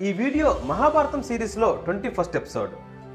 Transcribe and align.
ఈ 0.00 0.12
వీడియో 0.12 0.60
మహాభారతం 0.64 1.22
సిరీస్లో 1.22 1.80
twenty 1.84 2.08
first 2.08 2.36
episode. 2.36 2.70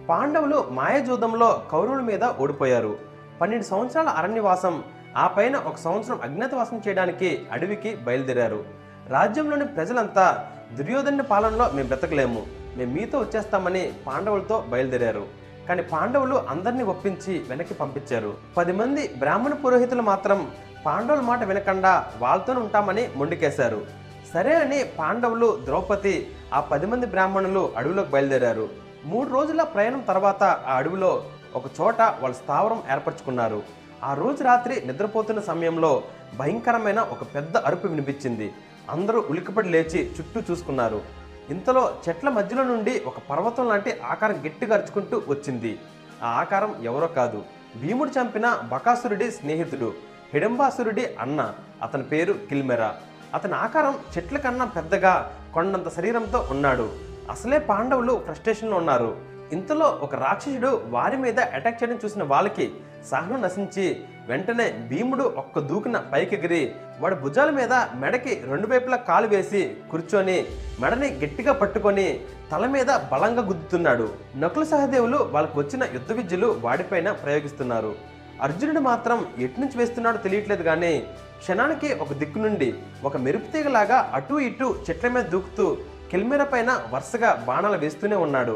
పాండవులు 0.10 0.68
మాయజూదంలో 0.70 1.66
కౌరవుల 1.72 2.02
మీద 2.02 2.24
ఓడిపోయారు. 2.24 2.98
పన్నెండు 3.42 3.66
సంవత్సరాల 3.66 4.08
అరణ్యవాసం 4.08 4.84
ఆ 5.18 5.28
పైన 5.28 5.56
ఒక 5.56 5.78
సంవత్సరం 5.78 6.22
అజ్ఞాతవాసం 6.22 6.82
చేయడానికి 6.88 7.42
అడవికి 7.52 7.96
బయలుదేరారు. 7.96 8.66
రాజ్యంలోని 9.10 9.66
ప్రజలంతా 9.66 10.48
దుర్యోధన 10.74 11.22
పాలనలో 11.22 11.72
మేము 11.72 11.88
బ్రతకలేము. 11.88 12.46
మేము 12.78 12.94
మీతో 12.94 13.20
వచ్చేస్తామని 13.20 13.94
పాండవులతో 14.08 14.66
బయలుదేరారు. 14.70 15.28
కానీ 15.68 15.82
పాండవులు 15.82 16.36
అందరినీ 16.36 16.84
ఒప్పించి 16.84 17.46
వెనక్కి 17.50 17.74
పంపించారు. 17.74 18.34
పది 18.58 18.72
మంది 18.72 19.14
బ్రాహ్మణ 19.18 19.54
పురోహితులు 19.54 20.02
మాత్రం 20.02 20.52
పాండవుల 20.86 21.20
మాట 21.20 21.44
వినకుండా 21.44 22.08
వాళ్ళతోనే 22.20 22.60
ఉంటామని 22.60 23.10
మొండికేశారు. 23.16 24.02
సరే 24.34 24.56
అని 24.56 24.84
పాండవులు 25.00 25.60
ద్రౌపది 25.66 26.32
ఆ 26.54 26.60
పది 26.60 26.86
మంది 26.86 27.06
బ్రాహ్మణులు 27.06 27.74
అడవిలోకి 27.78 28.10
బయలుదేరారు. 28.10 28.70
మూడు 29.06 29.30
రోజుల 29.30 29.64
ప్రయాణం 29.64 30.00
తర్వాత 30.00 30.44
ఆ 30.44 30.76
అడవిలో 30.76 31.24
ఒక 31.56 31.64
చోట 31.82 32.02
వాళ్ళ 32.02 32.36
స్థావరం 32.36 32.84
ఏర్పరచుకున్నారు. 32.92 33.64
ఆ 34.04 34.14
రోజు 34.14 34.44
రాత్రి 34.44 34.86
నిద్రపోతున్న 34.86 35.40
సమయంలో 35.40 36.04
భయంకరమైన 36.38 37.00
ఒక 37.00 37.24
పెద్ద 37.36 37.58
అరుపు 37.58 37.88
వినిపించింది. 37.88 38.54
అందరూ 38.90 39.26
ఉలికిపడి 39.30 39.70
లేచి 39.70 40.12
చుట్టూ 40.20 40.42
చూసుకున్నారు. 40.52 41.02
ఇంతలో 41.50 41.96
చెట్ల 42.10 42.30
మధ్యలో 42.30 42.64
నుండి 42.64 43.04
ఒక 43.06 43.16
పర్వతం 43.30 43.68
లాంటి 43.68 44.00
ఆకారం 44.00 44.46
గట్టిగా 44.46 44.76
అరుచుకుంటూ 44.76 45.22
వచ్చింది. 45.28 45.80
ఆ 46.24 46.28
ఆకారం 46.28 46.76
ఎవరో 46.84 47.08
కాదు. 47.08 47.44
భీముడు 47.82 48.10
చంపిన 48.10 48.60
బకాసురుడి 48.72 49.32
స్నేహితుడు 49.32 49.94
హిడంబాసురుడి 50.34 51.16
అన్న. 51.20 51.54
అతని 51.82 52.04
పేరు 52.04 52.34
కిల్మెరా. 52.34 52.96
అతని 53.34 53.54
ఆకారం 53.54 53.96
చెట్ల 54.18 54.38
కన్నా 54.38 54.66
పెద్దగా 54.66 55.38
కొండంత 55.54 55.90
శరీరంతో 55.98 56.48
ఉన్నాడు. 56.52 56.88
అసలే 57.30 57.60
పాండవులు 57.60 58.22
ఫ్రస్ట్రేషన్లో 58.26 58.78
ఉన్నారు. 58.78 59.10
ఇంతలో 59.56 60.00
ఒక 60.02 60.16
రాక్షసుడు 60.16 60.82
వారి 60.88 61.18
మీద 61.18 61.40
అటాక్ 61.40 61.84
చేయడం 61.84 62.00
చూసిన 62.06 62.24
వాళ్ళకి 62.24 62.66
సహనం 63.12 63.42
నశించి 63.42 63.86
వెంటనే 64.28 64.88
భీముడు 64.90 65.24
ఒక్క 65.24 65.60
దూకిన 65.60 65.98
పైకెగిరి 66.14 66.76
వాడి 67.00 67.16
భుజాల 67.16 67.50
మీద 67.50 67.74
మెడకి 67.74 68.42
రెండు 68.48 68.68
వైపులా 68.68 68.98
కాలు 68.98 69.28
వేసి 69.28 69.62
కూర్చొని 69.92 70.46
మెడని 70.82 71.10
గట్టిగా 71.24 71.54
పట్టుకొని 71.54 72.20
తల 72.52 72.66
మీద 72.66 72.86
బలంగా 73.12 73.42
గుద్దుతున్నాడు. 73.42 74.10
నకుల 74.36 74.64
సహదేవులు 74.64 75.18
వాళ్ళకు 75.18 75.60
వచ్చిన 75.60 75.84
యుద్ధ 75.94 76.12
విద్యలు 76.12 76.48
వాడిపైన 76.62 77.12
ప్రయోగిస్తున్నారు. 77.12 77.96
అర్జునుడు 78.42 78.80
మాత్రం 78.80 79.26
ఎటు 79.40 79.60
నుంచి 79.60 79.78
వేస్తున్నాడో 79.78 80.18
తెలియట్లేదు 80.18 80.64
కానీ 80.64 80.94
క్షణానికి 81.42 81.90
ఒక 82.04 82.14
దిక్కు 82.22 82.40
నుండి 82.40 82.68
ఒక 83.08 83.18
మెరుపు 83.26 83.48
తీగలాగా 83.54 83.98
అటు 84.18 84.36
ఇటు 84.48 84.68
చెట్ల 84.86 85.08
మీద 85.16 85.26
దూకుతూ 85.34 85.66
కెల్మెరా 86.12 86.46
పైన 86.54 86.72
వరుసగా 86.94 87.30
బాణాలు 87.48 87.78
వేస్తూనే 87.84 88.18
ఉన్నాడు. 88.26 88.56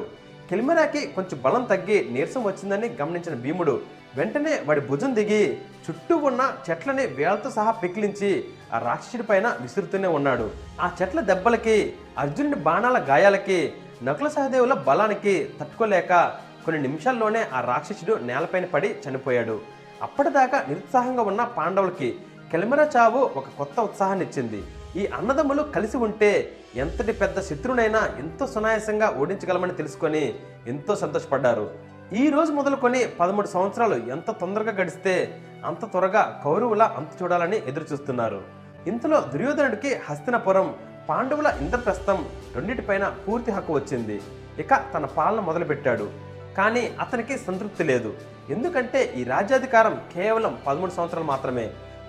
కెల్మెరాకి 0.50 1.02
కొంచెం 1.16 1.38
బలం 1.46 1.64
తగ్గి 1.72 1.98
నీరసం 2.14 2.42
వచ్చిందని 2.44 2.88
గమనించిన 3.02 3.36
భీముడు 3.44 3.74
వెంటనే 4.18 4.54
వాడి 4.68 4.82
భుజం 4.90 5.12
దిగి 5.16 5.42
చుట్టూ 5.86 6.16
ఉన్న 6.30 6.42
చెట్లని 6.68 7.06
వేలతో 7.18 7.50
సహా 7.58 7.72
పెకిలించి 7.72 8.30
ఆ 8.74 8.78
రాక్షసుడి 8.88 9.24
పైన 9.24 9.48
విసురుతూనే 9.62 10.10
ఉన్నాడు. 10.18 10.46
ఆ 10.82 10.88
చెట్ల 11.00 11.20
దెబ్బలకి 11.30 11.78
అర్జునుడి 12.24 12.60
బాణాల 12.68 12.98
గాయాలకి 13.10 13.60
నకుల 14.04 14.28
సహదేవుల 14.28 14.74
బలానికి 14.88 15.36
తట్టుకోలేక 15.60 16.14
కొన్ని 16.66 16.82
నిమిషాల్లోనే 16.88 17.42
ఆ 17.54 17.62
రాక్షసుడు 17.72 18.14
నేలపైన 18.30 18.66
పడి 18.76 18.92
చనిపోయాడు. 19.06 19.58
అప్పటిదాకా 20.06 20.58
నిరుత్సాహంగా 20.70 21.24
ఉన్న 21.32 21.42
పాండవులకి 21.58 22.10
కెలిమెర 22.52 22.82
చావు 22.96 23.22
ఒక 23.40 23.48
కొత్త 23.58 23.80
ఉత్సాహాన్ని 23.80 24.26
ఇచ్చింది 24.26 24.60
ఈ 25.02 25.04
అన్నదమ్ములు 25.18 25.62
కలిసి 25.76 25.98
ఉంటే 25.98 26.30
ఎంతటి 26.84 27.14
పెద్ద 27.22 27.38
శత్రునైనా 27.48 28.02
ఎంతో 28.22 28.44
సునాయాసంగా 28.48 29.08
ఓడించగలమని 29.22 29.74
తెలుసుకొని 29.80 30.24
ఎంతో 30.68 30.96
సంతోషపడ్డారు. 30.96 31.66
ఈ 32.22 32.26
రోజు 32.30 32.52
మొదలుకొని 32.52 33.00
పదమూడు 33.20 33.48
సంవత్సరాలు 33.48 33.96
ఎంత 34.16 34.30
తొందరగా 34.42 34.74
గడిస్తే 34.80 35.14
అంత 35.70 35.82
త్వరగా 35.92 36.24
కౌరవుల 36.44 36.84
అంత 37.00 37.12
చూడాలని 37.22 37.58
ఎదురుచూస్తున్నారు. 37.70 38.42
ఇంతలో 38.92 39.20
దుర్యోధనుడికి 39.34 39.92
హస్తినపురం 40.08 40.68
పాండవుల 41.10 41.48
ఇంద్రప్రస్థం 41.62 42.20
రెండింటిపైన 42.56 43.08
పూర్తి 43.26 43.52
హక్కు 43.52 43.74
వచ్చింది. 43.74 44.18
ఇక 44.60 44.74
తన 44.94 45.06
పాలన 45.18 45.40
మొదలుపెట్టాడు. 45.40 46.08
కానీ 46.58 46.84
అతనికి 47.04 47.38
సంతృప్తి 47.38 47.84
లేదు. 47.92 48.12
ఎందుకంటే 48.50 49.00
ఈ 49.20 49.24
రాజ్యాధికారం 49.34 49.96
కేవలం 50.16 50.54
పదమూడు 50.68 50.94
సంవత్సరాలు 50.98 51.28
మాత్రమే. 51.34 51.66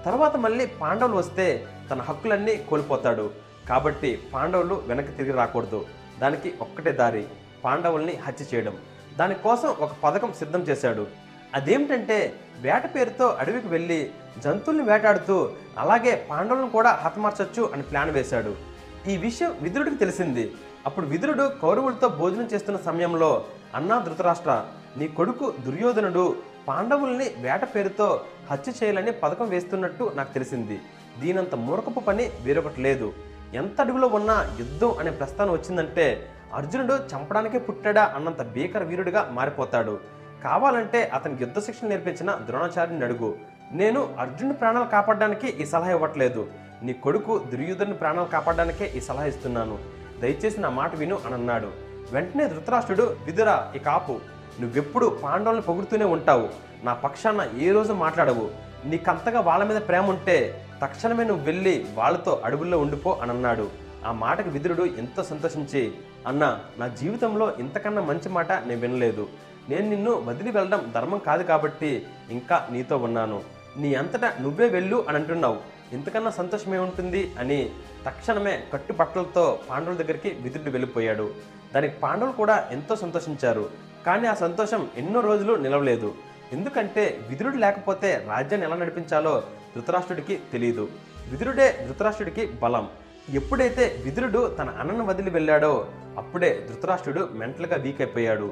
తర్వాత 0.06 0.37
మళ్ళీ 0.37 0.67
పాండవులు 0.67 1.17
వస్తే 1.17 1.67
తన 1.91 2.00
హక్కులన్నీ 2.00 2.56
కోల్పోతాడు. 2.56 3.31
కాబట్టి 3.69 4.19
పాండవులు 4.34 4.83
వెనక్కి 4.87 5.12
తిరిగి 5.12 5.33
రాకూడదు. 5.33 5.87
దానికి 6.19 6.55
ఒక్కటే 6.61 6.93
దారి 6.93 7.27
పాండవుల్ని 7.65 8.17
హత్య 8.17 8.44
చేయడం. 8.55 8.77
దానికోసం 9.19 9.69
ఒక 9.69 9.91
పథకం 10.05 10.33
సిద్ధం 10.33 10.61
చేశాడు. 10.61 11.06
అదేమిటంటే 11.55 12.33
వేట 12.61 12.94
పేరుతో 12.94 13.27
అడవికి 13.27 13.69
వెళ్ళి 13.69 14.11
జంతువుల్ని 14.44 14.93
వేటాడుతూ 14.93 15.50
అలాగే 15.78 16.27
పాండవులను 16.31 16.71
కూడా 16.71 16.91
హతమార్చొచ్చు 16.91 17.71
అని 17.73 17.83
ప్లాన్ 17.83 18.11
వేశాడు. 18.11 18.56
ఈ 19.09 19.17
విషయం 19.17 19.55
విదురుడికి 19.62 19.97
తెలిసింది. 19.97 20.53
అప్పుడు 20.87 21.06
విదురుడు 21.06 21.53
కౌరవులతో 21.62 22.09
భోజనం 22.09 22.44
చేస్తున్న 22.44 22.78
సమయంలో 22.81 23.44
అన్నా 23.75 23.99
ధృతరాష్ట్ర 23.99 24.65
నీ 24.97 25.09
కొడుకు 25.09 25.55
దుర్యోధనుడు 25.61 26.37
పాండవుల్ని 26.69 27.25
వేట 27.25 27.65
పేరుతో 27.75 28.25
హత్య 28.50 28.72
చేయాలని 28.82 29.12
పథకం 29.12 29.49
వేస్తున్నట్టు 29.49 30.12
నాకు 30.15 30.34
తెలిసింది. 30.34 30.81
దీనంత 31.21 31.54
మూర్ఖపు 31.54 32.00
పని 32.00 32.31
వేరొకటి 32.43 32.81
లేదు. 32.81 33.12
ఎంత 33.54 33.81
అడుగులో 33.81 34.09
ఉన్నా 34.09 34.56
యుద్ధం 34.59 34.99
అనే 34.99 35.10
ప్రస్థానం 35.10 35.53
వచ్చిందంటే 35.53 36.31
అర్జునుడు 36.55 36.94
చంపడానికే 36.94 37.59
పుట్టాడా 37.59 38.05
అన్నంత 38.16 38.43
భీకర 38.43 38.82
వీరుడిగా 38.82 39.28
మారిపోతాడు. 39.32 40.00
కావాలంటే 40.44 41.09
అతనికి 41.09 41.43
యుద్ధ 41.43 41.59
శిక్షణ 41.59 41.88
నేర్పించిన 41.88 42.38
ద్రోణాచార్యుని 42.47 43.05
అడుగు. 43.05 43.34
నేను 43.72 44.16
అర్జునుడి 44.19 44.59
ప్రాణాలు 44.59 44.84
కాపాడడానికి 44.84 45.49
ఈ 45.49 45.65
సలహా 45.65 45.91
ఇవ్వట్లేదు. 45.91 46.47
నీ 46.82 46.93
కొడుకు 46.93 47.38
దుర్యోధను 47.38 47.94
ప్రాణాలు 47.94 48.28
కాపాడడానికే 48.28 48.93
ఈ 48.97 49.00
సలహా 49.00 49.25
ఇస్తున్నాను. 49.25 49.78
దయచేసి 50.21 50.60
నా 50.60 50.71
మాట 50.71 50.97
విను 50.97 51.19
అని 51.26 51.34
అన్నాడు. 51.34 51.71
వెంటనే 52.12 52.49
ధృతరాష్ట్రుడు 52.49 53.16
విదురా 53.26 53.72
ఈ 53.76 53.78
కాపు. 53.78 54.21
నువ్వెప్పుడు 54.61 55.21
పాండవులను 55.22 55.62
పొగుడుతూనే 55.62 56.05
ఉంటావు. 56.05 56.49
నా 56.84 56.94
పక్షాన 56.94 57.49
ఏ 57.59 57.71
రోజు 57.71 57.93
మాట్లాడవు. 57.93 58.50
నీకంతగా 58.84 59.41
వాళ్ళ 59.41 59.65
మీద 59.65 59.77
ప్రేమ 59.89 60.11
ఉంటే 60.11 60.67
తక్షణమే 60.83 61.25
నువ్వు 61.25 61.44
వెళ్ళి 61.44 61.87
వాళ్ళతో 61.94 62.43
అడవుల్లో 62.44 62.78
ఉండిపో 62.78 63.19
అని 63.22 63.31
అన్నాడు 63.31 63.71
ఆ 64.06 64.12
మాటకు 64.12 64.50
విదురుడు 64.50 64.84
ఎంతో 64.84 65.25
సంతోషించి 65.25 65.93
అన్న 66.27 66.59
నా 66.78 66.89
జీవితంలో 66.89 67.53
ఇంతకన్నా 67.59 68.03
మంచి 68.03 68.28
మాట 68.28 68.53
నేను 68.53 68.81
వినలేదు. 68.81 69.28
నేను 69.69 69.91
నిన్ను 69.91 70.12
వదిలి 70.12 70.50
వెళ్ళడం 70.50 70.93
ధర్మం 70.94 71.19
కాదు 71.19 71.43
కాబట్టి 71.43 72.06
ఇంకా 72.31 72.69
నీతో 72.73 72.97
ఉన్నాను. 72.97 73.43
నీ 73.77 73.94
అంతటా 73.94 74.33
నువ్వే 74.41 74.69
వెళ్ళు 74.69 75.05
అని 75.09 75.17
అంటున్నావు. 75.17 75.56
ఇంతకన్నా 75.93 76.31
సంతోషం 76.31 76.75
ఏముంటుంది? 76.75 77.33
అని 77.38 77.71
తక్షణమే 78.06 78.62
కట్టుబట్టలతో 78.73 79.59
పాండవుల 79.71 79.97
దగ్గరికి 79.97 80.28
విదురుడు 80.28 80.71
వెళ్ళిపోయాడు. 80.71 81.34
దానికి 81.75 81.94
పాండవులు 81.94 82.33
కూడా 82.33 82.69
ఎంతో 82.73 82.97
సంతోషించారు. 82.97 83.85
కానీ 84.06 84.27
ఆ 84.33 84.34
సంతోషం 84.44 84.83
ఎన్నో 85.03 85.21
రోజులు 85.28 85.53
నిలవలేదు. 85.65 86.09
ఎందుకంటే 86.53 87.05
విదురుడు 87.28 87.59
లేకపోతే 87.65 88.11
రాజ్యాన్ని 88.28 88.67
ఎలా 88.67 88.77
నడిపించాలో 88.77 89.33
ధృతరాష్ట్రుడికి 89.75 90.34
తెలియదు 90.53 90.84
విదురుడే 91.31 91.67
ధృతరాష్ట్రుడికి 91.87 92.43
బలం. 92.62 92.87
ఎప్పుడైతే 93.39 93.84
విదురుడు 94.05 94.41
తన 94.59 94.69
అన్నను 94.81 95.05
వదిలి 95.06 95.31
వెళ్ళాడో 95.31 95.71
అప్పుడే 96.21 96.50
ధృతరాష్ట్రుడు 96.69 97.22
మెంటల్గా 97.41 97.77
వీక్ 97.84 98.00
అయిపోయాడు 98.00 98.49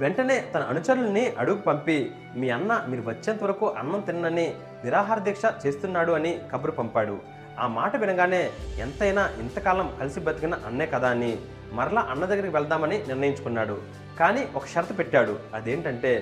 వెంటనే 0.00 0.36
తన 0.54 0.62
అనుచరుల్ని 0.72 1.22
అడుగు 1.42 1.60
పంపి 1.66 1.96
మీ 2.36 2.48
అన్న 2.56 2.72
మీరు 2.88 3.02
వచ్చేంత 3.08 3.42
వరకు 3.44 3.66
అన్నం 3.80 4.00
తిన్నని 4.00 4.44
నిరాహార 4.84 5.18
దీక్ష 5.18 5.42
చేస్తున్నాడు 5.64 6.12
అని 6.18 6.32
కబురు 6.52 6.74
పంపాడు. 6.80 7.16
ఆ 7.60 7.66
మాట 7.78 7.92
వినగానే 8.02 8.42
ఎంతైనా 8.80 9.22
ఇంతకాలం 9.40 9.88
కలిసి 10.00 10.20
బతికిన 10.26 10.54
అన్నే 10.66 10.86
కదా 10.86 11.08
అని 11.08 11.32
మరలా 11.78 12.02
అన్న 12.12 12.24
దగ్గరికి 12.24 12.54
వెళ్దామని 12.56 12.98
నిర్ణయించుకున్నాడు. 13.08 13.78
కానీ 14.18 14.48
ఒక 14.56 14.66
షరతు 14.66 14.92
పెట్టాడు. 14.92 15.38
అదేంటంటే 15.54 16.12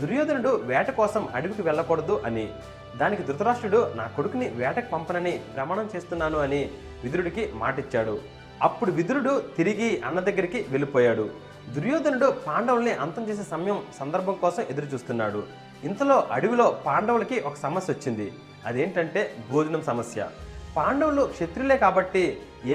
దుర్యోధనుడు 0.00 0.48
వేట 0.70 0.90
కోసం 0.90 1.28
అడవికి 1.34 1.62
వెళ్ళకూడదు 1.62 2.22
అని 2.26 2.48
దానికి 2.96 3.22
ధృతరాష్ట్రుడు 3.22 3.92
నా 3.96 4.04
కొడుకుని 4.16 4.48
వేటకు 4.48 4.90
పంపనని 4.90 5.32
ప్రమాణం 5.56 5.90
చేస్తున్నాను 5.96 6.38
అని 6.38 6.70
విదురుడికి 7.04 7.52
మాటిచ్చాడు. 7.54 8.20
అప్పుడు 8.62 8.90
విదురుడు 8.92 9.42
తిరిగి 9.56 10.02
అన్న 10.06 10.20
దగ్గరికి 10.20 10.66
వెళ్ళిపోయాడు. 10.70 11.30
దుర్యోధనుడు 11.74 12.28
పాండవుల్ని 12.46 12.92
అంతం 13.04 13.28
చేసే 13.28 13.42
సమయం 13.50 13.78
సందర్భం 14.00 14.34
కోసం 14.34 14.62
ఎదురు 14.70 14.86
చూస్తున్నాడు 14.86 15.42
ఇంతలో 15.84 16.16
అడవిలో 16.32 16.66
పాండవులకి 16.86 17.40
ఒక 17.40 17.56
సమస్య 17.62 17.92
వచ్చింది. 17.92 18.26
అదేంటంటే 18.66 19.36
భోజనం 19.50 19.82
సమస్య. 19.82 20.28
పాండవులు 20.76 21.22
క్షత్రులే 21.22 21.76
కాబట్టి 21.76 22.22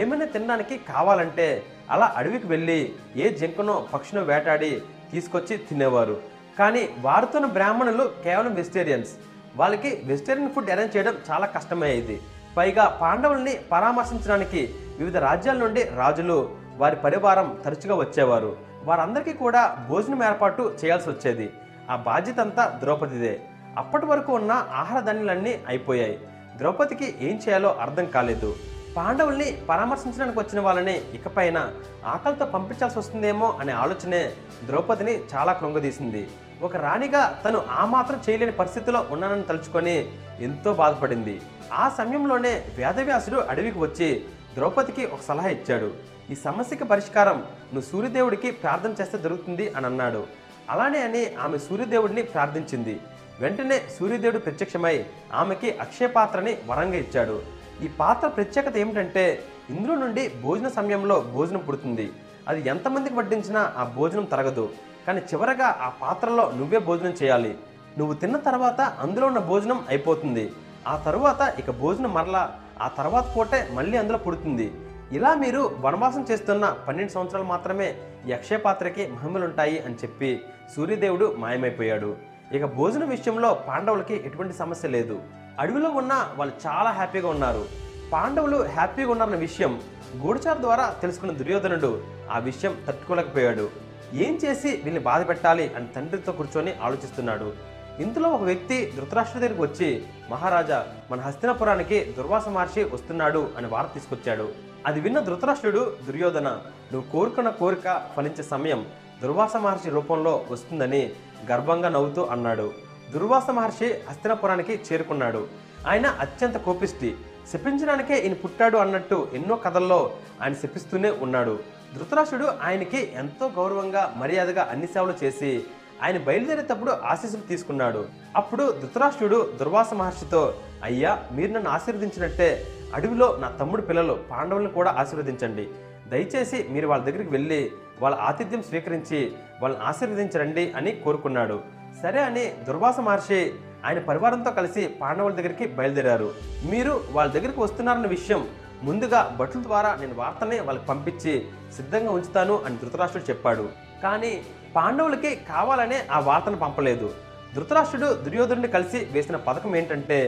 ఏమైనా 0.02 0.26
తినడానికి 0.26 0.76
కావాలంటే 0.94 1.48
అలా 1.90 2.14
అడవికి 2.18 2.48
వెళ్ళి 2.48 2.94
ఏ 3.16 3.34
జింకనో 3.34 3.88
పక్షినో 3.94 4.22
వేటాడి 4.22 4.82
తీసుకొచ్చి 5.12 5.58
తినేవారు. 5.58 6.18
కానీ 6.60 6.90
వారితోన 7.02 7.46
బ్రాహ్మణులు 7.46 8.12
కేవలం 8.24 8.54
వెజిటేరియన్స్. 8.54 9.10
వాళ్ళకి 9.56 10.02
వెజిటేరియన్ 10.06 10.52
ఫుడ్ 10.52 10.70
అరేంజ్ 10.70 10.98
చేయడం 10.98 11.16
చాలా 11.32 11.46
కష్టమయ్యేది. 11.46 12.22
పైగా 12.58 13.00
పాండవుల్ని 13.02 13.60
పరామర్శించడానికి 13.72 14.76
వివిధ 14.98 15.18
రాజ్యాల 15.18 15.58
నుండి 15.58 15.84
రాజులు 15.84 16.56
వారి 16.78 16.96
పరివారం 16.96 17.62
తరచుగా 17.66 17.96
వచ్చేవారు. 17.96 18.58
వారందరికీ 18.84 19.34
కూడా 19.34 19.86
భోజనం 19.90 20.24
ఏర్పాటు 20.24 20.76
చేయాల్సి 20.86 21.10
వచ్చేది. 21.10 21.50
ఆ 21.90 21.96
బాధ్యత 21.96 22.40
అంతా 22.40 22.80
ద్రౌపదిదే. 22.84 23.42
అప్పటి 23.78 24.06
వరకు 24.06 24.34
ఉన్న 24.34 24.52
ఆహార 24.52 25.00
ధాన్యాలన్నీ 25.00 25.60
అయిపోయాయి. 25.68 26.20
ద్రౌపదికి 26.58 27.16
ఏం 27.22 27.40
చేయాలో 27.48 27.74
అర్థం 27.74 28.06
కాలేదు. 28.06 28.56
పాండవుల్ని 28.96 29.48
పరామర్శించడానికి 29.70 30.40
వచ్చిన 30.40 30.60
వాళ్ళని 30.62 30.96
ఇకపైన 31.14 31.58
ఆకలితో 32.06 32.46
పంపించాల్సి 32.46 33.00
వస్తుందేమో 33.00 33.58
అనే 33.62 33.74
ఆలోచనే 33.74 34.22
ద్రౌపదిని 34.64 35.14
చాలా 35.34 35.54
కృంగదీసింది. 35.54 36.28
ఒక 36.62 36.76
రాణిగా 36.76 37.42
తను 37.46 37.60
ఆ 37.70 37.86
మాత్రం 37.86 38.20
చేయలేని 38.30 38.52
పరిస్థితిలో 38.52 39.06
ఉన్నానని 39.12 39.44
తలుచుకొని 39.44 39.96
ఎంతో 40.40 40.74
బాధపడింది. 40.74 41.42
ఆ 41.74 41.90
సమయంలోనే 41.90 42.54
వేదవ్యాసుడు 42.78 43.40
అడవికి 43.40 43.80
వచ్చి 43.80 44.26
ద్రౌపదికి 44.56 45.06
ఒక 45.06 45.20
సలహా 45.28 45.50
ఇచ్చాడు. 45.50 45.94
ఈ 46.32 46.36
సమస్యకి 46.36 46.84
పరిష్కారం 46.84 47.38
నువ్వు 47.74 47.88
సూర్యదేవుడికి 47.92 48.52
ప్రార్థన 48.52 48.94
చేస్తే 49.02 49.18
దొరుకుతుంది 49.18 49.74
అని 49.74 49.86
అన్నాడు. 49.86 50.28
అలానే 50.70 51.00
అని 51.02 51.24
ఆమె 51.44 51.58
సూర్యదేవుడిని 51.58 52.24
ప్రార్థించింది. 52.24 53.00
వెంటనే 53.40 53.82
సూర్యదేవుడు 54.00 54.38
ప్రత్యక్షమై 54.38 55.06
ఆమెకి 55.34 55.72
అక్షయపాత్రని 55.86 56.58
వరంగా 56.66 56.96
ఇచ్చాడు. 56.96 57.59
ఈ 57.84 57.88
పాత్ర 57.88 58.28
ప్రత్యేకత 58.28 58.78
ఏమిటంటే 58.78 59.44
ఇందులో 59.70 59.96
నుండి 59.96 60.32
భోజన 60.44 60.68
సమయంలో 60.68 61.20
భోజనం 61.20 61.60
పుడుతుంది. 61.60 62.12
అది 62.48 62.70
ఎంతమందికి 62.70 63.16
వడ్డించినా 63.16 63.74
ఆ 63.78 63.84
భోజనం 63.84 64.24
తరగదు. 64.24 64.70
కానీ 65.08 65.20
చివరగా 65.20 65.68
ఆ 65.82 65.90
పాత్రలో 65.90 66.52
నువ్వే 66.56 66.80
భోజనం 66.80 67.14
చేయాలి. 67.24 67.58
నువ్వు 67.98 68.14
తిన్న 68.14 68.38
తర్వాత 68.38 68.82
అందులో 68.82 69.28
ఉన్న 69.28 69.38
భోజనం 69.38 69.86
అయిపోతుంది. 69.90 70.52
ఆ 70.88 70.98
తరువాత 70.98 71.60
ఇక 71.60 71.72
భోజనం 71.72 72.14
మరలా 72.14 72.60
ఆ 72.82 72.88
తర్వాత 72.88 73.26
పూటే 73.38 73.70
మళ్ళీ 73.72 73.98
అందులో 73.98 74.18
పుడుతుంది. 74.18 74.74
ఇలా 75.12 75.36
మీరు 75.36 75.72
వనవాసం 75.80 76.26
చేస్తున్న 76.32 76.78
పన్నెండు 76.88 77.12
సంవత్సరాలు 77.12 77.46
మాత్రమే 77.46 77.96
ఈ 78.28 78.32
అక్షయ 78.32 78.58
పాత్రకి 78.58 79.08
మహిమలుంటాయి 79.08 79.80
అని 79.80 79.96
చెప్పి 79.96 80.42
సూర్యదేవుడు 80.76 81.36
మాయమైపోయాడు. 81.38 82.18
ఇక 82.52 82.66
భోజనం 82.66 83.10
విషయంలో 83.10 83.54
పాండవులకి 83.54 84.14
ఎటువంటి 84.26 84.54
సమస్య 84.54 84.90
లేదు. 84.90 85.22
అడవిలో 85.60 85.90
ఉన్న 85.90 86.14
వాళ్ళు 86.38 86.54
చాలా 86.68 86.90
హ్యాపీగా 86.90 87.30
ఉన్నారు. 87.30 87.66
పాండవులు 88.14 88.58
హ్యాపీగా 88.76 89.12
ఉన్నారన్న 89.12 89.38
విషయం 89.38 89.82
గూఢచారు 90.18 90.60
ద్వారా 90.60 90.96
తెలుసుకున్న 91.02 91.34
దుర్యోధనుడు 91.34 92.02
ఆ 92.32 92.40
విషయం 92.40 92.78
తట్టుకోలేకపోయాడు. 92.88 93.70
ఏం 94.14 94.34
చేసి 94.46 94.70
వీళ్ళని 94.84 95.00
బాధ 95.00 95.28
పెట్టాలి 95.30 95.74
అని 95.76 95.88
తండ్రితో 95.88 96.32
కూర్చొని 96.32 96.74
ఆలోచిస్తున్నాడు. 96.82 97.54
ఇంతలో 98.00 98.30
ఒక 98.30 98.42
వ్యక్తి 98.42 98.94
ధృతరాష్ట్ర 98.96 99.40
దగ్గరికి 99.40 99.62
వచ్చి 99.62 100.06
మహారాజా 100.30 100.88
మన 101.12 101.22
హస్తినపురానికి 101.22 102.16
దుర్వాస 102.18 102.48
మహర్షి 102.48 102.84
వస్తున్నాడు 102.84 103.50
అని 103.58 103.68
వార్త 103.68 103.94
తీసుకొచ్చాడు. 103.94 104.50
అది 104.86 105.00
విన్న 105.00 105.20
ధృతరాష్ట్రుడు 105.20 105.96
దుర్యోధన 106.08 106.48
నువ్వు 106.94 107.12
కోరుకున్న 107.12 107.50
కోరిక 107.50 108.08
ఫలించే 108.18 108.44
సమయం 108.44 108.86
దుర్వాస 109.22 109.56
మహర్షి 109.56 109.90
రూపంలో 109.90 110.46
వస్తుందని 110.52 111.12
గర్వంగా 111.52 111.90
నవ్వుతూ 111.90 112.26
అన్నాడు. 112.26 112.89
దుర్వాస 113.14 113.50
మహర్షి 113.50 113.94
హస్తినపురానికి 114.10 114.80
చేరుకున్నాడు. 114.88 115.48
ఆయన 115.88 116.08
అత్యంత 116.08 116.58
కోపిష్టి. 116.58 117.16
శపించడానికే 117.54 118.20
ఈయన 118.20 118.34
పుట్టాడు 118.34 118.78
అన్నట్టు 118.78 119.28
ఎన్నో 119.34 119.56
కథల్లో 119.56 120.18
ఆయన 120.42 120.54
శపిస్తూనే 120.54 121.10
ఉన్నాడు. 121.10 121.60
ధృతరాష్ట్రుడు 121.96 122.48
ఆయనకి 122.64 123.12
ఎంతో 123.16 123.48
గౌరవంగా 123.48 124.14
మర్యాదగా 124.18 124.68
అన్ని 124.72 124.88
సేవలు 124.88 125.14
చేసి 125.24 125.64
ఆయన 126.04 126.18
బయలుదేరేటప్పుడు 126.18 126.92
ఆశీస్సులు 126.92 127.42
తీసుకున్నాడు. 127.42 128.06
అప్పుడు 128.36 128.72
ధృతరాష్ట్రుడు 128.72 129.54
దుర్వాస 129.60 129.94
మహర్షితో 129.94 130.54
అయ్యా 130.84 131.24
మీరు 131.32 131.52
నన్ను 131.52 131.70
ఆశీర్వదించినట్టే 131.70 132.66
అడవిలో 132.96 133.38
నా 133.42 133.50
తమ్ముడు 133.50 133.82
పిల్లలు 133.82 134.14
పాండవులను 134.32 134.70
కూడా 134.70 134.96
ఆశీర్వదించండి. 134.98 135.68
దయచేసి 136.08 136.66
మీరు 136.70 136.88
వాళ్ళ 136.88 137.06
దగ్గరికి 137.06 137.30
వెళ్ళి 137.30 137.72
వాళ్ళ 138.00 138.18
ఆతిథ్యం 138.18 138.64
స్వీకరించి 138.64 139.32
వాళ్ళని 139.62 139.84
ఆశీర్వదించరండి 139.84 140.74
అని 140.76 140.92
కోరుకున్నాడు. 140.92 141.79
సరే 142.02 142.20
అని 142.30 142.44
దుర్వాస 142.68 143.00
మహర్షి 143.08 143.40
ఆయన 143.86 144.00
పరివారంతో 144.10 144.52
కలిసి 144.60 144.84
పాండవుల 145.02 145.34
దగ్గరికి 145.38 145.66
బయలుదేరారు. 145.78 146.30
మీరు 146.72 146.94
వాళ్ళ 147.16 147.28
దగ్గరికి 147.36 147.60
వస్తున్నారన్న 147.64 148.08
విషయం 148.18 148.42
ముందుగా 148.88 149.20
భటుల 149.40 149.62
ద్వారా 149.68 149.90
నేను 150.02 150.16
వార్తని 150.22 150.58
వాళ్ళకి 150.68 150.86
పంపించి 150.92 151.34
సిద్ధంగా 151.78 152.12
ఉంచుతాను 152.18 152.56
అని 152.66 152.78
ధృతరాష్ట్రుడు 152.82 153.28
చెప్పాడు. 153.30 153.66
కానీ 154.04 154.32
పాండవులకి 154.76 155.32
కావాలనే 155.52 156.00
ఆ 156.16 156.20
వార్తను 156.30 156.58
పంపలేదు. 156.66 157.08
ధృతరాష్ట్రుడు 157.56 158.08
దుర్యోధనుడిని 158.26 158.70
కలిసి 158.76 159.00
వేసిన 159.14 159.38
పథకం 159.48 159.72
ఏంటంటే 159.80 160.20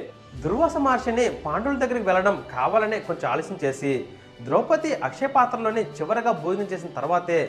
దుర్వాస 0.44 0.76
మహర్షిని 0.86 1.26
పాండవుల 1.46 1.78
దగ్గరికి 1.84 2.08
వెళ్ళడం 2.08 2.36
కావాలనే 2.56 3.00
కొంచెం 3.08 3.28
ఆలస్యం 3.32 3.58
చేసి 3.64 3.94
ద్రౌపది 4.46 4.92
అక్షయపాత్రలోనే 5.08 5.82
చివరగా 5.98 6.32
భోజనం 6.44 6.70
చేసిన 6.72 6.90
తర్వాతే 7.00 7.40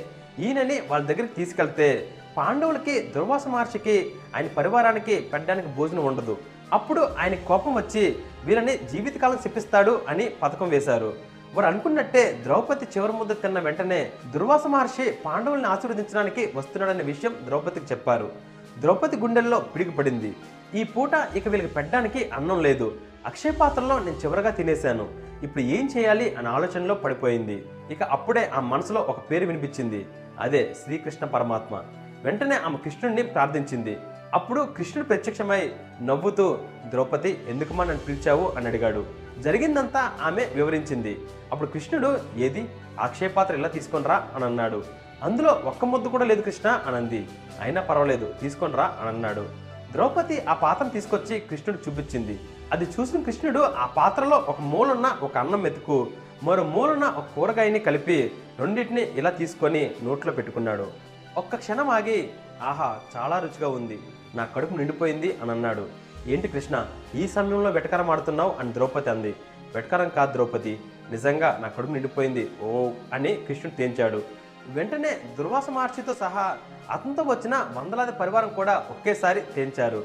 ఈయనని 0.45 0.77
వాళ్ళ 0.91 1.03
దగ్గరికి 1.11 1.35
తీసుకెళ్తే 1.35 1.89
పాండవులకి 2.37 3.03
దుర్వాస 3.03 3.47
మహర్షికి 3.47 4.15
ఆయన 4.37 4.47
పరివారానికి 4.47 5.21
పెట్టడానికి 5.21 5.69
భోజనం 5.69 6.05
ఉండదు. 6.05 6.39
అప్పుడు 6.73 7.01
ఆయన 7.19 7.35
కోపం 7.35 7.75
వచ్చి 7.75 8.17
వీళ్ళని 8.45 8.77
జీవితకాలం 8.77 9.39
శిపిస్తాడు 9.39 10.03
అని 10.09 10.29
పథకం 10.43 10.69
వేశారు. 10.69 11.15
వారు 11.55 11.67
అనుకున్నట్టే 11.67 12.41
ద్రౌపది 12.45 12.85
చివరి 12.85 13.13
ముద్ద 13.13 13.33
తిన్న 13.33 13.59
వెంటనే 13.59 14.11
దుర్వాస 14.35 14.67
మహర్షి 14.67 15.11
పాండవుల్ని 15.11 15.69
ఆశీర్వదించడానికి 15.69 16.53
వస్తున్నాడనే 16.55 17.05
విషయం 17.05 17.37
ద్రౌపదికి 17.45 17.87
చెప్పారు. 17.87 18.33
ద్రౌపది 18.81 19.17
గుండెల్లో 19.17 19.61
పిడిగిపడింది. 19.61 20.37
ఈ 20.75 20.83
పూట 20.83 21.11
ఇక 21.37 21.49
వీళ్ళకి 21.49 21.75
పెట్టడానికి 21.75 22.31
అన్నం 22.31 22.63
లేదు. 22.63 22.95
అక్షయ 23.27 23.51
పాత్రలో 23.51 23.99
నేను 23.99 24.17
చివరగా 24.17 24.51
తినేశాను. 24.51 25.09
ఇప్పుడు 25.43 25.63
ఏం 25.65 25.89
చేయాలి 25.97 26.35
అనే 26.35 26.49
ఆలోచనలో 26.49 26.95
పడిపోయింది. 26.95 27.65
ఇక 27.91 28.03
అప్పుడే 28.03 28.51
ఆ 28.55 28.61
మనసులో 28.61 29.01
ఒక 29.01 29.31
పేరు 29.31 29.47
వినిపించింది. 29.47 30.07
అదే 30.41 30.75
శ్రీకృష్ణ 30.85 31.27
పరమాత్మ. 31.27 31.83
వెంటనే 32.25 32.57
ఆమె 32.57 32.77
కృష్ణుడిని 32.77 33.23
ప్రార్థించింది. 33.23 33.99
అప్పుడు 34.35 34.61
కృష్ణుడు 34.61 35.09
ప్రత్యక్షమై 35.09 35.73
నవ్వుతూ 36.03 36.59
ద్రౌపది 36.89 37.45
ఎందుకమ్మా 37.49 37.85
నన్ను 37.85 37.99
పిలిచావు? 37.99 38.53
అని 38.57 38.67
అడిగాడు. 38.67 39.07
జరిగిందంతా 39.39 40.13
ఆమె 40.23 40.45
వివరించింది. 40.45 41.19
అప్పుడు 41.53 41.69
కృష్ణుడు 41.71 42.19
ఏది? 42.37 42.69
అక్షయపాత్ర 43.01 43.55
ఇలా 43.55 43.69
తీసుకొనిరా 43.69 44.29
అని 44.35 44.45
అన్నాడు. 44.45 44.85
అందులో 45.23 45.51
ఒక్క 45.51 45.85
ముద్దు 45.85 46.09
కూడా 46.09 46.25
లేదు 46.25 46.41
కృష్ణ 46.41 46.81
అని 46.87 46.97
అంది. 46.97 47.27
అయినా 47.61 47.81
పర్వాలేదు 47.81 48.35
తీసుకొనిరా 48.43 48.97
అని 49.01 49.09
అన్నాడు. 49.09 49.47
ద్రౌపది 49.93 50.45
ఆ 50.45 50.53
పాత్రను 50.53 50.91
తీసుకొచ్చి 50.91 51.41
కృష్ణుడు 51.41 51.91
చూపించింది. 51.91 52.41
అది 52.73 52.85
చూసిన 52.85 53.23
కృష్ణుడు 53.23 53.61
ఆ 53.61 53.87
పాత్రలో 53.87 54.37
ఒక 54.37 54.61
మూలన్న 54.61 55.19
ఒక 55.23 55.37
అన్నం 55.37 55.63
మెతుకు 55.63 56.07
మరో 56.43 56.65
మూలన్న 56.65 57.05
ఒక 57.05 57.25
కూరగాయని 57.37 57.79
కలిపి 57.79 58.31
రెండింటిని 58.59 59.03
ఇలా 59.03 59.31
తీసుకొని 59.31 59.91
నోట్లో 60.03 60.33
పెట్టుకున్నాడు. 60.33 61.12
ఒక్క 61.37 61.57
క్షణం 61.57 61.91
ఆగి 61.91 62.31
ఆహా 62.63 62.97
చాలా 63.17 63.39
రుచిగా 63.39 63.69
ఉంది 63.69 63.99
నా 64.35 64.45
కడుపు 64.45 64.75
నిండిపోయింది 64.75 65.39
అని 65.43 65.51
అన్నాడు 65.51 65.87
ఏంటి 66.27 66.49
కృష్ణ 66.49 66.87
ఈ 67.15 67.29
సమయంలో 67.29 67.71
వెటకరం 67.71 68.11
ఆడుతున్నావు? 68.11 68.55
అని 68.61 68.73
ద్రౌపది 68.73 69.11
అంది. 69.11 69.35
వెటకరం 69.75 70.09
కాదు 70.09 70.33
ద్రౌపది 70.33 70.81
నిజంగా 71.11 71.59
నా 71.63 71.69
కడుపు 71.69 71.93
నిండిపోయింది 71.93 72.51
ఓ 72.63 72.91
అని 73.13 73.35
కృష్ణుడు 73.35 73.77
తేల్చాడు. 73.77 74.23
వెంటనే 74.69 75.11
దుర్వాస 75.39 75.71
మహర్షితో 75.71 76.15
సహా 76.15 76.57
అతనితో 76.91 77.23
వచ్చిన 77.23 77.69
వందలాది 77.77 78.13
పరివారం 78.13 78.49
కూడా 78.49 78.87
ఒకేసారి 78.91 79.41
తేంచారు 79.41 80.05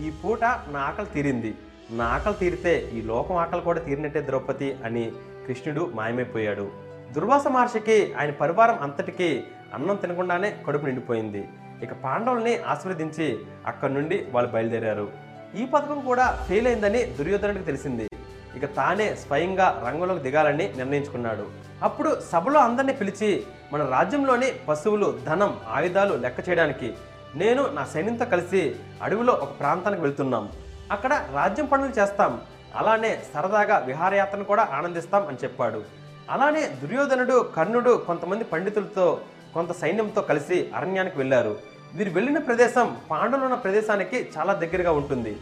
ఈ 0.00 0.10
పూట 0.10 0.44
నా 0.44 0.80
ఆకలి 0.80 1.06
తీరింది. 1.06 1.54
నా 1.90 2.04
ఆకలి 2.04 2.34
తీరితే 2.34 2.90
ఈ 2.94 3.02
లోకం 3.02 3.36
ఆకలి 3.36 3.60
కూడా 3.60 3.80
తీరినట్టే 3.80 4.22
ద్రౌపది 4.22 4.76
అని 4.84 5.12
కృష్ణుడు 5.46 5.92
మాయమైపోయాడు. 5.94 6.70
దుర్వాస 7.12 7.46
మహర్షికి 7.46 8.14
ఆయన 8.14 8.30
పరివారం 8.30 8.78
అంతటికి 8.78 9.44
అన్నం 9.74 9.96
తినకుండానే 9.96 10.56
కడుపు 10.66 10.86
నిండిపోయింది. 10.86 11.48
ఇక 11.82 11.92
పాండవుల్ని 11.92 12.58
ఆశీర్వదించి 12.58 13.38
అక్కడి 13.66 13.94
నుండి 13.94 14.26
వాళ్ళు 14.30 14.50
బయలుదేరారు. 14.50 15.08
ఈ 15.54 15.66
పథకం 15.66 16.00
కూడా 16.00 16.44
ఫెయిల్ 16.48 16.66
అయిందని 16.66 17.02
దుర్యోధనుడికి 17.04 17.64
తెలిసింది. 17.64 18.08
ఇక 18.56 18.64
తానే 18.64 19.14
స్వయంగా 19.14 19.84
రంగంలోకి 19.88 20.22
దిగాలని 20.22 20.72
నిర్ణయించుకున్నాడు. 20.76 21.46
అప్పుడు 21.82 22.20
సభలో 22.32 22.60
అందరినీ 22.60 22.92
పిలిచి 22.92 23.46
మన 23.72 23.84
రాజ్యంలోని 23.84 24.52
పశువులు 24.68 25.18
ధనం 25.26 25.56
ఆయుధాలు 25.68 26.14
లెక్క 26.14 26.48
చేయడానికి 26.48 26.94
నేను 27.34 27.66
నా 27.72 27.84
సైన్యంతో 27.84 28.24
కలిసి 28.24 28.76
అడవిలో 29.02 29.32
ఒక 29.32 29.60
ప్రాంతానికి 29.60 30.02
వెళ్తున్నాం. 30.02 30.48
అక్కడ 30.92 31.26
రాజ్యం 31.34 31.66
పనులు 31.66 32.00
చేస్తాం. 32.00 32.40
అలానే 32.76 33.22
సరదాగా 33.34 33.78
విహారయాత్రను 33.78 34.44
కూడా 34.44 34.68
ఆనందిస్తాం 34.72 35.26
అని 35.26 35.36
చెప్పాడు. 35.44 35.82
అలానే 36.30 36.66
దుర్యోధనుడు 36.66 37.50
కర్ణుడు 37.56 38.04
కొంతమంది 38.06 38.44
పండితులతో 38.44 39.20
కొంత 39.54 39.72
సైన్యంతో 39.80 40.22
కలిసి 40.30 40.56
అరణ్యానికి 40.78 41.16
వెళ్ళారు. 41.18 41.52
వీరు 41.94 42.10
వెళ్ళిన 42.16 42.38
ప్రదేశం 42.38 42.86
పాండవులు 43.10 43.44
ఉన్న 43.48 43.56
ప్రదేశానికి 43.64 44.18
చాలా 44.34 44.52
దగ్గరగా 44.62 44.92
ఉంటుంది. 45.00 45.32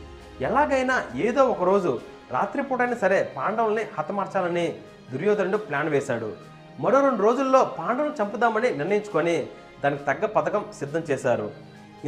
ఎలాగైనా 0.49 0.97
ఏదో 1.29 1.43
ఒకరోజు 1.55 1.93
రాత్రిపూటైనా 2.35 2.97
సరే 3.05 3.19
పాండవుల్ని 3.37 3.85
హతమార్చాలని 3.99 4.67
దుర్యోధనుడు 5.13 5.59
ప్లాన్ 5.67 5.89
వేశాడు. 5.89 6.31
మరో 6.81 7.01
రెండు 7.01 7.23
రోజుల్లో 7.23 7.61
పాండవులను 7.79 8.17
చంపుదామని 8.23 8.71
నిర్ణయించుకొని 8.79 9.37
దానికి 9.85 10.05
తగ్గ 10.05 10.27
పథకం 10.27 10.65
సిద్ధం 10.79 11.03
చేశారు. 11.11 11.49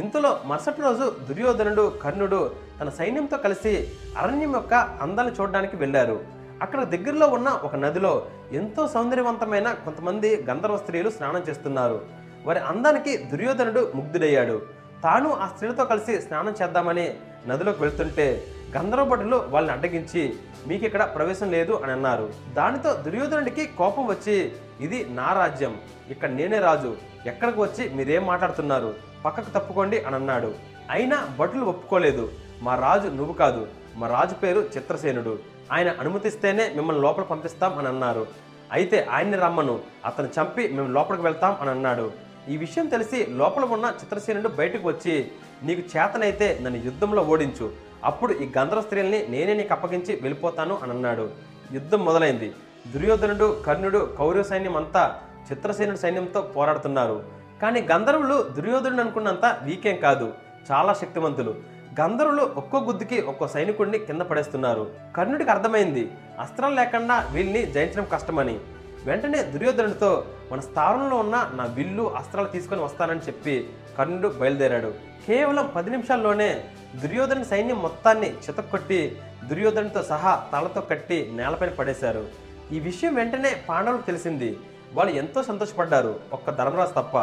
ఇంతలో 0.01 0.31
మరుసటి 0.45 0.81
రోజు 0.81 1.05
దుర్యోధనుడు 1.29 1.85
కర్ణుడు 2.03 2.41
తన 2.79 2.89
సైన్యంతో 2.89 3.37
కలిసి 3.37 3.73
అరణ్యం 4.17 4.53
యొక్క 4.55 4.73
అందాన్ని 4.73 5.33
చూడడానికి 5.37 5.75
వెళ్ళారు. 5.75 6.38
అక్కడ 6.61 6.83
దగ్గరలో 6.83 7.27
ఉన్న 7.27 7.49
ఒక 7.49 7.75
నదిలో 7.75 8.25
ఎంతో 8.51 8.87
సౌందర్యవంతమైన 8.87 9.71
కొంతమంది 9.71 10.45
గంధర్వ 10.49 10.77
స్త్రీలు 10.77 11.09
స్నానం 11.09 11.43
చేస్తున్నారు. 11.49 12.01
వారి 12.45 12.59
అందానికి 12.59 13.17
దుర్యోధనుడు 13.17 13.91
ముగ్ధుడయ్యాడు. 13.95 14.61
తాను 15.03 15.33
ఆ 15.33 15.47
స్త్రీలతో 15.47 15.85
కలిసి 15.85 16.21
స్నానం 16.21 16.55
చేద్దామని 16.61 17.13
నదిలోకి 17.47 17.81
వెళ్తుంటే 17.81 18.43
గంధర్వ 18.77 19.03
భటులు 19.03 19.45
వాళ్ళని 19.49 19.73
అడ్డగించి 19.73 20.35
మీకు 20.67 20.85
ఇక్కడ 20.85 21.03
ప్రవేశం 21.03 21.51
లేదు 21.51 21.73
అని 21.73 21.91
అన్నారు. 21.91 22.33
దానితో 22.53 22.93
దుర్యోధనుడికి 22.93 23.65
కోపం 23.65 24.07
వచ్చి 24.07 24.51
ఇది 24.81 25.07
నా 25.09 25.33
రాజ్యం. 25.33 25.77
ఇక్కడ 26.09 26.29
నేనే 26.29 26.59
రాజు. 26.59 26.97
ఎక్కడికి 27.25 27.61
వచ్చి 27.61 27.89
మీరేం 27.89 28.25
మాట్లాడుతున్నారు? 28.25 28.95
పక్కకు 29.25 29.49
తప్పుకోండి 29.49 30.01
అని 30.01 30.15
అన్నాడు. 30.15 30.55
అయినా 30.89 31.27
భటులు 31.39 31.65
ఒప్పుకోలేదు. 31.65 32.31
మా 32.61 32.75
రాజు 32.75 33.07
నువ్వు 33.07 33.33
కాదు. 33.33 33.67
మా 33.95 34.07
రాజు 34.07 34.33
పేరు 34.33 34.59
చిత్రసేనుడు. 34.59 35.58
ఆయన 35.71 35.95
అనుమతిస్తేనే 35.99 36.73
మిమ్మల్ని 36.75 37.01
లోపల 37.01 37.23
పంపిస్తాం 37.23 37.77
అని 37.77 37.87
అన్నారు. 37.87 38.27
అయితే 38.71 39.07
ఆయన్ని 39.11 39.37
రమ్మను. 39.37 39.79
అతను 40.05 40.29
చంపి 40.37 40.67
మేము 40.67 40.87
లోపలికి 40.87 41.23
వెళ్తాం 41.23 41.57
అని 41.61 41.69
అన్నాడు. 41.69 42.11
ఈ 42.49 42.57
విషయం 42.57 42.87
తెలిసి 42.87 43.27
లోపల 43.29 43.63
ఉన్న 43.63 43.93
చిత్రసేనుడు 44.01 44.49
బయటకు 44.49 44.87
వచ్చి 44.87 45.31
నీకు 45.63 45.97
చేతనైతే 45.97 46.59
నన్ను 46.61 46.83
యుద్ధంలో 46.85 47.21
ఓడించు. 47.21 47.71
అప్పుడు 48.03 48.33
ఈ 48.33 48.49
గంధర్వ 48.57 48.81
స్త్రీల్ని 48.81 49.27
నేనే 49.29 49.53
నీకు 49.53 49.73
అప్పగించి 49.73 50.19
వెళ్ళిపోతాను 50.21 50.79
అని 50.83 50.91
అన్నాడు. 50.91 51.29
యుద్ధం 51.71 52.05
మొదలైంది. 52.05 52.53
దుర్యోధనుడు 52.93 53.63
కర్ణుడు 53.67 54.15
కౌరవ 54.17 54.43
సైన్యం 54.43 54.77
అంతా 54.77 55.21
చిత్రసేనుడి 55.51 55.97
సైన్యంతో 55.97 56.41
పోరాడుతున్నారు. 56.41 57.23
కానీ 57.61 57.81
గంధర్వులు 57.91 58.43
దుర్యోధనుడు 58.43 59.01
అనుకున్నంత 59.01 59.59
వీకేం 59.63 59.95
కాదు. 59.95 60.33
చాలా 60.71 60.93
శక్తివంతులు. 60.93 61.78
గంధర్వులు 62.01 62.43
ఒక్కో 62.43 62.79
గుద్దుకి 62.79 63.21
ఒక్కో 63.21 63.47
సైనికుడిని 63.47 63.99
కింద 63.99 64.21
పడేస్తున్నారు. 64.21 64.91
కర్ణుడికి 65.17 65.49
అర్థమైంది 65.49 66.11
అస్త్రం 66.39 66.75
లేకుండా 66.75 67.29
వీళ్ళని 67.31 67.65
జయించడం 67.65 68.07
కష్టమని. 68.11 68.59
వెంటనే 69.05 69.43
దుర్యోధనుడితో 69.43 70.25
మన 70.51 70.59
స్థావరంలో 70.59 71.17
ఉన్న 71.17 71.51
నా 71.55 71.65
విల్లు 71.65 72.15
అస్త్రాలు 72.15 72.47
తీసుకొని 72.47 72.81
వస్తానని 72.81 73.19
చెప్పి 73.19 73.69
కర్ణుడు 73.97 74.27
బయలుదేరాడు. 74.27 74.93
కేవలం 75.27 75.71
పది 75.75 75.89
నిమిషాల్లోనే 75.89 76.63
దుర్యోధన 76.95 77.43
సైన్యం 77.43 77.81
మొత్తాన్ని 77.81 78.29
చితక్కొట్టి 78.31 79.17
దుర్యోధనుడితో 79.47 80.03
సహా 80.03 80.43
తలతో 80.53 80.81
కట్టి 80.81 81.31
నేలపైన 81.35 81.69
పడేశారు. 81.69 82.27
ఈ 82.71 82.79
విషయం 82.79 83.15
వెంటనే 83.15 83.61
పాండవులకు 83.69 84.01
తెలిసింది. 84.01 84.57
వాళ్ళు 84.93 85.13
ఎంతో 85.13 85.43
సంతోషపడ్డారు. 85.43 86.19
ఒక్క 86.33 86.49
ధర్మరాజు 86.51 86.91
తప్ప 86.91 87.17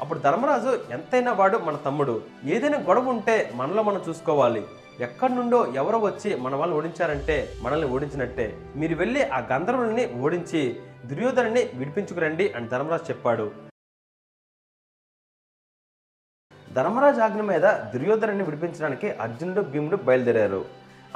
అప్పుడు 0.00 0.18
ధర్మరాజు 0.18 0.72
ఎంతైనా 0.90 1.32
వాడు 1.32 1.58
మన 1.58 1.76
తమ్ముడు. 1.76 2.14
ఏదైనా 2.44 2.78
గొడవ 2.78 3.08
ఉంటే 3.08 3.50
మనలో 3.54 3.82
మనం 3.82 4.00
చూసుకోవాలి. 4.08 4.62
ఎక్కడి 5.00 5.34
నుండో 5.34 5.58
ఎవరో 5.80 5.98
వచ్చి 5.98 6.36
మన 6.36 6.54
వాళ్ళని 6.54 6.78
ఓడించారంటే 6.78 7.36
మనల్ని 7.62 7.88
ఓడించినట్టే. 7.88 8.46
మీరు 8.76 8.94
వెళ్ళి 8.94 9.22
ఆ 9.28 9.38
గంధర్వుల్ని 9.52 10.04
ఓడించి 10.24 10.62
దుర్యోధనని 11.06 11.62
విడిపించుకురండి 11.74 12.52
అని 12.52 12.68
ధర్మరాజు 12.68 13.10
చెప్పాడు. 13.10 13.46
ధర్మరాజు 16.72 17.20
ఆజ్ఞ 17.20 17.40
మీద 17.40 17.66
దుర్యోధనని 17.94 18.42
విడిపించడానికి 18.42 19.10
అర్జునుడు 19.10 19.60
భీముడు 19.60 19.96
బయలుదేరారు. 19.96 20.64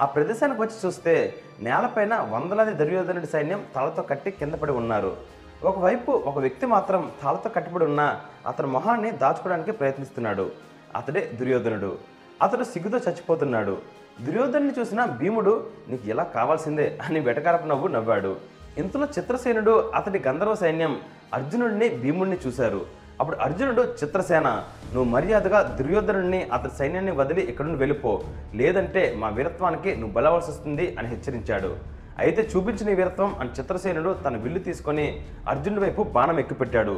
ఆ 0.01 0.05
ప్రదేశానికి 0.05 0.61
వచ్చి 0.63 0.79
చూస్తే 0.87 1.15
నేలపైన 1.61 2.15
వందలాది 2.33 2.75
దుర్యోధనుడి 2.75 3.27
సైన్యం 3.27 3.67
తలతో 3.75 4.03
కట్టి 4.03 4.31
కింద 4.31 4.53
పడి 4.53 4.73
ఉన్నారు. 4.73 5.17
ఒకవైపు 5.65 6.13
ఒక 6.13 6.39
వ్యక్తి 6.39 6.67
మాత్రం 6.67 7.11
తాళతో 7.23 7.51
కట్టుబడి 7.51 7.85
ఉన్న 7.85 8.21
అతని 8.47 8.67
మొహాన్ని 8.67 9.11
దాచుకోవడానికి 9.11 9.73
ప్రయత్నిస్తున్నాడు. 9.73 10.51
అతడే 10.97 11.31
దుర్యోధనుడు. 11.41 11.99
అతడు 12.43 12.65
సిగ్గుతో 12.65 12.99
చచ్చిపోతున్నాడు. 12.99 13.79
దుర్యోధనుని 14.21 14.73
చూసిన 14.81 15.05
భీముడు 15.05 15.67
నీకు 15.89 16.09
ఇలా 16.09 16.23
కావాల్సిందే? 16.23 16.99
అని 17.05 17.21
వెటకారపు 17.21 17.67
నవ్వు 17.67 17.89
నవ్వాడు. 17.89 18.37
ఇంతలో 18.79 19.05
చిత్రసేనుడు 19.19 19.91
అతడి 19.95 20.19
గంధర్వ 20.19 20.55
సైన్యం 20.55 21.01
అర్జునుడిని 21.35 21.89
భీముడిని 21.89 22.37
చూశారు. 22.47 22.87
అప్పుడు 23.21 23.37
అర్జునుడు 23.37 23.83
చిత్రసేన 23.83 24.49
నువ్వు 24.95 25.05
మర్యాదగా 25.05 25.63
దుర్యోధనుడిని 25.63 26.43
అతని 26.53 26.71
సైన్యాన్ని 26.79 27.13
వదిలి 27.13 27.41
ఇక్కడ 27.41 27.65
నుండి 27.65 27.79
వెళ్ళిపో. 27.79 28.23
లేదంటే 28.55 29.15
మా 29.19 29.29
వీరత్వానికి 29.29 29.97
నువ్వు 29.97 30.13
బలవలసి 30.13 30.51
వస్తుంది 30.51 30.97
అని 30.99 31.09
హెచ్చరించాడు. 31.09 32.02
అయితే 32.25 32.43
చూపించిన 32.53 32.89
వీరత్వం 32.99 33.31
అని 33.41 33.51
చిత్రసేనుడు 33.59 34.11
తన 34.25 34.37
విల్లు 34.45 34.61
తీసుకొని 34.69 35.07
అర్జునుడి 35.53 35.83
వైపు 35.85 36.03
బాణం 36.17 36.39
ఎక్కుపెట్టాడు. 36.43 36.97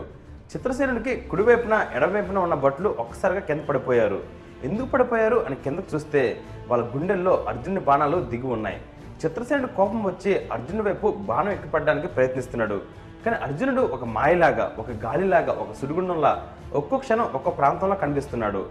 చిత్రసేనుడికి 0.53 1.13
కుడివైపున 1.31 1.75
ఎడమవైపున 1.97 2.39
ఉన్న 2.47 2.57
భట్లు 2.65 2.89
ఒక్కసారిగా 3.03 3.43
కింద 3.51 3.63
పడిపోయారు. 3.69 4.19
ఎందుకు 4.67 4.89
పడిపోయారు 4.95 5.39
అని 5.47 5.57
కిందకు 5.65 5.89
చూస్తే 5.93 6.23
వాళ్ళ 6.71 6.83
గుండెల్లో 6.95 7.33
అర్జునుడి 7.51 7.83
బాణాలు 7.89 8.19
దిగి 8.33 8.49
ఉన్నాయి. 8.57 8.79
చిత్రసేనుడు 9.23 9.71
కోపం 9.79 10.01
వచ్చి 10.11 10.33
అర్జునుడి 10.55 10.85
వైపు 10.89 11.09
బాణం 11.31 11.51
ఎక్కుపడడానికి 11.57 12.09
ప్రయత్నిస్తున్నాడు. 12.17 12.79
కానీ 13.25 13.37
అర్జునుడు 13.47 13.83
ఒక 13.97 14.05
మాయలాగా 14.17 14.65
ఒక 14.81 14.91
గాలిలాగా 15.05 15.53
ఒక 15.63 15.73
సుడిగుండంలా 15.81 16.33
ఒక్కో 16.81 16.97
క్షణం 17.05 17.27
ఒక్కో 17.39 17.51
ప్రాంతంలో 17.61 17.97
కనిపిస్తున్నాడు. 18.05 18.63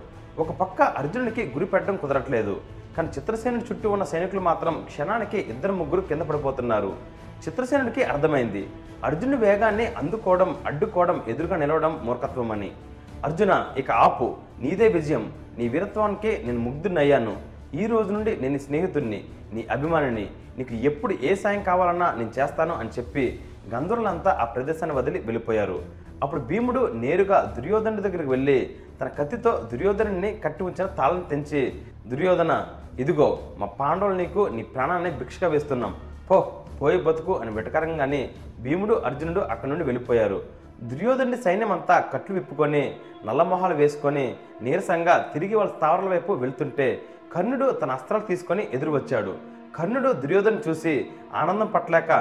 ఒక 0.44 0.52
పక్క 0.62 0.82
అర్జునుడికి 1.00 1.44
గురి 1.56 1.66
పెట్టడం 1.74 1.96
కుదరట్లేదు. 2.04 2.56
కానీ 2.96 3.10
చిత్రసేనుడి 3.18 3.66
చుట్టూ 3.70 3.90
ఉన్న 3.90 4.04
సైనికులు 4.04 4.42
మాత్రం 4.42 4.74
క్షణానికి 4.90 5.38
ఇద్దరు 5.38 5.74
ముగ్గురు 5.74 6.02
కింద 6.02 6.22
పడిపోతున్నారు. 6.22 6.92
చిత్రసేనుడికి 7.46 8.04
అర్థమైంది. 8.04 8.64
అర్జునుడి 9.04 9.38
వేగాన్ని 9.38 9.86
అందుకోవడం 10.02 10.58
అడ్డుకోవడం 10.66 11.24
ఎదురుగా 11.28 11.56
నిలవడం 11.56 12.00
మూర్ఖత్వం 12.04 12.52
అని 12.52 12.70
అర్జున 13.26 13.54
ఇక 13.78 13.92
ఆపు. 13.92 14.28
నీదే 14.60 14.88
విజయం. 14.88 15.34
నీ 15.58 15.68
వీరత్వానికి 15.68 16.32
నేను 16.46 16.60
ముగ్ధున్నయ్యాను 16.60 17.34
ఈ 17.82 17.86
రోజు 17.86 18.14
నుండి 18.14 18.32
నేను 18.38 18.58
స్నేహితుడిని 18.58 19.20
నీ 19.54 19.62
అభిమానిని. 19.72 20.26
నీకు 20.58 20.74
ఎప్పుడు 20.90 21.14
ఏ 21.24 21.36
సాయం 21.36 21.62
కావాలన్నా 21.64 22.08
నేను 22.12 22.32
చేస్తాను 22.40 22.74
అని 22.76 22.90
చెప్పి 22.90 23.40
గంధర్వులంతా 23.74 24.32
ఆ 24.42 24.46
ప్రదేశాన్ని 24.46 24.98
వదిలి 24.98 25.20
వెళ్ళిపోయారు. 25.20 25.78
అప్పుడు 26.24 26.42
భీముడు 26.42 26.82
నేరుగా 27.04 27.54
దుర్యోధనుడి 27.58 28.02
దగ్గరికి 28.02 28.30
వెళ్ళి 28.30 28.76
తన 29.02 29.08
కత్తితో 29.08 29.52
దుర్యోధనుడిని 29.72 30.32
కట్టి 30.44 30.64
ఉంచిన 30.64 30.86
తాళం 31.00 31.22
తెంచి 31.30 31.62
దుర్యోధన 32.08 32.54
ఇదిగో 33.00 33.28
మా 33.60 33.68
పాండవులు 33.80 34.16
నీకు 34.16 34.42
నీ 34.56 34.64
ప్రాణాన్ని 34.74 35.12
భిక్షగా 35.12 35.48
వేస్తున్నాం. 35.48 35.94
పో 36.30 36.38
పోయి 36.80 36.98
బతుకు 36.98 37.34
అని 37.42 37.52
వెటకరంగానే 37.52 38.20
భీముడు 38.64 38.94
అర్జునుడు 39.08 39.42
అక్కడి 39.54 39.70
నుండి 39.72 39.84
వెళ్ళిపోయారు. 39.84 40.38
దుర్యోధనుడి 40.92 41.38
సైన్యం 41.38 41.72
అంతా 41.72 41.96
కట్లు 42.14 42.34
విప్పుకొని 42.36 42.84
నల్లమొహాలు 43.26 43.76
వేసుకొని 43.76 44.26
నీరసంగా 44.62 45.18
తిరిగి 45.34 45.56
వాళ్ళ 45.56 45.72
స్థావరాల 45.72 46.10
వైపు 46.10 46.34
వెళ్తుంటే 46.34 46.88
కర్ణుడు 47.34 47.72
తన 47.82 47.92
అస్త్రాలు 47.92 48.26
తీసుకొని 48.26 48.68
ఎదురు 48.74 48.92
వచ్చాడు 48.92 49.34
కర్ణుడు 49.78 50.10
దుర్యోధన 50.14 50.56
చూసి 50.68 50.94
ఆనందం 51.34 51.68
పట్టలేక 51.68 52.12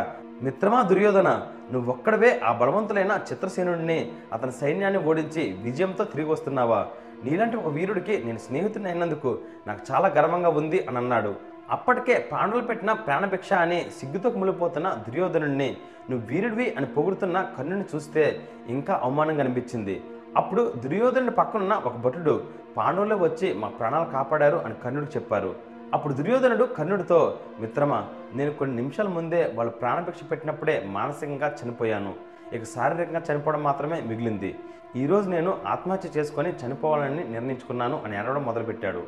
మిత్రమా 0.43 0.83
దుర్యోధన 0.83 1.29
నువ్వొక్కడవే 1.73 2.41
ఆ 2.49 2.53
బలవంతులైన 2.53 3.13
చిత్రసేనుడిని 3.29 3.99
అతని 4.33 4.53
సైన్యాన్ని 4.53 5.01
ఓడించి 5.11 5.43
విజయంతో 5.63 6.05
తిరిగి 6.05 6.31
వస్తున్నావా? 6.31 6.81
నీలాంటి 7.25 7.57
ఒక 7.57 7.67
వీరుడికి 7.67 8.15
నేను 8.25 8.39
స్నేహితుని 8.39 8.87
అయినందుకు 8.91 9.39
నాకు 9.67 9.83
చాలా 9.91 10.09
గర్వంగా 10.09 10.49
ఉంది 10.61 10.87
అని 10.89 10.99
అన్నాడు. 10.99 11.35
అప్పటికే 11.71 12.15
పాండవులు 12.33 12.67
పెట్టిన 12.67 12.93
ప్రాణభిక్ష 12.93 13.53
అని 13.53 13.79
సిగ్గుతో 14.01 14.31
కుమిలిపోతున్న 14.31 14.89
దుర్యోధనుడిని 15.09 15.77
నువ్వు 16.11 16.27
వీరుడివి 16.27 16.75
అని 16.75 16.87
పొగుడుతున్న 16.87 17.41
కర్ణుని 17.59 17.85
చూస్తే 17.95 18.25
ఇంకా 18.69 19.01
అవమానంగా 19.03 19.43
అనిపించింది. 19.45 20.03
అప్పుడు 20.37 20.73
దుర్యోధనుడి 20.85 21.35
పక్కనున్న 21.35 21.75
ఒక 21.75 21.97
భటుడు 21.97 22.35
పాండవులు 22.77 23.15
వచ్చి 23.15 23.55
మా 23.55 23.69
ప్రాణాలు 23.69 24.11
కాపాడారు 24.11 24.57
అని 24.57 24.75
కర్ణుడు 24.85 25.07
చెప్పారు. 25.07 25.55
అప్పుడు 25.95 26.13
దుర్యోధనుడు 26.15 26.65
కర్ణుడితో 26.65 27.39
మిత్రమా 27.61 28.05
నేను 28.35 28.53
కొన్ని 28.53 28.77
నిమిషాల 28.77 29.09
ముందే 29.09 29.53
వాళ్ళు 29.55 29.73
ప్రాణభిక్ష 29.73 30.21
పెట్టినప్పుడే 30.31 30.83
మానసికంగా 30.87 31.57
చనిపోయాను. 31.61 32.15
ఇక 32.53 32.65
శారీరకంగా 32.65 33.23
చనిపోవడం 33.31 33.63
మాత్రమే 33.63 34.01
మిగిలింది. 34.01 34.55
ఈరోజు 34.97 35.31
నేను 35.31 35.59
ఆత్మహత్య 35.67 36.09
చేసుకొని 36.17 36.51
చనిపోవాలని 36.63 37.23
నిర్ణయించుకున్నాను 37.25 38.03
అని 38.05 38.17
అనడం 38.17 38.43
మొదలుపెట్టాడు. 38.45 39.03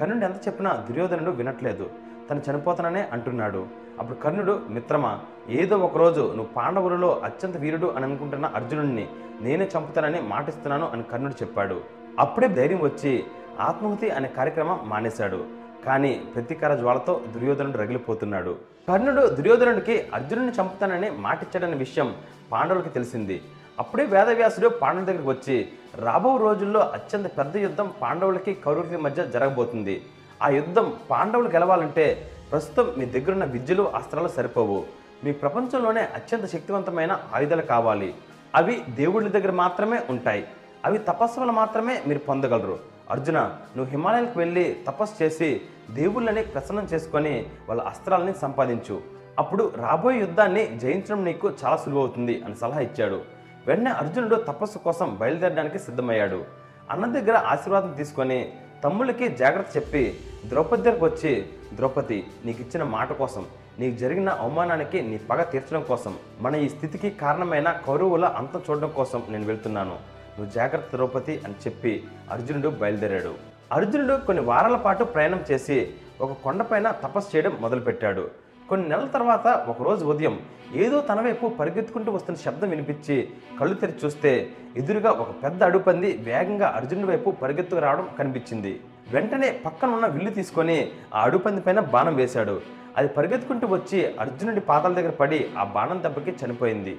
కర్ణుడు 0.00 0.24
ఎంత 0.24 0.36
చెప్పినా 0.46 0.84
దుర్యోధనుడు 0.88 1.30
వినట్లేదు. 1.30 1.90
తను 2.30 2.42
చనిపోతాననే 2.50 3.08
అంటున్నాడు. 3.12 3.66
అప్పుడు 3.98 4.18
కర్ణుడు 4.18 4.60
మిత్రమా 4.68 5.20
ఏదో 5.48 5.76
ఒకరోజు 5.76 6.20
నువ్వు 6.20 6.52
పాండవులలో 6.56 7.20
అత్యంత 7.24 7.56
వీరుడు 7.56 7.86
అని 7.86 8.04
అనుకుంటున్న 8.04 8.46
అర్జునుడిని 8.46 9.08
నేనే 9.40 9.68
చంపుతానని 9.76 10.20
మాటిస్తున్నాను 10.20 10.88
అని 10.88 11.02
కర్ణుడు 11.02 11.32
చెప్పాడు. 11.32 11.80
అప్పుడే 12.18 12.48
ధైర్యం 12.48 12.82
వచ్చి 12.82 13.24
ఆత్మహుతి 13.60 14.10
అనే 14.10 14.28
కార్యక్రమం 14.28 14.80
మానేశాడు. 14.84 15.44
కానీ 15.86 16.22
ప్రతీకార 16.34 16.74
జ్వాలతో 16.74 17.20
దుర్యోధనుడు 17.34 17.78
రగిలిపోతున్నాడు. 17.78 18.56
కర్ణుడు 18.88 19.26
దుర్యోధనుడికి 19.26 20.06
అర్జునుడిని 20.14 20.52
చంపుతానని 20.52 21.10
మాటిచ్చాడనే 21.10 21.76
విషయం 21.76 22.14
పాండవులకి 22.52 22.88
తెలిసింది. 22.88 23.42
అప్పుడే 23.78 24.04
వేదవ్యాసుడు 24.04 24.68
పాండవుల 24.68 25.04
దగ్గరికి 25.04 25.28
వచ్చి 25.28 25.68
రాబో 25.94 26.36
రోజుల్లో 26.36 26.80
అత్యంత 26.80 27.38
పెద్ద 27.38 27.56
యుద్ధం 27.56 27.92
పాండవులకి 28.02 28.54
కౌరవులకి 28.54 28.96
మధ్య 28.96 29.26
జరగబోతుంది. 29.26 30.02
ఆ 30.42 30.48
యుద్ధం 30.48 30.94
పాండవులు 31.10 31.48
గెలవాలంటే 31.48 32.30
ప్రస్తుతం 32.50 32.92
మీ 32.98 33.06
దగ్గరున్న 33.06 33.44
విద్యలు 33.44 33.82
అస్త్రాలు 33.82 34.28
సరిపోవు. 34.28 34.84
మీ 35.24 35.32
ప్రపంచంలోనే 35.32 36.00
అత్యంత 36.00 36.46
శక్తివంతమైన 36.46 37.20
ఆయుధాలు 37.34 37.62
కావాలి. 37.62 38.14
అవి 38.54 38.82
దేవుళ్ళ 38.90 39.28
దగ్గర 39.28 39.50
మాత్రమే 39.50 40.00
ఉంటాయి. 40.10 40.46
అవి 40.84 40.98
తపస్సు 40.98 41.40
వల్ల 41.40 41.52
మాత్రమే 41.52 42.02
మీరు 42.06 42.18
పొందగలరు. 42.18 42.78
అర్జున 43.10 43.38
నువ్వు 43.76 43.84
హిమాలయాలకు 43.84 44.38
వెళ్ళి 44.38 44.76
తపస్సు 44.86 45.22
చేసి 45.22 45.60
దేవుళ్ళని 45.90 46.42
ప్రసన్నం 46.42 46.84
చేసుకొని 46.84 47.46
వాళ్ళ 47.68 47.82
అస్త్రాలని 47.82 48.34
సంపాదించు. 48.42 49.02
అప్పుడు 49.38 49.72
రాబోయే 49.76 50.18
యుద్ధాన్ని 50.18 50.78
జయించడం 50.78 51.24
నీకు 51.24 51.52
చాలా 51.64 51.76
సులువవుతుంది 51.76 52.42
అని 52.44 52.54
సలహా 52.54 52.80
ఇచ్చాడు. 52.80 53.33
వెంటనే 53.66 53.90
అర్జునుడు 53.90 54.36
తపస్సు 54.48 54.78
కోసం 54.78 55.08
బయలుదేరడానికి 55.20 55.78
సిద్ధమయ్యాడు. 55.78 56.40
అన్న 56.90 57.04
దగ్గర 57.16 57.36
ఆశీర్వాదం 57.52 57.92
తీసుకొని 58.00 58.38
తమ్ముళ్ళకి 58.84 59.26
జాగ్రత్త 59.40 59.70
చెప్పి 59.76 60.02
ద్రౌపది 60.48 60.82
దగ్గరకు 60.82 61.04
వచ్చి 61.06 61.32
ద్రౌపది 61.76 62.18
నీకు 62.46 62.60
ఇచ్చిన 62.64 62.82
మాట 62.96 63.12
కోసం 63.12 63.44
నీకు 63.78 63.96
జరిగిన 63.96 64.30
అవమానానికి 64.44 64.98
నీ 65.02 65.16
పగ 65.30 65.42
తీర్చడం 65.42 65.82
కోసం 65.82 66.12
మన 66.40 66.56
ఈ 66.64 66.68
స్థితికి 66.68 67.10
కారణమైన 67.22 67.70
కౌరవుల 67.86 68.24
అంతం 68.40 68.62
చూడడం 68.66 68.90
కోసం 68.96 69.22
నేను 69.28 69.46
వెళ్తున్నాను. 69.46 69.96
నువ్వు 70.34 70.50
జాగ్రత్త 70.52 70.96
ద్రౌపది 70.96 71.34
అని 71.46 71.56
చెప్పి 71.64 71.92
అర్జునుడు 72.30 72.68
బయలుదేరాడు. 72.68 73.34
అర్జునుడు 73.72 74.14
కొన్ని 74.26 74.42
వారాల 74.50 74.76
పాటు 74.76 75.04
ప్రయాణం 75.04 75.40
చేసి 75.50 75.78
ఒక 76.20 76.32
కొండపైన 76.44 76.90
తపస్సు 77.04 77.36
చేయడం 77.36 77.54
మొదలుపెట్టాడు. 77.60 78.24
కొన్ని 78.68 78.84
నెలల 78.90 79.08
తర్వాత 79.14 79.46
ఒకరోజు 79.70 80.02
ఉదయం 80.12 80.34
ఏదో 80.84 80.98
తన 81.08 81.18
వైపు 81.26 81.46
పరిగెత్తుకుంటూ 81.58 82.10
వస్తున్న 82.14 82.38
శబ్దం 82.44 82.68
వినిపించి 82.74 83.16
కళ్ళు 83.58 83.74
తెరిచి 83.80 84.00
చూస్తే 84.04 84.32
ఎదురుగా 84.80 85.10
ఒక 85.22 85.30
పెద్ద 85.42 85.60
అడుపంది 85.70 86.10
వేగంగా 86.28 86.68
అర్జునుడి 86.78 87.08
వైపు 87.10 87.28
పరిగెత్తుకు 87.42 87.82
రావడం 87.86 88.06
కనిపించింది. 88.18 88.72
వెంటనే 89.14 89.48
పక్కన 89.66 89.90
ఉన్న 89.96 90.06
విల్లు 90.14 90.32
తీసుకొని 90.38 90.78
ఆ 91.16 91.22
అడుపంది 91.28 91.62
పైన 91.66 91.80
బాణం 91.94 92.16
వేశాడు. 92.22 92.56
అది 92.98 93.08
పరిగెత్తుకుంటూ 93.18 93.66
వచ్చి 93.76 94.00
అర్జునుడి 94.22 94.62
పాదాల 94.70 94.92
దగ్గర 94.98 95.14
పడి 95.20 95.40
ఆ 95.60 95.64
బాణం 95.76 96.00
దెబ్బకి 96.04 96.34
చనిపోయింది. 96.42 96.94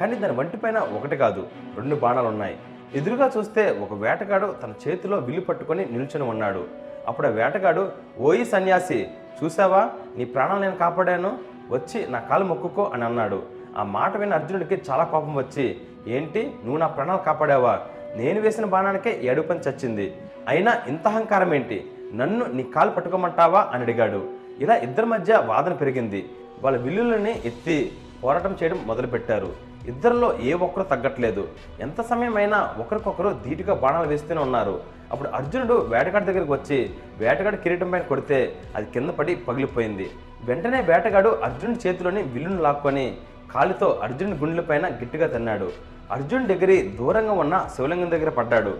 కానీ 0.00 0.16
దాని 0.24 0.34
వంటిపైన 0.40 0.78
ఒకటి 0.98 1.16
కాదు 1.24 1.42
రెండు 1.78 1.96
బాణాలు 2.04 2.28
ఉన్నాయి 2.34 2.56
ఎదురుగా 2.98 3.26
చూస్తే 3.36 3.62
ఒక 3.84 3.94
వేటగాడు 4.04 4.46
తన 4.62 4.72
చేతిలో 4.84 5.16
విల్లు 5.26 5.42
పట్టుకొని 5.48 5.82
నిల్చొని 5.94 6.26
ఉన్నాడు. 6.34 6.62
అప్పుడు 7.08 7.26
ఆ 7.28 7.34
వేటగాడు 7.40 7.82
ఓయి 8.28 8.44
సన్యాసి 8.52 9.00
చూసావా? 9.44 9.90
నీ 10.16 10.24
ప్రాణాలు 10.24 10.60
నేను 10.60 10.76
కాపాడాను. 10.76 11.38
వచ్చి 11.70 12.06
నా 12.08 12.18
కాలు 12.18 12.44
మొక్కుకో 12.44 12.90
అని 12.94 13.04
అన్నాడు. 13.04 13.42
ఆ 13.76 13.82
మాట 13.82 14.16
విన్న 14.16 14.34
అర్జునుడికి 14.34 14.82
చాలా 14.90 15.04
కోపం 15.04 15.34
వచ్చి 15.34 15.76
ఏంటి? 16.06 16.52
నువ్వు 16.64 16.78
నా 16.78 16.86
ప్రాణాలు 16.86 17.18
కాపాడావా? 17.18 17.80
నేను 18.16 18.40
వేసిన 18.40 18.64
బాణానికే 18.64 19.20
ఏడుపని 19.22 19.58
చచ్చింది. 19.58 20.16
అయినా 20.48 20.82
ఇంత 20.88 21.08
అహంకారం 21.08 21.54
ఏంటి? 21.54 21.90
నన్ను 22.14 22.46
నీ 22.46 22.62
కాలు 22.62 22.90
పట్టుకోమంటావా? 22.90 23.70
అని 23.72 23.82
అడిగాడు. 23.82 24.28
ఇలా 24.60 24.76
ఇద్దరి 24.76 25.06
మధ్య 25.06 25.42
వాదన 25.46 25.72
పెరిగింది. 25.72 26.28
వాళ్ళ 26.62 26.78
విల్లులని 26.78 27.42
ఎత్తి 27.44 27.92
పోరాటం 28.24 28.56
చేయడం 28.62 28.84
మొదలుపెట్టారు. 28.86 29.69
ఇద్దరిలో 29.88 30.28
ఏ 30.48 30.52
ఒక్కరు 30.66 30.84
తగ్గట్లేదు. 30.92 31.42
ఎంత 31.84 32.00
సమయం 32.10 32.34
అయినా 32.36 32.58
ఒకరికొకరు 32.82 33.30
ధీటుగా 33.44 33.74
బాణాలు 33.82 34.08
వేస్తూనే 34.08 34.40
ఉన్నారు. 34.46 34.74
అప్పుడు 35.12 35.28
అర్జునుడు 35.28 35.76
వేటగాడి 35.92 36.26
దగ్గరికి 36.28 36.52
వచ్చి 36.52 36.78
వేటగాడి 37.22 37.56
కిరీటం 37.64 37.90
పైన 37.92 38.04
కొడితే 38.10 38.38
అది 38.76 38.86
కింద 38.94 39.10
పడి 39.18 39.32
పగిలిపోయింది. 39.48 40.06
వెంటనే 40.48 40.80
వేటగాడు 40.90 41.30
అర్జునుడి 41.46 41.88
చేతిలోని 41.88 42.22
విల్లును 42.34 42.62
లాక్కొని 42.66 43.06
కాలితో 43.54 43.88
అర్జునుడి 44.06 44.38
గుండెల 44.42 44.64
పైన 44.70 44.86
గట్టిగా 45.00 45.26
తిన్నాడు. 45.26 45.68
అర్జున్ 46.16 46.46
దగ్గర 46.52 46.70
దూరంగా 46.98 47.32
ఉన్న 47.32 47.54
శివలింగం 47.76 48.10
దగ్గర 48.10 48.28
పడ్డాడు. 48.38 48.72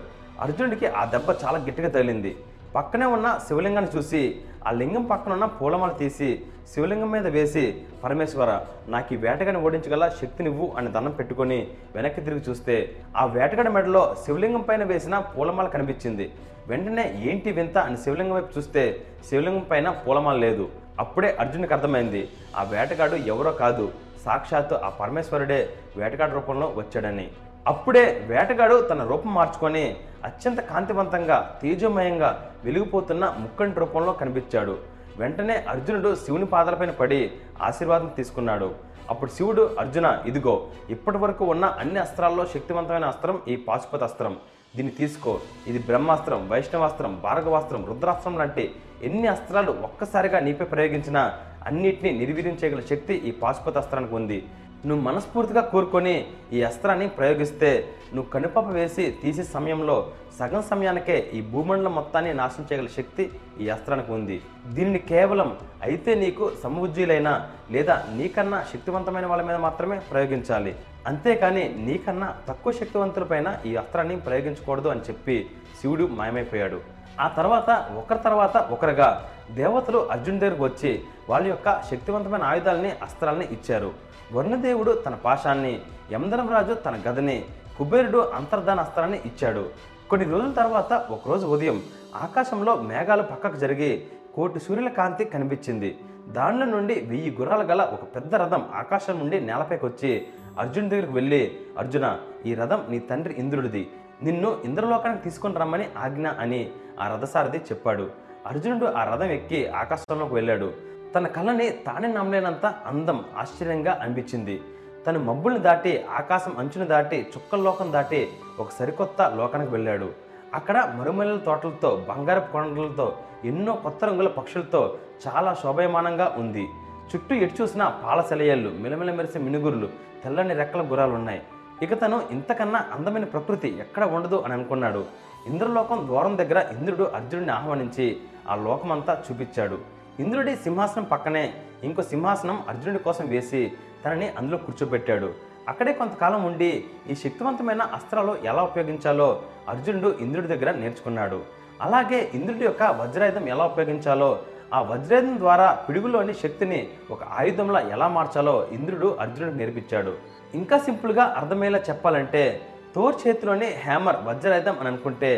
అర్జునుడికి 0.45 0.87
ఆ 0.87 1.05
దెబ్బ 1.05 1.31
చాలా 1.45 1.59
గట్టిగా 1.67 1.89
తగిలింది. 1.89 2.37
పక్కనే 2.77 3.07
ఉన్న 3.17 3.29
శివలింగాన్ని 3.47 3.91
చూసి 3.97 4.21
ఆ 4.67 4.71
లింగం 4.81 5.05
పక్కన 5.11 5.33
ఉన్న 5.37 5.47
పూలమాల 5.59 5.93
తీసి 6.01 6.29
శివలింగం 6.73 7.11
మీద 7.15 7.27
వేసి 7.37 7.63
పరమేశ్వర 8.03 8.51
నాకు 8.95 9.11
ఈ 9.15 9.19
వేటగాని 9.25 9.63
ఓడించగల 9.67 10.05
శక్తినివ్వు 10.21 10.67
అని 10.79 10.89
దండం 10.95 11.15
పెట్టుకొని 11.19 11.59
వెనక్కి 11.97 12.21
తిరిగి 12.27 12.43
చూస్తే 12.49 12.77
ఆ 13.21 13.25
వేటగాడి 13.37 13.73
మెడలో 13.77 14.03
శివలింగం 14.25 14.65
పైన 14.69 14.85
వేసిన 14.93 15.19
పూలమాల 15.33 15.69
కనిపించింది. 15.75 16.27
వెంటనే 16.71 17.05
ఏంటి 17.31 17.51
వింత 17.59 17.77
అని 17.89 17.99
శివలింగం 18.05 18.37
వైపు 18.39 18.53
చూస్తే 18.57 18.85
శివలింగం 19.29 19.65
పైన 19.73 19.89
పూలమాల 20.05 20.39
లేదు. 20.47 20.67
అప్పుడే 21.05 21.31
అర్జునుడికి 21.43 21.75
అర్థమైంది 21.77 22.23
ఆ 22.61 22.65
వేటగాడు 22.73 23.19
ఎవరో 23.35 23.53
కాదు. 23.63 23.87
సాక్షాత్తు 24.25 24.75
ఆ 24.87 24.91
పరమేశ్వరుడే 25.01 25.61
వేటగాడి 26.01 26.35
రూపంలో 26.39 26.67
వచ్చాడని. 26.81 27.27
అప్పుడే 27.67 28.03
వేటగాడు 28.29 28.77
తన 28.91 29.05
రూపం 29.05 29.35
మార్చుకొని 29.35 29.97
అత్యంత 30.25 30.61
కాంతివంతంగా 30.61 31.59
తేజోమయంగా 31.63 32.31
వెలిగిపోతున్న 32.65 33.25
ముక్కంటి 33.39 33.81
రూపంలో 33.81 34.13
కనిపించాడు. 34.13 34.79
వెంటనే 35.19 35.57
అర్జునుడు 35.73 36.15
శివుని 36.15 36.47
పాదాలపైన 36.47 36.91
పడి 36.91 37.31
ఆశీర్వాదం 37.63 38.11
తీసుకున్నాడు. 38.17 38.69
అప్పుడు 39.11 39.31
శివుడు 39.31 39.63
అర్జున 39.79 40.07
ఇదిగో 40.27 40.55
ఇప్పటి 40.95 41.19
వరకు 41.19 41.45
ఉన్న 41.45 41.65
అన్ని 41.83 42.01
అస్త్రాల్లో 42.01 42.45
శక్తివంతమైన 42.55 43.05
అస్త్రం 43.05 43.39
ఈ 43.49 43.57
పాశుపత 43.69 44.03
అస్త్రం. 44.03 44.37
దీన్ని 44.77 44.93
తీసుకో. 45.01 45.33
ఇది 45.67 45.79
బ్రహ్మాస్త్రం 45.79 46.49
వైష్ణవాస్త్రం 46.51 47.21
భార్గవాస్త్రం 47.25 47.85
రుద్రాస్త్రం 47.91 48.39
లాంటి 48.39 48.75
ఎన్ని 49.03 49.29
అస్త్రాలు 49.29 49.73
ఒక్కసారిగా 49.89 50.41
నీపై 50.41 50.65
ప్రయోగించినా 50.65 51.23
అన్నిటినీ 51.67 52.11
నిర్వీర్యం 52.19 52.57
చేయగల 52.61 52.81
శక్తి 52.91 53.15
ఈ 53.29 53.31
పాశుపత 53.43 53.79
అస్త్రానికి 53.79 54.15
ఉంది. 54.15 54.39
నువ్వు 54.89 55.03
మనస్ఫూర్తిగా 55.07 55.63
కోరుకొని 55.73 56.15
ఈ 56.57 56.59
అస్త్రాన్ని 56.69 57.07
ప్రయోగిస్తే 57.17 57.71
నువ్వు 58.15 58.29
కనుపాప 58.35 58.69
వేసి 58.77 59.05
తీసే 59.23 59.45
సమయంలో 59.55 59.97
సగం 60.39 60.63
సమయానికే 60.69 61.17
ఈ 61.39 61.41
భూమండలం 61.53 61.93
మొత్తాన్ని 61.99 62.33
నాశనం 62.39 62.67
చేయగల 62.69 62.91
శక్తి 62.97 63.25
ఈ 63.63 63.67
అస్త్రానికి 63.75 64.11
ఉంది. 64.17 64.37
దీనిని 64.77 65.01
కేవలం 65.13 65.51
అయితే 65.89 66.13
నీకు 66.23 66.45
సమబుజ్జీలైన 66.63 67.31
లేదా 67.75 67.97
నీకన్నా 68.19 68.61
శక్తివంతమైన 68.73 69.27
వాళ్ళ 69.33 69.45
మీద 69.49 69.59
మాత్రమే 69.67 69.99
ప్రయోగించాలి. 70.11 70.73
అంతేకాని 71.11 71.65
నీకన్నా 71.89 72.31
తక్కువ 72.49 72.73
శక్తివంతులపైన 72.81 73.49
ఈ 73.71 73.75
అస్త్రాన్ని 73.83 74.17
ప్రయోగించకూడదు 74.29 74.91
అని 74.95 75.05
చెప్పి 75.09 75.37
శివుడు 75.81 76.07
మాయమైపోయాడు. 76.21 76.81
ఆ 77.25 77.27
తర్వాత 77.39 77.71
ఒకరి 78.01 78.21
తర్వాత 78.27 78.57
ఒకరుగా 78.75 79.09
దేవతలు 79.57 80.01
అర్జున్ 80.15 80.41
దగ్గరకు 80.43 80.65
వచ్చి 80.69 80.91
వాళ్ళ 81.31 81.47
యొక్క 81.53 81.69
శక్తివంతమైన 81.89 82.45
ఆయుధాలని 82.51 82.91
అస్త్రాలని 83.07 83.47
ఇచ్చారు. 83.57 83.91
వరుణదేవుడు 84.33 84.93
తన 84.93 85.15
పాశాన్ని 85.15 85.81
యమధర్మరాజు 86.13 86.75
తన 86.75 86.99
గదని 87.09 87.45
కుబేరుడు 87.79 88.19
అంతర్ధాన 88.19 88.81
అస్త్రాన్ని 88.81 89.21
ఇచ్చాడు. 89.27 89.71
కొన్ని 90.11 90.31
రోజుల 90.31 90.53
తర్వాత 90.53 90.93
ఒకరోజు 90.93 91.47
ఉదయం 91.47 91.83
ఆకాశంలో 92.15 92.77
మేఘాలు 92.77 93.23
పక్కకు 93.23 93.57
జరిగి 93.57 94.07
కోటి 94.35 94.61
సూర్యుల 94.61 94.89
కాంతి 94.89 95.25
కనిపించింది. 95.25 95.99
దానిలో 96.29 96.67
నుండి 96.67 97.01
వెయ్యి 97.01 97.37
గుర్రాలు 97.41 97.63
గల 97.63 97.83
ఒక 97.83 98.05
పెద్ద 98.17 98.35
రథం 98.35 98.63
ఆకాశం 98.75 99.19
నుండి 99.19 99.41
నేలపైకి 99.41 99.87
వచ్చి 99.87 100.27
అర్జున్ 100.59 100.91
దగ్గరికి 100.91 101.13
వెళ్ళి 101.13 101.59
అర్జున 101.79 102.19
ఈ 102.47 102.55
రథం 102.55 102.87
నీ 102.91 102.99
తండ్రి 102.99 103.35
ఇంద్రుడిది. 103.35 103.91
నిన్ను 104.23 104.61
ఇంద్రలోకానికి 104.65 105.23
తీసుకొని 105.23 105.55
రమ్మని 105.55 105.89
ఆజ్ఞ 105.99 106.29
అని 106.29 106.71
ఆ 107.01 107.15
రథసారథి 107.15 107.59
చెప్పాడు. 107.59 108.11
అర్జునుడు 108.47 108.87
ఆ 108.87 109.15
రథం 109.15 109.31
ఎక్కి 109.31 109.69
ఆకాశంలోకి 109.69 110.35
వెళ్ళాడు. 110.35 110.90
తన 111.15 111.27
కళ్ళని 111.27 111.71
తానే 111.71 112.09
నమ్మలేనంత 112.09 112.67
అందం 112.67 113.25
ఆశ్చర్యంగా 113.37 113.99
అనిపించింది. 114.03 114.61
తను 115.07 115.19
మబ్బుల్ని 115.19 115.61
దాటి 115.61 116.05
ఆకాశం 116.19 116.53
అంచును 116.59 116.87
దాటి 116.87 117.27
చుక్కల 117.37 117.61
లోకం 117.61 117.93
దాటి 117.93 118.29
ఒక 118.59 118.69
సరికొత్త 118.79 119.33
లోకానికి 119.37 119.71
వెళ్ళాడు. 119.71 120.13
అక్కడ 120.55 120.95
మరుమల్లెల 120.99 121.37
తోటలతో 121.37 122.07
బంగారపు 122.09 122.53
కొండలతో 122.53 123.17
ఎన్నో 123.45 123.73
కొత్త 123.73 124.05
రంగుల 124.05 124.29
పక్షులతో 124.29 124.99
చాలా 125.27 125.55
శోభయమానంగా 125.55 126.37
ఉంది. 126.39 126.65
చుట్టూ 127.11 127.35
ఎటు 127.35 127.63
చూసిన 127.63 127.93
పాల 128.05 128.21
సెలయళ్ళు 128.21 128.71
మిలమిల 128.71 129.13
మెరిసే 129.13 129.39
మినుగురులు 129.39 129.89
తెల్లని 130.25 130.55
రెక్కల 130.55 130.83
గుర్రాలు 130.91 131.13
ఉన్నాయి 131.13 131.43
ఇక 131.83 132.03
తను 132.03 132.23
ఇంతకన్నా 132.31 132.87
అందమైన 132.93 133.25
ప్రకృతి 133.25 133.69
ఎక్కడ 133.79 134.05
ఉండదు 134.05 134.41
అని 134.41 134.53
అనుకున్నాడు. 134.53 135.05
ఇంద్రలోకం 135.47 136.07
ద్వారం 136.07 136.39
దగ్గర 136.39 136.67
ఇంద్రుడు 136.79 137.05
అర్జునుడిని 137.05 137.53
ఆహ్వానించి 137.53 138.17
ఆ 138.49 138.55
లోకమంతా 138.55 139.23
చూపించాడు. 139.27 140.00
ఇంద్రుడి 140.19 140.53
సింహాసనం 140.65 141.05
పక్కనే 141.13 141.45
ఇంకో 141.85 142.03
సింహాసనం 142.03 142.57
అర్జునుడి 142.71 143.01
కోసం 143.07 143.27
వేసి 143.29 143.61
తనని 144.05 144.29
అందులో 144.39 144.59
కూర్చోబెట్టాడు. 144.65 145.29
అక్కడే 145.71 145.93
కొంతకాలం 145.93 146.43
ఉండి 146.45 146.85
ఈ 147.11 147.15
శక్తివంతమైన 147.23 147.83
అస్త్రాలు 147.97 148.33
ఎలా 148.51 148.63
ఉపయోగించాలో 148.63 149.43
అర్జునుడు 149.69 150.11
ఇంద్రుడి 150.25 150.49
దగ్గర 150.53 150.71
నేర్చుకున్నాడు. 150.83 151.39
అలాగే 151.87 152.31
ఇంద్రుడి 152.35 152.65
యొక్క 152.65 152.83
వజ్రాయుధం 153.01 153.49
ఎలా 153.49 153.65
ఉపయోగించాలో 153.73 154.31
ఆ 154.77 154.81
వజ్రాయుధం 154.91 155.39
ద్వారా 155.39 155.69
పిడుగులోని 155.87 156.35
శక్తిని 156.43 156.81
ఒక 157.11 157.23
ఆయుధంలా 157.39 157.81
ఎలా 157.95 158.09
మార్చాలో 158.17 158.57
ఇంద్రుడు 158.77 159.09
అర్జునుడికి 159.23 159.59
నేర్పించాడు. 159.61 160.13
ఇంకా 160.55 160.79
సింపుల్గా 160.79 161.25
అర్థమయ్యేలా 161.41 161.81
చెప్పాలంటే 161.89 162.61
తోర్ 162.95 163.17
చేతిలోని 163.23 163.67
హ్యామర్ 163.87 164.17
వజ్రాయుధం 164.29 164.77
అని 164.81 164.89
అనుకుంటే 164.89 165.33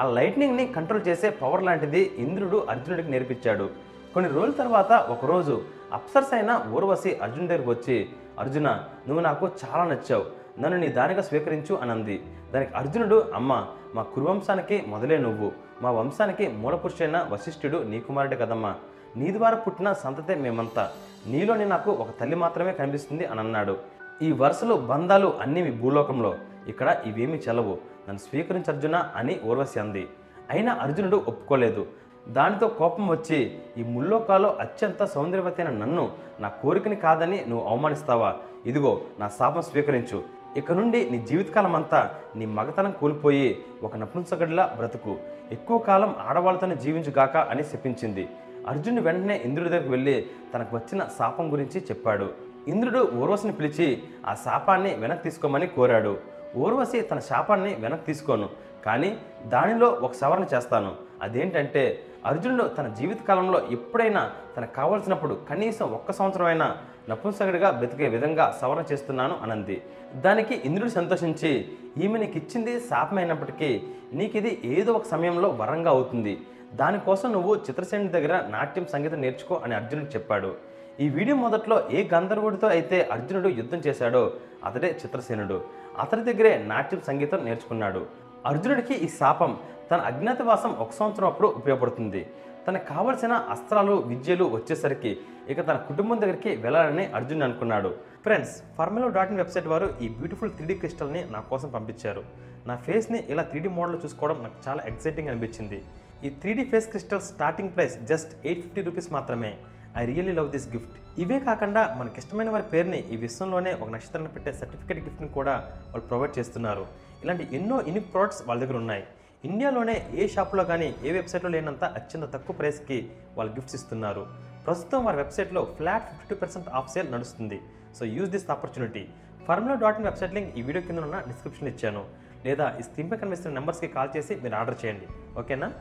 ఆ 0.00 0.04
లైట్నింగ్ని 0.16 0.64
కంట్రోల్ 0.76 1.06
చేసే 1.08 1.30
పవర్ 1.42 1.64
లాంటిది 1.68 2.02
ఇంద్రుడు 2.24 2.66
అర్జునుడికి 2.72 3.10
నేర్పించాడు. 3.14 3.87
కొన్ని 4.14 4.30
రోజుల 4.30 4.50
తర్వాత 4.50 4.92
ఒకరోజు 4.92 5.62
అప్సర్స్ 5.92 6.34
అయిన 6.34 6.64
ఊర్వశి 6.72 7.16
అర్జున్ 7.16 7.48
దగ్గరికి 7.48 7.70
వచ్చి 7.70 8.08
అర్జున 8.38 8.70
నువ్వు 9.08 9.20
నాకు 9.20 9.46
చాలా 9.46 9.84
నచ్చావు. 9.84 10.24
నన్ను 10.60 10.78
నీ 10.78 10.88
దానిగా 10.88 11.22
స్వీకరించు 11.22 11.74
అని 11.74 11.90
అంది 11.90 12.24
దానికి 12.54 12.74
అర్జునుడు 12.74 13.32
అమ్మ 13.34 13.66
మా 13.94 14.02
కురువంశానికి 14.02 14.84
మొదలే 14.86 15.18
నువ్వు. 15.18 15.52
మా 15.82 15.90
వంశానికి 15.90 16.48
మూలపురుషుడైన 16.48 17.26
వశిష్ఠుడు 17.30 17.78
నీ 17.78 18.00
కుమారుడే 18.00 18.36
కదమ్మా. 18.36 18.74
నీ 19.16 19.32
ద్వారా 19.32 19.56
పుట్టిన 19.56 19.92
సంతతే 19.92 20.34
మేమంతా. 20.34 20.90
నీలోని 21.26 21.64
నాకు 21.64 21.90
ఒక 21.90 22.08
తల్లి 22.20 22.36
మాత్రమే 22.36 22.72
కనిపిస్తుంది 22.72 23.24
అని 23.24 23.40
అన్నాడు. 23.40 23.76
ఈ 24.22 24.32
వరుసలు 24.32 24.74
బంధాలు 24.74 25.38
అన్నీ 25.40 25.62
మీ 25.62 25.70
భూలోకంలో. 25.70 26.34
ఇక్కడ 26.68 27.02
ఇవేమీ 27.06 27.38
చెలవు 27.48 27.78
నన్ను 28.08 28.18
స్వీకరించర్జున 28.18 28.96
అని 29.16 29.40
ఊర్వశి 29.44 29.80
అంది. 29.80 30.08
అయినా 30.50 30.74
అర్జునుడు 30.74 31.16
ఒప్పుకోలేదు. 31.16 31.86
దానితో 32.30 32.68
కోపం 32.68 33.08
వచ్చి 33.08 33.58
ఈ 33.78 33.82
ముల్లోకాలో 33.82 34.56
అత్యంత 34.60 35.04
సౌందర్యవతైన 35.04 35.70
నన్ను 35.70 36.12
నా 36.40 36.48
కోరికని 36.48 36.96
కాదని 36.96 37.44
నువ్వు 37.48 37.68
అవమానిస్తావా? 37.68 38.36
ఇదిగో 38.66 39.00
నా 39.18 39.28
శాపం 39.28 39.62
స్వీకరించు. 39.62 40.22
ఇక 40.56 40.72
నుండి 40.72 41.10
నీ 41.10 41.18
జీవితకాలం 41.18 41.76
అంతా 41.76 42.14
నీ 42.36 42.46
మగతనం 42.46 42.92
కోల్పోయి 43.00 43.58
ఒక 43.82 43.96
నపుంసగడిలా 43.96 44.74
బ్రతుకు. 44.76 45.16
ఎక్కువ 45.52 45.78
కాలం 45.78 46.16
ఆడవాళ్ళతోనే 46.28 46.76
జీవించుగాక 46.76 47.36
అని 47.36 47.64
శపించింది. 47.64 48.28
అర్జునుడు 48.68 49.02
వెంటనే 49.02 49.42
ఇంద్రుడి 49.44 49.70
దగ్గరికి 49.70 49.90
వెళ్ళి 49.90 50.26
తనకు 50.54 50.76
వచ్చిన 50.76 51.04
శాపం 51.18 51.52
గురించి 51.52 51.80
చెప్పాడు. 51.80 52.30
ఇంద్రుడు 52.68 53.08
ఊర్వశిని 53.14 53.52
పిలిచి 53.52 54.02
ఆ 54.26 54.34
శాపాన్ని 54.34 54.94
వెనక్కి 54.94 55.24
తీసుకోమని 55.24 55.66
కోరాడు. 55.66 56.16
ఊర్వశి 56.56 57.00
తన 57.00 57.18
శాపాన్ని 57.18 57.76
వెనక్కి 57.80 58.06
తీసుకోను. 58.06 58.48
కానీ 58.86 59.18
దానిలో 59.46 59.88
ఒక 59.88 60.12
సవరణ 60.12 60.44
చేస్తాను. 60.54 60.92
అదేంటంటే 61.22 62.00
అర్జునుడు 62.26 62.64
తన 62.64 62.88
జీవితకాలంలో 62.88 63.68
ఎప్పుడైనా 63.70 64.30
తనకు 64.56 64.74
కావలసినప్పుడు 64.74 65.34
కనీసం 65.50 65.92
ఒక్క 65.92 66.12
సంవత్సరమైనా 66.12 66.76
నపుంసకుడిగా 67.08 67.70
బ్రతికే 67.70 68.08
విధంగా 68.08 68.58
సవరణ 68.60 68.84
చేస్తున్నాను 68.92 69.38
అనంది. 69.42 69.82
దానికి 70.14 70.54
ఇంద్రుడు 70.54 70.90
సంతోషించి 70.90 71.68
ఈమె 71.98 72.18
నీకు 72.18 72.36
ఇచ్చింది 72.36 72.80
శాపమైనప్పటికీ 72.80 73.82
నీకు 74.12 74.36
ఇది 74.36 74.60
ఏదో 74.64 74.92
ఒక 74.92 75.06
సమయంలో 75.06 75.48
వరంగా 75.48 75.90
అవుతుంది. 75.90 76.40
దానికోసం 76.74 77.32
నువ్వు 77.32 77.54
చిత్రసేనుడి 77.54 78.12
దగ్గర 78.12 78.46
నాట్యం 78.48 78.86
సంగీతం 78.92 79.20
నేర్చుకో 79.20 79.60
అని 79.64 79.74
అర్జునుడు 79.74 80.06
చెప్పాడు. 80.06 80.54
ఈ 81.00 81.08
వీడియో 81.08 81.36
మొదట్లో 81.36 81.88
ఏ 81.90 82.08
గంధర్వుడితో 82.14 82.68
అయితే 82.68 83.08
అర్జునుడు 83.12 83.48
యుద్ధం 83.48 83.78
చేశాడో 83.78 84.32
అతడే 84.64 84.98
చిత్రసేనుడు. 85.04 85.64
అతని 86.00 86.24
దగ్గరే 86.24 86.64
నాట్యం 86.66 87.00
సంగీతం 87.06 87.44
నేర్చుకున్నాడు. 87.44 88.06
అర్జునుడికి 88.46 88.94
ఈ 88.94 89.08
శాపం 89.08 89.58
తన 89.90 90.00
అజ్ఞాతవాసం 90.10 90.70
ఒక 90.84 90.92
సంవత్సరం 90.98 91.26
అప్పుడు 91.28 91.48
ఉపయోగపడుతుంది. 91.58 92.20
తనకు 92.66 92.86
కావలసిన 92.94 93.32
అస్త్రాలు 93.54 93.92
విద్యలు 94.10 94.44
వచ్చేసరికి 94.54 95.10
ఇక 95.52 95.60
తన 95.68 95.76
కుటుంబం 95.88 96.16
దగ్గరికి 96.22 96.50
వెళ్ళాలని 96.64 97.04
అర్జున్ 97.18 97.44
అనుకున్నాడు. 97.46 97.90
Friends 98.24 98.54
Formula 98.78 99.08
dot 99.16 99.30
in 99.32 99.40
website 99.42 99.68
వారు 99.72 99.88
ఈ 100.04 100.08
బ్యూటిఫుల్ 100.18 100.52
త్రీడీ 100.56 100.74
క్రిస్టల్ని 100.82 101.22
నా 101.34 101.40
కోసం 101.50 101.68
పంపించారు. 101.76 102.22
నా 102.68 102.76
ఫేస్ని 102.86 103.18
ఇలా 103.32 103.42
త్రీడీ 103.42 103.70
మోడల్ 103.78 103.98
చూసుకోవడం 104.04 104.38
నాకు 104.44 104.58
చాలా 104.68 104.82
ఎక్సైటింగ్ 104.90 105.32
అనిపించింది. 105.32 105.78
ఈ 106.24 106.30
three D 106.42 106.64
face 106.72 106.88
crystal 106.92 107.26
starting 107.30 107.74
price 107.76 107.96
just 108.12 108.32
eight 108.46 108.62
fifty 108.64 108.82
rupees 108.88 109.12
మాత్రమే. 109.16 109.52
I 110.00 110.04
really 110.12 110.32
love 110.38 110.50
this 110.54 110.68
gift 110.74 110.96
ఇవే 111.22 111.38
కాకుండా 111.48 111.82
మనకి 112.00 112.18
ఇష్టమైన 112.22 112.50
వారి 112.54 112.66
పేరుని 112.72 112.98
ఈ 113.14 113.16
విశ్వంలోనే 113.26 113.70
ఒక 113.82 113.88
నక్షత్రాన్ని 113.94 114.32
పెట్టే 114.34 114.52
సర్టిఫికేట్ 114.62 115.00
గిఫ్ట్ని 115.06 115.28
కూడా 115.28 115.54
వాళ్ళు 115.92 116.06
ప్రొవైడ్ 116.10 116.34
చేస్తున్నారు. 116.38 116.84
ఇలాంటి 117.24 117.44
ఎన్నో 117.58 117.78
యూనిక్ 117.88 118.12
ప్రోడక్ట్స్ 118.12 118.42
వాళ్ళ 118.48 118.58
దగ్గర 118.64 118.76
ఉన్నాయి. 118.84 119.04
ఇండియాలోనే 119.44 120.10
ఏ 120.14 120.28
షాప్లో 120.28 120.64
కానీ 120.64 120.94
ఏ 121.02 121.12
వెబ్సైట్లో 121.12 121.50
లేనంత 121.50 121.84
అత్యంత 121.84 122.32
తక్కువ 122.34 122.56
ప్రైస్కి 122.56 123.10
వాళ్ళు 123.36 123.52
గిఫ్ట్స్ 123.52 123.74
ఇస్తున్నారు. 123.74 124.26
ప్రస్తుతం 124.66 125.04
వారి 125.04 125.16
వెబ్సైట్లో 125.16 125.64
flat 125.76 126.08
fifty 126.08 126.34
percent 126.34 126.68
off 126.68 126.90
sale 126.92 127.12
నడుస్తుంది. 127.12 127.60
So 127.98 128.04
use 128.04 128.30
this 128.30 128.50
opportunity. 128.50 129.08
Formula 129.46 129.74
dot 129.74 129.96
in 129.96 130.04
website 130.04 130.34
link 130.34 130.58
ఈ 130.58 130.62
వీడియో 130.62 130.86
కింద 130.86 130.98
ఉన్న 130.98 131.20
డిస్క్రిప్షన్ 131.20 131.68
ఇచ్చాను. 131.68 132.02
లేదా 132.46 132.76
ఈ 132.80 132.82
స్క్రీన్పై 132.82 133.16
కనిపిస్తున్న 133.16 133.58
నెంబర్స్కి 133.58 133.88
కాల్ 133.88 134.10
చేసి 134.16 134.34
మీరు 134.34 134.54
ఆర్డర్ 134.54 134.84
చేయండి. 134.84 135.06
ఓకేనా? 135.40 135.72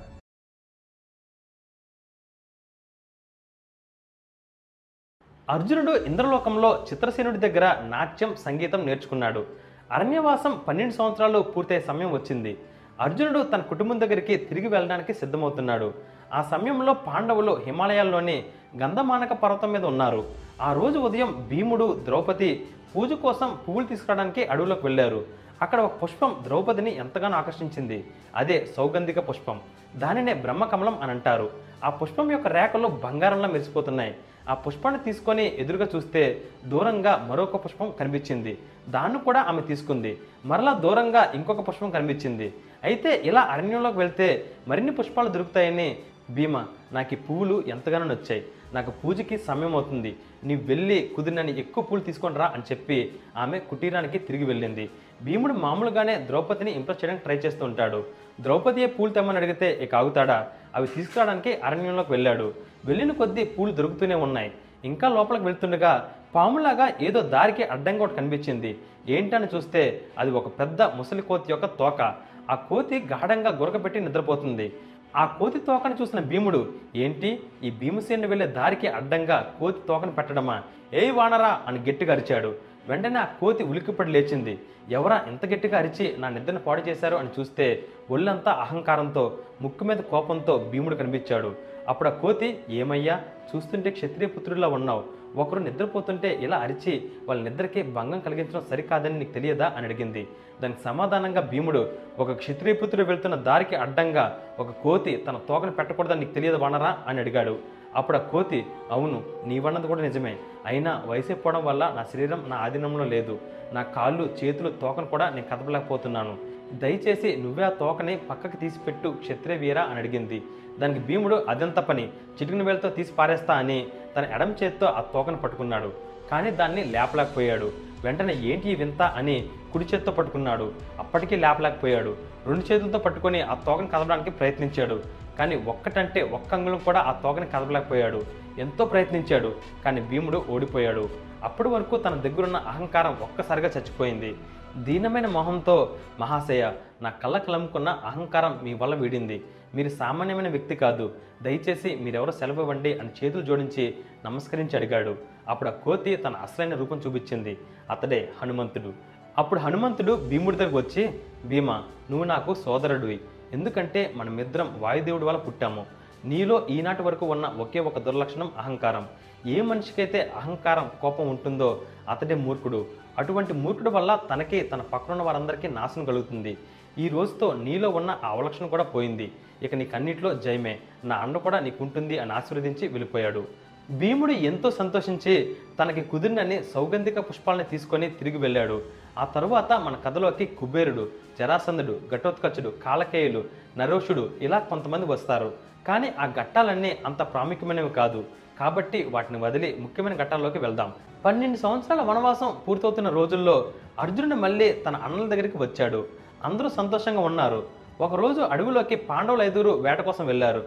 అర్జునుడు 5.49 5.91
ఇంద్రలోకంలో 6.05 6.87
చిత్రసేనుడి 6.93 7.37
దగ్గర 7.37 7.81
నాట్యం 7.81 8.35
సంగీతం 8.35 8.85
నేర్చుకున్నాడు. 8.85 9.47
అరణ్యవాసం 9.91 10.63
పన్నెండు 10.67 10.93
సంవత్సరాలు 10.93 11.39
పూర్తయ్యే 11.39 11.85
సమయం 11.85 12.11
వచ్చింది. 12.11 12.57
అర్జునుడు 13.01 13.43
తన 13.43 13.61
కుటుంబం 13.61 13.99
దగ్గరికి 13.99 14.37
తిరిగి 14.37 14.67
వెళ్ళడానికి 14.67 15.13
సిద్ధమవుతున్నాడు. 15.13 15.93
ఆ 16.33 16.41
సమయంలో 16.41 16.93
పాండవులు 16.93 17.57
హిమాలయాల్లోని 17.65 18.43
గంధమానక 18.77 19.33
పర్వతం 19.33 19.71
మీద 19.71 19.85
ఉన్నారు. 19.85 20.25
ఆ 20.61 20.73
రోజు 20.73 20.99
ఉదయం 20.99 21.45
భీముడు 21.49 22.01
ద్రౌపది 22.05 22.67
పూజ 22.95 23.13
కోసం 23.13 23.57
పువ్వులు 23.67 23.85
తీసుకురావడానికి 23.85 24.45
అడవులోకి 24.45 24.85
వెళ్ళారు. 24.85 25.25
అక్కడ 25.61 25.79
ఒక 25.79 26.03
పుష్పం 26.03 26.35
ద్రౌపదిని 26.41 26.97
ఎంతగానో 26.97 27.37
ఆకర్షించింది. 27.37 28.07
అదే 28.35 28.67
సౌగంధిక 28.77 29.29
పుష్పం. 29.29 29.59
దానినే 29.95 30.33
బ్రహ్మకమలం 30.33 30.99
అని 31.01 31.11
అంటారు. 31.11 31.49
ఆ 31.83 31.89
పుష్పం 31.89 32.31
యొక్క 32.31 32.47
రేఖలు 32.47 32.87
బంగారంలో 32.87 33.47
మెరిసిపోతున్నాయి. 33.47 34.15
ఆ 34.49 34.53
పుష్పాన్ని 34.53 35.03
తీసుకొని 35.03 35.55
ఎదురుగా 35.59 35.87
చూస్తే 35.95 36.41
దూరంగా 36.65 37.27
మరొక 37.29 37.65
పుష్పం 37.65 37.93
కనిపించింది. 37.99 38.57
దాన్ని 38.89 39.19
కూడా 39.19 39.41
ఆమె 39.41 39.61
తీసుకుంది. 39.61 40.19
మరలా 40.45 40.73
దూరంగా 40.73 41.31
ఇంకొక 41.35 41.67
పుష్పం 41.67 41.89
కనిపించింది. 41.89 42.53
అయితే 42.83 43.11
ఇలా 43.29 43.41
అరణ్యంలోకి 43.41 43.97
వెళ్తే 43.97 44.27
మరిన్ని 44.67 44.91
పుష్పాలు 44.91 45.29
దొరుకుతాయని 45.29 45.89
భీమ 46.29 46.65
నాకు 46.93 47.13
ఈ 47.13 47.17
పువ్వులు 47.17 47.63
ఎంతగానో 47.73 48.05
నచ్చాయి. 48.05 48.43
నాకు 48.73 48.91
పూజకి 48.91 49.37
సమయం 49.37 49.73
అవుతుంది. 49.75 50.15
నీవు 50.43 50.63
వెళ్ళి 50.69 50.97
కుదిరినని 51.15 51.59
ఎక్కువ 51.59 51.83
పూలు 51.83 52.01
తీసుకొని 52.07 52.35
రా 52.35 52.47
అని 52.55 52.63
చెప్పి 52.71 52.97
ఆమె 53.43 53.59
కుటీరానికి 53.59 54.19
తిరిగి 54.19 54.45
వెళ్ళింది. 54.45 54.89
భీముడు 55.23 55.53
మామూలుగానే 55.53 56.15
ద్రౌపదిని 56.29 56.71
ఇంప్రెస్ 56.71 56.99
చేయడానికి 57.03 57.23
ట్రై 57.23 57.37
చేస్తూ 57.45 57.65
ఉంటాడు. 57.65 58.03
ద్రౌపదియే 58.41 58.87
పూలు 58.87 59.11
తెమ్మని 59.11 59.37
అడిగితే 59.37 59.67
ఇక 59.83 59.95
ఆగుతాడా? 59.95 60.37
అవి 60.75 60.87
తీసుకురావడానికి 60.87 61.53
అరణ్యంలోకి 61.67 62.11
వెళ్ళాడు. 62.11 62.53
వెళ్ళిన 62.85 63.11
కొద్దీ 63.11 63.45
పూలు 63.45 63.71
దొరుకుతూనే 63.71 64.15
ఉన్నాయి. 64.15 64.51
ఇంకా 64.85 65.09
లోపలికి 65.09 65.45
వెళ్తుండగా 65.45 66.11
పాములాగా 66.35 66.93
ఏదో 67.01 67.21
దారికి 67.21 67.63
అడ్డంగా 67.63 68.03
ఒకటి 68.03 68.17
కనిపించింది. 68.17 68.77
ఏంటని 69.15 69.47
చూస్తే 69.55 70.01
అది 70.19 70.31
ఒక 70.31 70.47
పెద్ద 70.59 70.81
ముసలి 70.81 71.21
కోతి 71.21 71.51
యొక్క 71.51 71.65
తోక. 71.65 72.01
ఆ 72.51 72.55
కోతి 72.55 72.99
గాఢంగా 72.99 73.57
గురకపెట్టి 73.57 73.99
నిద్రపోతుంది. 73.99 74.73
ఆ 75.15 75.25
కోతి 75.25 75.59
తోకను 75.59 75.95
చూసిన 76.01 76.19
భీముడు 76.19 76.73
ఏంటి? 76.95 77.39
ఈ 77.63 77.71
భీమసేనుడు 77.71 78.27
వెళ్ళే 78.27 78.47
దారికి 78.47 78.87
అడ్డంగా 78.87 79.53
కోతి 79.59 79.87
తోకను 79.87 80.11
పెట్టడమా? 80.11 80.63
ఏ 80.93 81.11
వానరా! 81.11 81.61
అని 81.67 81.79
గట్టిగా 81.79 82.13
అరిచాడు. 82.13 82.55
వెంటనే 82.87 83.19
ఆ 83.19 83.25
కోతి 83.25 83.63
ఉలిక్కిపడి 83.63 84.11
లేచింది. 84.11 84.59
ఎవరా 84.89 85.25
ఇంత 85.27 85.45
గట్టిగా 85.45 85.77
అరిచి 85.77 86.15
నా 86.17 86.29
నిద్రను 86.29 86.59
పాడు 86.59 86.81
చేశారు? 86.81 87.15
అని 87.15 87.29
చూస్తే 87.39 87.83
ఒళ్ళంతా 88.11 88.51
అహంకారంతో 88.51 89.37
ముక్కు 89.61 89.85
మీద 89.85 89.97
కోపంతో 89.97 90.67
భీముడు 90.71 90.95
కనిపించాడు. 90.95 91.55
అప్పుడు 91.87 92.09
ఆ 92.09 92.11
కోతి 92.11 92.59
ఏమయ్యా? 92.69 93.21
చూస్తుంటే 93.55 93.89
క్షత్రియ 93.89 94.27
పుత్రుడిలా 94.27 94.67
ఉన్నావు. 94.67 95.03
ఒకరు 95.35 95.59
నిద్రపోతుంటే 95.59 96.39
ఇలా 96.41 96.57
అరిచి 96.57 97.11
వాళ్ళ 97.29 97.49
నిద్రకి 97.49 97.83
భంగం 97.83 98.19
కలిగించడం 98.19 98.61
సరికాదని 98.71 99.19
నీకు 99.19 99.31
తెలియదా 99.31 99.73
అని 99.77 99.85
అడిగింది. 99.85 100.27
దానికి 100.61 100.81
సమాధానంగా 100.81 101.41
భీముడు 101.41 101.89
ఒక 102.19 102.31
క్షత్రియపుత్రుడు 102.31 103.07
వెళ్తున్న 103.07 103.35
దారికి 103.35 103.75
అడ్డంగా 103.75 104.39
ఒక 104.59 104.71
కోతి 104.71 105.15
తన 105.15 105.39
తోకను 105.49 105.71
పెట్టకూడదని 105.71 106.19
నీకు 106.19 106.33
తెలియదు 106.33 106.57
వనరా? 106.57 106.97
అని 107.07 107.19
అడిగాడు. 107.19 107.59
అప్పుడు 107.95 108.17
ఆ 108.17 108.21
కోతి 108.21 108.65
అవును 108.91 109.23
నీవన్నది 109.45 109.87
కూడా 109.87 110.01
నిజమే. 110.01 110.37
అయినా 110.65 111.03
వయసైపోవడం 111.07 111.65
వల్ల 111.65 111.93
నా 111.95 112.03
శరీరం 112.03 112.45
నా 112.47 112.55
ఆధీనంలో 112.57 113.03
లేదు. 113.05 113.39
నా 113.73 113.83
కాళ్ళు 113.83 114.35
చేతులు 114.43 114.69
తోకను 114.69 115.05
కూడా 115.05 115.29
నేను 115.29 115.47
కదపలేకపోతున్నాను. 115.51 116.37
దయచేసి 116.73 117.35
నువ్వే 117.35 117.63
ఆ 117.63 117.69
తోకని 117.69 118.17
పక్కకి 118.17 118.57
తీసిపెట్టు 118.57 119.09
క్షత్రియ 119.09 119.57
వీరా? 119.57 119.81
అని 119.81 119.99
అడిగింది. 119.99 120.43
దానికి 120.79 120.99
భీముడు 120.99 121.45
అదంత 121.49 121.79
పని 121.79 122.07
చిటికిన 122.07 122.63
వేలతో 122.63 122.89
తీసి 122.89 123.13
పారేస్తా 123.13 123.53
అని 123.53 123.87
తన 124.17 124.25
ఎడం 124.33 124.55
చేత్తో 124.63 124.87
ఆ 124.87 125.01
తోకను 125.01 125.37
పట్టుకున్నాడు. 125.37 125.93
కానీ 126.31 126.51
దాన్ని 126.51 126.83
లేపలేకపోయాడు. 126.83 127.71
వెంటనే 128.03 128.33
ఏంటి 128.33 128.75
వింత 128.75 129.01
అని 129.01 129.49
కుడి 129.73 129.85
చేత్తో 129.85 130.11
పట్టుకున్నాడు. 130.11 130.73
అప్పటికీ 130.99 131.35
లేపలేకపోయాడు. 131.35 132.17
రెండు 132.47 132.73
చేతులతో 132.73 132.99
పట్టుకొని 132.99 133.41
ఆ 133.41 133.53
తోకను 133.53 133.87
కదపడానికి 133.87 134.31
ప్రయత్నించాడు. 134.31 135.03
కానీ 135.37 135.55
ఒక్కటంటే 135.55 136.21
ఒక్క 136.21 136.53
అంగుళం 136.53 136.77
కూడా 136.77 136.99
ఆ 136.99 137.11
తోకని 137.11 137.45
కదపలేకపోయాడు. 137.45 138.21
ఎంతో 138.59 138.85
ప్రయత్నించాడు 138.85 139.55
కానీ 139.85 140.01
భీముడు 140.01 140.45
ఓడిపోయాడు. 140.49 141.09
అప్పటి 141.43 141.69
వరకు 141.69 141.97
తన 141.97 142.15
దగ్గరున్న 142.15 142.57
అహంకారం 142.57 143.17
ఒక్కసారిగా 143.21 143.67
చచ్చిపోయింది. 143.67 144.35
దీనమైన 144.77 145.27
మొహంతో 145.27 145.95
మహాశయ 146.19 146.71
నా 147.01 147.09
కళ్ళ 147.09 147.37
కలముకున్న 147.37 147.89
అహంకారం 147.89 148.59
మీ 148.63 148.73
వల్ల 148.73 148.95
వీడింది. 148.95 149.43
మీరు 149.75 149.89
సామాన్యమైన 149.89 150.49
వ్యక్తి 150.49 150.75
కాదు. 150.75 151.13
దయచేసి 151.43 151.95
మీరెవరో 151.95 152.31
సెలవు 152.31 152.61
ఇవ్వండి 152.61 152.97
అని 152.97 153.09
చేతులు 153.23 153.41
జోడించి 153.41 153.95
నమస్కరించి 154.25 154.75
అడిగాడు. 154.75 155.15
అప్పుడు 155.47 155.69
ఆ 155.69 155.73
కోతి 155.73 156.15
తన 156.15 156.35
అసలైన 156.35 156.75
రూపం 156.75 157.01
చూపించింది. 157.07 157.57
అతడే 157.89 158.33
హనుమంతుడు. 158.41 158.93
అప్పుడు 159.37 159.59
హనుమంతుడు 159.59 160.27
భీముడి 160.27 160.57
దగ్గరకు 160.57 160.77
వచ్చి 160.77 161.19
భీమా 161.45 161.83
నువ్వు 162.09 162.23
నాకు 162.23 162.53
సోదరుడివి. 162.53 163.19
ఎందుకంటే 163.53 164.13
మనమిద్దరం 164.15 164.75
వాయుదేవుడి 164.79 165.23
వల్ల 165.23 165.39
పుట్టాము. 165.39 165.85
నీలో 166.25 166.67
ఈనాటి 166.69 167.01
వరకు 167.01 167.25
ఉన్న 167.25 167.45
ఒకే 167.45 167.79
ఒక 167.79 167.99
దుర్లక్షణం 167.99 168.51
అహంకారం. 168.57 169.07
ఏ 169.47 169.61
మనిషికైతే 169.61 170.33
అహంకారం 170.35 170.91
కోపం 171.01 171.29
ఉంటుందో 171.29 171.81
అతడే 172.09 172.35
మూర్ఖుడు. 172.35 172.85
అటువంటి 173.17 173.53
మూర్ఖుడు 173.53 173.89
వల్ల 173.89 174.19
తనకి 174.29 174.61
తన 174.61 174.81
పక్కనున్న 174.81 175.23
వారందరికీ 175.23 175.67
నాశనం 175.67 176.05
కలుగుతుంది. 176.05 176.57
ఈ 176.97 177.07
రోజుతో 177.07 177.53
నీలో 177.53 177.89
ఉన్న 177.89 178.19
ఆ 178.23 178.27
అవలక్షణం 178.29 178.67
కూడా 178.67 178.83
పోయింది. 178.83 179.31
ఇక 179.63 179.75
నీకన్నిట్లో 179.75 180.33
జయమే. 180.33 180.79
నా 181.05 181.15
అండ 181.15 181.37
కూడా 181.37 181.59
నీకుంటుంది 181.59 182.19
అని 182.19 182.33
ఆశీర్వదించి 182.33 182.87
వెళ్ళిపోయాడు. 182.87 183.47
భీముడు 183.91 184.31
ఎంతో 184.31 184.71
సంతోషించి 184.71 185.55
తనకి 185.79 186.01
కుదిరినని 186.01 186.63
సౌగంధిక 186.63 187.19
పుష్పాలని 187.29 187.63
తీసుకొని 187.63 188.09
తిరిగి 188.09 188.37
వెళ్ళాడు. 188.37 188.81
ఆ 189.17 189.25
తరువాత 189.25 189.73
మన 189.73 189.97
కథలోకి 190.05 190.45
కుబేరుడు 190.45 191.09
జరాసంధుడు 191.39 191.99
ఘటోత్కచుడు 192.11 192.73
కాలకేయులు 192.85 193.43
నరోషుడు 193.77 194.29
ఇలా 194.41 194.59
కొంతమంది 194.59 195.05
వస్తారు. 195.05 195.53
కానీ 195.87 196.13
ఆ 196.19 196.25
ఘట్టాలన్నీ 196.25 196.97
అంత 197.05 197.21
ప్రాముఖ్యమైనవి 197.21 197.89
కాదు. 197.89 198.23
కాబట్టి 198.59 199.03
వాటిని 199.03 199.39
వదిలి 199.39 199.77
ముఖ్యమైన 199.79 200.23
ఘట్టాల్లోకి 200.23 200.59
వెళ్దాం. 200.59 200.93
పన్నెండు 201.25 201.57
సంవత్సరాల 201.57 202.01
వనవాసం 202.01 202.53
పూర్తవుతున్న 202.67 203.09
రోజుల్లో 203.09 203.71
అర్జునుడు 203.99 204.35
మళ్ళీ 204.35 204.73
తన 204.73 204.95
అన్నల 204.95 205.29
దగ్గరికి 205.29 205.57
వచ్చాడు. 205.57 206.07
అందరూ 206.43 206.69
సంతోషంగా 206.69 207.19
ఉన్నారు. 207.19 207.67
ఒకరోజు 208.05 208.41
అడవిలోకి 208.53 208.95
పాండవులు 209.09 209.43
ఐదుగురు 209.43 209.71
వేట 209.85 209.99
కోసం 210.07 210.25
వెళ్ళారు. 210.31 210.61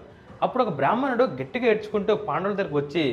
అప్పుడు 0.45 0.63
ఒక 0.65 0.73
బ్రాహ్మణుడు 0.79 1.25
గట్టిగా 1.41 1.67
ఏడ్చుకుంటూ 1.73 2.13
పాండవుల 2.29 2.55
దగ్గరకు 2.59 2.79
వచ్చి 2.83 3.05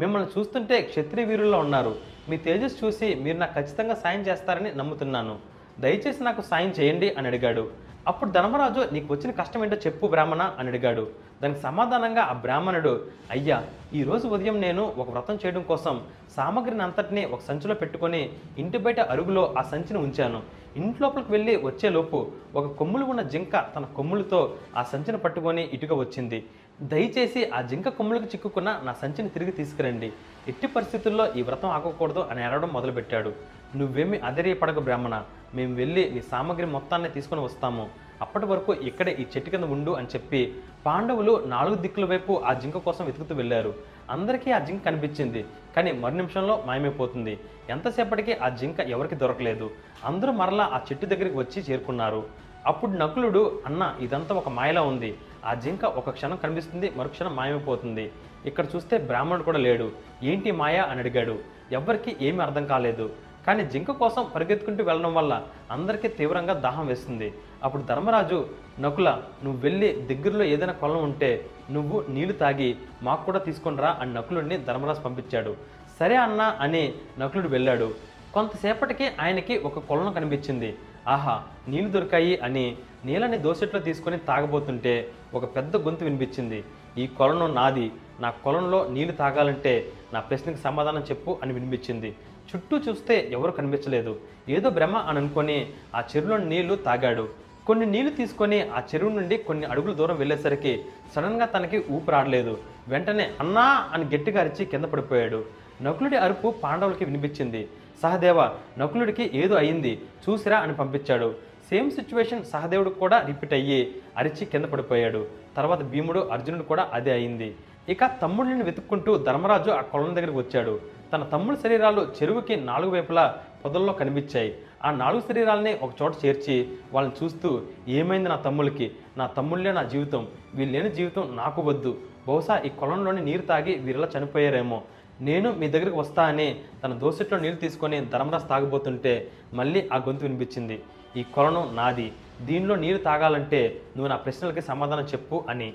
మిమ్మల్ని 0.00 0.28
చూస్తుంటే 0.34 0.76
క్షత్రియ 0.90 1.24
వీరుల్లో 1.30 1.58
ఉన్నారు. 1.64 1.92
మీ 2.28 2.36
తేజస్ 2.46 2.76
చూసి 2.82 3.08
మీరు 3.24 3.38
నాకు 3.38 3.54
ఖచ్చితంగా 3.58 3.94
సాయం 4.02 4.22
చేస్తారని 4.28 4.70
నమ్ముతున్నాను. 4.80 5.34
దయచేసి 5.80 6.22
నాకు 6.24 6.42
సాయం 6.42 6.70
చేయండి 6.70 7.14
అని 7.18 7.26
అడిగాడు. 7.26 7.70
అప్పుడు 8.10 8.30
ధర్మరాజు 8.30 8.80
నీకు 8.92 9.14
వచ్చిన 9.14 9.30
కష్టం 9.30 9.64
ఏంటో 9.64 9.76
చెప్పు 9.76 10.06
బ్రాహ్మణ 10.06 10.42
అని 10.58 10.68
అడిగాడు. 10.68 11.04
దానికి 11.42 11.60
సమాధానంగా 11.60 12.22
ఆ 12.22 12.32
బ్రాహ్మణుడు 12.32 12.92
అయ్యా 13.30 13.58
ఈ 13.94 14.02
రోజు 14.02 14.26
ఉదయం 14.28 14.60
నేను 14.60 14.82
ఒక 14.98 15.10
వ్రతం 15.10 15.34
చేయడం 15.34 15.62
కోసం 15.62 15.94
సామగ్రిని 16.36 16.82
అంతటిని 16.82 17.24
ఒక 17.24 17.40
సంచిలో 17.48 17.74
పెట్టుకొని 17.74 18.30
ఇంటి 18.58 18.78
బయట 18.78 19.00
అరుగులో 19.00 19.54
ఆ 19.58 19.62
సంచిని 19.62 19.98
ఉంచాను. 19.98 20.42
ఇంట్లోపలికి 20.76 21.32
వెళ్ళి 21.32 21.56
వచ్చేలోపు 21.56 22.26
ఒక 22.54 22.66
కొమ్ములు 22.66 23.04
ఉన్న 23.04 23.22
జింక 23.22 23.56
తన 23.76 23.84
కొమ్ములతో 23.96 24.56
ఆ 24.76 24.82
సంచిని 24.82 25.18
పట్టుకొని 25.18 25.70
ఇటుక 25.72 25.92
వచ్చింది. 25.92 26.44
దయచేసి 26.82 27.50
ఆ 27.50 27.60
జింక 27.60 27.88
కొమ్ములకు 27.88 28.24
చిక్కుకున్న 28.24 28.80
నా 28.84 28.92
సంచిని 28.92 29.28
తిరిగి 29.28 29.50
తీసుకురండి. 29.50 30.12
ఎట్టి 30.48 30.66
పరిస్థితుల్లో 30.66 31.34
ఈ 31.34 31.42
వ్రతం 31.42 31.70
ఆగకూడదు 31.70 32.20
అని 32.30 32.42
అరవడం 32.44 32.68
మొదలుపెట్టాడు. 32.68 33.32
నువ్వేమి 33.76 34.18
అధైర్యపడకు 34.18 34.80
బ్రాహ్మణ. 34.80 35.22
మేము 35.54 35.74
వెళ్ళి 35.74 36.10
నీ 36.10 36.20
సామగ్రి 36.20 36.66
మొత్తాన్ని 36.66 37.08
తీసుకొని 37.08 37.40
వస్తాము. 37.40 37.88
అప్పటి 38.22 38.46
వరకు 38.46 38.74
ఇక్కడే 38.74 39.12
ఈ 39.12 39.26
చెట్టు 39.36 39.50
కింద 39.50 39.64
ఉండు 39.64 39.90
అని 39.90 40.06
చెప్పి 40.06 40.54
పాండవులు 40.86 41.44
నాలుగు 41.46 41.74
దిక్కుల 41.74 42.04
వైపు 42.04 42.42
ఆ 42.46 42.52
జింక 42.52 42.76
కోసం 42.76 43.04
వెతుకుతూ 43.04 43.34
వెళ్ళారు. 43.34 43.74
అందరికీ 44.10 44.50
ఆ 44.50 44.58
జింక 44.58 44.84
కనిపించింది. 44.84 45.44
కానీ 45.76 45.92
మరు 45.92 46.14
నిమిషంలో 46.14 46.62
మాయమైపోతుంది. 46.66 47.38
ఎంతసేపటికి 47.70 48.34
ఆ 48.34 48.48
జింక 48.48 48.80
ఎవరికి 48.80 49.14
దొరకలేదు. 49.14 49.70
అందరూ 50.04 50.32
మరలా 50.32 50.64
ఆ 50.64 50.76
చెట్టు 50.78 51.06
దగ్గరికి 51.06 51.38
వచ్చి 51.38 51.62
చేరుకున్నారు. 51.62 52.24
అప్పుడు 52.66 52.90
నకులుడు 52.90 53.62
అన్న 53.66 53.94
ఇదంతా 54.00 54.34
ఒక 54.34 54.48
మాయలా 54.48 54.82
ఉంది. 54.82 55.14
ఆ 55.44 55.54
జింక 55.54 55.84
ఒక 55.84 56.10
క్షణం 56.10 56.36
కనిపిస్తుంది 56.36 56.92
మరుక్షణం 56.96 57.36
మాయమైపోతుంది. 57.36 58.12
ఇక్కడ 58.46 58.66
చూస్తే 58.76 58.98
బ్రాహ్మణుడు 58.98 59.42
కూడా 59.42 59.58
లేడు. 59.58 59.92
ఏంటి 60.22 60.50
మాయ? 60.50 60.76
అని 60.78 61.00
అడిగాడు. 61.00 61.38
ఎవ్వరికి 61.72 62.16
ఏమీ 62.20 62.38
అర్థం 62.38 62.66
కాలేదు. 62.66 63.10
కానీ 63.46 63.62
జింక 63.72 63.90
కోసం 64.02 64.22
పరిగెత్తుకుంటూ 64.34 64.82
వెళ్ళడం 64.84 65.12
వల్ల 65.14 65.32
అందరికీ 65.70 66.08
తీవ్రంగా 66.18 66.54
దాహం 66.66 66.86
వేస్తుంది. 66.86 67.28
అప్పుడు 67.64 67.82
ధర్మరాజు 67.90 68.38
నకుల 68.84 69.08
నువ్వు 69.44 69.58
వెళ్ళి 69.66 69.88
దగ్గరలో 70.10 70.44
ఏదైనా 70.54 70.74
కొలం 70.82 71.02
ఉంటే 71.08 71.30
నువ్వు 71.74 71.98
నీళ్ళు 72.14 72.34
తాగి 72.42 72.70
మాకు 73.02 73.22
కూడా 73.24 73.40
తీసుకునిరా 73.48 73.90
అని 74.00 74.12
నకులుడిని 74.14 74.58
ధర్మరాజు 74.68 75.00
పంపించాడు. 75.00 75.52
సరే 76.00 76.16
అన్న 76.16 76.42
అని 76.64 76.84
నకులుడు 77.18 77.48
వెళ్ళాడు. 77.48 77.88
కొంతసేపటికి 78.34 79.06
ఆయనకి 79.20 79.54
ఒక 79.68 79.78
కొలను 79.88 80.12
కనిపించింది. 80.12 80.70
ఆహా 81.08 81.34
నీళ్ళు 81.68 81.90
దొరికాయి 81.90 82.34
అని 82.46 82.64
నీళ్ళని 83.04 83.38
దోసెట్లో 83.38 83.80
తీసుకొని 83.88 84.18
తాగబోతుంటే 84.30 84.94
ఒక 85.34 85.44
పెద్ద 85.56 85.76
గొంతు 85.86 86.04
వినిపించింది. 86.04 86.58
ఈ 87.02 87.04
కొలను 87.18 87.46
నాది. 87.58 87.86
నా 88.20 88.30
కొలంలో 88.44 88.80
నీళ్ళు 88.94 89.14
తాగాలంటే 89.22 89.74
నా 90.14 90.20
ప్రశ్నకి 90.20 90.58
సమాధానం 90.58 91.02
చెప్పు 91.10 91.30
అని 91.42 91.52
వినిపించింది. 91.52 92.10
చుట్టూ 92.56 92.78
చూస్తే 92.78 93.28
ఎవరు 93.32 93.50
కనిపించలేదు. 93.50 94.20
ఏదో 94.48 94.70
భ్రమ 94.70 94.96
అని 94.96 95.18
అనుకొని 95.18 95.66
ఆ 95.94 96.00
చెరువులో 96.00 96.36
నీళ్ళు 96.36 96.74
తాగాడు. 96.74 97.28
కొన్ని 97.66 97.86
నీళ్ళు 97.86 98.12
తీసుకొని 98.12 98.60
ఆ 98.68 98.80
చెరువు 98.80 99.10
నుండి 99.10 99.36
కొన్ని 99.38 99.66
అడుగుల 99.66 99.92
దూరం 99.92 100.16
వెళ్ళేసరికి 100.16 100.84
సడన్గా 101.14 101.46
తనకి 101.46 101.84
ఊపిరాడలేదు 101.90 102.58
వెంటనే 102.88 103.30
అన్నా 103.40 103.88
అని 103.92 104.04
గట్టిగా 104.16 104.40
అరిచి 104.40 104.64
కింద 104.64 104.84
పడిపోయాడు. 104.84 105.44
నకులుడి 105.82 106.16
అరుపు 106.16 106.54
పాండవులకి 106.62 107.04
వినిపించింది. 107.04 107.68
సహదేవ 108.02 108.42
నకులుడికి 108.78 109.30
ఏదో 109.34 109.54
అయింది. 109.54 110.00
చూసిరా 110.24 110.58
అని 110.58 110.74
పంపించాడు. 110.74 111.34
సేమ్ 111.70 111.90
సిచ్యువేషన్ 111.90 112.44
సహదేవుడు 112.44 112.90
కూడా 112.90 113.20
రిపీట్ 113.26 113.52
అయ్యి 113.52 113.94
అరిచి 114.16 114.44
కింద 114.46 114.64
పడిపోయాడు. 114.64 115.26
తర్వాత 115.56 115.82
భీముడు 115.82 116.20
అర్జునుడు 116.20 116.62
కూడా 116.62 116.90
అదే 116.92 117.12
అయింది. 117.12 117.54
ఇక 117.88 117.98
తమ్ముడిని 118.22 118.62
వెతుక్కుంటూ 118.62 119.18
ధర్మరాజు 119.18 119.70
ఆ 119.70 119.80
కొలం 119.80 120.16
దగ్గరికి 120.16 120.38
వచ్చాడు. 120.38 120.80
తన 121.12 121.22
తమ్ముడి 121.22 121.58
శరీరాలు 121.58 122.02
చెరువుకి 122.02 122.56
నాలుగు 122.56 122.90
వైపులా 122.90 123.38
పొదల్లో 123.64 123.92
కనిపించాయి. 123.92 124.58
ఆ 124.84 124.90
నాలుగు 124.90 125.20
శరీరాలని 125.20 125.78
ఒక 125.82 125.90
చోట 126.02 126.12
చేర్చి 126.24 126.68
వాళ్ళని 126.92 127.24
చూస్తూ 127.24 127.60
ఏమైంది 127.88 128.28
నా 128.28 128.36
తమ్ముళ్ళకి? 128.36 128.90
నా 129.16 129.26
తమ్ముళ్ళే 129.26 129.72
నా 129.72 129.82
జీవితం. 129.82 130.28
వీళ్ళు 130.54 130.78
లేని 130.78 130.90
జీవితం 130.90 131.36
నాకు 131.36 131.62
వద్దు. 131.62 131.98
బహుశా 132.28 132.58
ఈ 132.58 132.68
కొలంలోని 132.68 133.24
నీరు 133.24 133.42
తాగి 133.42 133.74
వీరిలా 133.74 134.08
చనిపోయారేమో. 134.18 134.82
నేను 135.20 135.52
మీ 135.52 135.68
దగ్గరికి 135.68 135.96
వస్తా 135.96 136.22
అని 136.22 136.60
తన 136.84 136.92
దోసెట్లో 136.92 137.38
నీళ్ళు 137.38 137.56
తీసుకొని 137.56 138.00
ధర్మరాజు 138.00 138.46
తాగబోతుంటే 138.46 139.30
మళ్ళీ 139.54 139.88
ఆ 139.92 139.96
గొంతు 139.96 140.22
వినిపించింది. 140.22 140.82
ఈ 141.16 141.22
కొలను 141.22 141.70
నాది. 141.74 142.12
దీనిలో 142.42 142.76
నీరు 142.76 142.98
తాగాలంటే 142.98 143.80
నువ్వు 143.96 144.10
నా 144.10 144.16
ప్రశ్నలకి 144.16 144.60
సమాధానం 144.60 145.04
చెప్పు 145.04 145.44
అని. 145.48 145.72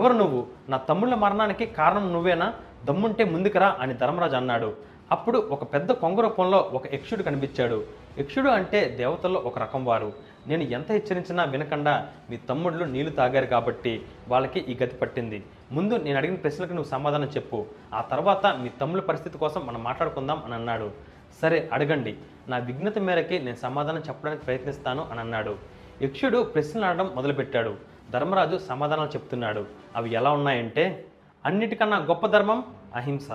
ఎవరు 0.00 0.12
నువ్వు? 0.12 0.46
నా 0.68 0.76
తమ్ముళ్ళ 0.76 1.14
మరణానికి 1.14 1.66
కారణం 1.66 2.12
నువ్వేనా? 2.12 2.54
దమ్ముంటే 2.84 3.24
ముందుకురా 3.24 3.76
అని 3.80 3.94
ధర్మరాజు 3.94 4.36
అన్నాడు. 4.36 4.76
అప్పుడు 5.12 5.38
ఒక 5.38 5.74
పెద్ద 5.74 5.92
కొంగు 5.92 6.20
రూపంలో 6.20 6.58
ఒక 6.58 6.94
యక్షుడు 6.94 7.22
కనిపించాడు. 7.22 7.84
యక్షుడు 8.18 8.48
అంటే 8.48 8.84
దేవతల్లో 8.84 9.40
ఒక 9.40 9.58
రకం 9.58 9.84
వారు. 9.84 10.12
నేను 10.46 10.62
ఎంత 10.62 10.92
హెచ్చరించినా 10.92 11.44
వినకుండా 11.44 12.08
మీ 12.30 12.36
తమ్ముళ్ళు 12.36 12.84
నీళ్ళు 12.84 13.12
తాగారు 13.12 13.46
కాబట్టి 13.46 14.02
వాళ్ళకి 14.28 14.60
ఈ 14.60 14.72
గతి 14.74 14.96
పట్టింది. 14.96 15.42
ముందు 15.72 15.94
నేను 15.94 16.18
అడిగిన 16.18 16.36
ప్రశ్నలకు 16.36 16.72
నువ్వు 16.72 16.90
సమాధానం 16.90 17.24
చెప్పు. 17.24 17.66
ఆ 17.94 18.00
తర్వాత 18.00 18.46
మీ 18.46 18.68
తమ్ముళ్ళ 18.68 19.02
పరిస్థితి 19.02 19.38
కోసం 19.38 19.66
మనం 19.66 19.84
మాట్లాడుకుందాం 19.84 20.42
అని 20.44 20.54
అన్నాడు. 20.54 20.90
సరే 21.42 21.70
అడగండి. 21.72 22.16
నా 22.48 22.58
విఘ్నత 22.58 22.98
మేరకి 22.98 23.38
నేను 23.38 23.56
సమాధానం 23.56 24.02
చెప్పడానికి 24.08 24.44
ప్రయత్నిస్తాను 24.44 25.06
అని 25.10 25.20
అన్నాడు. 25.20 25.56
యక్షుడు 26.02 26.42
ప్రశ్నలు 26.42 26.84
ఆడడం 26.84 27.10
మొదలుపెట్టాడు. 27.14 27.74
ధర్మరాజు 28.10 28.58
సమాధానాలు 28.58 29.08
చెప్తున్నాడు. 29.08 29.64
అవి 29.96 30.10
ఎలా 30.10 30.30
ఉన్నాయంటే 30.30 31.04
అన్నిటికన్నా 31.48 31.96
గొప్ప 31.96 32.26
ధర్మం 32.26 32.64
అహింస. 32.94 33.28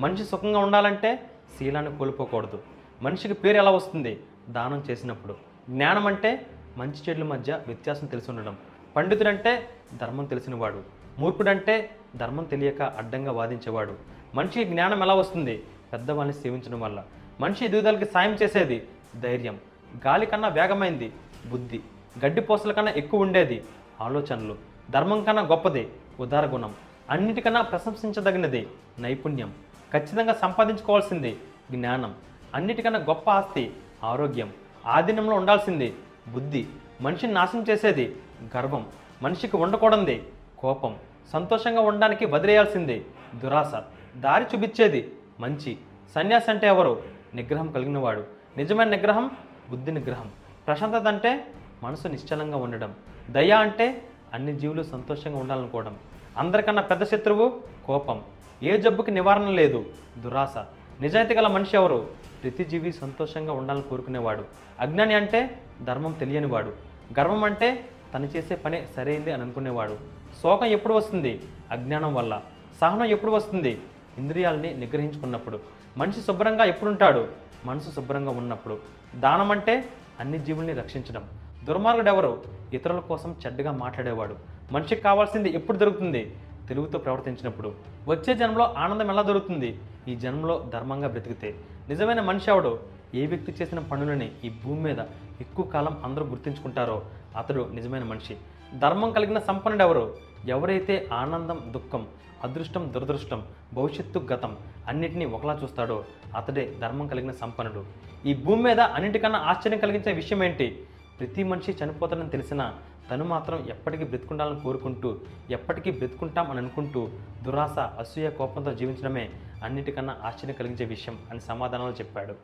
మనిషి 0.00 0.24
సుఖంగా 0.24 0.58
ఉండాలంటే 0.58 1.30
శీలాన్ని 1.58 1.98
కోల్పోకూడదు. 1.98 2.62
మనిషికి 3.02 3.34
పేరు 3.34 3.56
ఎలా 3.56 3.70
వస్తుంది? 3.70 4.20
దానం 4.48 4.84
చేసినప్పుడు. 4.90 5.36
జ్ఞానం 5.70 6.06
అంటే 6.06 6.46
మంచి 6.76 6.96
చెడుల 7.08 7.22
మధ్య 7.22 7.60
వ్యత్యాసం 7.66 8.06
తెలిసి 8.06 8.30
ఉండడం. 8.30 8.56
పండితుడంటే 8.96 9.68
ధర్మం 10.00 10.24
తెలిసినవాడు. 10.24 10.82
మూర్ఖుడంటే 11.18 11.90
ధర్మం 12.16 12.44
తెలియక 12.44 12.82
అడ్డంగా 12.82 13.32
వాదించేవాడు. 13.32 13.94
మనిషికి 14.34 14.70
జ్ఞానం 14.70 15.02
ఎలా 15.02 15.14
వస్తుంది? 15.14 15.62
పెద్దవాళ్ళని 15.92 16.38
సేవించడం 16.38 16.80
వల్ల. 16.80 17.04
మనిషి 17.40 17.64
ఎదుగుదలకి 17.64 18.04
సాయం 18.04 18.32
చేసేది 18.32 18.88
ధైర్యం. 19.20 19.58
గాలి 20.06 20.26
కన్నా 20.26 20.48
వేగమైంది 20.48 21.12
బుద్ధి. 21.50 21.80
గడ్డి 22.24 22.40
పోసల 22.40 22.72
కన్నా 22.72 22.92
ఎక్కువ 22.92 23.20
ఉండేది 23.20 23.64
ఆలోచనలు. 24.00 24.58
ధర్మం 24.90 25.24
కన్నా 25.24 25.42
గొప్పది 25.42 25.88
ఉదార 26.20 26.46
గుణం. 26.46 26.74
అన్నిటికన్నా 27.10 27.62
ప్రశంసించదగినది 27.62 28.68
నైపుణ్యం. 28.98 29.54
ఖచ్చితంగా 29.92 30.32
సంపాదించుకోవాల్సింది 30.32 31.38
జ్ఞానం. 31.70 32.14
అన్నిటికన్నా 32.54 32.98
గొప్ప 32.98 33.30
ఆస్తి 33.30 33.76
ఆరోగ్యం. 34.04 34.52
ఆధీనంలో 34.86 35.36
ఉండాల్సింది 35.36 35.94
బుద్ధి. 36.28 36.66
మనిషిని 37.00 37.32
నాశనం 37.32 37.64
చేసేది 37.70 38.16
గర్వం. 38.56 38.86
మనిషికి 39.22 39.56
ఉండకూడంది 39.56 40.22
కోపం. 40.58 40.96
సంతోషంగా 41.32 41.80
ఉండడానికి 41.80 42.26
వదిలేయాల్సింది 42.26 43.06
దురాశ. 43.34 43.72
దారి 44.16 44.44
చూపించేది 44.44 45.12
మంచి. 45.40 45.78
సన్యాసి 46.14 46.50
అంటే 46.50 46.66
ఎవరు? 46.66 47.02
నిగ్రహం 47.34 47.72
కలిగినవాడు. 47.72 48.24
నిజమైన 48.56 48.88
నిగ్రహం 48.88 49.30
బుద్ధి 49.70 49.92
నిగ్రహం. 49.92 50.30
ప్రశాంతత 50.66 51.08
అంటే 51.08 51.46
మనసు 51.82 52.08
నిశ్చలంగా 52.08 52.56
ఉండడం. 52.56 52.94
దయ 53.30 53.50
అంటే 53.50 54.08
అన్ని 54.34 54.56
జీవులు 54.56 54.82
సంతోషంగా 54.82 55.38
ఉండాలనుకోవడం. 55.38 55.96
అందరికన్నా 56.38 56.82
పెద్ద 56.82 57.04
శత్రువు 57.04 57.60
కోపం. 57.86 58.20
ఏ 58.62 58.76
జబ్బుకి 58.76 59.10
నివారణ 59.10 59.48
లేదు? 59.48 59.84
దురాశ. 60.18 60.56
నిజాయితీ 61.00 61.34
గల 61.34 61.46
మనిషి 61.46 61.76
ఎవరు? 61.76 62.08
ప్రతి 62.42 62.64
జీవి 62.64 62.92
సంతోషంగా 62.92 63.52
ఉండాలని 63.52 63.82
కోరుకునేవాడు. 63.82 64.44
అజ్ఞాని 64.80 65.14
అంటే 65.14 65.62
ధర్మం 65.82 66.12
తెలియనివాడు. 66.12 66.72
గర్వం 67.20 67.44
అంటే 67.44 67.84
తను 68.14 68.26
చేసే 68.26 68.56
పని 68.56 68.86
సరైంది 68.96 69.32
అని 69.32 69.42
అనుకునేవాడు. 69.42 69.98
శోకం 70.42 70.66
ఎప్పుడు 70.66 70.94
వస్తుంది? 70.94 71.42
అజ్ఞానం 71.70 72.14
వల్ల. 72.14 72.42
సహనం 72.80 73.04
ఎప్పుడు 73.04 73.32
వస్తుంది? 73.32 73.80
ఇంద్రియాలని 74.18 74.74
నిగ్రహించుకున్నప్పుడు. 74.74 75.60
మనిషి 75.96 76.20
శుభ్రంగా 76.20 76.64
ఎప్పుడుంటాడు? 76.64 77.28
మనసు 77.64 77.90
శుభ్రంగా 77.90 78.30
ఉన్నప్పుడు. 78.30 78.78
దానం 79.16 79.50
అంటే 79.50 79.88
అన్ని 80.20 80.38
జీవుల్ని 80.38 80.72
రక్షించడం. 80.72 81.24
దుర్మార్గుడు 81.64 82.08
ఎవరు 82.08 82.44
ఇతరుల 82.72 82.98
కోసం 82.98 83.36
చెడ్డగా 83.46 83.72
మాట్లాడేవాడు. 83.72 84.53
మనిషికి 84.72 85.02
కావాల్సింది 85.02 85.50
ఎప్పుడు 85.50 85.76
దొరుకుతుంది? 85.78 86.36
తెలుగుతో 86.68 86.98
ప్రవర్తించినప్పుడు. 86.98 87.74
వచ్చే 88.08 88.34
జన్మలో 88.34 88.74
ఆనందం 88.78 89.10
ఎలా 89.10 89.22
దొరుకుతుంది? 89.22 89.78
ఈ 90.08 90.14
జన్మలో 90.14 90.70
ధర్మంగా 90.72 91.08
బ్రతికితే. 91.08 91.54
నిజమైన 91.88 92.20
మనిషి 92.20 92.50
ఎవడు? 92.50 92.78
ఏ 93.14 93.26
వ్యక్తి 93.26 93.52
చేసిన 93.52 93.78
పనులని 93.78 94.32
ఈ 94.44 94.50
భూమి 94.64 94.80
మీద 94.80 94.98
ఎక్కువ 95.40 95.66
కాలం 95.66 96.00
అందరూ 96.04 96.24
గుర్తుంచుకుంటారో 96.24 97.02
అతడు 97.36 97.70
నిజమైన 97.72 98.04
మనిషి. 98.04 98.36
ధర్మం 98.78 99.12
కలిగిన 99.12 99.38
సంపన్నుడు 99.38 99.84
ఎవరు? 99.84 100.16
ఎవరైతే 100.46 101.08
ఆనందం 101.12 101.60
దుఃఖం 101.70 102.06
అదృష్టం 102.44 102.92
దురదృష్టం 102.94 103.42
భవిష్యత్తు 103.74 104.18
గతం 104.18 104.56
అన్నిటినీ 104.88 105.24
ఒకలా 105.24 105.60
చూస్తాడో 105.62 106.04
అతడే 106.36 106.74
ధర్మం 106.80 107.06
కలిగిన 107.06 107.30
సంపన్నుడు. 107.30 107.84
ఈ 108.28 108.34
భూమి 108.34 108.62
మీద 108.62 108.80
అన్నిటికన్నా 108.80 109.38
ఆశ్చర్యం 109.38 109.80
కలిగించే 109.80 110.12
విషయం 110.12 110.44
ఏంటి? 110.44 110.82
ప్రతి 111.20 111.44
మనిషి 111.44 111.84
చనిపోతాడని 111.84 112.30
తెలిసినా 112.30 112.74
తను 113.10 113.24
మాత్రం 113.24 113.66
ఎప్పటికీ 113.68 114.04
బ్రతుకుండాలని 114.04 114.60
కోరుకుంటూ 114.60 115.16
ఎప్పటికీ 115.50 115.90
బ్రతుకుంటాం 115.90 116.50
అని 116.50 116.58
అనుకుంటూ 116.58 117.08
దురాశ 117.42 117.78
అసూయ 117.78 118.30
కోపంతో 118.30 118.74
జీవించడమే 118.74 119.30
అన్నిటికన్నా 119.64 120.16
ఆశ్చర్యం 120.24 120.56
కలిగించే 120.58 120.84
విషయం 120.84 121.18
అని 121.30 121.40
సమాధానాలు 121.40 121.92
చెప్పాడు. 121.92 122.34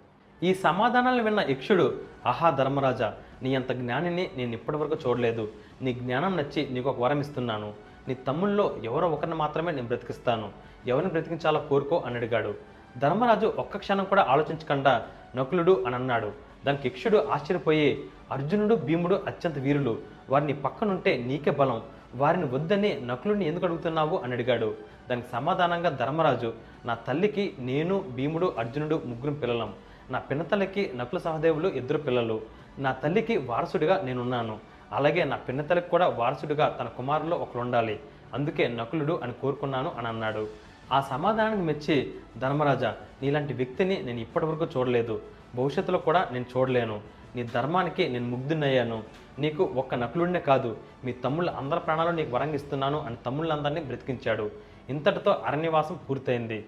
ఈ 0.42 0.55
సమాధానాలు 0.55 1.23
విన్న 1.23 1.40
యక్షుడు 1.40 2.01
ఆహా 2.27 2.51
ధర్మరాజా 2.51 3.14
నీ 3.42 3.55
అంత 3.55 3.73
జ్ఞానిని 3.73 4.31
నేను 4.37 4.53
ఇప్పటివరకు 4.53 5.09
చూడలేదు. 5.09 5.53
నీ 5.83 5.94
జ్ఞానం 5.94 6.37
నచ్చి 6.37 6.68
నీకు 6.70 6.90
ఒక 6.90 7.01
వరం 7.01 7.20
ఇస్తున్నాను. 7.20 7.75
నీ 8.09 8.14
తమ్ముల్లో 8.14 8.77
ఎవరో 8.85 9.11
ఒకరిని 9.11 9.37
మాత్రమే 9.37 9.73
నేను 9.73 9.87
బ్రతికిస్తాను. 9.87 10.53
ఎవరిని 10.87 11.12
బ్రతికించాలో 11.12 11.61
కోరుకో 11.61 12.03
అని 12.07 12.16
అడిగాడు. 12.16 12.55
ధర్మరాజు 12.99 13.46
ఒక్క 13.46 13.77
క్షణం 13.77 14.05
కూడా 14.05 14.27
ఆలోచించకుండా 14.29 15.07
నకులుడు 15.37 15.85
అని 15.87 15.94
అన్నాడు. 15.94 16.33
దానికి 16.66 16.88
యక్షుడు 16.88 17.29
ఆశ్చర్యపోయి 17.31 18.05
అర్జునుడు 18.33 18.75
భీముడు 18.75 19.23
అత్యంత 19.27 19.59
వీరులు. 19.59 19.99
వారిని 20.31 20.53
పక్కనుంటే 20.53 21.25
నీకే 21.27 21.51
బలం. 21.51 21.83
వారిని 22.16 22.45
వద్దని 22.45 23.01
నకులుని 23.01 23.47
ఎందుకు 23.47 23.64
అడుగుతున్నావు? 23.66 24.19
అని 24.19 24.33
అడిగాడు. 24.33 24.75
దానికి 25.11 25.29
సమాధానంగా 25.33 25.90
ధర్మరాజు 25.90 26.53
నా 26.85 26.95
తల్లికి 26.95 27.53
నేను 27.59 28.05
భీముడు 28.14 28.55
అర్జునుడు 28.59 29.03
ముగ్గురు 29.05 29.33
పిల్లలం. 29.33 29.75
నా 30.11 30.19
పిన్నతల్లికి 30.19 30.90
నకుల 30.97 31.19
సహదేవులు 31.19 31.69
ఇద్దరు 31.69 31.99
పిల్లలు. 31.99 32.40
నా 32.79 32.93
తల్లికి 32.93 33.37
వారసుడిగా 33.37 34.03
నేనున్నాను. 34.03 34.59
అలాగే 34.93 35.25
నా 35.25 35.37
పిన్నతల్లికి 35.37 35.88
కూడా 35.88 36.09
వారసుడిగా 36.09 36.77
తన 36.81 36.85
కుమారులో 36.85 37.37
ఒకరు 37.37 37.61
ఉండాలి 37.61 38.01
అందుకే 38.35 38.69
నకులుడు 38.69 39.21
అని 39.23 39.33
కోరుకున్నాను 39.33 39.93
అని 39.99 40.09
అన్నాడు. 40.09 40.49
ఆ 40.93 41.01
సమాధానానికి 41.01 41.62
మెచ్చి 41.62 42.14
ధర్మరాజా 42.38 42.97
నీలాంటి 43.23 43.53
వ్యక్తిని 43.53 44.03
నేను 44.03 44.21
ఇప్పటివరకు 44.21 44.66
చూడలేదు. 44.77 45.23
భవిష్యత్తులో 45.55 45.99
కూడా 45.99 46.29
నేను 46.33 46.45
చూడలేను. 46.57 47.01
నీ 47.37 47.43
ధర్మానికి 47.43 48.09
నేను 48.09 48.29
ముగ్ధున్నయ్యాను 48.29 49.03
నీకు 49.44 49.62
ఒక్క 49.83 49.94
నకులుడినే 50.03 50.40
కాదు 50.50 50.70
మీ 51.05 51.12
తమ్ముళ్ళ 51.24 51.50
అందరి 51.61 51.81
ప్రాణాలు 51.81 52.12
నీకు 52.18 52.33
వరంగిస్తున్నాను 52.37 52.98
అని 53.07 53.16
తమ్ముళ్ళందరినీ 53.26 53.83
బ్రతికించాడు. 53.90 54.46
ఇంతటితో 54.88 55.33
అరణ్యవాసం 55.48 55.96
పూర్తయింది. 56.09 56.59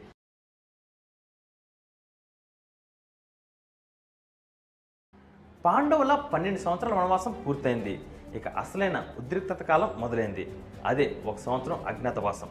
పాండవుల 5.65 6.15
పన్నెండు 6.33 6.61
సంవత్సరాల 6.61 6.95
వనవాసం 6.95 7.33
పూర్తయింది. 7.47 7.93
ఇక 8.39 8.49
అసలైన 8.63 8.99
ఉద్రిక్తత 9.19 9.63
కాలం 9.63 9.91
మొదలైంది. 10.01 10.45
అదే 10.87 11.07
ఒక 11.27 11.37
సంవత్సరం 11.47 11.87
అజ్ఞాతవాసం. 11.87 12.49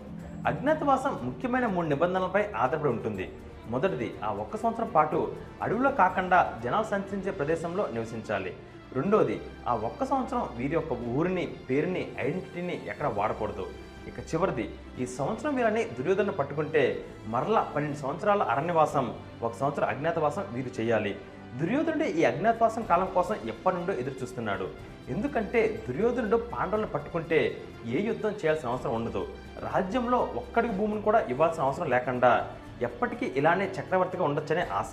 అజ్ఞాతవాసం 0.48 1.14
ముఖ్యమైన 1.28 1.66
మూడు 1.76 1.88
నిబంధనలపై 1.88 2.44
ఆధారపడి 2.64 2.92
ఉంటుంది. 2.96 3.26
మొదటిది 3.74 4.08
ఆ 4.24 4.30
ఒక్క 4.44 4.58
సంవత్సరం 4.58 4.90
పాటు 4.96 5.18
అడవిలో 5.62 5.92
కాకుండా 6.02 6.40
జనాలు 6.64 6.88
సంచరించే 6.94 7.32
ప్రదేశంలో 7.32 7.84
నివసించాలి. 7.96 8.52
రెండోది 8.98 9.36
ఆ 9.72 9.74
ఒక్క 9.88 10.02
సంవత్సరం 10.12 10.44
వీరి 10.60 10.76
యొక్క 10.78 10.94
ఊరిని 11.18 11.44
పేరుని 11.68 12.04
ఐడెంటిటీని 12.24 12.76
ఎక్కడ 12.92 13.08
వాడకూడదు. 13.20 13.66
ఇక 14.10 14.20
చివరిది 14.30 14.66
ఈ 15.02 15.06
సంవత్సరం 15.18 15.52
వీరని 15.58 15.84
దుర్యోధన 15.98 16.32
పట్టుకుంటే 16.40 16.84
మరలా 17.34 17.62
పన్నెండు 17.74 18.00
సంవత్సరాల 18.04 18.44
అరణ్యవాసం 18.54 19.06
ఒక 19.46 19.54
సంవత్సరం 19.62 19.88
అజ్ఞాతవాసం 19.94 20.46
వీరు 20.56 20.72
చేయాలి. 20.80 21.14
దుర్యోధనుడు 21.60 22.06
ఈ 22.20 22.22
అజ్ఞాతవాసం 22.32 22.84
కాలం 22.92 23.08
కోసం 23.16 23.36
ఎప్పటి 23.54 23.76
నుండో 23.78 23.94
ఎదురు 24.02 24.18
చూస్తున్నాడు 24.22 24.68
ఎందుకంటే 25.14 25.62
దుర్యోధనుడు 25.88 26.38
పాండవులను 26.52 26.90
పట్టుకుంటే 26.94 27.40
ఏ 27.96 28.02
యుద్ధం 28.10 28.34
చేయాల్సిన 28.42 28.72
అవసరం 28.74 28.94
ఉండదు. 29.00 29.24
రాజ్యంలో 29.68 30.20
ఒక్కడికి 30.42 30.74
భూమిని 30.80 31.02
కూడా 31.08 31.20
ఇవ్వాల్సిన 31.34 31.66
అవసరం 31.68 31.90
లేకుండా 31.96 32.32
ఎప్పటికీ 32.88 33.26
ఇలానే 33.40 33.66
చక్రవర్తిగా 33.78 34.24
ఉండొచ్చనే 34.30 34.64
ఆశ. 34.80 34.92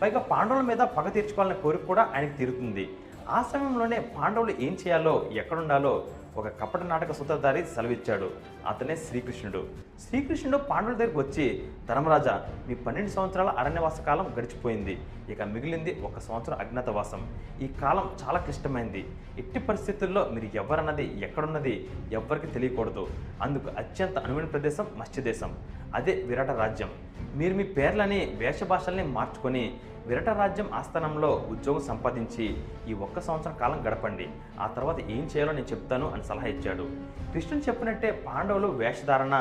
పైగా 0.00 0.20
పాండవుల 0.30 0.64
మీద 0.70 0.82
పగ 0.96 1.08
తీర్చుకోవాలనే 1.16 1.56
కోరిక 1.62 1.84
కూడా 1.90 2.02
ఆయనకు 2.14 2.36
తీరుతుంది. 2.40 2.84
ఆ 3.28 3.42
సమయంలోనే 3.52 3.98
పాండవులు 4.18 4.50
ఏం 4.60 4.72
చేయాలో 4.72 5.30
ఎక్కడుండాలో 5.32 6.06
ఒక 6.36 6.48
కపట 6.48 6.82
నాటక 6.82 7.12
సూత్రధారి 7.12 7.64
సెలవిచ్చాడు. 7.64 8.30
అతనే 8.66 8.96
శ్రీకృష్ణుడు. 8.96 9.66
శ్రీకృష్ణుడు 10.08 10.56
పాండవుల 10.56 10.94
దగ్గరికి 10.94 11.18
వచ్చి 11.18 11.68
ధర్మరాజా 11.88 12.48
మీ 12.68 12.74
పన్నెండు 12.74 13.10
సంవత్సరాల 13.10 13.48
అరణ్యవాస 13.48 14.00
కాలం 14.00 14.26
గడిచిపోయింది. 14.38 14.98
ఇక 15.28 15.42
మిగిలింది 15.42 16.00
ఒక 16.02 16.18
సంవత్సరం 16.18 16.58
అజ్ఞాతవాసం. 16.58 17.36
ఈ 17.62 17.66
కాలం 17.66 18.10
చాలా 18.24 18.38
క్లిష్టమైంది. 18.38 19.08
ఎట్టి 19.38 19.58
పరిస్థితుల్లో 19.58 20.28
మీరు 20.28 20.56
ఎవరన్నది 20.56 21.20
ఎక్కడున్నది 21.20 21.90
ఎవ్వరికి 22.12 22.46
తెలియకూడదు. 22.46 23.06
అందుకు 23.42 23.70
అత్యంత 23.78 24.18
అనువైన 24.18 24.46
ప్రదేశం 24.46 24.86
మత్స్యదేశం. 24.96 25.58
అదే 25.94 26.12
విరాట 26.12 26.50
రాజ్యం. 26.50 26.90
మీరు 27.38 27.54
మీ 27.58 27.64
పేర్లని 27.76 28.18
వేషభాషల్ని 28.40 29.04
మార్చుకొని 29.16 29.62
విరట 30.08 30.30
రాజ్యం 30.40 30.68
ఆస్థానంలో 30.78 31.30
ఉద్యోగం 31.54 31.82
సంపాదించి 31.88 32.44
ఈ 32.90 32.94
ఒక్క 33.06 33.16
సంవత్సరం 33.26 33.54
కాలం 33.62 33.78
గడపండి. 33.86 34.26
ఆ 34.64 34.66
తర్వాత 34.76 34.98
ఏం 35.16 35.24
చేయాలో 35.32 35.52
నేను 35.56 35.68
చెప్తాను 35.72 36.06
అని 36.14 36.24
సలహా 36.28 36.48
ఇచ్చాడు. 36.54 36.84
కృష్ణుడు 37.32 37.62
చెప్పినట్టే 37.68 38.10
పాండవులు 38.26 38.68
వేషధారణ 38.80 39.36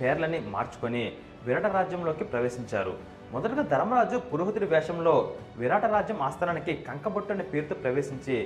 పేర్లని 0.00 0.38
మార్చుకొని 0.54 1.04
విరాట 1.46 1.66
రాజ్యంలోకి 1.78 2.24
ప్రవేశించారు. 2.32 2.94
మొదటగా 3.32 3.62
ధర్మరాజు 3.72 4.16
పురోహితుడి 4.30 4.66
వేషంలో 4.74 5.14
విరాట 5.60 5.84
రాజ్యం 5.94 6.18
ఆస్థానానికి 6.28 6.72
కంకబొట్టు 6.88 7.32
అనే 7.34 7.44
పేరుతో 7.52 7.76
ప్రవేశించి 7.84 8.36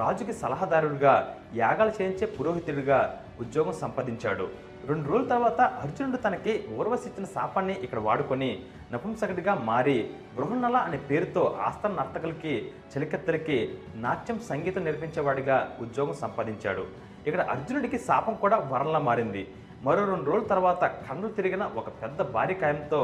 రాజుకి 0.00 0.34
సలహాదారుడిగా 0.42 1.14
యాగాలు 1.62 1.94
చేయించే 1.98 2.28
పురోహితుడిగా 2.36 3.00
ఉద్యోగం 3.44 3.74
సంపాదించాడు. 3.84 4.46
రెండు 4.90 5.06
రోజుల 5.10 5.26
తర్వాత 5.32 5.60
అర్జునుడు 5.82 6.18
తనకి 6.24 6.52
ఊర్వశి 6.78 7.06
ఇచ్చిన 7.08 7.26
శాపాన్ని 7.34 7.74
ఇక్కడ 7.84 8.00
వాడుకొని 8.06 8.48
నపుంసకుడిగా 8.92 9.54
మారి 9.68 9.96
బృహన్నల 10.36 10.76
అనే 10.86 10.98
పేరుతో 11.10 11.42
ఆస్థాన 11.66 11.92
నర్తకులకి 11.98 12.54
చలికత్తెలకి 12.92 13.58
నాట్యం 14.04 14.38
సంగీతం 14.50 14.84
నేర్పించేవాడిగా 14.86 15.56
ఉద్యోగం 15.84 16.16
సంపాదించాడు. 16.24 16.84
ఇక్కడ 17.28 17.42
అర్జునుడికి 17.54 18.00
శాపం 18.08 18.36
కూడా 18.44 18.56
వరంలా 18.72 19.02
మారింది. 19.08 19.42
మరో 19.86 20.02
రెండు 20.12 20.28
రోజుల 20.30 20.46
తర్వాత 20.54 20.82
కన్నులు 21.06 21.32
తిరిగిన 21.38 21.64
ఒక 21.80 21.88
పెద్ద 22.02 22.22
భారీ 22.34 22.56
కాయంతో 22.62 23.00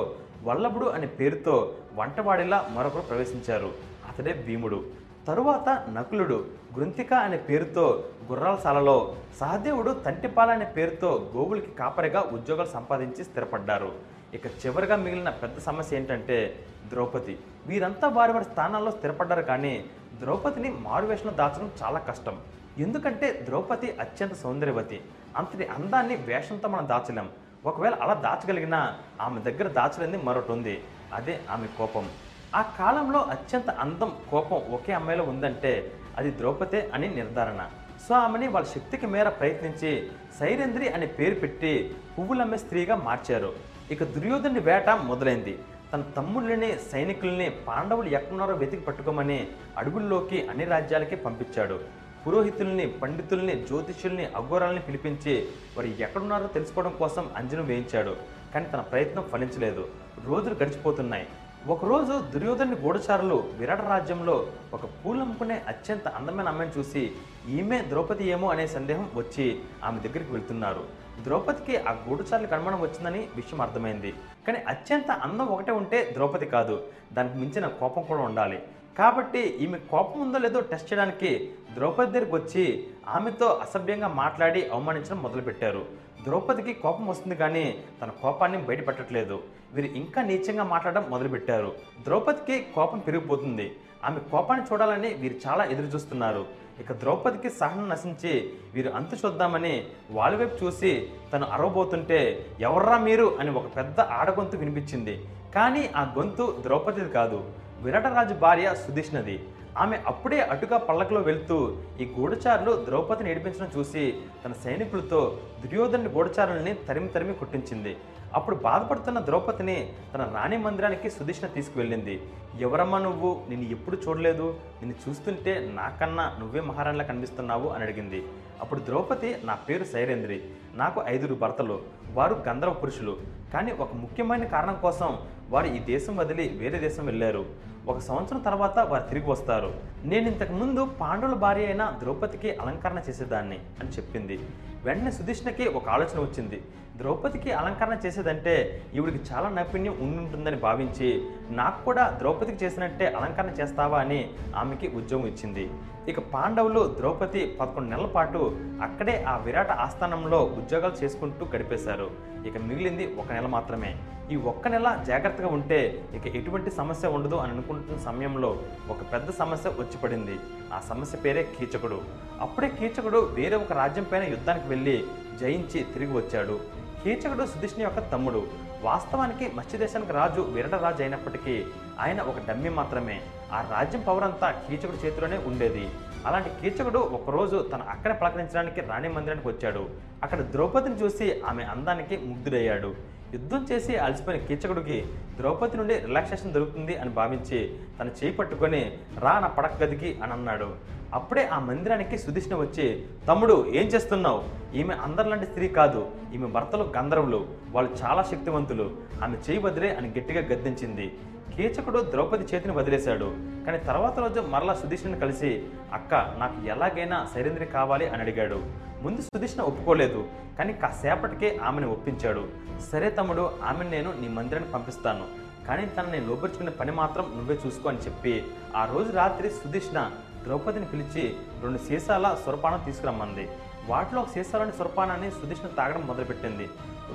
వల్లభుడు 0.48 0.88
అనే 0.96 1.08
పేరుతో 1.20 1.54
వంటవాడిలా 2.00 2.58
మరొకరు 2.76 3.06
ప్రవేశించారు. 3.10 3.70
అతడే 4.10 4.32
భీముడు. 4.46 4.80
తరువాత 5.26 5.84
నకులుడు 5.92 6.46
గృంతిక 6.78 7.14
అనే 7.14 7.36
పేరుతో 7.36 8.04
గుర్రాలశాలలో 8.30 9.16
సహదేవుడు 9.40 9.90
తంటిపాల 9.92 10.50
అనే 10.50 10.64
పేరుతో 10.64 11.32
గోవులకి 11.36 11.70
కాపరిగా 11.70 12.20
ఉద్యోగాలు 12.32 12.68
సంపాదించి 12.68 13.24
స్థిరపడ్డారు. 13.24 13.92
ఇక 14.34 14.46
చివరిగా 14.46 14.96
మిగిలిన 14.96 15.30
పెద్ద 15.30 15.58
సమస్య 15.58 15.96
ఏంటంటే 15.96 16.66
ద్రౌపది. 16.86 17.38
వీరంతా 17.66 18.08
వారి 18.08 18.32
వారి 18.32 18.44
స్థానాల్లో 18.44 18.90
స్థిరపడ్డారు 18.90 19.42
కానీ 19.42 19.84
ద్రౌపదిని 20.14 20.70
మారువేషంలో 20.70 21.32
దాచడం 21.32 21.70
చాలా 21.82 21.98
కష్టం. 21.98 22.40
ఎందుకంటే 22.78 23.42
ద్రౌపది 23.48 23.96
అత్యంత 24.00 24.34
సౌందర్యవతి. 24.34 25.00
అంతటి 25.36 25.66
అందాన్ని 25.66 26.16
వేషంతో 26.16 26.68
మనం 26.68 26.88
దాచలేం. 26.88 27.28
ఒకవేళ 27.66 27.94
అలా 27.94 28.14
దాచగలిగినా 28.14 28.94
ఆమె 29.20 29.40
దగ్గర 29.40 29.68
దాచలేని 29.68 30.18
మరొకటి 30.22 30.52
ఉంది. 30.52 30.84
అదే 31.12 31.40
ఆమె 31.50 31.66
కోపం. 31.66 32.10
ఆ 32.54 32.62
కాలంలో 32.78 33.18
అత్యంత 33.18 33.70
అందం 33.70 34.12
కోపం 34.30 34.56
ఒకే 34.56 34.92
అమ్మాయిలో 34.92 35.24
ఉందంటే 35.24 35.92
అది 36.18 36.30
ద్రౌపదే 36.30 36.90
అని 36.94 37.14
నిర్ధారణ. 37.14 37.66
సో 38.08 38.14
ఆమెని 38.14 38.48
వాళ్ళ 38.48 38.66
శక్తికి 38.66 39.06
మేర 39.06 39.28
ప్రయత్నించి 39.28 40.10
సైరేంద్రి 40.40 40.88
అనే 40.88 41.06
పేరు 41.06 41.34
పెట్టి 41.34 41.94
పువ్వులమ్మే 42.18 42.56
స్త్రీగా 42.56 42.96
మార్చారు. 42.96 43.52
ఇక 43.90 44.04
దుర్యోధని 44.04 44.60
వేట 44.60 44.90
మొదలైంది. 44.90 45.58
తన 45.92 46.00
తమ్ముళ్ళని 46.00 46.78
సైనికుల్ని 46.92 47.50
పాండవులు 47.50 48.08
ఎక్కడున్నారో 48.08 48.54
వెతికి 48.54 48.82
పట్టుకోమని 48.82 49.48
అడవుల్లోకి 49.76 50.48
అన్ని 50.48 50.64
రాజ్యాలకి 50.64 51.16
పంపించాడు. 51.16 51.80
పురోహితుల్ని 52.26 52.86
పండితుల్ని 52.86 53.54
జ్యోతిష్యుల్ని 53.54 54.24
అఘోరాల్ని 54.26 54.82
పిలిపించి 54.82 55.48
వారు 55.76 55.88
ఎక్కడున్నారో 55.88 56.46
తెలుసుకోవడం 56.46 56.94
కోసం 56.98 57.30
అంజనం 57.36 57.66
వేయించాడు. 57.66 58.16
కానీ 58.54 58.66
తన 58.66 58.80
ప్రయత్నం 58.80 59.22
ఫలించలేదు. 59.32 59.88
రోజులు 60.24 60.54
గడిచిపోతున్నాయి. 60.54 61.26
ఒకరోజు 61.66 62.12
దుర్యోధని 62.32 62.74
గూఢచారులు 62.74 63.36
విరాట 63.58 63.80
రాజ్యంలో 63.88 64.46
ఒక 64.74 64.80
పూలమ్ముకునే 64.84 65.62
అత్యంత 65.68 66.08
అందమైన 66.08 66.48
అమ్మాయిని 66.48 66.78
చూసి 66.78 67.12
ఈమె 67.48 67.78
ద్రౌపది 67.88 68.28
ఏమో? 68.28 68.48
అనే 68.48 68.66
సందేహం 68.66 69.10
వచ్చి 69.14 69.60
ఆమె 69.84 70.00
దగ్గరికి 70.00 70.32
వెళ్తున్నారు. 70.32 70.84
ద్రౌపదికి 71.24 71.76
ఆ 71.76 71.92
గూఢచారులు 71.92 72.46
కనుమణం 72.46 72.80
వచ్చిందని 72.80 73.28
విషయం 73.36 73.60
అర్థమైంది. 73.60 74.14
కానీ 74.46 74.58
అత్యంత 74.68 75.10
అందం 75.10 75.46
ఒకటే 75.46 75.72
ఉంటే 75.72 76.10
ద్రౌపది 76.12 76.46
కాదు. 76.46 76.82
దానికి 77.12 77.38
మించిన 77.38 77.66
కోపం 77.66 78.02
కూడా 78.02 78.22
ఉండాలి. 78.22 78.62
కాబట్టి 78.98 79.40
ఈమె 79.40 79.78
కోపం 79.78 80.20
ఉందో 80.20 80.38
లేదో 80.38 80.60
టెస్ట్ 80.60 80.92
చేయడానికి 80.92 81.54
ద్రౌపది 81.74 82.10
దగ్గరికి 82.10 82.34
వచ్చి 82.36 82.86
ఆమెతో 83.08 83.48
అసభ్యంగా 83.48 84.08
మాట్లాడి 84.08 84.68
అవమానించడం 84.68 85.22
మొదలుపెట్టారు. 85.22 86.07
ద్రౌపదికి 86.24 86.72
కోపం 86.74 87.06
వస్తుంది 87.06 87.36
కానీ 87.36 87.84
తన 88.02 88.10
కోపాన్ని 88.22 88.58
బయటపెట్టట్లేదు. 88.58 89.42
వీరు 89.72 89.86
ఇంకా 89.86 90.22
నీచంగా 90.22 90.64
మాట్లాడడం 90.64 91.04
మొదలుపెట్టారు. 91.10 91.72
ద్రౌపదికి 92.04 92.66
కోపం 92.74 92.98
పెరిగిపోతుంది. 92.98 93.76
ఆమె 94.04 94.20
కోపాన్ని 94.30 94.66
చూడాలని 94.72 95.14
వీరు 95.14 95.34
చాలా 95.46 95.64
ఎదురు 95.64 95.86
చూస్తున్నారు 95.86 96.46
ఇక 96.80 96.92
ద్రౌపదికి 96.92 97.50
సహనం 97.50 97.88
నశించి 97.88 98.52
వీరు 98.74 98.90
అంతు 98.90 99.26
చూద్దామని 99.26 99.86
వాళ్ళ 100.10 100.36
వైపు 100.36 100.64
చూసి 100.64 101.10
తను 101.32 101.46
అరవబోతుంటే 101.46 102.46
ఎవర్రా 102.60 102.98
మీరు? 102.98 103.36
అని 103.40 103.50
ఒక 103.50 103.76
పెద్ద 103.76 104.00
ఆడగొంతు 104.00 104.56
వినిపించింది. 104.56 105.24
కానీ 105.54 105.90
ఆ 105.96 106.14
గొంతు 106.18 106.58
ద్రౌపదిది 106.60 107.10
కాదు. 107.10 107.50
విరాటరాజు 107.82 108.34
భార్య 108.34 108.74
సుధిష్ణది 108.74 109.44
ఆమె 109.78 109.96
అప్పుడే 110.06 110.40
అటుగా 110.40 110.76
పల్లకలో 110.78 111.20
వెళ్తూ 111.20 111.76
ఈ 112.00 112.04
గూఢచారులు 112.18 112.84
ద్రౌపదిని 112.86 113.30
ఏడిపించడం 113.30 113.68
చూసి 113.76 114.14
తన 114.44 114.52
సైనికులతో 114.52 115.38
దుర్యోధను 115.62 116.08
గూఢచారుల్ని 116.08 116.74
తరిమి 116.74 117.08
తరిమి 117.08 117.34
కొట్టించింది. 117.34 117.96
అప్పుడు 118.34 118.56
బాధపడుతున్న 118.56 119.18
ద్రౌపదిని 119.18 119.92
తన 120.14 120.30
రాణి 120.34 120.56
మందిరానికి 120.56 121.10
సుదీష్ణ 121.10 121.46
తీసుకువెళ్ళింది. 121.46 122.22
ఎవరమ్మా 122.60 122.98
నువ్వు? 122.98 123.42
నిన్ను 123.48 123.70
ఎప్పుడు 123.70 123.96
చూడలేదు? 123.96 124.56
నిన్ను 124.82 125.10
చూస్తుంటే 125.10 125.70
నాకన్నా 125.74 126.36
నువ్వే 126.40 126.60
మహారాణిలా 126.60 127.04
కనిపిస్తున్నావు 127.04 127.68
అని 127.68 127.84
అడిగింది. 127.84 128.22
అప్పుడు 128.60 128.80
ద్రౌపది 128.80 129.36
నా 129.44 129.54
పేరు 129.54 129.84
సైరేంద్రి 129.84 130.42
నాకు 130.74 131.02
ఐదుగురు 131.06 131.34
భర్తలు. 131.34 131.80
వారు 132.12 132.42
గంధర్వ 132.48 132.72
పురుషులు. 132.72 133.16
కానీ 133.54 133.72
ఒక 133.72 133.92
ముఖ్యమైన 133.94 134.44
కారణం 134.44 134.76
కోసం 134.82 135.18
వారు 135.50 135.66
ఈ 135.66 135.78
దేశం 135.78 136.16
వదిలి 136.16 136.48
వేరే 136.48 136.78
దేశం 136.78 137.06
వెళ్ళారు. 137.06 137.67
ఒక 137.88 137.98
సంవత్సరం 137.98 138.40
తర్వాత 138.40 138.78
వారు 138.78 139.02
తిరిగి 139.02 139.30
వస్తారు. 139.30 139.74
నేను 140.04 140.28
ఇంతకు 140.28 140.52
ముందు 140.52 140.84
పాండవుల 140.84 141.34
భార్య 141.34 141.66
అయిన 141.66 141.96
ద్రౌపదికి 142.00 142.56
అలంకరణ 142.56 142.98
చేసేదాన్ని 143.08 143.58
అని 143.80 143.88
చెప్పింది. 143.88 144.40
వెంటనే 144.84 145.10
సుధిష్ణకి 145.10 145.68
ఒక 145.68 145.88
ఆలోచన 145.88 146.20
వచ్చింది. 146.20 146.62
ద్రౌపదికి 146.98 147.50
అలంకరణ 147.52 147.96
చేసేదంటే 148.06 148.54
ఈవిడికి 148.94 149.20
చాలా 149.32 149.48
నైపుణ్యం 149.48 149.96
ఉంటుందని 150.00 150.56
భావించి 150.56 151.08
నాకు 151.50 151.84
కూడా 151.84 152.04
ద్రౌపదికి 152.18 152.64
చేసినట్టే 152.64 153.06
అలంకరణ 153.06 153.50
చేస్తావా 153.50 153.98
అని 153.98 154.30
ఆమెకి 154.56 154.88
ఉద్యోగం 154.88 155.26
ఇచ్చింది. 155.26 155.70
ఇక 156.08 156.18
పాండవులు 156.34 156.82
ద్రౌపది 156.98 157.42
పదకొండు 157.60 157.88
నెలల 157.88 158.06
పాటు 158.06 158.40
అక్కడే 158.82 159.24
ఆ 159.28 159.36
విరాట 159.36 159.70
ఆస్థానంలో 159.84 160.40
ఉద్యోగాలు 160.60 161.04
చేసుకుంటూ 161.04 161.46
గడిపేశారు. 161.54 162.08
ఇక 162.46 162.56
మిగిలింది 162.68 163.06
ఒక 163.20 163.32
నెల 163.32 163.46
మాత్రమే. 163.46 163.90
ఈ 164.32 164.36
ఒక్క 164.36 164.68
నెల 164.68 164.88
జాగ్రత్తగా 165.06 165.48
ఉంటే 165.48 165.80
ఇక 166.14 166.26
ఎటువంటి 166.36 166.70
సమస్య 166.70 167.08
ఉండదు 167.08 167.36
అని 167.36 167.52
అనుకుంటున్న 167.52 167.98
సమయంలో 168.00 168.50
ఒక 168.90 169.12
పెద్ద 169.12 169.30
సమస్య 169.30 169.70
వచ్చి 169.70 169.98
పడింది. 170.02 170.36
ఆ 170.74 170.80
సమస్య 170.88 171.18
పేరే 171.18 171.46
కీచకుడు. 171.58 172.00
అప్పుడే 172.40 172.68
కీచకుడు 172.68 173.18
వేరే 173.34 173.56
ఒక 173.56 173.72
రాజ్యం 173.72 174.06
పైన 174.12 174.24
యుద్ధానికి 174.34 174.68
వెళ్ళి 174.68 175.04
జయించి 175.40 175.80
తిరిగి 175.94 176.12
వచ్చాడు. 176.16 176.77
కీచకుడు 177.02 177.44
సుధిష్ణి 177.46 177.82
యొక్క 177.84 178.00
తమ్ముడు. 178.12 178.40
వాస్తవానికి 178.82 179.44
మత్స్యదేశానికి 179.56 180.12
రాజు 180.12 180.40
విరట 180.54 180.74
రాజు 180.74 181.02
అయినప్పటికీ 181.02 181.54
ఆయన 182.00 182.20
ఒక 182.30 182.38
డమ్మి 182.48 182.70
మాత్రమే. 182.78 183.16
ఆ 183.52 183.58
రాజ్యం 183.70 184.02
పవర్ 184.08 184.24
అంతా 184.24 184.48
కీచకుడు 184.66 184.98
చేతిలోనే 185.04 185.38
ఉండేది. 185.50 185.84
అలాంటి 186.26 186.50
కీచకుడు 186.60 186.98
ఒకరోజు 186.98 187.68
తన 187.72 187.82
అక్కడ 187.94 188.12
పలకరించడానికి 188.12 188.80
రాణి 188.80 189.08
మందిరానికి 189.08 189.48
వచ్చాడు. 189.48 189.82
అక్కడ 190.22 190.40
ద్రౌపదిని 190.54 190.94
చూసి 190.94 191.42
ఆమె 191.48 191.64
అందానికి 191.74 192.16
ముగ్ధుడయ్యాడు. 192.16 192.90
యుద్ధం 193.34 193.62
చేసి 193.70 193.96
అలసిపోయిన 193.96 194.44
కీచకుడికి 194.44 194.98
ద్రౌపది 195.38 195.76
నుండి 195.76 195.94
రిలాక్సేషన్ 195.94 196.54
దొరుకుతుంది 196.54 196.96
అని 196.96 197.10
భావించి 197.10 197.58
తన 198.00 198.08
చేయి 198.18 198.32
పట్టుకొని 198.32 198.82
రా 199.24 199.34
నా 199.40 199.48
పడక 199.56 199.82
గదికి 199.82 200.10
అని 200.22 200.32
అన్నాడు. 200.32 200.97
అప్పుడే 201.14 201.46
ఆ 201.46 201.58
మందిరానికి 201.58 202.18
సుధిష్ణ 202.18 202.56
వచ్చి 202.56 203.06
తమ్ముడు 203.28 203.66
ఏం 203.68 203.86
చేస్తున్నావు? 203.86 204.44
ఈమె 204.76 204.94
అందరిలాంటి 204.94 205.46
స్త్రీ 205.46 205.68
కాదు. 205.68 206.10
ఈమె 206.34 206.46
భర్తలు 206.46 206.92
గంధర్వులు. 206.96 207.46
వాళ్ళు 207.70 207.96
చాలా 208.04 208.22
శక్తివంతులు. 208.22 208.90
ఆమె 209.24 209.36
చేయి 209.36 209.58
వదిలే 209.58 209.94
అని 209.94 210.08
గట్టిగా 210.08 210.40
గద్దించింది. 210.40 211.18
కీచకుడు 211.56 212.00
ద్రౌపది 212.00 212.44
చేతిని 212.44 212.74
వదిలేశాడు. 212.74 213.36
కానీ 213.66 213.78
తర్వాత 213.78 214.18
రోజు 214.18 214.40
మరలా 214.40 214.74
సుధిష్ణుని 214.74 215.20
కలిసి 215.20 215.66
అక్క 215.92 216.14
నాకు 216.14 216.66
ఎలాగైనా 216.66 217.26
సైరేంద్రి 217.34 217.66
కావాలి 217.66 218.08
అని 218.08 218.22
అడిగాడు. 218.22 218.62
ముందు 219.02 219.20
సుధిష్ణ 219.20 219.62
ఒప్పుకోలేదు. 219.62 220.24
కానీ 220.58 220.72
కాసేపటికే 220.72 221.60
ఆమెను 221.62 221.92
ఒప్పించాడు. 221.92 222.48
సరే 222.92 223.10
తమ్ముడు 223.10 223.50
ఆమెను 223.64 223.90
నేను 223.90 224.12
నీ 224.20 224.28
మందిరానికి 224.28 224.72
పంపిస్తాను. 224.72 225.24
కానీ 225.66 225.86
తనని 225.86 226.20
లోపరుచుకునే 226.20 226.70
పని 226.70 226.92
మాత్రం 226.92 227.32
నువ్వే 227.36 227.58
చూసుకో 227.66 227.88
అని 227.88 227.98
చెప్పి 227.98 228.44
ఆ 228.76 228.88
రోజు 228.92 229.12
రాత్రి 229.12 229.50
సుధిష్ణ 229.50 230.10
ద్రౌపదిని 230.44 230.86
పిలిచి 230.92 231.24
రెండు 231.62 231.78
సీసాల 231.78 232.26
సురపానం 232.46 232.80
తీసుకురమ్మంది. 232.86 233.44
వాటిలో 233.88 234.20
ఒక 234.20 234.30
సీసాలోని 234.34 234.72
సురపానాన్ని 234.72 235.30
సుదీష్ణ 235.30 235.68
తాగడం 235.78 236.06
మొదలుపెట్టింది. 236.06 236.66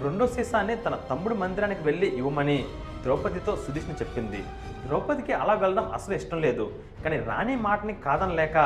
రెండో 0.03 0.27
సీసాన్ని 0.27 0.75
తన 0.75 0.95
తమ్ముడు 1.09 1.35
మందిరానికి 1.35 1.83
వెళ్ళి 1.83 2.07
ఇవ్వమని 2.19 2.57
ద్రౌపదితో 3.03 3.55
సుదీష్ణ 3.55 3.93
చెప్పింది. 4.01 4.41
ద్రౌపదికి 4.87 5.33
అలా 5.33 5.53
వెళ్ళడం 5.53 5.91
అసలు 5.91 6.15
ఇష్టం 6.15 6.41
లేదు. 6.41 6.65
కానీ 7.03 7.17
రాణి 7.19 7.55
మాటని 7.55 7.93
కాదనలేక 8.05 8.57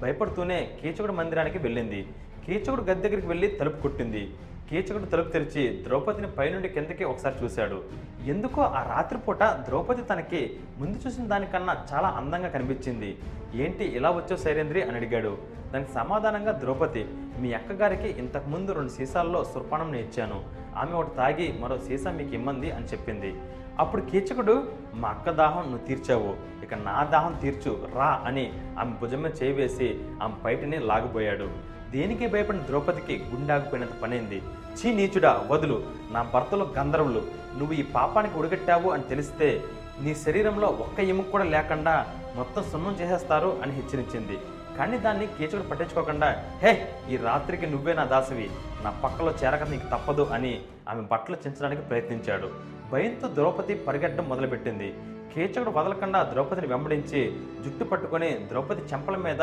భయపడుతూనే 0.00 0.58
కీచకుడు 0.82 1.12
మందిరానికి 1.12 1.58
వెళ్ళింది. 1.58 2.00
కీచకుడు 2.46 2.82
గది 2.82 3.02
దగ్గరికి 3.08 3.26
వెళ్ళి 3.26 3.48
తలుపు 3.48 3.82
కొట్టింది. 3.82 4.22
కీచకుడు 4.70 5.04
తలుపు 5.04 5.28
తెరిచి 5.28 5.84
ద్రౌపదిని 5.84 6.30
పైనుండి 6.30 6.68
కిందకి 6.68 7.04
ఒకసారి 7.04 7.44
చూశాడు. 7.44 7.82
ఎందుకో 8.24 8.62
ఆ 8.62 8.94
రాత్రిపూట 8.94 9.42
ద్రౌపది 9.42 10.02
తనకి 10.02 10.60
ముందు 10.78 10.98
చూసిన 11.06 11.24
దానికన్నా 11.24 11.76
చాలా 11.92 12.08
అందంగా 12.08 12.48
కనిపించింది. 12.48 13.18
ఏంటి 13.54 13.84
ఇలా 13.84 14.10
వచ్చో 14.10 14.36
సైరేంద్రి 14.36 14.82
అని 14.82 14.96
అడిగాడు. 14.96 15.38
దానికి 15.72 15.92
సమాధానంగా 15.92 16.52
ద్రౌపది 16.52 17.04
మీ 17.38 17.52
అక్కగారికి 17.52 18.08
ఇంతకుముందు 18.08 18.72
రెండు 18.72 18.90
సీసాల్లో 18.90 19.44
సుర్పాణంని 19.44 20.00
ఇచ్చాను. 20.00 20.44
ఆమె 20.76 20.92
ఒకటి 20.92 21.16
తాగి 21.16 21.58
మరో 21.60 21.78
సీసా 21.78 22.10
మీకు 22.10 22.34
ఇమ్మంది 22.34 22.70
అని 22.70 22.84
చెప్పింది. 22.84 23.34
అప్పుడు 23.78 24.02
కీచకుడు 24.02 24.72
మా 24.94 25.08
అక్క 25.08 25.30
దాహం 25.30 25.62
నువ్వు 25.62 25.86
తీర్చావు. 25.86 26.36
ఇక 26.64 26.74
నా 26.74 27.04
దాహం 27.04 27.38
తీర్చు 27.42 27.86
రా 27.94 28.22
అని 28.24 28.52
ఆమె 28.78 28.92
భుజమే 29.00 29.22
మీద 29.22 29.32
చేయి 29.42 29.52
వేసి 29.52 30.00
ఆమె 30.22 30.34
బయటని 30.44 30.78
లాగిపోయాడు. 30.78 31.75
దేనికి 31.90 32.26
భయపడిన 32.26 32.60
ద్రౌపదికి 32.60 33.24
గుండాగిపోయినంత 33.34 34.02
పనైంది? 34.02 34.42
చీ 34.78 34.94
నీచుడా 34.94 35.44
వదులు. 35.50 35.84
నా 36.10 36.22
భర్తలు 36.22 36.68
గంధర్వులు. 36.78 37.22
నువ్వు 37.58 37.72
ఈ 37.72 37.82
పాపానికి 37.82 38.38
ఉడగట్టావు 38.38 38.90
అని 38.90 39.02
తెలిస్తే 39.02 39.62
నీ 40.00 40.14
శరీరంలో 40.14 40.66
ఒక్క 40.66 41.00
ఎముక 41.00 41.30
కూడా 41.30 41.44
లేకుండా 41.44 42.06
మొత్తం 42.36 42.64
సున్నం 42.72 42.96
చేసేస్తారు 43.00 43.60
అని 43.62 43.72
హెచ్చరించింది. 43.72 44.38
కానీ 44.78 44.98
దాన్ని 44.98 45.26
కీచకుడు 45.26 45.62
పట్టించుకోకుండా 45.62 46.44
హే 46.58 46.94
ఈ 47.10 47.16
రాత్రికి 47.16 47.66
నువ్వే 47.66 47.92
నా 47.92 48.04
దాసవి. 48.04 48.50
నా 48.84 48.90
పక్కలో 48.90 49.34
చేరక 49.44 49.62
నీకు 49.62 49.86
తప్పదు 49.86 50.22
అని 50.22 50.62
ఆమె 50.88 51.02
బట్టలు 51.02 51.36
చించడానికి 51.46 51.82
ప్రయత్నించాడు. 51.82 52.50
భయంతో 52.92 53.28
ద్రౌపది 53.28 53.74
పరిగెట్టడం 53.74 54.28
మొదలుపెట్టింది. 54.28 54.94
కీచకుడు 55.34 55.70
వదలకుండా 55.70 56.22
ద్రౌపదిని 56.22 56.66
వెంబడించి 56.66 57.40
జుట్టు 57.64 57.84
పట్టుకొని 57.84 58.48
ద్రౌపది 58.48 58.80
చెంపల 58.80 59.16
మీద 59.16 59.38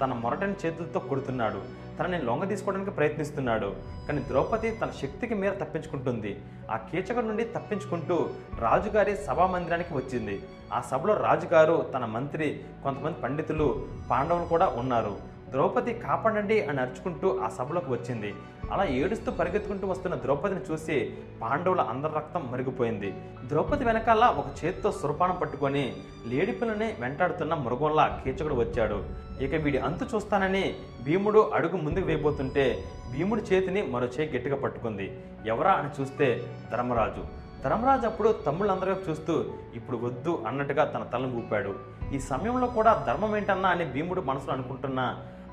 తన 0.00 0.12
మొరటని 0.12 0.54
చేతులతో 0.66 1.00
కొడుతున్నాడు. 1.00 1.85
తనని 1.98 2.18
లొంగ 2.22 2.44
తీసుకోవడానికి 2.44 2.90
ప్రయత్నిస్తున్నాడు. 2.90 3.76
కానీ 4.08 4.20
ద్రౌపది 4.28 4.70
తన 4.70 4.90
శక్తికి 5.02 5.34
మేర 5.34 5.52
తప్పించుకుంటుంది. 5.52 6.40
ఆ 6.70 6.76
కీచకుడి 6.76 7.26
నుండి 7.26 7.44
తప్పించుకుంటూ 7.44 8.30
రాజుగారి 8.60 9.16
సభా 9.16 9.46
మందిరానికి 9.46 9.94
వచ్చింది. 9.94 10.42
ఆ 10.72 10.80
సభలో 10.80 11.14
రాజుగారు 11.14 11.90
తన 11.94 12.04
మంత్రి 12.04 12.60
కొంతమంది 12.82 13.20
పండితులు 13.20 13.86
పాండవులు 14.10 14.48
కూడా 14.48 14.68
ఉన్నారు. 14.68 15.36
ద్రౌపది 15.50 15.94
కాపాడండి 15.94 16.64
అని 16.64 16.80
అరుచుకుంటూ 16.80 17.38
ఆ 17.38 17.48
సభలోకి 17.48 17.90
వచ్చింది. 17.92 18.34
అలా 18.72 18.84
ఏడుస్తూ 19.00 19.30
పరిగెత్తుకుంటూ 19.30 19.86
వస్తున్న 19.88 20.14
ద్రౌపదిని 20.16 20.60
చూసి 20.68 20.96
పాండవుల 21.42 21.80
అందరి 21.80 22.14
రక్తం 22.16 22.42
మరిగిపోయింది. 22.52 23.10
ద్రౌపది 23.50 23.84
వెనకాల 23.84 24.24
ఒక 24.40 24.48
చేతితో 24.58 24.92
సురపానం 24.92 25.36
పట్టుకొని 25.42 25.84
లేడిపిల్లని 26.26 26.88
వెంటాడుతున్న 27.00 27.54
మృగంలా 27.54 28.22
కీచకుడు 28.24 28.54
వచ్చాడు. 28.54 28.98
ఇక 29.44 29.54
వీడి 29.54 29.78
అంతు 29.78 30.04
చూస్తానని 30.14 30.64
భీముడు 31.04 31.50
అడుగు 31.54 31.76
ముందుకు 31.76 32.06
వేయబోతుంటే 32.06 32.66
భీముడి 33.12 33.42
చేతిని 33.42 33.82
మరో 33.94 34.06
చేయి 34.06 34.30
గట్టిగా 34.36 34.56
పట్టుకుంది. 34.56 35.06
ఎవరా 35.46 35.72
అని 35.72 35.90
చూస్తే 35.98 36.28
ధర్మరాజు. 36.72 37.24
ధర్మరాజు 37.64 38.06
అప్పుడు 38.06 38.28
తమ్ముళ్ళందరి 38.46 38.90
వైపు 38.90 39.10
చూస్తూ 39.10 39.44
ఇప్పుడు 39.74 39.96
వద్దు 39.96 40.44
అన్నట్టుగా 40.46 40.84
తన 40.84 41.02
తలను 41.02 41.36
ఊపాడు. 41.38 41.72
ఈ 42.14 42.18
సమయంలో 42.30 42.66
కూడా 42.66 43.04
ధర్మం 43.06 43.36
ఏంటన్నా 43.36 43.68
అని 43.68 43.84
భీముడు 43.84 44.20
మనసులో 44.20 44.52
అనుకుంటున్నా 44.52 45.06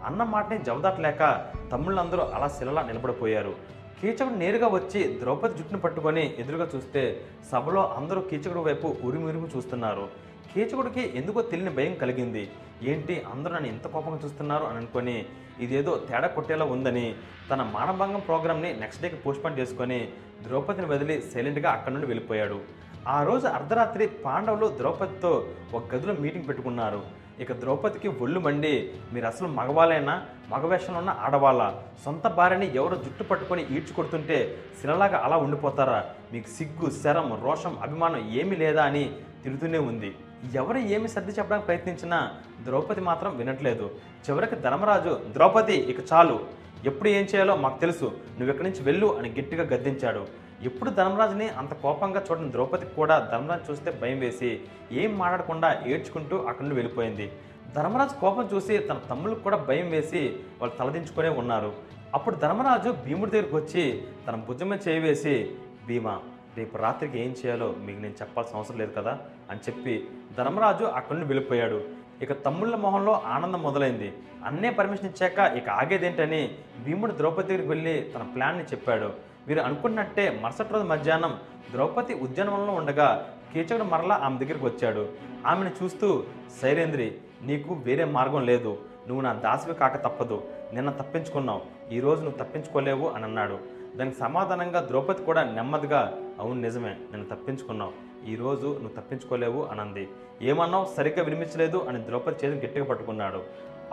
అన్న 0.08 0.24
మాటని 0.34 0.58
జవదాటలేక 0.68 1.22
తమ్ముళ్ళందరూ 1.72 2.24
అలా 2.36 2.48
శిలలా 2.58 2.82
నిలబడిపోయారు. 2.90 3.54
కీచకుడు 4.00 4.38
నేరుగా 4.44 4.68
వచ్చి 4.68 5.02
ద్రౌపది 5.22 5.58
జుట్టును 5.58 5.80
పట్టుకొని 5.84 6.24
ఎదురుగా 6.42 6.66
చూస్తే 6.76 7.02
సభలో 7.52 7.84
అందరూ 8.00 8.22
కీచకుడు 8.30 8.64
వైపు 8.68 8.88
ఉరిమిరిమి 9.08 9.50
చూస్తున్నారు. 9.56 10.06
కీచకుడికి 10.54 11.04
ఎందుకో 11.20 11.42
తెలియని 11.52 11.74
భయం 11.78 11.94
కలిగింది. 12.02 12.44
ఏంటి 12.92 13.16
అందరూ 13.34 13.54
నన్ను 13.54 13.70
ఎంత 13.74 13.86
కోపంగా 13.94 14.20
చూస్తున్నారు 14.24 14.66
అని 14.70 14.78
అనుకొని 14.78 15.16
ఇదేదో 15.66 15.92
తేడా 16.10 16.28
కొట్టేలా 16.28 16.66
ఉందని 16.66 17.06
తన 17.50 17.62
మానభంగం 17.76 18.22
ప్రోగ్రామ్ని 18.28 18.70
నెక్స్ట్ 18.82 19.04
డేకి 19.04 19.16
పోస్ట్పోన్ 19.16 19.60
చేసుకొని 19.60 20.00
ద్రౌపదిని 20.48 20.88
వదిలి 20.94 21.16
సైలెంట్గా 21.34 21.70
అక్కడి 21.72 21.94
నుండి 21.96 22.08
వెళ్ళిపోయాడు. 22.12 22.58
ఆ 23.08 23.18
రోజు 23.24 23.48
అర్ధరాత్రి 23.48 24.08
పాండవులు 24.26 24.68
ద్రౌపదితో 24.80 25.32
ఒక 25.74 25.84
గదిలో 25.96 26.14
మీటింగ్ 26.24 26.48
పెట్టుకున్నారు. 26.48 27.02
ఇక 27.40 27.52
ద్రౌపదికి 27.52 28.08
ఒళ్ళు 28.08 28.40
మండి 28.40 28.94
మీరు 29.14 29.26
అసలు 29.26 29.48
మగవాళ్ళైనా 29.48 30.26
మగవేషంలో 30.50 31.00
ఉన్న 31.00 31.16
ఆడవాళ్ళ? 31.20 31.74
సొంత 32.06 32.28
భార్యని 32.28 32.76
ఎవరో 32.76 32.96
జుట్టు 32.96 33.24
పట్టుకొని 33.24 33.62
ఈడ్చి 33.62 33.94
కొడుతుంటే 33.94 34.58
శిలలాగా 34.82 35.18
అలా 35.18 35.38
ఉండిపోతారా? 35.38 36.06
మీకు 36.34 36.48
సిగ్గు 36.48 36.90
శరం 36.90 37.40
రోషం 37.44 37.80
అభిమానం 37.82 38.30
ఏమీ 38.32 38.56
లేదా 38.56 38.84
అని 38.84 39.16
తిరుగుతూనే 39.44 39.78
ఉంది. 39.78 40.16
ఎవరు 40.54 40.78
ఏమి 40.78 41.08
సర్ది 41.08 41.32
చెప్పడానికి 41.32 41.66
ప్రయత్నించినా 41.66 42.32
ద్రౌపది 42.66 43.02
మాత్రం 43.02 43.38
వినట్లేదు. 43.38 43.92
చివరికి 44.30 44.56
ధర్మరాజు 44.56 45.20
ద్రౌపది 45.32 45.76
ఇక 45.76 45.98
చాలు. 46.14 46.40
ఎప్పుడు 46.86 47.10
ఏం 47.10 47.24
చేయాలో 47.24 47.56
మాకు 47.56 47.80
తెలుసు. 47.80 48.06
నువ్వు 48.06 48.50
ఇక్కడి 48.50 48.70
నుంచి 48.70 48.84
వెళ్ళు 48.84 49.18
అని 49.18 49.30
గట్టిగా 49.30 49.64
గద్దించాడు. 49.64 50.43
ఎప్పుడు 50.64 50.90
ధర్మరాజుని 50.90 51.48
అంత 51.50 51.74
కోపంగా 51.74 52.26
చూడని 52.32 52.52
ద్రౌపదికి 52.52 52.96
కూడా 52.96 53.30
ధర్మరాజు 53.32 53.72
చూస్తే 53.72 53.92
భయం 54.02 54.20
వేసి 54.20 54.60
ఏం 54.92 55.18
మాట్లాడకుండా 55.18 55.84
ఏడ్చుకుంటూ 55.88 56.38
అక్కడి 56.38 56.64
నుండి 56.64 56.76
వెళ్ళిపోయింది. 56.76 57.32
ధర్మరాజు 57.76 58.20
కోపం 58.20 58.50
చూసి 58.54 58.78
తన 58.78 59.00
తమ్ముళ్ళకు 59.10 59.40
కూడా 59.40 59.58
భయం 59.58 59.90
వేసి 59.90 60.22
వాళ్ళు 60.62 60.76
తలదించుకునే 60.76 61.30
ఉన్నారు. 61.30 61.72
అప్పుడు 62.14 62.36
ధర్మరాజు 62.36 62.90
భీముడి 63.06 63.32
దగ్గరికి 63.32 63.56
వచ్చి 63.56 64.04
తన 64.28 64.36
భుజమే 64.36 64.80
చేయవేసి 64.88 65.56
భీమా 65.88 66.16
రేపు 66.58 66.78
రాత్రికి 66.78 67.20
ఏం 67.20 67.32
చేయాలో 67.32 67.76
మీకు 67.80 68.00
నేను 68.00 68.14
చెప్పాల్సిన 68.22 68.58
అవసరం 68.58 68.78
లేదు 68.78 68.92
కదా? 68.92 69.18
అని 69.52 69.60
చెప్పి 69.60 70.08
ధర్మరాజు 70.38 70.86
అక్కడి 70.86 71.20
నుండి 71.20 71.34
వెళ్ళిపోయాడు. 71.34 71.80
ఇక 72.22 72.46
తమ్ముళ్ళ 72.46 72.76
మొహంలో 72.76 73.22
ఆనందం 73.26 73.64
మొదలైంది. 73.64 74.14
అన్నే 74.46 74.70
పర్మిషన్ 74.70 75.06
ఇచ్చాక 75.06 75.54
ఇక 75.58 75.70
ఆగేదేంటని 75.70 76.56
భీముడు 76.84 77.12
ద్రౌపది 77.12 77.48
దగ్గరికి 77.48 77.70
వెళ్ళి 77.70 78.12
తన 78.16 78.24
ప్లాన్ని 78.36 78.64
చెప్పాడు. 78.64 79.33
వీరు 79.48 79.60
అనుకున్నట్టే 79.60 80.40
మరుసటి 80.44 80.74
రోజు 80.74 80.84
మధ్యాహ్నం 80.84 81.40
ద్రౌపది 81.72 82.14
ఉద్యానవనంలో 82.14 82.74
ఉండగా 82.74 83.34
కీచకుడు 83.54 83.84
మరలా 83.84 84.16
ఆమె 84.16 84.38
దగ్గరికి 84.38 84.66
వచ్చాడు. 84.66 85.10
ఆమెను 85.46 85.84
చూస్తూ 85.84 86.24
శైలేంద్రి 86.62 87.16
నీకు 87.42 87.74
వేరే 87.74 88.04
మార్గం 88.04 88.46
లేదు. 88.46 88.78
నువ్వు 89.08 89.22
నా 89.22 89.34
దాసివి 89.34 89.76
కాక 89.76 90.04
తప్పదు. 90.04 90.44
నిన్న 90.74 90.90
తప్పించుకున్నావు. 90.90 91.62
ఈరోజు 91.92 92.22
నువ్వు 92.22 92.44
తప్పించుకోలేవు 92.44 93.10
అని 93.10 93.24
అన్నాడు. 93.24 93.60
దానికి 93.96 94.18
సమాధానంగా 94.18 94.86
ద్రౌపది 94.88 95.24
కూడా 95.24 95.44
నెమ్మదిగా 95.44 96.20
అవును 96.40 96.62
నిజమే. 96.62 96.96
నేను 97.12 97.26
తప్పించుకున్నావు. 97.26 97.92
ఈరోజు 98.28 98.68
నువ్వు 98.68 99.02
తప్పించుకోలేవు 99.02 99.64
అనంది. 99.64 100.08
ఏమన్నావు? 100.42 100.88
సరిగ్గా 100.98 101.24
వినిపించలేదు 101.24 101.86
అని 101.90 102.06
ద్రౌపది 102.06 102.36
చేతిని 102.36 102.66
గట్టిగా 102.66 102.86
పట్టుకున్నాడు. 102.86 103.44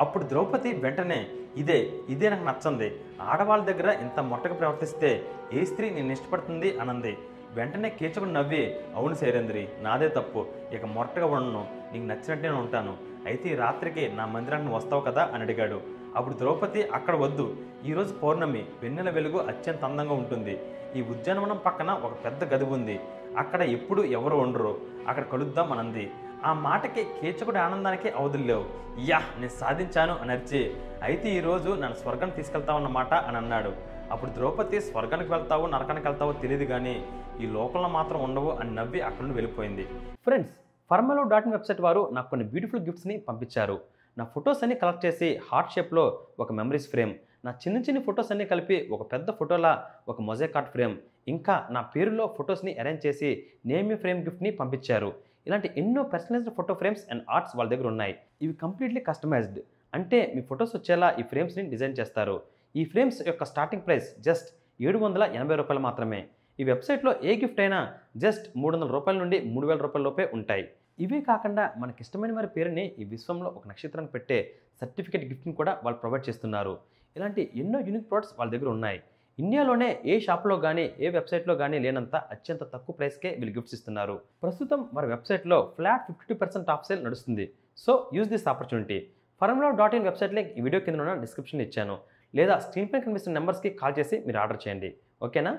అప్పుడు 0.01 0.24
ద్రౌపది 0.24 0.72
వెంటనే 0.72 1.28
ఇదే 1.57 1.92
ఇదే 2.09 2.28
నాకు 2.28 2.44
నచ్చంది. 2.44 3.01
ఆడవాళ్ళ 3.22 3.64
దగ్గర 3.64 3.96
ఇంత 4.01 4.20
మొట్టగా 4.20 4.55
ప్రవర్తిస్తే 4.55 5.24
ఏ 5.53 5.64
స్త్రీ 5.64 5.90
నేను 5.90 6.12
ఇష్టపడుతుంది? 6.12 6.78
అనంది. 6.78 7.18
వెంటనే 7.55 7.90
కీచకుడు 7.90 8.30
నవ్వి 8.30 8.76
అవును 8.94 9.14
శైరేంద్రి 9.14 9.68
నాదే 9.82 10.09
తప్పు. 10.09 10.46
ఇక 10.72 10.84
మొట్టగా 10.84 11.26
ఉండను. 11.26 11.66
నీకు 11.92 12.05
నచ్చినట్టే 12.05 12.48
నేను 12.48 12.59
ఉంటాను. 12.59 12.96
అయితే 13.26 13.48
ఈ 13.48 13.55
రాత్రికి 13.55 14.12
నా 14.12 14.26
మందిరానికి 14.26 14.74
వస్తావు 14.74 15.01
కదా? 15.01 15.30
అని 15.34 15.42
అడిగాడు. 15.42 15.80
అప్పుడు 16.16 16.34
ద్రౌపది 16.34 16.88
అక్కడ 16.88 17.16
వద్దు. 17.16 17.57
ఈరోజు 17.84 18.14
పౌర్ణమి. 18.14 18.66
వెన్నెల 18.82 19.11
వెలుగు 19.11 19.38
అత్యంత 19.38 19.84
అందంగా 19.84 20.14
ఉంటుంది. 20.14 20.59
ఈ 20.96 21.03
ఉద్యానవనం 21.03 21.61
పక్కన 21.66 21.90
ఒక 21.90 22.24
పెద్ద 22.24 22.44
గది 22.44 22.64
ఉంది. 22.64 23.01
అక్కడ 23.38 23.62
ఎప్పుడు 23.62 24.03
ఎవరు 24.03 24.36
ఉండరు. 24.36 24.80
అక్కడ 25.09 25.24
కలుద్దాం 25.24 25.72
అనంది. 25.72 26.11
ఆ 26.49 26.51
మాటకి 26.66 27.03
కీచకుడి 27.16 27.59
ఆనందానికి 27.64 28.09
అవధుల్లేవు 28.20 28.64
యా 29.09 29.18
నేను 29.41 29.55
సాధించాను 29.61 30.14
అని 30.22 30.32
అరిచి 30.34 30.61
అయితే 31.07 31.26
ఈరోజు 31.38 31.70
నన్ను 31.82 31.97
స్వర్గం 32.03 32.30
తీసుకెళ్తావన్నమాట 32.36 33.12
అని 33.28 33.38
అన్నాడు. 33.41 33.72
అప్పుడు 34.14 34.30
ద్రౌపది 34.36 34.78
స్వర్గానికి 34.86 35.30
వెళ్తావో 35.34 35.64
నరకానికి 35.74 36.07
వెళ్తావో 36.09 36.32
తెలియదు 36.43 36.66
కానీ 36.72 36.95
ఈ 37.43 37.49
లోకంలో 37.57 37.88
మాత్రం 37.99 38.20
ఉండవు 38.28 38.51
అని 38.61 38.72
నవ్వి 38.78 39.01
అక్కడి 39.09 39.24
నుండి 39.24 39.38
వెళ్ళిపోయింది. 39.38 39.84
Friends 40.26 40.57
Formula 40.91 41.24
dot 41.32 41.47
in 41.49 41.57
website 41.57 41.84
వారు 41.86 42.03
నాకు 42.16 42.28
కొన్ని 42.32 42.47
బ్యూటిఫుల్ 42.53 42.84
గిఫ్ట్స్ని 42.88 43.16
పంపించారు. 43.28 43.76
నా 44.16 44.24
ఫొటోస్ 44.34 44.62
అన్ని 44.64 44.76
కలెక్ట్ 44.82 45.07
చేసి 45.07 45.28
హార్ట్ 45.49 45.72
షేప్లో 45.76 46.05
ఒక 46.45 46.53
మెమరీస్ 46.61 46.91
ఫ్రేమ్ 46.93 47.14
నా 47.47 47.51
చిన్న 47.62 47.78
చిన్న 47.86 47.99
ఫొటోస్ 48.07 48.30
అన్ని 48.32 48.47
కలిపి 48.53 48.76
ఒక 48.95 49.03
పెద్ద 49.12 49.30
ఫోటోలా 49.38 49.70
ఒక 50.12 50.20
మొజాక్ 50.28 50.55
కార్డ్ 50.57 50.72
ఫ్రేమ్ 50.74 50.95
ఇంకా 51.32 51.55
నా 51.74 51.80
పేరులో 51.95 52.24
ఫొటోస్ని 52.36 52.72
అరేంజ్ 52.82 53.05
చేసి 53.07 53.30
నేమ్ 53.70 53.93
ఫ్రేమ్ 54.03 54.20
గిఫ్ట్ని 54.26 54.51
పంపించారు. 54.61 55.11
ఇలాంటి 55.47 55.68
ఎన్నో 55.80 56.03
personalised 56.14 56.55
photo 56.59 56.74
frames 56.80 57.05
and 57.12 57.22
arts 57.36 57.55
వాళ్ళ 57.57 57.68
దగ్గర 57.70 57.86
ఉన్నాయి. 57.95 58.14
ఇవి 58.45 58.55
కంప్లీట్లీ 58.64 59.01
కస్టమైజ్డ్ 59.11 59.61
అంటే 59.95 60.18
మీ 60.36 60.43
ఫొటోస్ 60.51 60.74
వచ్చేలా 60.76 61.11
ఈ 61.20 61.22
ఫ్రేమ్స్ని 61.30 61.62
డిజైన్ 61.70 61.97
చేస్తారు. 62.01 62.36
ఈ 62.80 62.84
ఫ్రేమ్స్ 62.93 63.20
యొక్క 63.28 63.45
స్టార్టింగ్ 63.53 63.86
ప్రైస్ 63.86 64.09
జస్ట్ 64.26 64.49
ఏడు 64.88 64.99
వందల 64.99 65.22
ఎనభై 65.38 65.57
రూపాయలు 65.61 65.82
మాత్రమే. 65.86 66.20
ఈ 66.61 66.64
వెబ్సైట్లో 66.64 67.12
ఏ 67.30 67.32
గిఫ్ట్ 67.43 67.61
అయినా 67.64 67.78
జస్ట్ 68.24 68.47
మూడు 68.61 68.74
వందల 68.76 68.91
రూపాయల 68.97 69.16
నుండి 69.22 69.38
మూడు 69.55 69.66
వేల 69.66 69.78
రూపాయల 69.86 70.05
లోపే 70.09 70.24
ఉంటాయి. 70.38 70.64
ఇవే 71.05 71.20
కాకుండా 71.30 71.64
మనకి 71.82 72.01
ఇష్టమైన 72.05 72.32
వారి 72.38 72.49
పేరుని 72.57 72.84
ఈ 73.03 73.05
విశ్వంలో 73.14 73.49
ఒక 73.59 73.68
నక్షత్రాన్ని 73.68 74.11
పెట్టే 74.14 74.38
సర్టిఫికేట్ 74.80 75.24
గిఫ్ట్ని 75.30 75.55
కూడా 75.61 75.72
వాళ్ళు 75.84 75.99
ప్రొవైడ్ 76.03 76.24
చేస్తున్నారు. 76.28 76.74
ఇలాంటి 77.16 77.43
ఎన్నో 77.62 77.78
యూనిక్ 77.88 78.09
ప్రోడక్ట్స్ 78.11 78.34
వాళ్ళ 78.38 78.51
దగ్గర 78.55 78.68
ఉన్నాయి. 78.76 78.99
ఇండియాలోనే 79.38 79.88
ఏ 80.12 80.14
షాప్లో 80.24 80.56
కానీ 80.64 80.84
ఏ 81.04 81.10
వెబ్సైట్లో 81.16 81.54
కానీ 81.60 81.76
లేనంత 81.84 82.16
అత్యంత 82.34 82.62
తక్కువ 82.72 82.94
ప్రైస్కే 82.98 83.30
వీళ్ళు 83.38 83.52
గిఫ్ట్స్ 83.56 83.76
ఇస్తున్నారు. 83.76 84.16
ప్రస్తుతం 84.42 84.80
వారి 84.96 85.08
వెబ్సైట్లో 85.14 85.58
flat 85.76 86.04
fifty 86.08 86.34
percent 86.42 86.70
off 86.74 86.86
sale 86.88 87.04
నడుస్తుంది. 87.06 87.46
So 87.84 87.92
use 88.16 88.30
this 88.34 88.46
opportunity. 88.52 88.98
Formula 89.40 89.70
dot 89.80 89.96
in 89.98 90.06
website 90.08 90.36
link 90.38 90.52
ఈ 90.58 90.62
వీడియో 90.66 90.80
కింద 90.86 91.00
ఉన్న 91.04 91.14
డిస్క్రిప్షన్ 91.24 91.64
ఇచ్చాను. 91.66 91.96
లేదా 92.38 92.54
స్క్రీన్ 92.66 92.90
పై 92.92 93.00
కనిపిస్తున్న 93.06 93.38
నెంబర్స్కి 93.38 93.70
కాల్ 93.80 93.94
చేసి 93.98 94.16
మీరు 94.26 94.38
ఆర్డర్ 94.42 94.62
చేయండి. 94.64 94.90
ఓకేనా? 95.26 95.52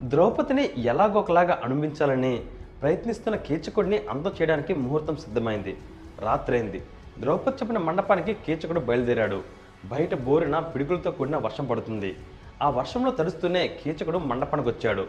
ద్రౌపదిని 0.00 0.64
ఎలాగోకలాగా 0.92 1.54
అనుభవించాలని 1.66 2.32
ప్రయత్నిస్తున్న 2.80 3.36
కీచకుడిని 3.46 3.98
అంతం 4.12 4.32
చేయడానికి 4.38 4.72
ముహూర్తం 4.84 5.16
సిద్ధమైంది. 5.24 5.74
రాత్రైంది. 6.26 6.80
ద్రౌపది 7.22 7.56
చెప్పిన 7.56 7.78
మండపానికి 7.78 8.32
కీచకుడు 8.44 8.80
బయలుదేరాడు. 8.88 9.38
బయట 9.90 10.14
బోరిన 10.26 10.58
పిడుగులతో 10.58 11.10
కూడిన 11.10 11.36
వర్షం 11.36 11.64
పడుతుంది. 11.66 12.10
ఆ 12.62 12.68
వర్షంలో 12.78 13.10
తడుస్తూనే 13.10 13.62
కీచకుడు 13.68 14.18
మండపానికి 14.30 14.68
వచ్చాడు. 14.68 15.04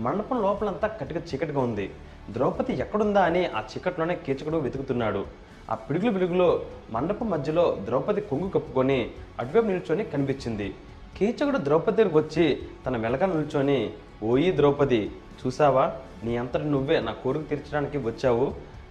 మండపం 0.00 0.38
లోపలంతా 0.42 0.88
కటిక 0.88 1.18
చీకటిగా 1.28 1.60
ఉంది. 1.60 1.86
ద్రౌపది 2.30 2.72
ఎక్కడుందా 2.84 3.22
అని 3.28 3.42
ఆ 3.46 3.60
చీకట్లోనే 3.70 4.14
కీచకుడు 4.26 4.58
వెతుకుతున్నాడు. 4.66 5.22
ఆ 5.70 5.74
పిడుగులు 5.74 6.12
పిడుగులో 6.12 6.48
మండపం 6.90 7.30
మధ్యలో 7.30 7.64
ద్రౌపది 7.84 8.20
కొంగు 8.20 8.48
కప్పుకొని 8.48 8.98
అటువైపు 9.38 9.66
నిల్చొని 9.66 10.04
కనిపించింది. 10.04 10.68
కీచకుడు 11.16 11.58
ద్రౌపది 11.58 11.96
దగ్గరికి 11.96 12.18
వచ్చి 12.18 12.46
తన 12.86 12.96
వెలక 12.96 13.24
నిల్చొని 13.24 13.78
ఓయి 14.22 14.50
ద్రౌపది 14.56 15.02
చూసావా? 15.40 15.84
నీ 16.24 16.36
అంతటి 16.36 16.68
నువ్వే 16.74 17.00
నా 17.00 17.12
కోరిక 17.12 17.48
తీర్చడానికి 17.50 17.98
వచ్చావు. 17.98 18.46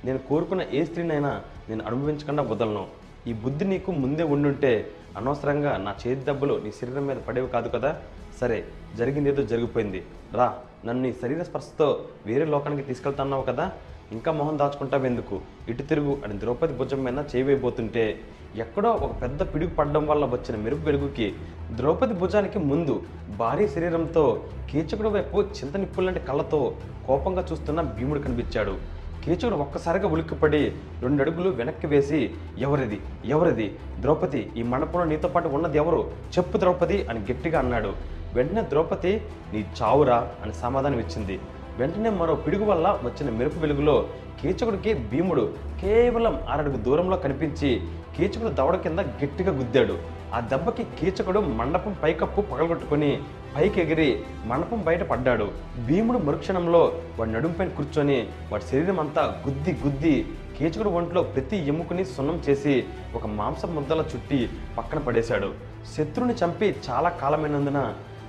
నేను 0.05 0.19
కోరుకున్న 0.29 0.63
ఏ 0.73 0.83
స్త్రీనైనా 0.85 1.31
నేను 1.69 1.83
అనుభవించకుండా 1.87 2.43
వదలను. 2.43 2.87
ఈ 3.27 3.33
బుద్ధి 3.33 3.65
నీకు 3.65 3.91
ముందే 3.91 4.23
ఉండుంటే 4.23 4.91
అనవసరంగా 5.17 5.77
నా 5.77 5.91
చేతి 5.91 6.23
దెబ్బలు 6.23 6.61
నీ 6.63 6.71
శరీరం 6.71 7.07
మీద 7.07 7.17
పడేవి 7.17 7.47
కాదు 7.47 7.69
కదా? 7.69 7.95
సరే 8.41 8.65
జరిగింది 8.97 9.29
ఏదో 9.29 9.43
జరిగిపోయింది. 9.43 10.05
రా 10.33 10.55
నన్ను 10.85 11.03
నీ 11.03 11.13
శరీర 11.13 11.43
స్పర్శతో 11.43 12.05
వేరే 12.25 12.45
లోకానికి 12.45 12.81
తీసుకెళ్తున్నావు 12.81 13.43
కదా? 13.43 13.71
ఇంకా 14.11 14.31
మొహం 14.31 14.59
దాచుకుంటావెందుకు? 14.59 15.41
ఇటు 15.69 15.83
తిరుగు 15.83 16.21
అని 16.25 16.39
ద్రౌపది 16.39 16.73
భుజం 16.73 17.03
మీద 17.03 17.23
చేయవైపోతుంటే 17.35 18.19
ఎక్కడో 18.55 18.91
ఒక 18.91 19.21
పెద్ద 19.21 19.53
పిడుగు 19.53 19.69
పడడం 19.69 20.07
వల్ల 20.07 20.25
వచ్చిన 20.25 20.57
మెరుపు 20.57 20.81
వెలుగుకి 20.81 21.33
ద్రౌపది 21.75 22.13
భుజానికి 22.13 22.59
ముందు 22.59 23.03
భారీ 23.37 23.67
శరీరంతో 23.67 24.43
కీచకుడు 24.71 25.09
వైపు 25.09 25.41
చింత 25.41 25.77
నిప్పులాంటి 25.77 26.19
కళ్ళతో 26.19 26.75
కోపంగా 27.07 27.45
చూస్తున్న 27.51 27.81
భీముడు 27.81 28.19
కనిపించాడు. 28.19 28.96
కీచకుడు 29.27 29.55
ఒక్కసారిగా 29.55 30.07
ఉలిక్కిపడి 30.07 30.59
రెండు 31.01 31.21
అడుగులు 31.21 31.49
వెనక్కి 31.49 31.87
వేసి 31.87 32.19
ఎవరిది? 32.57 32.99
ఎవరిది? 33.25 33.65
ద్రౌపది 33.99 34.51
ఈ 34.57 34.63
మండపంలో 34.63 35.05
నీతో 35.05 35.27
పాటు 35.27 35.47
ఉన్నది 35.47 35.77
ఎవరు? 35.77 36.11
చెప్పు 36.37 36.57
ద్రౌపది 36.57 37.07
అని 37.07 37.19
గట్టిగా 37.31 37.59
అన్నాడు. 37.59 37.91
వెంటనే 38.33 38.61
ద్రౌపది 38.61 39.11
నీ 39.53 39.65
చావురా 39.81 40.31
అని 40.43 40.53
సమాధానం 40.53 40.99
ఇచ్చింది. 40.99 41.39
వెంటనే 41.77 42.09
మరో 42.09 42.35
పిడుగు 42.35 42.65
వల్ల 42.65 42.99
వచ్చిన 43.03 43.29
మెరుపు 43.37 43.59
వెలుగులో 43.59 44.07
కీచకుడికి 44.41 44.93
భీముడు 44.93 45.43
కేవలం 45.81 46.35
ఆరడుగు 46.49 46.77
దూరంలో 46.77 47.17
కనిపించి 47.17 47.69
కీచకుడు 48.17 48.53
దవడ 48.59 48.75
కింద 48.75 48.99
గట్టిగా 48.99 49.51
గుద్దాడు. 49.51 49.95
ఆ 50.33 50.39
దెబ్బకి 50.51 50.83
కీచకుడు 50.99 51.39
మండపం 51.39 51.95
పైకప్పు 52.03 52.41
పగలగొట్టుకొని 52.41 53.11
పైకి 53.55 53.81
ఎగిరి 53.81 54.23
మండపం 54.45 54.79
బయట 54.87 55.03
పడ్డాడు. 55.03 55.47
భీముడు 55.87 56.17
మరుక్షణంలో 56.17 56.81
వాడి 57.19 57.31
నడుంపైన 57.31 57.69
కూర్చొని 57.69 58.17
వాడి 58.51 58.65
శరీరం 58.71 58.99
అంతా 58.99 59.23
గుద్ది 59.47 59.73
గుద్ది 59.85 60.15
కీచకుడు 60.57 60.89
ఒంట్లో 60.89 61.23
ప్రతి 61.23 61.57
ఎముకని 61.67 62.05
సున్నం 62.05 62.37
చేసి 62.49 62.75
ఒక 63.15 63.25
మాంసం 63.39 63.75
ముద్దల 63.75 64.01
చుట్టి 64.01 64.49
పక్కన 64.77 64.99
పడేశాడు. 64.99 65.49
శత్రువుని 65.95 66.33
చంపి 66.33 66.75
చాలా 66.89 67.09
కాలమైనందున 67.21 67.81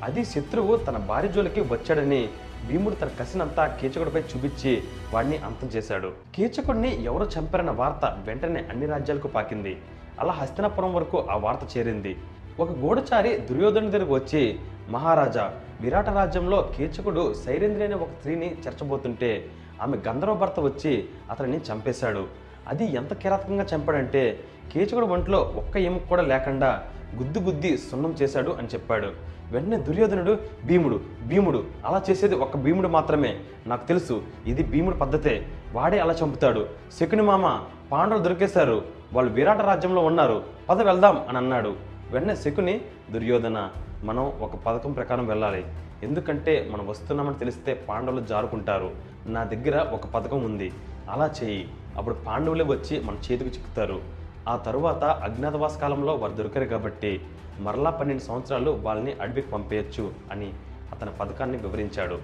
అది 0.02 0.24
శత్రువు 0.24 0.76
తన 0.76 0.96
భార్య 0.96 1.28
జోలికి 1.28 1.60
వచ్చాడని 1.60 2.20
భీముడు 2.66 2.94
తన 2.94 3.08
కసినంతా 3.20 3.66
కీచకుడిపై 3.66 4.20
చూపించి 4.20 4.82
వాడిని 5.14 5.36
అంతం 5.36 5.68
చేశాడు. 5.68 6.12
కీచకుడిని 6.34 7.04
ఎవరు 7.04 7.30
చంపారన్న 7.38 7.70
వార్త 7.70 8.16
వెంటనే 8.24 8.64
అన్ని 8.70 8.86
రాజ్యాలకు 8.86 9.28
పాకింది. 9.28 9.76
అలా 10.20 10.32
హస్తినాపురం 10.32 10.94
వరకు 10.94 11.26
ఆ 11.30 11.36
వార్త 11.36 11.78
చేరింది. 11.78 12.16
ఒక 12.60 12.70
గూఢచారి 12.70 13.38
దుర్యోధను 13.38 13.90
దగ్గరకు 13.90 14.14
వచ్చి 14.14 14.60
మహారాజా 14.88 15.54
విరాట 15.80 16.08
రాజ్యంలో 16.08 16.72
కీచకుడు 16.76 17.34
శైరేంద్రి 17.46 17.84
అనే 17.84 17.94
ఒక 17.94 18.08
స్త్రీని 18.08 18.56
చర్చబోతుంటే 18.68 19.44
ఆమె 19.82 19.98
గంధర్వ 20.08 20.34
భర్త 20.34 20.60
వచ్చి 20.60 21.08
అతనిని 21.30 21.60
చంపేశాడు. 21.72 22.26
అది 22.68 22.94
ఎంత 22.94 23.14
కిరాతకంగా 23.14 23.66
చంపాడంటే 23.74 24.40
కీచకుడు 24.72 25.06
ఒంట్లో 25.06 25.38
ఒక్క 25.38 25.76
ఎముక 25.76 26.02
కూడా 26.08 26.22
లేకుండా 26.22 26.82
గుద్దు 27.16 27.38
గుద్ది 27.38 27.78
సున్నం 27.78 28.12
చేశాడు 28.22 28.50
అని 28.50 28.68
చెప్పాడు. 28.68 29.12
వెంటనే 29.50 29.76
దుర్యోధనుడు 29.76 30.38
భీముడు 30.64 31.00
భీముడు 31.26 31.64
అలా 31.86 32.02
చేసేది 32.10 32.34
ఒక 32.34 32.56
భీముడు 32.56 32.88
మాత్రమే. 32.88 33.40
నాకు 33.66 33.86
తెలుసు 33.86 34.22
ఇది 34.46 34.62
భీముడు 34.62 34.96
పద్ధతే. 34.96 35.46
వాడే 35.72 35.98
అలా 35.98 36.14
చంపుతాడు. 36.14 36.66
శకుని 37.00 37.22
మామ 37.22 37.60
పాండవులు 37.92 38.22
దొరికేశారు. 38.22 38.84
వాళ్ళు 39.12 39.32
విరాట 39.32 39.60
రాజ్యంలో 39.60 40.02
ఉన్నారు. 40.04 40.42
పద 40.68 40.82
వెళ్దాం 40.82 41.24
అని 41.28 41.38
అన్నాడు. 41.38 41.76
వెంటనే 42.10 42.36
శకుని 42.36 42.80
దుర్యోధన 43.10 43.68
మనం 44.04 44.32
ఒక 44.40 44.56
పథకం 44.56 44.92
ప్రకారం 44.92 45.26
వెళ్ళాలి. 45.26 45.64
ఎందుకంటే 46.02 46.68
మనం 46.72 46.86
వస్తున్నామని 46.86 47.34
తెలిస్తే 47.34 47.74
పాండవులు 47.74 48.20
జారుకుంటారు. 48.20 48.90
నా 49.26 49.44
దగ్గర 49.44 49.78
ఒక 49.92 50.06
పథకం 50.06 50.44
ఉంది. 50.44 50.72
అలా 51.10 51.30
చేయి. 51.44 51.68
అప్పుడు 51.96 52.14
పాండవులే 52.14 52.64
వచ్చి 52.64 53.00
మన 53.00 53.14
చేతికి 53.14 53.44
చిక్కుతారు. 53.44 54.00
ఆ 54.48 54.56
తరువాత 54.56 55.04
అజ్ఞాతవాస 55.04 55.78
కాలంలో 55.78 56.14
వారు 56.14 56.32
దొరికారు 56.32 56.64
కాబట్టి. 56.64 57.20
మరలా 57.64 57.90
పన్నెండు 57.90 58.22
సంవత్సరాలు 58.22 58.70
వాళ్ళని 58.86 59.12
అడవికి 59.22 59.50
పంపేయచ్చు 59.54 60.04
అని 60.32 60.48
అతని 60.92 61.12
పథకాన్ని 61.20 61.58
వివరించాడు. 61.64 62.18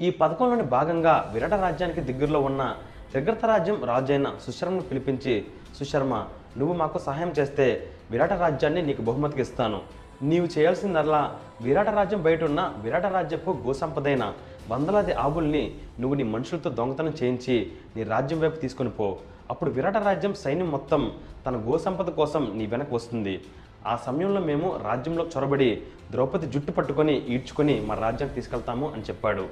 ఈ 0.00 0.08
పథకంలోని 0.20 0.64
భాగంగా 0.76 1.14
విరాట 1.34 1.54
రాజ్యానికి 1.64 2.02
దగ్గరలో 2.10 2.40
ఉన్న 2.48 2.62
త్రిగర్త 3.10 3.44
రాజ్యం 3.46 3.76
రాజైన 3.84 4.28
సుశర్మను 4.44 4.84
పిలిపించి 4.90 5.34
సుశర్మ 5.78 6.14
నువ్వు 6.58 6.74
మాకు 6.80 6.98
సహాయం 6.98 7.30
చేస్తే 7.38 7.66
విరాట 8.10 8.32
రాజ్యాన్ని 8.44 8.82
నీకు 8.88 9.02
బహుమతికి 9.02 9.42
ఇస్తాను. 9.46 9.78
నీవు 10.30 10.46
చేయాల్సిందల్లా 10.54 11.20
విరాట 11.62 11.88
రాజ్యం 11.88 12.20
బయట 12.22 12.42
ఉన్న 12.44 12.60
విరాట 12.84 13.06
రాజ్యపు 13.16 13.50
గోసంపదైన 13.66 14.24
వందలాది 14.70 15.14
ఆవుల్ని 15.24 15.62
నువ్వు 16.00 16.14
నీ 16.18 16.24
మనుషులతో 16.34 16.70
దొంగతనం 16.70 17.14
చేయించి 17.22 17.56
నీ 17.96 18.02
రాజ్యం 18.12 18.40
వైపు 18.40 18.56
తీసుకొని 18.56 18.90
పో. 18.90 19.06
అప్పుడు 19.50 19.70
విరాట 19.70 19.96
రాజ్యం 19.96 20.34
సైన్యం 20.34 20.70
మొత్తం 20.70 21.02
తన 21.46 21.56
గోసంపద 21.66 22.10
కోసం 22.20 22.42
నీ 22.58 22.66
వెనక 22.66 22.94
వస్తుంది. 22.94 23.34
ఆ 23.86 23.94
సమయంలో 24.06 24.40
మేము 24.50 24.68
రాజ్యంలో 24.86 25.24
చొరబడి 25.32 25.70
ద్రౌపది 26.12 26.46
జుట్టు 26.54 26.72
పట్టుకొని 26.72 27.14
ఈడ్చుకొని 27.34 27.74
మా 27.88 27.94
రాజ్యానికి 28.04 28.36
తీసుకెళ్తాము 28.38 28.86
అని 28.94 29.02
చెప్పాడు. 29.08 29.44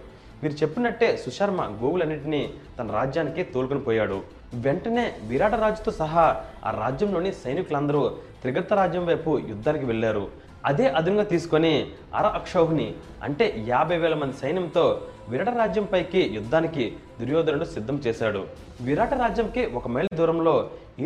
మీరు 0.42 0.54
చెప్పినట్టే 0.60 1.08
సుశర్మ 1.24 1.60
గోవులన్నింటినీ 1.80 2.42
తన 2.78 2.90
రాజ్యానికి 2.98 3.42
తోలుకొని 3.54 3.82
పోయాడు. 3.88 4.18
వెంటనే 4.64 5.04
విరాట 5.30 5.54
రాజుతో 5.64 5.90
సహా 6.00 6.24
ఆ 6.68 6.70
రాజ్యంలోని 6.82 7.30
సైనికులందరూ 7.42 8.02
త్రిగర్త 8.40 8.72
రాజ్యం 8.80 9.04
వైపు 9.10 9.30
యుద్ధానికి 9.50 9.86
వెళ్ళారు. 9.90 10.24
అదే 10.68 10.86
అదునుగా 10.98 11.24
తీసుకొని 11.32 11.72
అర 12.18 12.26
అక్షౌహిని 12.38 12.88
అంటే 13.26 13.46
యాభై 13.68 13.96
వేల 14.02 14.14
మంది 14.20 14.34
సైన్యంతో 14.42 14.84
విరాట 15.30 15.50
రాజ్యంపైకి 15.60 16.20
యుద్ధానికి 16.36 16.84
దుర్యోధనుడు 17.20 17.66
సిద్ధం 17.74 17.96
చేశాడు. 18.06 18.42
విరాట 18.86 19.14
రాజ్యంకి 19.22 19.62
ఒక 19.78 19.88
మైల్ 19.94 20.10
దూరంలో 20.20 20.54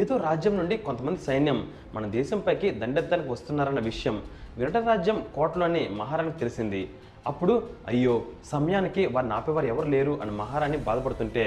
ఏదో 0.00 0.14
రాజ్యం 0.26 0.54
నుండి 0.58 0.76
కొంతమంది 0.86 1.20
సైన్యం 1.28 1.58
మన 1.94 2.04
దేశంపైకి 2.18 2.70
దండెత్తానికి 2.82 3.30
వస్తున్నారన్న 3.34 3.80
విషయం 3.90 4.18
విరాట 4.58 4.78
రాజ్యం 4.90 5.18
కోటలోని 5.36 5.82
మహారాణికి 6.00 6.38
తెలిసింది. 6.42 6.82
అప్పుడు 7.30 7.54
అయ్యో 7.92 8.14
సమయానికి 8.52 9.02
వారిని 9.14 9.34
ఆపేవారు 9.38 9.66
ఎవరు 9.66 9.88
లేరు 9.96 10.14
అని 10.22 10.34
మహారాణి 10.42 10.78
బాధపడుతుంటే 10.88 11.44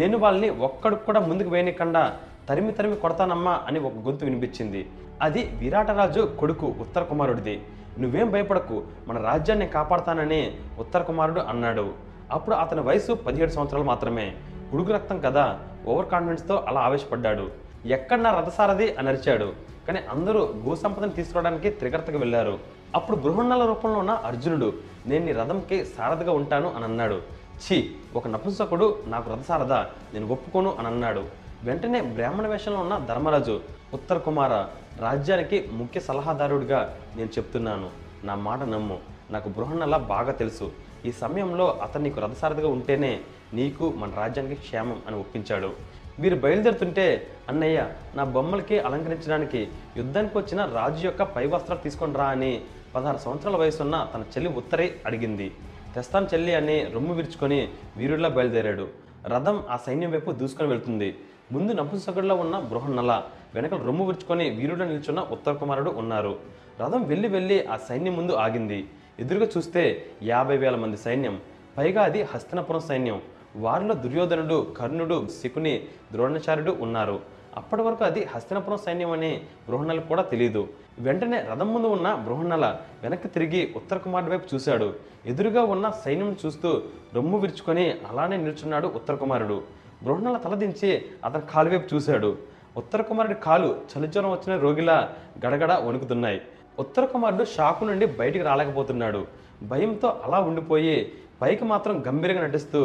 నేను 0.00 0.16
వాళ్ళని 0.18 0.48
ఒక్కడికి 0.68 1.04
కూడా 1.08 1.20
ముందుకు 1.28 1.50
వేయనికుండా 1.50 2.02
తరిమి 2.48 2.72
తరిమి 2.72 2.96
కొడతానమ్మా 2.96 3.54
అని 3.68 3.78
ఒక 3.88 3.98
గొంతు 4.06 4.24
వినిపించింది. 4.24 4.82
అది 5.22 5.50
విరాటరాజు 5.54 6.36
కొడుకు 6.40 6.74
ఉత్తర 6.80 7.02
కుమారుడిది 7.02 7.62
నువ్వేం 7.98 8.30
భయపడకు 8.30 8.82
మన 9.08 9.18
రాజ్యాన్ని 9.18 9.66
కాపాడతానని 9.66 10.56
ఉత్తర 10.78 11.02
కుమారుడు 11.02 11.40
అన్నాడు. 11.40 11.92
అప్పుడు 12.30 12.54
అతని 12.54 12.80
వయసు 12.80 13.12
పదిహేడు 13.12 13.50
సంవత్సరాలు 13.50 13.84
మాత్రమే. 13.84 14.34
ఉడుగు 14.72 14.92
రక్తం 14.92 15.20
కదా 15.20 15.58
ఓవర్ 15.86 16.06
కాన్ఫిడెన్స్తో 16.06 16.64
అలా 16.68 16.80
ఆవేశపడ్డాడు. 16.80 17.50
ఎక్కడ 17.86 18.18
నా 18.18 18.40
రథసారథి 18.40 18.94
అని 18.94 19.08
అరిచాడు. 19.08 19.52
కానీ 19.86 20.00
అందరూ 20.10 20.46
భూసంపదని 20.46 21.10
తీసుకురావడానికి 21.10 21.70
త్రిగర్తకు 21.70 22.18
వెళ్ళారు. 22.18 22.58
అప్పుడు 22.94 23.16
బృహన్నల 23.16 23.66
రూపంలో 23.66 23.98
ఉన్న 23.98 24.10
అర్జునుడు 24.10 24.72
నేను 25.06 25.26
నీ 25.26 25.32
రథంకి 25.32 25.84
సారథిగా 25.84 26.32
ఉంటాను 26.32 26.72
అని 26.76 26.84
అన్నాడు. 26.84 27.22
ఛీ 27.58 27.90
ఒక 28.16 28.28
నపుంసకుడు 28.28 28.98
నాకు 29.06 29.30
రథసారథ 29.30 29.72
నేను 29.72 30.28
ఒప్పుకోను 30.28 30.76
అని 30.78 30.86
అన్నాడు. 30.86 31.24
వెంటనే 31.64 32.00
బ్రాహ్మణ 32.00 32.46
వేషంలో 32.46 32.80
ఉన్న 32.80 32.98
ధర్మరాజు 33.08 33.60
ఉత్తర 33.94 34.18
కుమార 34.18 34.66
రాజ్యానికి 35.00 35.68
ముఖ్య 35.72 36.00
సలహాదారుడిగా 36.00 36.98
నేను 37.16 37.28
చెప్తున్నాను. 37.28 37.90
నా 38.24 38.34
మాట 38.34 38.62
నమ్ము. 38.62 38.98
నాకు 39.30 39.48
బృహన్నలా 39.48 39.98
బాగా 39.98 40.32
తెలుసు. 40.32 40.72
ఈ 41.04 41.12
సమయంలో 41.12 41.66
అతను 41.82 42.04
నీకు 42.04 42.20
రథసారథిగా 42.20 42.68
ఉంటేనే 42.68 43.20
నీకు 43.54 43.92
మన 43.96 44.12
రాజ్యానికి 44.16 44.60
క్షేమం 44.60 45.02
అని 45.06 45.16
ఒప్పించాడు. 45.16 45.70
వీరు 46.18 46.36
బయలుదేరుతుంటే 46.36 47.26
అన్నయ్య 47.48 47.86
నా 48.14 48.24
బొమ్మలకి 48.24 48.78
అలంకరించడానికి 48.78 49.68
యుద్ధానికి 49.96 50.38
వచ్చిన 50.38 50.64
రాజు 50.64 51.04
యొక్క 51.04 51.22
పై 51.22 51.46
వస్త్రాలు 51.46 51.80
తీసుకొని 51.80 52.14
రా 52.14 52.24
అని 52.24 52.60
పదహారు 52.94 53.18
సంవత్సరాల 53.18 53.56
వయసున్న 53.56 54.08
తన 54.14 54.20
చెల్లి 54.20 54.50
ఉత్తరే 54.50 55.00
అడిగింది. 55.06 55.52
తెస్తాను 55.94 56.28
చెల్లి 56.34 56.54
అని 56.54 56.84
రొమ్ము 56.84 57.14
విరుచుకొని 57.14 57.68
వీరుడిలా 57.96 58.28
బయలుదేరాడు. 58.28 58.88
రథం 59.26 59.62
ఆ 59.70 59.76
సైన్యం 59.76 60.10
వైపు 60.10 60.32
దూసుకొని 60.32 60.68
వెళ్తుంది. 60.68 61.16
ముందు 61.52 61.72
నపుంసకుడిలో 61.72 62.34
ఉన్న 62.34 62.58
బృహన్నల 62.58 63.22
వెనక 63.54 63.74
రొమ్ము 63.86 64.04
విరుచుకొని 64.06 64.46
వీరుడు 64.50 64.84
నిల్చున్న 64.84 65.20
ఉత్తర 65.34 65.52
కుమారుడు 65.52 65.90
ఉన్నారు. 66.02 66.32
రథం 66.80 67.02
వెళ్ళి 67.10 67.28
వెళ్ళి 67.28 67.56
ఆ 67.66 67.76
సైన్యం 67.88 68.14
ముందు 68.16 68.32
ఆగింది. 68.44 68.80
ఎదురుగా 69.20 69.46
చూస్తే 69.56 69.82
యాభై 70.22 70.56
వేల 70.56 70.76
మంది 70.76 70.96
సైన్యం 70.96 71.36
పైగా 71.78 72.02
అది 72.08 72.20
హస్తనపురం 72.22 72.80
సైన్యం. 72.80 73.18
వారిలో 73.64 73.94
దుర్యోధనుడు 74.04 74.58
కర్ణుడు 74.78 75.16
శకుని 75.38 75.74
ద్రోణాచార్యుడు 76.12 76.72
ఉన్నారు. 76.86 77.16
అప్పటి 77.56 77.82
వరకు 77.82 78.02
అది 78.04 78.24
హస్తినపురం 78.24 78.80
సైన్యం 78.86 79.10
అని 79.10 79.30
బృహన్నలకు 79.68 80.06
కూడా 80.06 80.22
తెలియదు 80.22 80.62
వెంటనే 81.06 81.38
రథం 81.50 81.68
ముందు 81.74 81.86
ఉన్న 81.86 82.08
బృహణల 82.26 82.66
వెనక్కి 83.02 83.28
తిరిగి 83.28 83.62
ఉత్తర 83.76 83.96
కుమారుడి 83.96 84.30
వైపు 84.30 84.54
చూశాడు. 84.54 84.88
ఎదురుగా 85.26 85.62
ఉన్న 85.74 85.86
సైన్యం 86.04 86.36
చూస్తూ 86.46 86.70
రొమ్ము 87.14 87.38
విరుచుకొని 87.38 87.86
అలానే 88.10 88.36
నిల్చున్నాడు 88.36 88.88
ఉత్తర 88.98 89.14
కుమారుడు. 89.14 89.58
బృహణల 90.02 90.36
తలదించి 90.36 90.90
అతని 91.24 91.42
కాలువైపు 91.54 91.94
చూశాడు. 91.94 92.30
ఉత్తర 92.78 93.00
కుమారుడి 93.08 93.36
కాలు 93.46 93.68
చలిజ్వరం 93.92 94.30
వచ్చిన 94.30 94.52
రోగిలా 94.64 94.96
గడగడ 95.44 95.72
వణుకుతున్నాయి. 95.86 96.40
ఉత్తర 96.82 97.04
కుమారుడు 97.12 97.44
షాకు 97.44 97.84
నుండి 97.84 98.06
బయటికి 98.20 98.44
రాలేకపోతున్నాడు. 98.48 99.20
భయంతో 99.62 100.08
అలా 100.24 100.38
ఉండిపోయి 100.48 100.96
పైకి 101.42 101.64
మాత్రం 101.64 101.94
గంభీరంగా 102.08 102.42
నటిస్తూ 102.46 102.80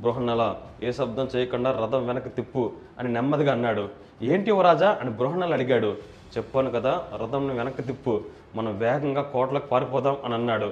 బృహన్నల 0.00 0.42
ఏ 0.82 0.90
శబ్దం 0.98 1.28
చేయకుండా 1.36 1.70
రథం 1.82 2.02
వెనక 2.06 2.28
తిప్పు 2.36 2.62
అని 2.98 3.08
నెమ్మదిగా 3.12 3.52
అన్నాడు. 3.52 3.84
ఏంటి 4.22 4.50
యువరాజా 4.50 4.90
అని 5.00 5.10
బృహన్నలు 5.20 5.52
అడిగాడు. 5.52 5.90
చెప్పాను 6.36 6.70
కదా 6.70 6.92
రథంను 7.22 7.54
వెనక్కి 7.60 7.82
తిప్పు 7.82 8.14
మనం 8.56 8.78
వేగంగా 8.78 9.22
కోటలకు 9.22 9.68
పారిపోదాం 9.72 10.16
అని 10.24 10.34
అన్నాడు. 10.34 10.68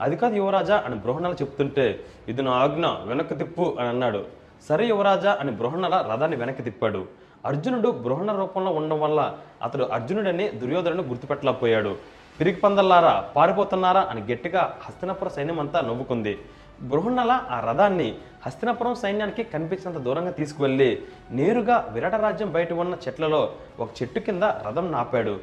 అది 0.00 0.16
కాదు 0.16 0.34
యువరాజా 0.40 0.76
అని 0.86 0.94
బృహణాలు 1.04 1.34
చెప్తుంటే 1.34 1.86
ఇది 2.28 2.42
నా 2.42 2.52
ఆజ్ఞ 2.64 2.86
వెనక్కి 3.10 3.34
తిప్పు 3.42 3.76
అని 3.80 3.88
అన్నాడు. 3.88 4.24
సరే 4.68 4.84
యువరాజా 4.92 5.32
అని 5.40 5.52
బృహన్నల 5.60 5.94
రథాన్ని 6.12 6.36
వెనక్కి 6.42 6.62
తిప్పాడు. 6.68 7.02
అర్జునుడు 7.48 7.88
బృహణ 8.04 8.30
రూపంలో 8.40 8.70
ఉండడం 8.78 9.00
వల్ల 9.04 9.20
అతడు 9.62 9.84
అర్జునుడని 9.96 10.46
దుర్యోధనను 10.60 11.02
గుర్తుపెట్టలేకపోయాడు. 11.10 11.92
పిరికి 12.40 12.60
పందల్లారా 12.60 13.14
పారిపోతున్నారా 13.36 14.02
అని 14.10 14.22
గట్టిగా 14.32 14.62
హస్తినపుర 14.84 15.28
సైన్యం 15.36 15.60
అంతా 15.60 15.80
నవ్వుకుంది. 15.88 16.34
బృహణల 16.90 17.32
ఆ 17.50 17.58
రథాన్ని 17.68 18.08
హస్తినపురం 18.46 18.94
సైన్యానికి 18.94 19.42
కనిపించినంత 19.42 20.00
దూరంగా 20.06 20.32
తీసుకువెళ్ళి 20.38 20.90
నేరుగా 21.38 21.76
విరాట 21.94 22.16
రాజ్యం 22.24 22.50
బయట 22.56 22.72
ఉన్న 22.82 22.96
చెట్లలో 23.04 23.42
ఒక 23.80 23.88
చెట్టు 24.02 24.20
కింద 24.26 24.42
రథం 24.66 24.88
నాపాడు. 24.96 25.34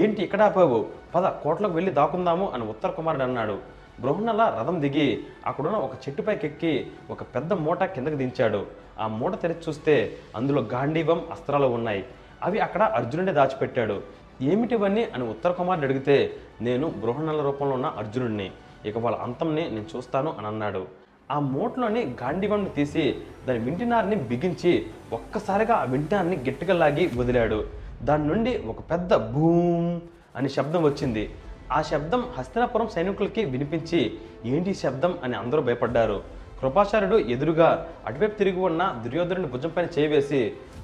ఏంటి 0.00 0.20
ఇక్కడ 0.22 0.42
ఆపావు? 0.48 0.80
పద 1.14 1.26
కోట్లకు 1.44 1.74
వెళ్ళి 1.78 1.92
దాకుందాము 2.00 2.46
అని 2.54 2.64
ఉత్తర 2.72 2.90
కుమారుడు 2.98 3.24
అన్నాడు. 3.28 3.56
బృహణల 4.02 4.42
రథం 4.58 4.76
దిగి 4.80 5.06
అక్కడున్న 5.46 5.78
ఒక 5.86 5.94
చెట్టుపైకెక్కి 6.04 6.72
ఒక 7.10 7.22
పెద్ద 7.34 7.52
మూట 7.64 7.84
కిందకు 7.94 8.18
దించాడు. 8.22 8.60
ఆ 9.00 9.06
మూట 9.06 9.40
తెరిచి 9.40 9.58
చూస్తే 9.68 10.16
అందులో 10.36 10.62
గాంధీవం 10.62 11.24
అస్త్రాలు 11.30 11.66
ఉన్నాయి. 11.66 12.04
అవి 12.42 12.58
అక్కడ 12.58 12.82
అర్జునుడే 12.82 13.32
దాచిపెట్టాడు. 13.32 14.02
ఏమిటివన్నీ 14.42 15.04
అని 15.04 15.24
ఉత్తర 15.28 15.50
కుమారుడు 15.52 15.84
అడిగితే 15.84 16.36
నేను 16.62 16.88
బృహన్నల 16.88 17.42
రూపంలో 17.42 17.74
ఉన్న 17.74 17.86
అర్జునుడిని 17.86 18.50
ఇక 18.86 18.98
వాళ్ళ 18.98 19.16
అంతంని 19.16 19.62
నేను 19.70 19.86
చూస్తాను 19.96 20.34
అని 20.38 20.46
అన్నాడు. 20.46 20.86
ఆ 21.30 21.38
మూటలోని 21.38 22.16
గాంధీవంని 22.22 22.70
తీసి 22.70 23.22
దాని 23.48 23.58
వింటినారిని 23.58 24.16
బిగించి 24.16 24.86
ఒక్కసారిగా 25.12 25.74
ఆ 25.74 25.84
వింటినారిని 25.84 26.36
గట్టిగా 26.36 26.74
లాగి 26.74 27.10
వదిలాడు. 27.16 27.66
దాని 28.02 28.26
నుండి 28.26 28.58
ఒక 28.58 28.80
పెద్ద 28.90 29.14
భూమ్ 29.14 30.00
అని 30.36 30.48
శబ్దం 30.48 30.82
వచ్చింది. 30.82 31.30
ఆ 31.72 31.82
శబ్దం 31.82 32.24
హస్తినాపురం 32.38 32.88
సైనికులకి 32.88 33.44
వినిపించి 33.44 34.18
ఏంటి 34.44 34.74
శబ్దం 34.74 35.18
అని 35.24 35.36
అందరూ 35.36 35.62
భయపడ్డారు. 35.62 36.39
కృపాచార్యుడు 36.60 37.16
ఎదురుగా 37.34 37.68
అటువైపు 38.06 38.36
తిరిగి 38.40 38.60
ఉన్న 38.68 38.82
దుర్యోధనుడి 39.04 39.48
భుజంపైన 39.52 39.88
చేయవేసి 39.98 40.08
చేవేసి 40.30 40.40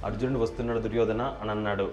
అర్జునుడు 0.07 0.39
వస్తున్నాడు 0.39 0.81
దుర్యోధన 0.87 1.23
అని 1.43 1.51
అన్నాడు. 1.51 1.87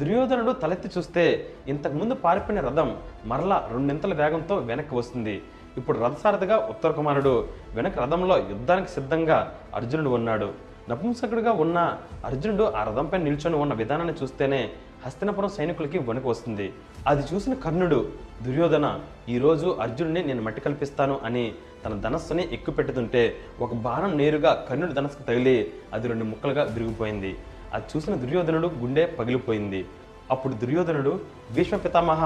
దుర్యోధనుడు 0.00 0.52
తలెత్తి 0.52 0.88
చూస్తే 0.98 1.24
ఇంతకుముందు 1.68 2.14
పారిపోయిన 2.14 2.60
రథం 2.68 2.88
మరలా 3.24 3.68
రెండింతల 3.72 4.14
వేగంతో 4.20 4.56
వెనక్కి 4.70 4.94
వస్తుంది. 4.94 5.42
ఇప్పుడు 5.76 5.96
రథసారథిగా 5.98 6.56
ఉత్తర 6.72 6.90
కుమారుడు 6.90 7.34
వెనక 7.74 7.98
రథంలో 7.98 8.36
యుద్ధానికి 8.38 8.90
సిద్ధంగా 8.90 9.38
అర్జునుడు 9.74 10.10
ఉన్నాడు. 10.18 10.48
నపుంసకుడిగా 10.90 11.52
ఉన్న 11.52 11.78
అర్జునుడు 12.24 12.64
ఆ 12.78 12.82
రథంపై 12.88 13.18
నిల్చొని 13.18 13.56
ఉన్న 13.56 13.74
విధానాన్ని 13.74 14.14
చూస్తేనే 14.22 14.60
హస్తినపురం 15.06 15.50
సైనికులకి 15.56 15.98
వణుకు 15.98 16.28
వస్తుంది. 16.30 16.66
అది 17.06 17.22
చూసిన 17.30 17.54
కర్ణుడు 17.64 17.98
దుర్యోధన 18.46 18.86
ఈరోజు 19.28 19.68
అర్జునుడిని 19.84 20.22
నేను 20.28 20.42
మట్టి 20.42 20.60
కల్పిస్తాను 20.60 21.20
అని 21.24 21.44
తన 21.86 21.94
ధనస్సుని 22.04 22.44
ఎక్కుపెట్టుతుంటే 22.52 23.20
ఒక 23.60 23.74
బాణం 23.74 24.12
నేరుగా 24.20 24.52
కర్ణుడి 24.68 24.92
ధనస్సుకు 24.92 25.22
తగిలి 25.22 25.52
అది 25.94 26.08
రెండు 26.08 26.24
ముక్కలుగా 26.24 26.62
విరిగిపోయింది. 26.62 27.30
అది 27.74 27.84
చూసిన 27.92 28.14
దుర్యోధనుడు 28.22 28.68
గుండె 28.82 29.04
పగిలిపోయింది. 29.18 29.80
అప్పుడు 30.30 30.54
దుర్యోధనుడు 30.62 31.12
భీష్మ 31.54 31.76
పితామహ 31.76 32.22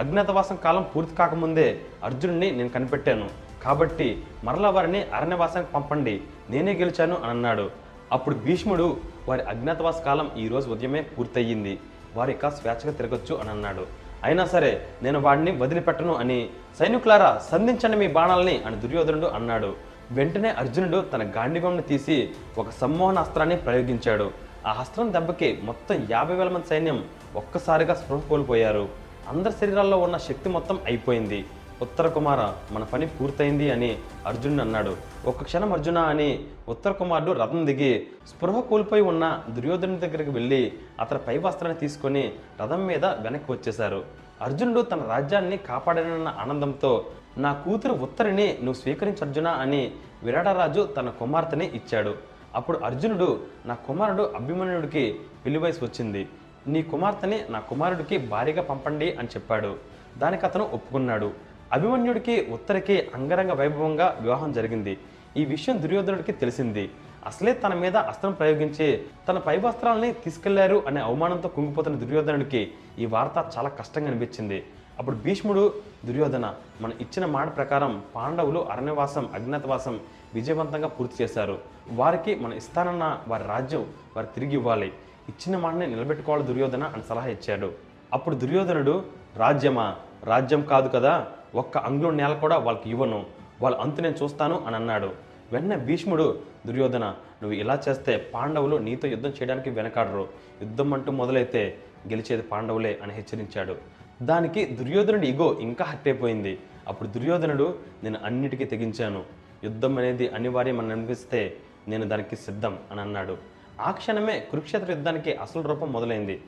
అజ్ఞాతవాసం 0.00 0.56
కాలం 0.64 0.84
పూర్తి 0.96 1.16
కాకముందే 1.16 1.80
అర్జునుడిని 2.04 2.50
నేను 2.50 2.68
కనిపెట్టాను. 2.68 3.28
కాబట్టి 3.64 4.08
మరలా 4.44 4.70
వారిని 4.70 5.02
అరణ్యవాసానికి 5.18 5.72
పంపండి. 5.72 6.20
నేనే 6.50 6.72
గెలిచాను 6.72 7.14
అని 7.22 7.30
అన్నాడు. 7.30 7.70
అప్పుడు 8.12 8.34
భీష్ముడు 8.46 8.96
వారి 9.28 9.42
అజ్ఞాతవాస 9.42 10.00
కాలం 10.08 10.30
ఈ 10.38 10.48
రోజు 10.48 10.70
ఉదయమే 10.70 11.02
పూర్తయింది 11.14 11.78
వారి 12.16 12.32
ఇక 12.32 12.48
స్వేచ్ఛగా 12.48 12.92
తిరగొచ్చు 12.92 13.36
అని 13.36 13.50
అన్నాడు. 13.50 13.86
అయినా 14.24 14.44
సరే 14.54 14.70
నేను 15.02 15.18
వాడిని 15.20 15.52
వదిలిపెట్టను 15.62 16.14
అని 16.14 16.38
సైనికులారా 16.78 17.30
సంధించండి 17.50 17.96
మీ 17.96 18.08
బాణాలని 18.08 18.56
అని 18.66 18.76
దుర్యోధనుడు 18.76 19.26
అన్నాడు. 19.26 19.70
వెంటనే 20.10 20.50
అర్జునుడు 20.50 20.98
తన 21.12 21.22
గాండివంను 21.36 21.82
తీసి 21.82 22.16
ఒక 22.58 22.66
సమ్మోహన 22.80 23.18
అస్త్రాన్ని 23.18 23.56
ప్రయోగించాడు. 23.56 24.30
ఆ 24.66 24.72
అస్త్రం 24.80 25.12
దెబ్బకి 25.12 25.48
మొత్తం 25.62 26.06
యాభై 26.10 26.34
వేల 26.34 26.48
మంది 26.48 26.66
సైన్యం 26.66 27.04
ఒక్కసారిగా 27.36 27.94
స్పృహ 27.94 28.20
కోల్పోయారు. 28.28 28.88
అందరి 29.28 29.52
శరీరాల్లో 29.60 29.98
ఉన్న 29.98 30.16
శక్తి 30.16 30.48
మొత్తం 30.48 30.78
అయిపోయింది. 30.86 31.44
ఉత్తర 31.82 32.08
కుమార 32.08 32.54
మన 32.74 32.84
పని 32.84 33.06
పూర్తయింది 33.06 33.70
అని 33.70 33.98
అర్జునుడు 34.26 34.60
అన్నాడు. 34.62 34.96
ఒక్క 35.26 35.42
క్షణం 35.42 35.72
అర్జున 35.72 35.98
అని 35.98 36.44
ఉత్తర 36.68 36.90
కుమారుడు 36.90 37.32
రథం 37.32 37.66
దిగి 37.66 38.06
స్పృహ 38.28 38.60
కోల్పోయి 38.60 39.02
ఉన్న 39.02 39.42
దుర్యోధను 39.50 39.98
దగ్గరికి 39.98 40.30
వెళ్ళి 40.30 40.72
అతని 41.00 41.18
పై 41.18 41.38
వస్త్రాన్ని 41.38 41.80
తీసుకొని 41.80 42.32
రథం 42.62 42.86
మీద 42.86 43.04
వెనక్కి 43.04 43.52
వచ్చేశారు. 43.52 44.04
అర్జునుడు 44.40 44.80
తన 44.80 45.00
రాజ్యాన్ని 45.08 45.56
కాపాడానన్న 45.56 46.34
ఆనందంతో 46.38 47.06
నా 47.38 47.52
కూతురు 47.52 47.92
ఉత్తరిని 47.92 48.46
నువ్వు 48.46 48.82
స్వీకరించు 48.82 49.26
అర్జున 49.26 49.48
అని 49.48 49.90
విరాటరాజు 50.22 50.88
తన 50.96 51.08
కుమార్తెని 51.08 51.66
ఇచ్చాడు. 51.66 52.14
అప్పుడు 52.54 52.78
అర్జునుడు 52.78 53.40
నా 53.66 53.74
కుమారుడు 53.74 54.22
అభిమన్యుడికి 54.22 55.20
పెళ్ళివయసు 55.44 55.84
వచ్చింది. 55.84 56.28
నీ 56.66 56.82
కుమార్తెని 56.82 57.40
నా 57.50 57.60
కుమారుడికి 57.60 58.18
భారీగా 58.18 58.62
పంపండి 58.62 59.14
అని 59.14 59.28
చెప్పాడు. 59.28 59.76
దానికి 60.18 60.46
అతను 60.46 60.70
ఒప్పుకున్నాడు. 60.72 61.32
అభిమన్యుడికి 61.72 62.46
ఉత్తరికి 62.50 63.08
అంగరంగ 63.14 63.52
వైభవంగా 63.52 64.18
వివాహం 64.20 64.52
జరిగింది. 64.52 64.98
ఈ 65.36 65.44
విషయం 65.44 65.82
దుర్యోధనుడికి 65.82 66.32
తెలిసింది. 66.32 66.90
అసలే 67.26 67.52
తన 67.52 67.74
మీద 67.74 67.96
అస్త్రం 67.96 68.32
ప్రయోగించి 68.32 69.02
తన 69.28 69.38
పై 69.38 69.58
వస్త్రాలని 69.58 70.12
తీసుకెళ్ళారు 70.12 70.82
అనే 70.86 71.00
అవమానంతో 71.00 71.48
కుంగిపోతున్న 71.48 71.98
దుర్యోధనుడికి 71.98 72.72
ఈ 72.98 73.06
వార్త 73.06 73.58
చాలా 73.58 73.68
కష్టంగా 73.68 74.08
అనిపించింది. 74.08 74.66
అప్పుడు 74.98 75.16
భీష్ముడు 75.16 75.72
దుర్యోధన 76.04 76.54
మన 76.80 76.90
ఇచ్చిన 77.00 77.26
మాట 77.26 77.56
ప్రకారం 77.56 78.02
పాండవులు 78.14 78.60
అరణ్యవాసం 78.60 79.30
అజ్ఞాతవాసం 79.34 80.00
విజయవంతంగా 80.34 80.88
పూర్తి 80.88 81.24
చేశారు. 81.24 81.58
వారికి 81.92 82.34
మనం 82.34 82.52
ఇస్తానన్న 82.52 83.20
వారి 83.28 83.44
రాజ్యం 83.44 83.86
వారు 84.16 84.26
తిరిగి 84.26 84.52
ఇవ్వాలి. 84.52 84.92
ఇచ్చిన 85.28 85.58
మాటని 85.58 85.86
నిలబెట్టుకోవాలి 85.86 86.44
దుర్యోధన 86.44 86.84
అని 86.84 87.02
సలహా 87.08 87.26
ఇచ్చాడు. 87.26 87.72
అప్పుడు 88.12 88.34
దుర్యోధనుడు 88.34 89.04
రాజ్యమా? 89.36 89.96
రాజ్యం 90.24 90.62
కాదు 90.62 90.88
కదా. 90.88 91.26
ఒక్క 91.54 91.78
అంగుళం 91.78 92.16
నేల 92.16 92.34
కూడా 92.34 92.56
వాళ్ళకి 92.56 92.90
ఇవ్వను. 92.90 93.26
వాళ్ళ 93.62 93.76
అంతు 93.76 94.00
నేను 94.00 94.14
చూస్తాను 94.22 94.64
అని 94.66 94.76
అన్నాడు. 94.76 95.12
వెంటనే 95.52 95.76
భీష్ముడు 95.76 96.38
దుర్యోధన 96.66 97.04
నువ్వు 97.42 97.52
ఇలా 97.52 97.82
చేస్తే 97.88 98.16
పాండవులు 98.34 98.76
నీతో 98.76 99.08
యుద్ధం 99.08 99.30
చేయడానికి 99.30 99.70
వెనకాడరు. 99.70 100.28
యుద్ధం 100.62 100.94
అంటూ 100.94 101.12
మొదలైతే 101.12 101.78
గెలిచేది 102.08 102.42
పాండవులే 102.42 102.98
అని 103.02 103.12
హెచ్చరించాడు. 103.12 103.76
దానికి 104.22 104.64
దుర్యోధనుడి 104.64 105.26
ఇగో 105.28 105.58
ఇంకా 105.60 105.84
హత్యైపోయింది 105.84 106.58
అప్పుడు 106.88 107.08
దుర్యోధనుడు 107.08 107.78
నేను 108.04 108.18
అన్నిటికీ 108.24 108.64
తెగించాను. 108.64 109.22
యుద్ధం 109.64 109.98
అనేది 109.98 110.28
అనివార్యం 110.28 110.80
అని 110.80 110.92
అనిపిస్తే 110.92 111.56
నేను 111.88 112.08
దానికి 112.08 112.36
సిద్ధం 112.36 112.78
అని 112.90 113.00
అన్నాడు. 113.00 113.36
ఆ 113.80 113.90
క్షణమే 113.90 114.40
కురుక్షేత్ర 114.50 114.90
యుద్ధానికి 114.90 115.32
అసలు 115.32 115.62
రూపం 115.62 115.92
మొదలైంది. 115.92 116.40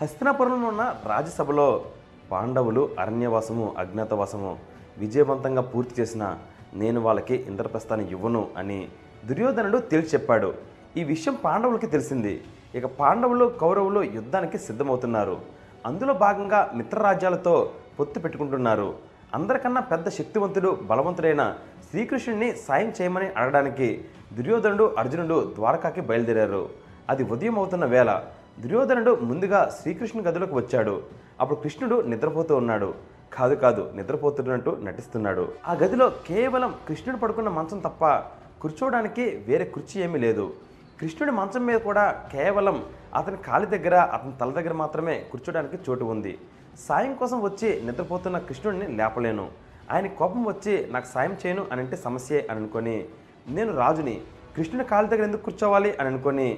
హస్తినాపురంలో 0.00 0.68
ఉన్న 0.68 0.82
రాజ్యసభలో 1.06 1.66
పాండవులు 2.32 2.82
అరణ్యవాసము 3.02 3.74
అజ్ఞాతవాసము 3.78 4.50
విజయవంతంగా 4.98 5.62
పూర్తి 5.62 5.94
చేసిన 6.00 6.24
నేను 6.74 7.00
వాళ్ళకి 7.00 7.34
ఇంద్రప్రస్థాన్ని 7.50 8.06
ఇవ్వను 8.10 8.42
అని 8.56 8.78
దుర్యోధనుడు 9.28 9.78
తేల్చి 9.78 10.10
చెప్పాడు. 10.14 10.54
ఈ 10.96 11.04
విషయం 11.12 11.36
పాండవులకి 11.44 11.86
తెలిసింది. 11.86 12.34
ఇక 12.74 12.86
పాండవులు 13.00 13.46
కౌరవులు 13.62 14.02
యుద్ధానికి 14.18 14.58
సిద్ధమవుతున్నారు. 14.58 15.36
అందులో 15.86 16.14
భాగంగా 16.24 16.72
మిత్రరాజ్యాలతో 16.74 17.56
పొత్తు 17.98 18.20
పెట్టుకుంటున్నారు. 18.20 18.88
అందరికన్నా 19.34 19.80
పెద్ద 19.80 20.08
శక్తివంతుడు 20.08 20.70
బలవంతుడైన 20.90 21.42
శ్రీకృష్ణుడిని 21.90 22.48
సాయం 22.68 22.92
చేయమని 23.00 23.28
అడగడానికి 23.36 23.88
దుర్యోధనుడు 24.38 24.94
అర్జునుడు 24.98 25.52
ద్వారకాకి 25.56 26.00
బయలుదేరారు. 26.00 26.64
అది 27.10 27.24
ఉదయం 27.34 27.56
అవుతున్న 27.58 27.84
వేళ 27.84 28.10
దుర్యోధనుడు 28.62 29.12
ముందుగా 29.30 29.60
శ్రీకృష్ణు 29.78 30.20
గదిలోకి 30.26 30.54
వచ్చాడు. 30.60 30.94
అప్పుడు 31.40 31.58
కృష్ణుడు 31.62 31.96
నిద్రపోతూ 32.10 32.52
ఉన్నాడు. 32.62 32.88
కాదు 33.36 33.54
కాదు 33.62 33.82
నిద్రపోతున్నట్టు 33.96 34.72
నటిస్తున్నాడు. 34.86 35.44
ఆ 35.70 35.72
గదిలో 35.82 36.06
కేవలం 36.28 36.70
కృష్ణుడు 36.88 37.18
పడుకున్న 37.22 37.50
మంచం 37.56 37.78
తప్ప 37.86 38.04
కూర్చోవడానికి 38.62 39.24
వేరే 39.48 39.64
కుర్చీ 39.74 39.96
ఏమీ 40.06 40.18
లేదు. 40.26 40.44
కృష్ణుడి 41.00 41.32
మంచం 41.38 41.62
మీద 41.68 41.78
కూడా 41.88 42.04
కేవలం 42.34 42.76
అతని 43.18 43.38
కాలి 43.48 43.66
దగ్గర 43.74 43.96
అతని 44.14 44.32
తల 44.40 44.50
దగ్గర 44.58 44.74
మాత్రమే 44.82 45.16
కూర్చోడానికి 45.32 45.76
చోటు 45.86 46.04
ఉంది. 46.14 46.32
సాయం 46.86 47.12
కోసం 47.20 47.38
వచ్చి 47.42 47.68
నిద్రపోతున్న 47.86 48.38
కృష్ణుడిని 48.48 48.86
లేపలేను. 49.00 49.46
ఆయన 49.92 50.06
కోపం 50.20 50.42
వచ్చి 50.44 50.74
నాకు 50.94 51.08
సాయం 51.14 51.36
చేయను 51.42 51.66
అని 51.72 51.80
అంటే 51.80 51.96
సమస్యే 52.06 52.40
అని 52.50 52.58
అనుకొని 52.60 52.96
నేను 53.56 53.72
రాజుని. 53.82 54.16
కృష్ణుడి 54.56 54.86
కాలి 54.92 55.08
దగ్గర 55.08 55.24
ఎందుకు 55.28 55.44
కూర్చోవాలి 55.48 55.90
అని 56.00 56.08
అనుకొని 56.12 56.48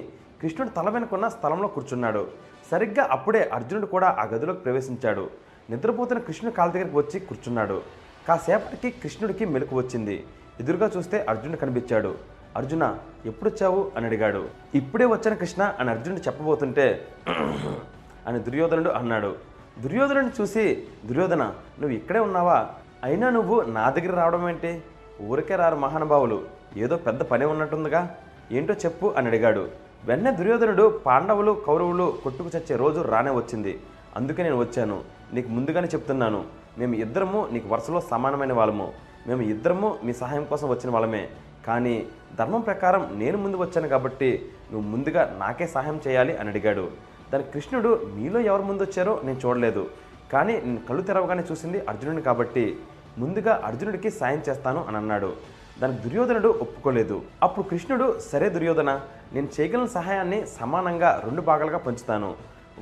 కృష్ణుడు 0.41 0.69
తల 0.69 0.89
వెనుకున్న 0.89 1.27
స్థలంలో 1.27 1.67
కూర్చున్నాడు. 1.67 2.27
సరిగ్గా 2.71 3.07
అప్పుడే 3.11 3.49
అర్జునుడు 3.53 3.85
కూడా 3.85 4.07
ఆ 4.19 4.23
గదిలోకి 4.23 4.59
ప్రవేశించాడు. 4.59 5.29
నిద్రపోతున్న 5.69 6.21
కృష్ణుడు 6.21 6.55
కాళ్ళ 6.55 6.73
దగ్గరికి 6.73 6.97
వచ్చి 6.97 7.19
కూర్చున్నాడు. 7.19 7.81
కాసేపటికి 8.27 8.89
కృష్ణుడికి 9.01 9.45
మెలకు 9.45 9.75
వచ్చింది. 9.77 10.23
ఎదురుగా 10.59 10.91
చూస్తే 10.97 11.25
అర్జునుడు 11.29 11.57
కనిపించాడు. 11.57 12.11
అర్జున 12.57 12.97
ఎప్పుడొచ్చావు? 13.25 13.91
అని 13.95 14.05
అడిగాడు. 14.05 14.49
ఇప్పుడే 14.75 15.05
వచ్చాను 15.05 15.35
కృష్ణ 15.35 15.63
అని 15.79 15.89
అర్జునుడు 15.89 16.21
చెప్పబోతుంటే 16.21 17.07
అని 18.27 18.39
దుర్యోధనుడు 18.39 18.89
అన్నాడు. 18.89 19.35
దుర్యోధనుడిని 19.79 20.31
చూసి 20.41 20.87
దుర్యోధన 21.05 21.43
నువ్వు 21.79 21.89
ఇక్కడే 21.89 22.19
ఉన్నావా? 22.19 22.57
అయినా 23.03 23.29
నువ్వు 23.29 23.61
నా 23.61 23.89
దగ్గర 23.89 24.15
రావడం 24.15 24.49
ఏంటి? 24.49 24.81
ఊరికే 25.21 25.55
రారు 25.55 25.75
మహానుభావులు. 25.75 26.39
ఏదో 26.77 26.95
పెద్ద 26.95 27.21
పని 27.21 27.45
ఉన్నట్టుందిగా. 27.45 28.15
ఏంటో 28.51 28.73
చెప్పు 28.73 29.07
అని 29.17 29.27
అడిగాడు. 29.27 29.88
వెన్న 30.09 30.29
దుర్యోధనుడు 30.29 31.01
పాండవులు 31.05 31.51
కౌరవులు 31.67 32.05
కొట్టుకు 32.23 32.49
చచ్చే 32.57 32.75
రోజు 32.75 33.01
రానే 33.01 33.31
వచ్చింది. 33.31 33.79
అందుకే 34.15 34.43
నేను 34.43 34.57
వచ్చాను. 34.59 35.01
నీకు 35.33 35.49
ముందుగానే 35.49 35.87
చెప్తున్నాను. 35.87 36.43
మేము 36.77 36.93
ఇద్దరము 36.95 37.49
నీకు 37.51 37.67
వరుసలో 37.69 38.01
సమానమైన 38.01 38.53
వాళ్ళము. 38.53 38.93
మేము 39.27 39.41
ఇద్దరము 39.41 39.99
మీ 40.03 40.13
సహాయం 40.13 40.43
కోసం 40.43 40.69
వచ్చిన 40.69 40.93
వాళ్ళమే. 40.93 41.29
కానీ 41.67 42.07
ధర్మం 42.39 42.61
ప్రకారం 42.61 43.09
నేను 43.13 43.37
ముందు 43.37 43.57
వచ్చాను 43.57 43.87
కాబట్టి 43.87 44.49
నువ్వు 44.71 44.89
ముందుగా 44.89 45.35
నాకే 45.39 45.67
సహాయం 45.67 46.01
చేయాలి 46.07 46.37
అని 46.37 46.49
అడిగాడు. 46.49 46.91
దానికి 47.33 47.51
కృష్ణుడు 47.51 48.01
మీలో 48.15 48.39
ఎవరు 48.39 48.61
ముందు 48.61 48.83
వచ్చారో 48.83 49.21
నేను 49.23 49.39
చూడలేదు. 49.45 49.89
కానీ 50.33 50.53
నేను 50.53 50.81
కళ్ళు 50.89 51.01
తెరవగానే 51.01 51.43
చూసింది 51.51 51.79
అర్జునుడిని 51.89 52.21
కాబట్టి 52.21 52.77
ముందుగా 53.17 53.61
అర్జునుడికి 53.65 54.09
సాయం 54.09 54.41
చేస్తాను 54.49 54.85
అని 54.87 54.97
అన్నాడు. 54.97 55.33
దానికి 55.81 55.99
దుర్యోధనుడు 56.03 56.49
ఒప్పుకోలేదు. 56.63 57.17
అప్పుడు 57.45 57.65
కృష్ణుడు 57.69 58.05
సరే 58.31 58.47
దుర్యోధన 58.55 58.91
నేను 59.33 59.47
చేయగలిగిన 59.55 59.89
సహాయాన్ని 59.97 60.39
సమానంగా 60.59 61.09
రెండు 61.25 61.41
భాగాలుగా 61.49 61.77
పంచుతాను. 61.77 62.29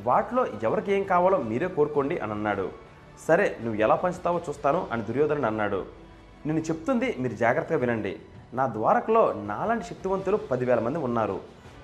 వాటిలో 0.07 0.43
ఎవరికి 0.63 0.89
ఏం 0.93 1.03
కావాలో 1.03 1.37
మీరే 1.49 1.67
కోరుకోండి 1.67 2.15
అని 2.23 2.31
అన్నాడు. 2.31 2.65
సరే 3.27 3.45
నువ్వు 3.63 3.77
ఎలా 3.85 3.95
పంచుతావో 3.95 4.39
చూస్తాను 4.49 4.87
అని 4.91 5.03
దుర్యోధనుడు 5.09 5.47
అన్నాడు. 5.51 5.79
నేను 6.45 6.61
చెప్తుంది 6.69 7.15
మీరు 7.19 7.35
జాగ్రత్తగా 7.43 7.79
వినండి. 7.83 8.13
నా 8.53 8.65
ద్వారకలో 8.67 9.23
నాలాంటి 9.51 9.85
శక్తివంతులు 9.85 10.37
పదివేల 10.51 10.79
మంది 10.79 10.99
ఉన్నారు. 11.07 11.37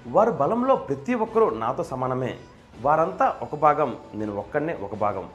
వారు 0.07 0.32
బలంలో 0.41 0.76
ప్రతి 0.76 1.14
ఒక్కరూ 1.26 1.49
నాతో 1.64 1.84
సమానమే. 1.91 2.34
వారంతా 2.82 3.28
ఒక 3.41 3.55
భాగం 3.66 3.89
నేను 4.16 4.36
ఒక్కడనే 4.36 4.74
ఒక 4.82 4.95
భాగం. 5.05 5.26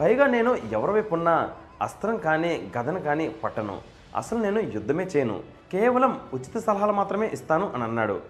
పైగా 0.00 0.26
నేను 0.26 0.50
ఎవరి 0.72 0.92
వైపు 0.92 1.14
ఉన్నా 1.14 1.34
అస్త్రం 1.82 2.16
కానీ 2.16 2.70
గదను 2.78 3.00
కానీ 3.00 3.28
పట్టను. 3.44 3.93
అసలు 4.16 4.38
నేను 4.38 4.60
యుద్ధమే 4.60 5.04
చేయను. 5.04 5.40
కేవలం 5.72 6.20
ఉచిత 6.34 6.58
సలహాలు 6.58 6.92
మాత్రమే 6.92 7.30
ఇస్తాను 7.32 7.72
అని 7.74 7.84
అన్నాడు. 7.84 8.20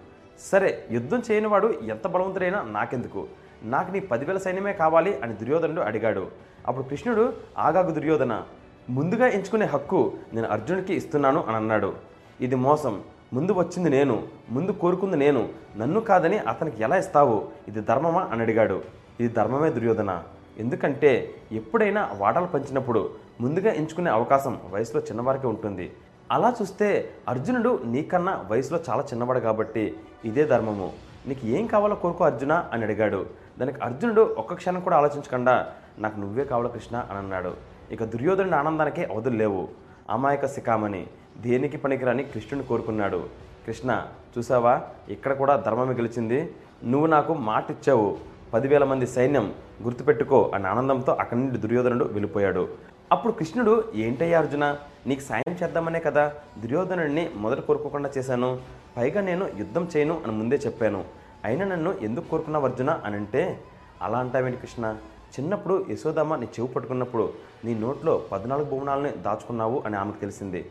సరే 0.51 0.85
యుద్ధం 0.91 1.23
చేయనివాడు 1.31 1.67
ఎంత 1.67 2.07
బలవంతుడైనా 2.07 2.61
నాకెందుకు? 2.61 3.27
నాకు 3.63 3.91
నీ 3.91 3.99
పదివేల 3.99 4.37
సైన్యమే 4.37 4.73
కావాలి 4.73 5.19
అని 5.21 5.33
దుర్యోధనుడు 5.33 5.81
అడిగాడు. 5.81 6.27
అప్పుడు 6.67 6.85
కృష్ణుడు 6.85 7.33
ఆగాగు 7.57 7.91
దుర్యోధన 7.91 8.41
ముందుగా 8.89 9.27
ఎంచుకునే 9.27 9.65
హక్కు 9.65 10.13
నేను 10.33 10.47
అర్జునుడికి 10.47 10.93
ఇస్తున్నాను 10.93 11.43
అని 11.43 11.55
అన్నాడు. 11.55 11.95
ఇది 12.41 12.55
మోసం. 12.55 13.03
ముందు 13.33 13.51
వచ్చింది 13.51 13.89
నేను 13.89 14.23
ముందు 14.49 14.71
కోరుకుంది 14.71 15.17
నేను. 15.17 15.49
నన్ను 15.77 15.99
కాదని 15.99 16.37
అతనికి 16.37 16.83
ఎలా 16.83 16.97
ఇస్తావు? 16.97 17.47
ఇది 17.67 17.81
ధర్మమా? 17.81 18.29
అని 18.31 18.41
అడిగాడు. 18.41 18.83
ఇది 19.19 19.33
ధర్మమే 19.33 19.69
దుర్యోధన. 19.69 20.23
ఎందుకంటే 20.57 21.35
ఎప్పుడైనా 21.51 22.09
వాటాలు 22.17 22.45
పంచినప్పుడు 22.45 23.09
ముందుగా 23.41 23.71
ఎంచుకునే 23.73 24.11
అవకాశం 24.11 24.59
వయసులో 24.71 25.01
చిన్నవారికి 25.03 25.47
ఉంటుంది. 25.47 25.93
అలా 26.31 26.53
చూస్తే 26.61 27.09
అర్జునుడు 27.29 27.79
నీకన్నా 27.85 28.45
వయసులో 28.47 28.79
చాలా 28.89 29.01
చిన్నవాడు 29.01 29.39
కాబట్టి 29.39 29.97
ఇదే 30.25 30.43
ధర్మము. 30.43 30.93
నీకు 31.27 31.47
ఏం 31.47 31.67
కావాలో 31.67 31.95
కోరుకో 31.95 32.25
అర్జున 32.25 32.69
అని 32.73 32.83
అడిగాడు. 32.83 33.25
దానికి 33.59 33.79
అర్జునుడు 33.79 34.21
ఒక్క 34.21 34.53
క్షణం 34.53 34.79
కూడా 34.79 34.97
ఆలోచించకుండా 34.97 35.67
నాకు 35.99 36.19
నువ్వే 36.19 36.43
కావాలి 36.43 36.69
కృష్ణ? 36.69 36.97
అని 37.09 37.19
అన్నాడు. 37.19 37.53
ఇక 37.91 38.03
దుర్యోధనుడి 38.03 38.55
ఆనందానికి 38.55 39.03
అవధులు 39.03 39.37
లేవు. 39.37 39.67
అమాయక 40.09 40.45
శిఖామణి 40.45 41.07
దేనికి 41.37 41.77
పనికిరాని 41.77 42.23
కృష్ణుని 42.23 42.65
కోరుకున్నాడు. 42.67 43.25
కృష్ణ 43.67 44.07
చూసావా? 44.37 44.81
ఇక్కడ 45.09 45.33
కూడా 45.33 45.55
ధర్మమే 45.55 45.93
గెలిచింది. 45.93 46.55
నువ్వు 46.83 47.07
నాకు 47.07 47.33
మాట 47.33 47.71
ఇచ్చావు. 47.71 48.17
పదివేల 48.53 48.83
మంది 48.83 49.07
సైన్యం 49.07 49.53
గుర్తుపెట్టుకో 49.83 50.51
అని 50.55 50.67
ఆనందంతో 50.67 51.13
అక్కడి 51.13 51.39
నుండి 51.39 51.57
దుర్యోధనుడు 51.57 52.05
వెళ్ళిపోయాడు. 52.05 52.67
అప్పుడు 53.11 53.33
కృష్ణుడు 53.33 53.91
ఏంటయ్యా 53.95 54.39
అర్జున 54.39 54.77
నీకు 55.07 55.21
సాయం 55.21 55.53
చేద్దామనే 55.63 55.99
కదా? 55.99 56.33
దుర్యోధనుడిని 56.61 57.29
మొదట 57.35 57.59
కోరుకోకుండా 57.59 58.09
చేశాను. 58.17 58.59
పైగా 58.97 59.21
నేను 59.21 59.49
యుద్ధం 59.57 59.87
చేయను 59.97 60.21
అని 60.23 60.31
ముందే 60.31 60.55
చెప్పాను. 60.55 61.03
అయినా 61.45 61.65
నన్ను 61.65 61.93
ఎందుకు 62.01 62.29
కోరుకున్నావు 62.29 62.65
అర్జున? 62.65 63.01
అని 63.05 63.15
అంటే 63.15 63.59
అలా 64.01 64.19
అంటావేంటి 64.19 64.59
కృష్ణ? 64.59 64.97
చిన్నప్పుడు 65.39 65.85
యశోదమ్మ 65.89 66.35
నీ 66.35 66.45
చెవు 66.45 66.67
పట్టుకున్నప్పుడు 66.67 67.33
నీ 67.65 67.75
నోట్లో 67.75 68.21
పద్నాలుగు 68.31 68.69
భువనాలని 68.69 69.11
దాచుకున్నావు 69.11 69.83
అని 69.85 69.95
ఆమెకు 69.95 70.17
తెలిసింది. 70.17 70.65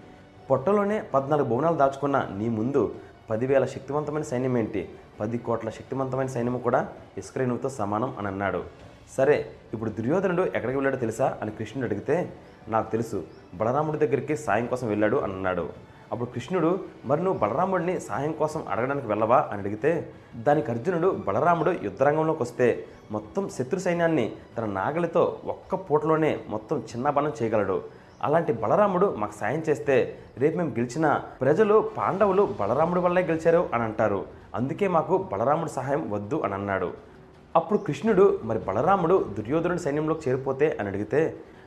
పొట్టలోనే 0.50 1.02
పద్నాలుగు 1.14 1.48
భువనాలు 1.48 1.76
దాచుకున్న 1.76 2.28
నీ 2.36 2.48
ముందు 2.48 2.94
పదివేల 3.30 3.64
శక్తివంతమైన 3.64 4.22
సైన్యం 4.22 4.58
ఏంటి? 4.58 4.88
పది 5.20 5.38
కోట్ల 5.38 5.70
శక్తివంతమైన 5.70 6.26
సైన్యం 6.26 6.58
కూడా 6.58 6.88
ఇస్క్రేణువుతో 7.18 7.68
సమానం 7.68 8.14
అని 8.18 8.26
అన్నాడు. 8.26 8.64
సరే 9.10 9.50
ఇప్పుడు 9.74 9.90
దుర్యోధనుడు 9.90 10.42
ఎక్కడికి 10.42 10.76
వెళ్ళాడో 10.76 10.96
తెలుసా? 10.96 11.38
అని 11.42 11.50
కృష్ణుడు 11.50 11.86
అడిగితే 11.86 12.32
నాకు 12.68 12.90
తెలుసు 12.92 13.24
బలరాముడి 13.54 13.98
దగ్గరికి 13.98 14.36
సాయం 14.36 14.66
కోసం 14.66 14.88
వెళ్ళాడు 14.88 15.16
అని 15.16 15.32
అన్నాడు. 15.32 15.68
అప్పుడు 16.12 16.30
కృష్ణుడు 16.30 16.80
మరి 17.04 17.22
నువ్వు 17.22 17.38
బలరాముడిని 17.38 18.00
సాయం 18.00 18.32
కోసం 18.32 18.64
అడగడానికి 18.68 19.06
వెళ్ళవా? 19.06 19.48
అని 19.52 19.60
అడిగితే 19.60 20.12
దానికి 20.36 20.70
అర్జునుడు 20.70 21.22
బలరాముడు 21.28 21.70
యుద్ధరంగంలోకి 21.82 22.42
వస్తే 22.42 22.86
మొత్తం 23.12 23.48
శత్రు 23.48 23.78
సైన్యాన్ని 23.78 24.32
తన 24.58 24.64
నాగలితో 24.64 25.38
ఒక్క 25.44 25.74
పూటలోనే 25.74 26.40
మొత్తం 26.48 26.78
చిన్నబనం 26.78 27.32
చేయగలడు. 27.42 27.82
అలాంటి 28.22 28.52
బలరాముడు 28.52 29.14
మాకు 29.18 29.32
సాయం 29.40 29.62
చేస్తే 29.68 30.18
రేపు 30.38 30.56
మేము 30.56 30.70
గెలిచిన 30.70 31.20
ప్రజలు 31.40 31.90
పాండవులు 31.96 32.54
బలరాముడి 32.60 33.00
వల్లే 33.00 33.22
గెలిచారు 33.22 33.68
అని 33.74 33.82
అంటారు. 33.82 34.24
అందుకే 34.54 34.88
మాకు 34.88 35.28
బలరాముడి 35.32 35.70
సహాయం 35.70 36.10
వద్దు 36.10 36.42
అని 36.44 36.54
అన్నాడు. 36.54 37.13
అప్పుడు 37.56 37.78
కృష్ణుడు 37.78 38.40
మరి 38.44 38.58
బలరాముడు 38.58 39.34
దుర్యోధనుడి 39.38 39.80
సైన్యంలోకి 39.80 40.30
చేరిపోతే 40.30 40.76
అని 40.80 40.88
అడిగితే 40.88 41.20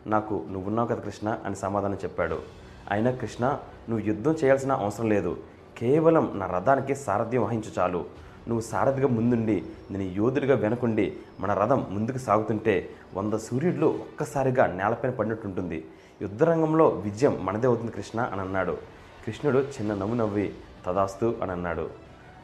నాకు 0.07 0.45
నువ్వున్నావు 0.51 0.87
కదా 0.87 1.01
కృష్ణ 1.01 1.37
అని 1.45 1.55
సమాధానం 1.55 1.95
చెప్పాడు. 1.95 2.39
అయినా 2.91 3.11
కృష్ణ 3.11 3.45
నువ్వు 3.89 4.05
యుద్ధం 4.07 4.31
చేయాల్సిన 4.31 4.71
అవసరం 4.71 5.09
లేదు. 5.09 5.37
కేవలం 5.77 6.31
నా 6.35 6.45
రథానికి 6.45 6.95
సారథ్యం 6.95 7.43
వహించు 7.43 7.71
చాలు. 7.79 8.05
నువ్వు 8.47 8.61
సారథిగా 8.61 9.07
ముందుండి 9.07 9.65
నేను 9.91 10.03
యోధుడిగా 10.03 10.55
వెనకుండి 10.55 11.13
మన 11.39 11.53
రథం 11.53 11.87
ముందుకు 11.89 12.17
సాగుతుంటే 12.17 12.89
వంద 13.13 13.33
సూర్యుడు 13.33 13.85
ఒక్కసారిగా 13.85 14.67
నేలపైన 14.67 15.11
పడినట్టుంటుంది. 15.11 15.85
యుద్ధరంగంలో 16.21 16.87
విజయం 16.87 17.37
మనదే 17.41 17.67
అవుతుంది 17.67 17.91
కృష్ణ 17.91 18.21
అని 18.21 18.41
అన్నాడు. 18.41 18.77
కృష్ణుడు 19.25 19.59
చిన్న 19.59 19.93
నవ్వు 19.93 20.15
నవ్వి 20.15 20.53
తదాస్తు 20.85 21.35
అని 21.41 21.51
అన్నాడు. 21.51 21.89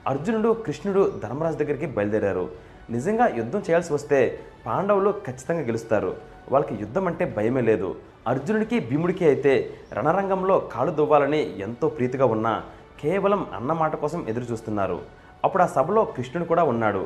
అర్జునుడు 0.07 0.49
కృష్ణుడు 0.65 1.19
ధర్మరాజు 1.23 1.57
దగ్గరికి 1.57 1.85
బయలుదేరారు. 1.85 2.49
నిజంగా 2.95 3.25
యుద్ధం 3.39 3.61
చేయాల్సి 3.67 3.93
వస్తే 3.93 4.19
పాండవులు 4.65 5.11
ఖచ్చితంగా 5.25 5.63
గెలుస్తారు. 5.69 6.11
వాళ్ళకి 6.51 6.73
యుద్ధం 6.83 7.05
అంటే 7.09 7.25
భయమే 7.37 7.61
లేదు. 7.69 7.89
అర్జునుడికి 8.27 8.77
భీముడికి 8.89 9.25
అయితే 9.25 9.53
రణరంగంలో 9.97 10.55
కాలు 10.73 10.91
దువ్వాలని 10.99 11.41
ఎంతో 11.65 11.87
ప్రీతిగా 11.97 12.25
ఉన్నా 12.35 12.53
కేవలం 13.01 13.47
అన్నమాట 13.57 13.95
కోసం 14.03 14.19
ఎదురు 14.31 14.45
చూస్తున్నారు. 14.51 14.97
అప్పుడు 15.45 15.63
ఆ 15.63 15.69
సభలో 15.77 16.01
కృష్ణుడు 16.15 16.45
కూడా 16.51 16.63
ఉన్నాడు. 16.63 17.03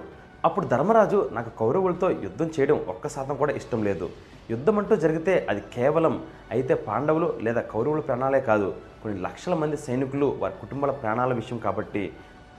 అప్పుడు 0.48 0.66
ధర్మరాజు 0.74 1.30
నాకు 1.38 1.52
కౌరవులతో 1.60 2.10
యుద్ధం 2.26 2.50
చేయడం 2.56 2.78
ఒక్క 2.94 3.08
శాతం 3.08 3.36
కూడా 3.36 3.54
ఇష్టం 3.60 3.80
లేదు. 3.88 4.08
యుద్ధం 4.52 4.76
అంటూ 4.80 4.96
జరిగితే 5.04 5.34
అది 5.52 5.62
కేవలం 5.76 6.14
అయితే 6.56 6.74
పాండవులు 6.88 7.28
లేదా 7.46 7.62
కౌరవుల 7.72 8.00
ప్రాణాలే 8.00 8.42
కాదు 8.50 8.68
కొన్ని 9.04 9.18
లక్షల 9.26 9.54
మంది 9.54 9.78
సైనికులు 9.78 10.28
వారి 10.42 10.56
కుటుంబాల 10.62 10.92
ప్రాణాల 11.02 11.34
విషయం 11.34 11.58
కాబట్టి 11.58 12.04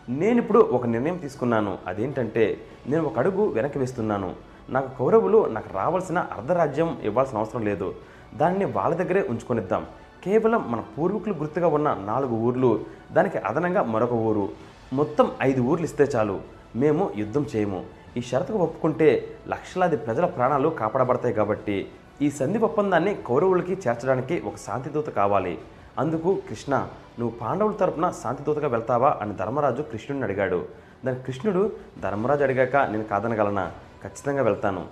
నేను 0.09 0.39
ఇప్పుడు 0.39 0.59
ఒక 0.59 0.87
నిర్ణయం 0.87 1.17
తీసుకున్నాను. 1.17 1.79
అదేంటంటే 1.87 2.61
నేను 2.87 3.05
ఒక 3.05 3.19
అడుగు 3.19 3.47
వెనక్కి 3.47 3.79
వేస్తున్నాను. 3.79 4.35
నాకు 4.71 4.99
కౌరవులు 4.99 5.47
నాకు 5.47 5.69
రావాల్సిన 5.75 6.19
అర్ధరాజ్యం 6.19 6.99
ఇవ్వాల్సిన 7.03 7.39
అవసరం 7.39 7.63
లేదు. 7.65 7.95
దాన్ని 8.35 8.65
వాళ్ళ 8.65 8.97
దగ్గరే 8.97 9.27
ఉంచుకొనిద్దాం. 9.31 9.87
కేవలం 10.25 10.73
మన 10.73 10.85
పూర్వీకులు 10.99 11.35
గుర్తుగా 11.35 11.69
ఉన్న 11.69 11.97
నాలుగు 12.05 12.31
ఊర్లు 12.31 12.81
దానికి 13.13 13.39
అదనంగా 13.39 13.83
మరొక 13.83 14.13
ఊరు. 14.13 14.49
మొత్తం 14.93 15.33
ఐదు 15.43 15.63
ఊర్లు 15.63 15.85
ఇస్తే 15.85 16.05
చాలు. 16.05 16.41
మేము 16.77 17.13
యుద్ధం 17.17 17.47
చేయము. 17.57 17.85
ఈ 18.17 18.21
షరతుకు 18.21 18.59
ఒప్పుకుంటే 18.59 19.37
లక్షలాది 19.49 19.97
ప్రజల 19.97 20.27
ప్రాణాలు 20.27 20.69
కాపాడబడతాయి 20.69 21.35
కాబట్టి 21.35 21.89
ఈ 22.23 22.31
సంధి 22.31 22.59
ఒప్పందాన్ని 22.59 23.15
కౌరవులకి 23.15 23.73
చేర్చడానికి 23.73 24.41
ఒక 24.41 24.57
శాంతిదూత 24.57 25.07
కావాలి. 25.07 25.59
అందుకు 25.99 26.43
కృష్ణ 26.49 26.89
నువ్వు 27.19 27.39
పాండవుల 27.39 27.73
తరపున 27.73 28.11
శాంతిదూతగా 28.11 28.69
వెళ్తావా 28.69 29.19
అని 29.21 29.35
ధర్మరాజు 29.35 29.83
కృష్ణుడిని 29.83 30.25
అడిగాడు. 30.25 30.69
దాని 31.07 31.23
కృష్ణుడు 31.23 31.73
ధర్మరాజు 32.03 32.43
అడిగాక 32.43 32.77
నేను 32.77 33.05
కాదనగలనా? 33.05 33.73
ఖచ్చితంగా 34.03 34.43
వెళ్తాను. 34.43 34.87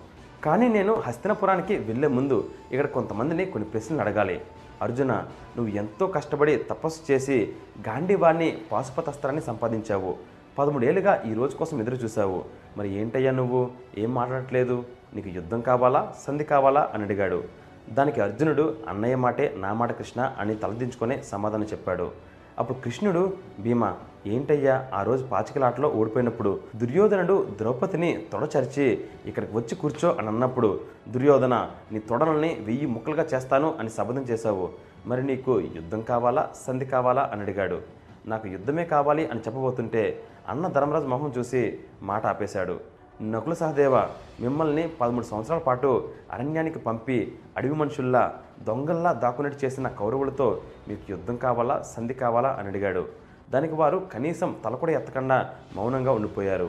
కానీ 0.44 0.68
నేను 0.68 0.94
హస్తినపురానికి 0.94 1.76
వెళ్ళే 1.76 2.08
ముందు 2.08 2.50
ఇక్కడ 2.72 2.86
కొంతమందిని 2.86 3.44
కొన్ని 3.44 3.70
ప్రశ్నలు 3.70 4.00
అడగాలి. 4.00 4.40
అర్జున 4.82 5.12
నువ్వు 5.56 5.68
ఎంతో 5.68 6.06
కష్టపడి 6.06 6.56
తపస్సు 6.56 7.12
చేసి 7.12 7.52
గాంధీవాణ్ణి 7.88 8.58
పాశుపతస్త్రాన్ని 8.72 9.42
సంపాదించావు. 9.42 10.16
పదమూడేళ్ళుగా 10.58 11.22
ఈ 11.26 11.34
రోజు 11.34 11.56
కోసం 11.56 11.80
ఎదురు 11.80 11.94
చూశావు 11.94 12.44
మరి 12.76 12.88
ఏంటయ్యా 12.94 13.30
నువ్వు? 13.30 13.70
ఏం 13.98 14.14
మాట్లాడట్లేదు? 14.14 14.84
నీకు 15.14 15.28
యుద్ధం 15.28 15.60
కావాలా? 15.60 16.12
సంధి 16.26 16.44
కావాలా? 16.44 16.90
అని 16.94 17.04
అడిగాడు. 17.04 17.44
దానికి 17.90 18.20
అర్జునుడు 18.20 18.76
అన్నయ్య 18.88 19.16
మాటే 19.16 19.54
నా 19.58 19.72
మాట 19.72 19.92
కృష్ణ 19.92 20.32
అని 20.38 20.54
తలదించుకొని 20.54 21.24
సమాధానం 21.24 21.64
చెప్పాడు. 21.64 22.10
అప్పుడు 22.58 22.78
కృష్ణుడు 22.78 23.36
భీమా 23.60 23.94
ఏంటయ్యా 24.26 24.90
ఆ 24.94 25.02
రోజు 25.02 25.24
పాచికలాటలో 25.24 25.88
ఓడిపోయినప్పుడు 25.88 26.60
దుర్యోధనుడు 26.76 27.48
ద్రౌపదిని 27.58 28.26
తొడచరిచి 28.32 29.04
ఇక్కడికి 29.26 29.56
వచ్చి 29.56 29.74
కూర్చో 29.74 30.16
అని 30.18 30.28
అన్నప్పుడు 30.28 30.80
దుర్యోధన 31.08 31.70
నీ 31.92 31.98
తొడలని 31.98 32.56
వెయ్యి 32.60 32.86
ముక్కలుగా 32.86 33.22
చేస్తాను 33.34 33.74
అని 33.78 33.90
శపథం 33.90 34.22
చేశావు. 34.22 34.68
మరి 35.06 35.22
నీకు 35.22 35.60
యుద్ధం 35.60 36.00
కావాలా 36.00 36.50
సంధి 36.66 36.84
కావాలా? 36.84 37.30
అని 37.32 37.42
అడిగాడు. 37.42 37.80
నాకు 38.26 38.48
యుద్ధమే 38.48 38.84
కావాలి 38.84 39.26
అని 39.26 39.40
చెప్పబోతుంటే 39.40 40.22
అన్న 40.48 40.68
ధర్మరాజు 40.68 41.06
మొహం 41.06 41.32
చూసి 41.38 41.78
మాట 42.02 42.26
ఆపేశాడు. 42.26 42.80
నకుల 43.20 43.54
సహదేవ 43.54 43.96
మిమ్మల్ని 44.40 44.88
పదమూడు 45.00 45.24
సంవత్సరాల 45.24 45.58
పాటు 45.58 46.08
అరణ్యానికి 46.32 46.78
పంపి 46.78 47.32
అడవి 47.56 47.74
మనుషుల్లా 47.74 48.34
దొంగల్లా 48.66 49.12
దాక్కునట్టు 49.12 49.64
చేసిన 49.64 49.88
కౌరవులతో 49.88 50.48
మీకు 50.88 51.04
యుద్ధం 51.10 51.36
కావాలా 51.36 51.82
సంధి 51.82 52.14
కావాలా 52.14 52.50
అని 52.58 52.68
అడిగాడు. 52.68 53.02
దానికి 53.50 53.74
వారు 53.74 53.98
కనీసం 54.12 54.56
తలకొడ 54.64 54.90
ఎత్తకుండా 54.90 55.50
మౌనంగా 55.76 56.12
ఉండిపోయారు. 56.12 56.68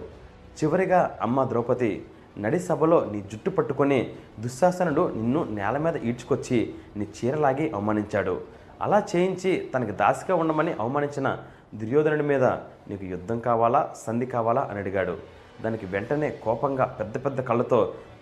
చివరిగా 0.58 1.18
అమ్మ 1.22 1.44
ద్రౌపది 1.44 1.92
నడి 2.38 2.60
సభలో 2.60 3.06
నీ 3.12 3.22
జుట్టు 3.32 3.50
పట్టుకొని 3.50 4.00
దుశ్శాసనుడు 4.40 5.14
నిన్ను 5.16 5.44
నేల 5.44 5.78
మీద 5.78 5.96
ఈడ్చుకొచ్చి 5.96 6.74
నీ 6.98 7.08
చీరలాగి 7.18 7.72
అవమానించాడు. 7.76 8.42
అలా 8.82 9.00
చేయించి 9.16 9.72
తనకి 9.74 9.92
దాసిగా 9.92 10.36
ఉండమని 10.36 10.74
అవమానించిన 10.80 11.38
దుర్యోధనుడి 11.76 12.24
మీద 12.24 12.46
నీకు 12.90 13.06
యుద్ధం 13.06 13.40
కావాలా 13.40 13.94
సంధి 14.06 14.26
కావాలా 14.26 14.62
అని 14.70 14.80
అడిగాడు. 14.80 15.37
దానికి 15.64 15.86
వెంటనే 15.94 16.30
కోపంగా 16.46 16.86
పెద్ద 17.00 17.16
పెద్ద 17.26 17.42
కళ్ళతో 17.50 17.80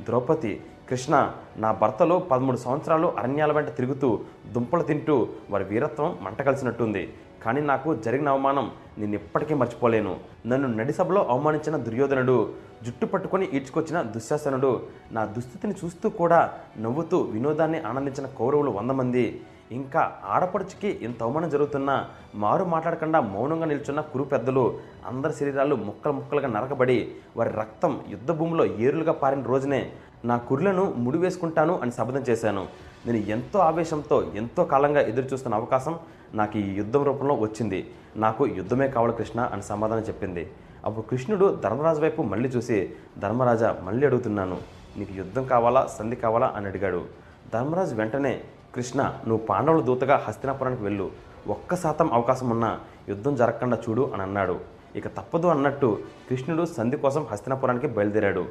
ద్రౌపది 0.07 0.53
కృష్ణ 0.89 1.15
నా 1.63 1.69
భర్తలో 1.81 2.15
పదమూడు 2.31 2.59
సంవత్సరాలు 2.63 3.07
అరణ్యాల 3.19 3.51
వెంట 3.57 3.69
తిరుగుతూ 3.77 4.09
దుంపలు 4.55 4.83
తింటూ 4.89 5.15
వారి 5.51 5.65
వీరత్వం 5.71 6.11
మంట 6.25 6.41
కలిసినట్టుంది 6.41 7.03
కానీ 7.43 7.61
నాకు 7.71 7.89
జరిగిన 8.05 8.27
అవమానం 8.33 8.67
నేను 8.99 9.13
ఎప్పటికీ 9.19 9.53
మర్చిపోలేను. 9.61 10.13
నన్ను 10.51 10.67
నడిసభలో 10.77 11.21
అవమానించిన 11.33 11.75
దుర్యోధనుడు 11.87 12.37
జుట్టు 12.85 13.05
పట్టుకొని 13.05 13.45
ఈడ్చుకొచ్చిన 13.55 13.97
దుశ్శాసనుడు 14.13 14.71
నా 15.15 15.21
దుస్థితిని 15.35 15.75
చూస్తూ 15.81 16.09
కూడా 16.21 16.39
నవ్వుతూ 16.85 17.19
వినోదాన్ని 17.33 17.81
ఆనందించిన 17.89 18.27
కౌరవులు 18.39 18.71
వంద 18.77 18.91
మంది. 18.99 19.25
ఇంకా 19.71 20.11
ఆడపడుచుకి 20.25 20.87
ఇంత 20.87 21.23
అవమానం 21.23 21.49
జరుగుతున్నా 21.49 22.07
మారు 22.35 22.65
మాట్లాడకుండా 22.65 23.19
మౌనంగా 23.19 23.65
నిల్చున్న 23.65 24.01
కురు 24.01 24.23
పెద్దలు 24.23 24.79
అందరి 25.07 25.33
శరీరాలు 25.33 25.75
ముక్కలు 25.75 26.13
ముక్కలుగా 26.13 26.47
నరకబడి 26.47 27.11
వారి 27.37 27.49
రక్తం 27.49 28.01
యుద్ధ 28.09 28.31
భూమిలో 28.31 28.65
ఏరులుగా 28.65 29.11
పారిన 29.11 29.41
రోజునే 29.41 29.91
నా 30.25 30.37
కుర్లను 30.37 30.93
ముడి 30.97 31.17
వేసుకుంటాను 31.17 31.79
అని 31.81 31.91
శపథం 31.91 32.21
చేశాను. 32.21 32.67
నేను 33.05 33.17
ఎంతో 33.17 33.59
ఆవేశంతో 33.59 34.31
ఎంతో 34.35 34.65
కాలంగా 34.65 35.01
ఎదురు 35.01 35.25
చూస్తున్న 35.25 35.55
అవకాశం 35.55 35.99
నాకు 36.33 36.57
ఈ 36.57 36.73
యుద్ధం 36.73 37.03
రూపంలో 37.03 37.35
వచ్చింది. 37.35 37.91
నాకు 38.15 38.47
యుద్ధమే 38.47 38.87
కావాలి 38.87 39.13
కృష్ణ 39.13 39.39
అని 39.41 39.63
సమాధానం 39.63 40.01
చెప్పింది. 40.01 40.51
అప్పుడు 40.85 41.05
కృష్ణుడు 41.09 41.59
ధర్మరాజు 41.63 42.01
వైపు 42.01 42.21
మళ్ళీ 42.21 42.49
చూసి 42.49 42.93
ధర్మరాజా 43.17 43.77
మళ్ళీ 43.83 44.07
అడుగుతున్నాను. 44.07 44.57
నీకు 44.97 45.13
యుద్ధం 45.13 45.43
కావాలా 45.43 45.87
సంధి 45.99 46.15
కావాలా? 46.15 46.53
అని 46.55 46.67
అడిగాడు. 46.67 47.05
ధర్మరాజు 47.53 47.95
వెంటనే 47.95 48.41
కృష్ణ 48.75 49.01
నువ్వు 49.27 49.41
పాండవుల 49.49 49.81
దూతగా 49.89 50.15
హస్తినాపురానికి 50.27 50.83
వెళ్ళు. 50.83 51.05
ఒక్క 51.53 51.75
శాతం 51.83 52.07
అవకాశం 52.17 52.47
ఉన్నా 52.55 52.71
యుద్ధం 53.09 53.33
జరగకుండా 53.41 53.77
చూడు 53.83 54.03
అని 54.13 54.21
అన్నాడు. 54.21 54.55
ఇక 54.99 55.07
తప్పదు 55.17 55.47
అన్నట్టు 55.53 55.89
కృష్ణుడు 56.29 56.63
సంధి 56.77 56.97
కోసం 57.03 57.23
హస్తినాపురానికి 57.31 57.87
బయలుదేరాడు. 57.95 58.43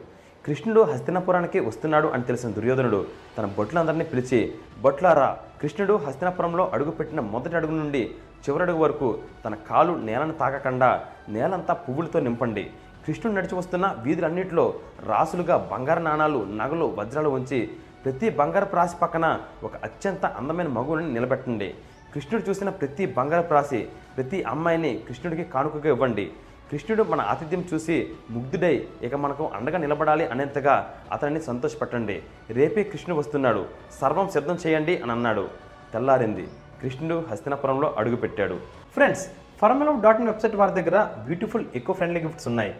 కృష్ణుడు 0.47 0.81
హస్తినాపురానికి 0.93 1.59
వస్తున్నాడు 1.69 2.09
అని 2.15 2.23
తెలిసిన 2.23 2.51
దుర్యోధనుడు 2.57 3.01
తన 3.39 3.47
బొట్లందరినీ 3.59 4.05
పిలిచి 4.05 4.41
బొట్లారా 4.83 5.29
కృష్ణుడు 5.61 5.95
హస్తినాపురంలో 6.07 6.65
అడుగుపెట్టిన 6.75 7.21
మొదటి 7.35 7.57
అడుగు 7.57 7.77
నుండి 7.83 8.03
చివరడుగు 8.45 8.79
వరకు 8.79 9.09
తన 9.45 9.55
కాలు 9.71 9.93
నేలను 10.09 10.35
తాకకుండా 10.43 10.91
నేలంతా 11.29 11.75
పువ్వులతో 11.85 12.21
నింపండి. 12.21 12.65
కృష్ణుడు 13.07 13.37
నడిచి 13.37 13.55
వస్తున్న 13.55 13.87
వీధులన్నింటిలో 14.03 14.67
రాసులుగా 15.07 15.57
బంగారు 15.73 16.03
నాణాలు 16.09 16.39
నగలు 16.61 16.87
వజ్రాలు 16.99 17.29
ఉంచి 17.39 17.61
ప్రతి 18.05 18.31
బంగారపు 18.39 18.77
రాశి 18.77 18.97
పక్కన 19.03 19.27
ఒక 19.67 19.75
అత్యంత 19.87 20.25
అందమైన 20.39 20.69
మగువుని 20.69 21.07
నిలబెట్టండి. 21.15 21.69
కృష్ణుడు 22.15 22.43
చూసిన 22.49 22.69
ప్రతి 22.81 23.05
బంగారపు 23.19 23.53
రాశి 23.55 23.81
ప్రతి 24.17 24.39
అమ్మాయిని 24.53 24.91
కృష్ణుడికి 25.09 25.45
కానుకగా 25.55 25.89
ఇవ్వండి. 25.95 26.25
కృష్ణుడు 26.71 27.03
మన 27.13 27.21
ఆతిథ్యం 27.21 27.63
చూసి 27.75 27.97
ముగ్ధుడై 28.31 28.75
ఇక 29.03 29.15
మనకు 29.25 29.45
అండగా 29.57 29.79
నిలబడాలి 29.85 30.27
అనేంతగా 30.27 30.75
అతనిని 31.13 31.41
సంతోషపెట్టండి. 31.49 32.17
రేపే 32.59 32.85
కృష్ణుడు 32.93 33.19
వస్తున్నాడు. 33.21 33.63
సర్వం 34.01 34.29
సిద్ధం 34.37 34.59
చేయండి 34.67 34.97
అని 35.03 35.13
అన్నాడు. 35.17 35.49
తెల్లారింది. 35.93 36.47
కృష్ణుడు 36.83 37.25
హస్తినాపురంలో 37.31 37.95
అడుగుపెట్టాడు 37.99 38.57
Friends 38.95 39.25
Formula 39.61 39.93
dot 40.05 40.21
in 40.21 40.29
website 40.31 40.57
వారి 40.63 40.73
దగ్గర 40.81 40.99
బ్యూటిఫుల్ 41.27 41.65
ఎకో 41.81 41.93
ఫ్రెండ్లీ 41.93 42.21
గిఫ్ట్స్ 42.25 42.49
ఉన్నాయి. 42.53 42.75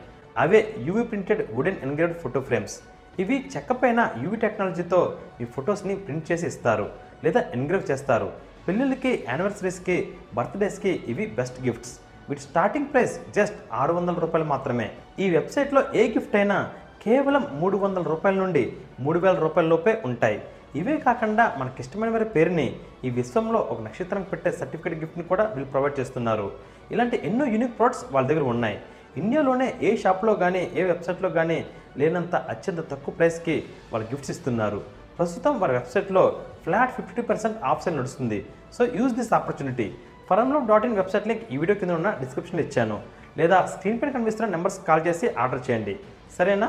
అవే 0.45 0.61
UV 0.89 1.05
printed 1.11 1.43
wooden 1.57 1.81
engraved 1.87 2.19
photo 2.23 2.41
frames 2.49 2.75
ఇవి 3.23 3.37
చెక్క 3.55 3.73
పైన 3.83 4.01
యూవీ 4.23 4.37
టెక్నాలజీతో 4.45 5.01
మీ 5.39 5.45
ఫొటోస్ని 5.55 5.95
ప్రింట్ 6.05 6.29
చేసి 6.31 6.47
ఇస్తారు 6.53 6.87
లేదా 7.25 7.41
ఎన్గ్రేవ్ 7.57 7.85
చేస్తారు. 7.91 8.29
పెళ్ళిళ్ళకి 8.67 9.13
యానివర్సరీస్కి 9.29 9.97
బర్త్డేస్కి 10.37 10.93
ఇవి 11.13 11.27
బెస్ట్ 11.39 11.59
గిఫ్ట్స్ 11.67 11.93
వీటి 12.29 12.43
స్టార్టింగ్ 12.49 12.89
ప్రైస్ 12.93 13.15
జస్ట్ 13.37 13.59
ఆరు 13.81 13.93
వందల 13.99 14.17
రూపాయలు 14.25 14.47
మాత్రమే. 14.55 14.87
ఈ 15.25 15.27
వెబ్సైట్లో 15.37 15.81
ఏ 16.01 16.05
గిఫ్ట్ 16.15 16.37
అయినా 16.41 16.59
కేవలం 17.05 17.43
మూడు 17.61 17.77
వందల 17.85 18.05
రూపాయల 18.13 18.37
నుండి 18.43 18.63
మూడు 19.07 19.19
వేల 19.25 19.37
రూపాయల 19.45 19.67
లోపే 19.75 19.93
ఉంటాయి. 20.09 20.39
ఇవే 20.81 20.95
కాకుండా 21.07 21.45
మనకి 21.61 21.79
ఇష్టమైన 21.83 22.13
వారి 22.15 22.27
పేరుని 22.37 22.67
ఈ 23.07 23.11
విశ్వంలో 23.19 23.59
ఒక 23.73 23.79
నక్షత్రం 23.87 24.23
పెట్టే 24.31 24.51
సర్టిఫికేట్ 24.61 25.01
గిఫ్ట్ని 25.03 25.25
కూడా 25.33 25.45
వీళ్ళు 25.55 25.69
ప్రొవైడ్ 25.75 25.99
చేస్తున్నారు. 26.01 26.47
ఇలాంటి 26.95 27.17
ఎన్నో 27.29 27.45
యూనిక్ 27.55 27.77
ప్రోడక్ట్స్ 27.79 28.05
వాళ్ళ 28.15 28.27
దగ్గర 28.31 28.47
ఉన్నాయి. 28.55 28.79
ఇండియాలోనే 29.23 29.69
ఏ 29.89 29.91
షాప్లో 30.05 30.33
కానీ 30.43 30.63
ఏ 30.81 30.85
వెబ్సైట్లో 30.93 31.29
కానీ 31.39 31.59
లేనంత 31.99 32.35
అత్యంత 32.35 32.81
తక్కువ 32.91 33.15
ప్రైస్కి 33.15 33.57
వాళ్ళు 33.93 34.09
గిఫ్ట్స్ 34.09 34.31
ఇస్తున్నారు. 34.31 34.79
ప్రస్తుతం 35.19 35.61
వారి 35.61 35.73
వెబ్సైట్లో 35.73 36.45
flat 36.63 36.93
fifty 36.93 37.23
percent 37.23 37.59
off sale 37.65 37.97
నడుస్తుంది. 37.97 38.39
So 38.73 38.85
use 38.85 39.15
this 39.15 39.33
opportunity. 39.33 39.97
Formula 40.31 40.61
dot 40.67 40.87
in 40.87 40.97
website 40.97 41.29
link 41.29 41.53
ఈ 41.53 41.57
వీడియో 41.57 41.79
కింద 41.79 41.91
ఉన్న 41.91 42.11
డిస్క్రిప్షన్లో 42.21 42.67
ఇచ్చాను. 42.67 42.97
లేదా 43.39 43.67
స్క్రీన్ 43.67 44.01
పైన 44.01 44.11
కనిపిస్తున్న 44.11 44.51
నెంబర్స్ 44.51 44.87
కాల్ 44.87 45.07
చేసి 45.07 45.29
ఆర్డర్ 45.35 45.71
చేయండి. 45.71 46.01
సరేనా? 46.39 46.69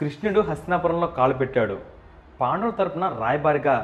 కృష్ణుడు 0.00 0.40
హస్తినాపురంలో 0.40 1.06
కాలు 1.06 1.34
పెట్టాడు. 1.34 1.76
పాండవుల 2.40 2.70
తరపున 2.70 3.08
రాయబారిగా 3.18 3.74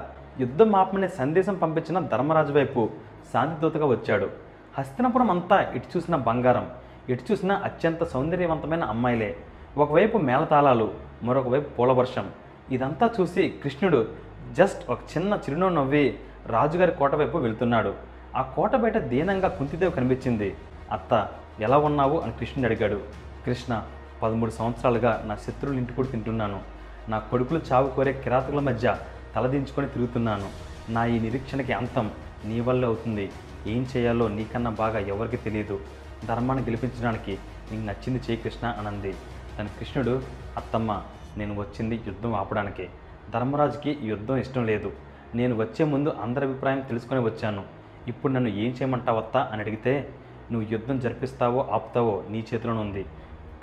యుద్ధం 0.41 0.77
ఆపమనే 0.77 1.09
సందేశం 1.09 1.55
పంపించిన 1.55 1.99
ధర్మరాజు 2.07 2.53
వైపు 2.53 2.91
శాంతిదూతగా 3.33 3.87
వచ్చాడు. 3.87 4.52
హస్తినపురం 4.79 5.31
అంతా 5.31 5.73
ఇటు 5.75 5.87
చూసిన 5.97 6.17
బంగారం 6.17 6.71
ఎటు 7.09 7.33
చూసినా 7.33 7.55
అత్యంత 7.65 8.05
సౌందర్యవంతమైన 8.05 8.85
అమ్మాయిలే. 8.85 9.37
ఒకవైపు 9.77 10.19
మేళతాళాలు 10.19 10.95
మరొకవైపు 11.23 11.71
పూలవర్షం. 11.71 12.31
ఇదంతా 12.71 13.11
చూసి 13.21 13.55
కృష్ణుడు 13.65 14.09
జస్ట్ 14.53 14.91
ఒక 14.91 14.99
చిన్న 15.17 15.35
చిరునవ్వు 15.35 15.75
నవ్వి 15.77 16.19
రాజుగారి 16.47 16.93
కోట 16.93 17.15
వైపు 17.15 17.39
వెళ్తున్నాడు. 17.39 17.95
ఆ 18.37 18.43
కోట 18.43 18.77
బయట 18.77 18.99
దీనంగా 18.99 19.49
కుంతిదేవి 19.49 19.93
కనిపించింది. 19.93 20.55
అత్త 20.93 21.29
ఎలా 21.61 21.79
ఉన్నావు? 21.79 22.21
అని 22.21 22.33
కృష్ణుడు 22.33 22.73
అడిగాడు. 22.73 23.01
కృష్ణ 23.47 23.83
పదమూడు 24.23 24.51
సంవత్సరాలుగా 24.51 25.23
నా 25.27 25.37
శత్రువులు 25.37 25.79
ఇంటి 25.79 25.93
కూడా 25.93 26.09
తింటున్నాను. 26.09 26.61
నా 27.09 27.19
కొడుకులు 27.19 27.61
చావు 27.73 27.89
కోరే 27.91 28.13
కిరాతకుల 28.13 28.61
మధ్య 28.61 28.97
తలదించుకొని 29.35 29.89
తిరుగుతున్నాను. 29.89 30.49
నా 30.89 31.05
ఈ 31.05 31.19
నిరీక్షణకి 31.19 31.73
అంతం 31.73 32.11
నీ 32.45 32.61
వల్లే 32.61 32.87
అవుతుంది. 32.87 33.31
ఏం 33.67 33.87
చేయాలో 33.97 34.29
నీకన్నా 34.29 34.71
బాగా 34.71 34.99
ఎవరికి 34.99 35.37
తెలియదు 35.37 35.81
ధర్మాన్ని 36.27 36.65
గెలిపించడానికి 36.65 37.39
నీకు 37.73 37.83
నచ్చింది 37.87 38.21
చేయి 38.31 38.37
కృష్ణ 38.37 38.67
అనంది. 38.67 39.15
తన 39.59 39.67
కృష్ణుడు 39.67 40.23
అత్తమ్మ 40.57 41.03
నేను 41.37 41.61
వచ్చింది 41.61 42.01
యుద్ధం 42.07 42.35
ఆపడానికి. 42.35 42.89
ధర్మరాజుకి 43.31 43.99
యుద్ధం 44.03 44.37
ఇష్టం 44.37 44.67
లేదు. 44.67 44.93
నేను 45.35 45.57
వచ్చే 45.57 45.85
ముందు 45.85 46.09
అందరి 46.09 46.47
అభిప్రాయం 46.47 46.81
తెలుసుకొని 46.81 47.21
వచ్చాను. 47.21 47.63
ఇప్పుడు 48.09 48.33
నన్ను 48.33 48.49
ఏం 48.49 48.71
చేయమంటావత్తా 48.71 49.49
అని 49.53 49.61
అడిగితే 49.61 50.15
నువ్వు 50.53 50.73
యుద్ధం 50.73 50.99
జరిపిస్తావో 50.99 51.69
ఆపుతావో 51.71 52.25
నీ 52.31 52.47
చేతిలోనే 52.55 52.81
ఉంది. 52.81 53.07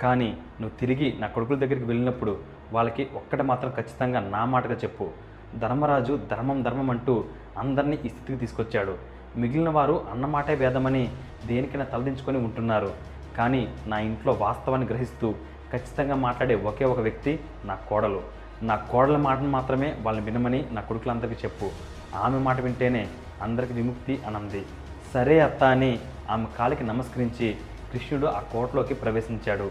కానీ 0.02 0.36
నువ్వు 0.60 0.78
తిరిగి 0.78 1.16
నా 1.20 1.26
కొడుకుల 1.26 1.58
దగ్గరికి 1.58 1.84
వెళ్ళినప్పుడు 1.84 2.40
వాళ్ళకి 2.72 3.08
ఒక్కటి 3.14 3.42
మాత్రం 3.42 3.70
ఖచ్చితంగా 3.70 4.20
నా 4.20 4.44
మాటగా 4.44 4.74
చెప్పు. 4.74 5.10
ధర్మరాజు 5.58 6.20
ధర్మం 6.30 6.62
ధర్మం 6.62 6.90
అంటూ 6.90 7.24
అందరినీ 7.58 7.98
ఈ 8.04 8.08
స్థితికి 8.08 8.38
తీసుకొచ్చాడు. 8.38 8.98
మిగిలిన 9.36 9.68
వారు 9.68 10.04
అన్నమాటే 10.10 10.54
వేదమని 10.54 11.12
దేనికైనా 11.46 11.84
తలదించుకొని 11.84 12.38
ఉంటున్నారు. 12.38 12.92
కానీ 13.38 13.74
నా 13.86 13.98
ఇంట్లో 13.98 14.32
వాస్తవాన్ని 14.32 14.88
గ్రహిస్తూ 14.88 15.34
ఖచ్చితంగా 15.72 16.14
మాట్లాడే 16.14 16.54
ఒకే 16.54 16.84
ఒక 16.84 16.98
వ్యక్తి 16.98 17.40
నా 17.64 17.74
కోడలు. 17.74 18.22
నా 18.62 18.74
కోడల 18.74 19.16
మాటను 19.16 19.48
మాత్రమే 19.48 19.96
వాళ్ళని 20.02 20.26
వినమని 20.26 20.66
నా 20.72 20.80
కొడుకులందరికీ 20.80 21.34
చెప్పు. 21.34 21.70
ఆమె 22.16 22.38
మాట 22.38 22.60
వింటేనే 22.60 23.08
అందరికి 23.42 23.72
విముక్తి 23.72 24.22
అనంది. 24.26 24.66
సరే 25.14 25.40
అత్త 25.40 25.64
అని 25.64 25.98
ఆమె 26.30 26.46
కాలికి 26.58 26.84
నమస్కరించి 26.84 27.56
కృష్ణుడు 27.92 28.26
ఆ 28.26 28.40
కోటలోకి 28.40 28.94
ప్రవేశించాడు. 28.94 29.70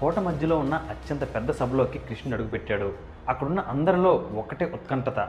కోట 0.00 0.18
మధ్యలో 0.18 0.58
ఉన్న 0.58 0.74
అత్యంత 0.74 1.34
పెద్ద 1.34 1.50
సభలోకి 1.50 1.98
కృష్ణుడు 1.98 2.34
అడుగుపెట్టాడు. 2.34 2.92
అక్కడున్న 3.28 3.60
అందరిలో 3.60 4.28
ఒకటే 4.36 4.64
ఉత్కంఠత. 4.64 5.20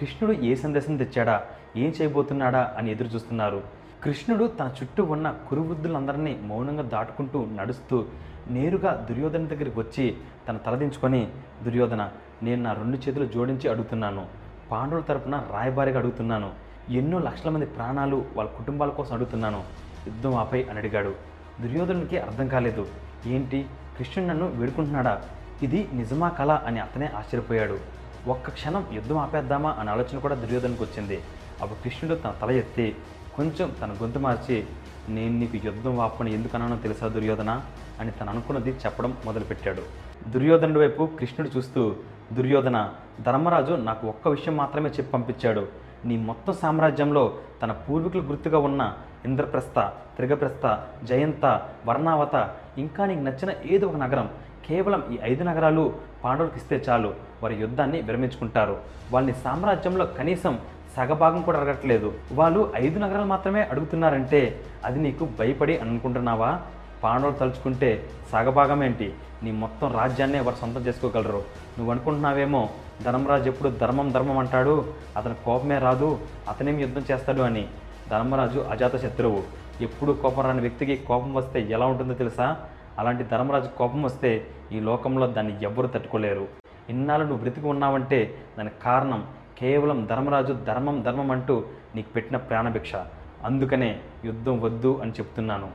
కృష్ణుడు 0.00 0.32
ఏ 0.32 0.54
సందేశం 0.54 0.96
తెచ్చాడా? 0.96 1.42
ఏం 1.76 1.92
చేయబోతున్నాడా 2.02 2.74
అని 2.78 2.90
ఎదురు 2.90 3.08
చూస్తున్నారు. 3.08 3.62
కృష్ణుడు 4.04 4.44
తన 4.44 4.70
చుట్టూ 4.82 5.04
ఉన్న 5.04 5.34
కురువృద్ధులందరినీ 5.48 6.38
మౌనంగా 6.42 6.82
దాటుకుంటూ 6.82 7.46
నడుస్తూ 7.54 8.04
నేరుగా 8.50 9.06
దుర్యోధన 9.10 9.46
దగ్గరికి 9.46 9.80
వచ్చి 9.80 10.16
తన 10.48 10.56
తలదించుకొని 10.56 11.28
దుర్యోధన 11.62 12.08
నేను 12.42 12.62
నా 12.62 12.72
రెండు 12.72 12.96
చేతులు 12.96 13.26
జోడించి 13.26 13.70
అడుగుతున్నాను. 13.70 14.26
పాండవుల 14.70 15.00
తరపున 15.00 15.44
రాయబారిగా 15.50 15.98
అడుగుతున్నాను. 15.98 16.50
ఎన్నో 16.90 17.18
లక్షల 17.18 17.50
మంది 17.50 17.66
ప్రాణాలు 17.66 18.24
వాళ్ళ 18.36 18.50
కుటుంబాల 18.50 18.88
కోసం 18.88 19.14
అడుగుతున్నాను. 19.14 19.64
యుద్ధం 20.06 20.34
ఆపై 20.34 20.62
అని 20.62 20.78
అడిగాడు. 20.78 21.14
దుర్యోధనుడికి 21.60 22.18
అర్థం 22.18 22.48
కాలేదు. 22.48 22.86
ఏంటి? 23.26 23.66
కృష్ణుడు 23.98 24.30
నన్ను 24.30 24.46
వేడుకుంటున్నాడా? 24.46 25.22
ఇది 25.62 25.88
నిజమా 25.92 26.28
కళ? 26.28 26.52
అని 26.52 26.80
అతనే 26.80 27.06
ఆశ్చర్యపోయాడు. 27.06 27.78
ఒక్క 28.28 28.50
క్షణం 28.50 28.86
యుద్ధం 28.92 29.18
ఆపేద్దామా? 29.18 29.76
అనే 29.80 29.90
ఆలోచన 29.90 30.18
కూడా 30.18 30.34
దుర్యోధనకు 30.34 30.84
వచ్చింది. 30.84 31.20
అప్పుడు 31.62 31.82
కృష్ణుడు 31.82 32.14
తన 32.14 32.34
తల 32.42 32.50
ఎత్తి 32.50 32.96
కొంచెం 33.36 33.72
తన 33.82 33.96
గొంతు 34.02 34.18
మార్చి 34.18 34.66
నేను 35.08 35.38
నీకు 35.38 35.66
యుద్ధం 35.66 35.96
వాపని 35.96 36.34
ఎందుకు 36.34 36.56
అన్నానో 36.56 36.82
తెలుసా 36.82 37.08
దుర్యోధన? 37.08 37.60
అని 38.00 38.10
తను 38.10 38.30
అనుకున్నది 38.30 38.70
చెప్పడం 38.70 39.16
మొదలుపెట్టాడు. 39.24 39.82
దుర్యోధనుడి 40.30 40.78
వైపు 40.78 41.08
కృష్ణుడు 41.18 41.56
చూస్తూ 41.56 41.96
దుర్యోధన 42.32 42.90
ధర్మరాజు 43.20 43.72
నాకు 43.72 44.06
ఒక్క 44.06 44.28
విషయం 44.28 44.56
మాత్రమే 44.56 44.88
చెప్పి 44.88 45.12
పంపించాడు. 45.12 45.68
నీ 46.04 46.16
మొత్తం 46.16 46.52
సామ్రాజ్యంలో 46.52 47.34
తన 47.62 47.72
పూర్వీకులు 47.72 48.22
గుర్తుగా 48.22 48.58
ఉన్న 48.58 48.94
ఇంద్రప్రస్థ 49.24 49.78
త్రిగప్రస్థ 50.16 50.78
జయంత 51.04 51.62
వర్ణావత 51.86 52.54
ఇంకా 52.78 53.06
నీకు 53.06 53.20
నచ్చిన 53.20 53.52
ఏదో 53.66 53.86
ఒక 53.86 53.96
నగరం 53.96 54.30
కేవలం 54.68 55.04
ఈ 55.12 55.18
ఐదు 55.22 55.44
నగరాలు 55.44 55.94
పాండవులకు 56.24 56.56
ఇస్తే 56.56 56.76
చాలు. 56.88 57.14
వారి 57.42 57.54
యుద్ధాన్ని 57.54 58.00
విరమించుకుంటారు. 58.00 58.80
వాళ్ళని 59.10 59.34
సామ్రాజ్యంలో 59.34 60.06
కనీసం 60.06 60.58
సగభాగం 60.98 61.42
కూడా 61.42 61.58
అడగట్లేదు 61.60 62.08
వాళ్ళు 62.32 62.72
ఐదు 62.76 62.98
నగరాలు 62.98 63.26
మాత్రమే 63.26 63.62
అడుగుతున్నారంటే 63.62 64.40
అది 64.84 64.98
నీకు 65.00 65.24
భయపడి 65.38 65.78
అనుకుంటున్నావా? 65.78 66.50
పాండవులు 67.04 67.36
తలుచుకుంటే 67.36 67.90
సగభాగం 68.32 68.84
ఏంటి? 68.84 69.14
నీ 69.42 69.50
మొత్తం 69.52 69.92
రాజ్యాన్నే 69.98 70.40
వారు 70.40 70.56
సొంతం 70.56 70.80
చేసుకోగలరు. 70.80 71.42
నువ్వు 71.78 71.90
అనుకుంటున్నావేమో 71.90 72.68
ధర్మరాజు 73.04 73.48
ఎప్పుడు 73.50 73.68
ధర్మం 73.82 74.10
ధర్మం 74.10 74.38
అంటాడు 74.38 74.74
అతని 75.16 75.34
కోపమే 75.44 75.78
రాదు 75.78 76.18
అతనేం 76.48 76.80
యుద్ధం 76.80 77.04
చేస్తాడు 77.10 77.42
అని. 77.42 77.64
ధర్మరాజు 78.10 78.58
అజాత 78.58 78.96
శత్రువు. 78.96 79.42
ఎప్పుడు 79.80 80.12
కోపం 80.12 80.44
రాని 80.44 80.60
వ్యక్తికి 80.60 80.96
కోపం 80.96 81.34
వస్తే 81.34 81.60
ఎలా 81.70 81.86
ఉంటుందో 81.86 82.14
తెలుసా? 82.14 82.56
అలాంటి 82.98 83.24
ధర్మరాజు 83.24 83.68
కోపం 83.78 84.02
వస్తే 84.02 84.46
ఈ 84.72 84.80
లోకంలో 84.80 85.26
దాన్ని 85.26 85.54
ఎవ్వరు 85.62 85.86
తట్టుకోలేరు. 85.86 86.46
ఇన్నాళ్ళు 86.90 87.26
నువ్వు 87.26 87.42
బ్రతికి 87.42 87.66
ఉన్నావంటే 87.66 88.34
దానికి 88.58 88.74
కారణం 88.84 89.24
కేవలం 89.58 90.06
ధర్మరాజు 90.10 90.52
ధర్మం 90.52 91.02
ధర్మం 91.02 91.30
అంటూ 91.30 91.64
నీకు 91.94 92.12
పెట్టిన 92.12 92.36
ప్రాణభిక్ష. 92.36 92.92
అందుకనే 93.44 94.00
యుద్ధం 94.24 94.60
వద్దు 94.60 94.98
అని 95.02 95.10
చెప్తున్నాను. 95.10 95.68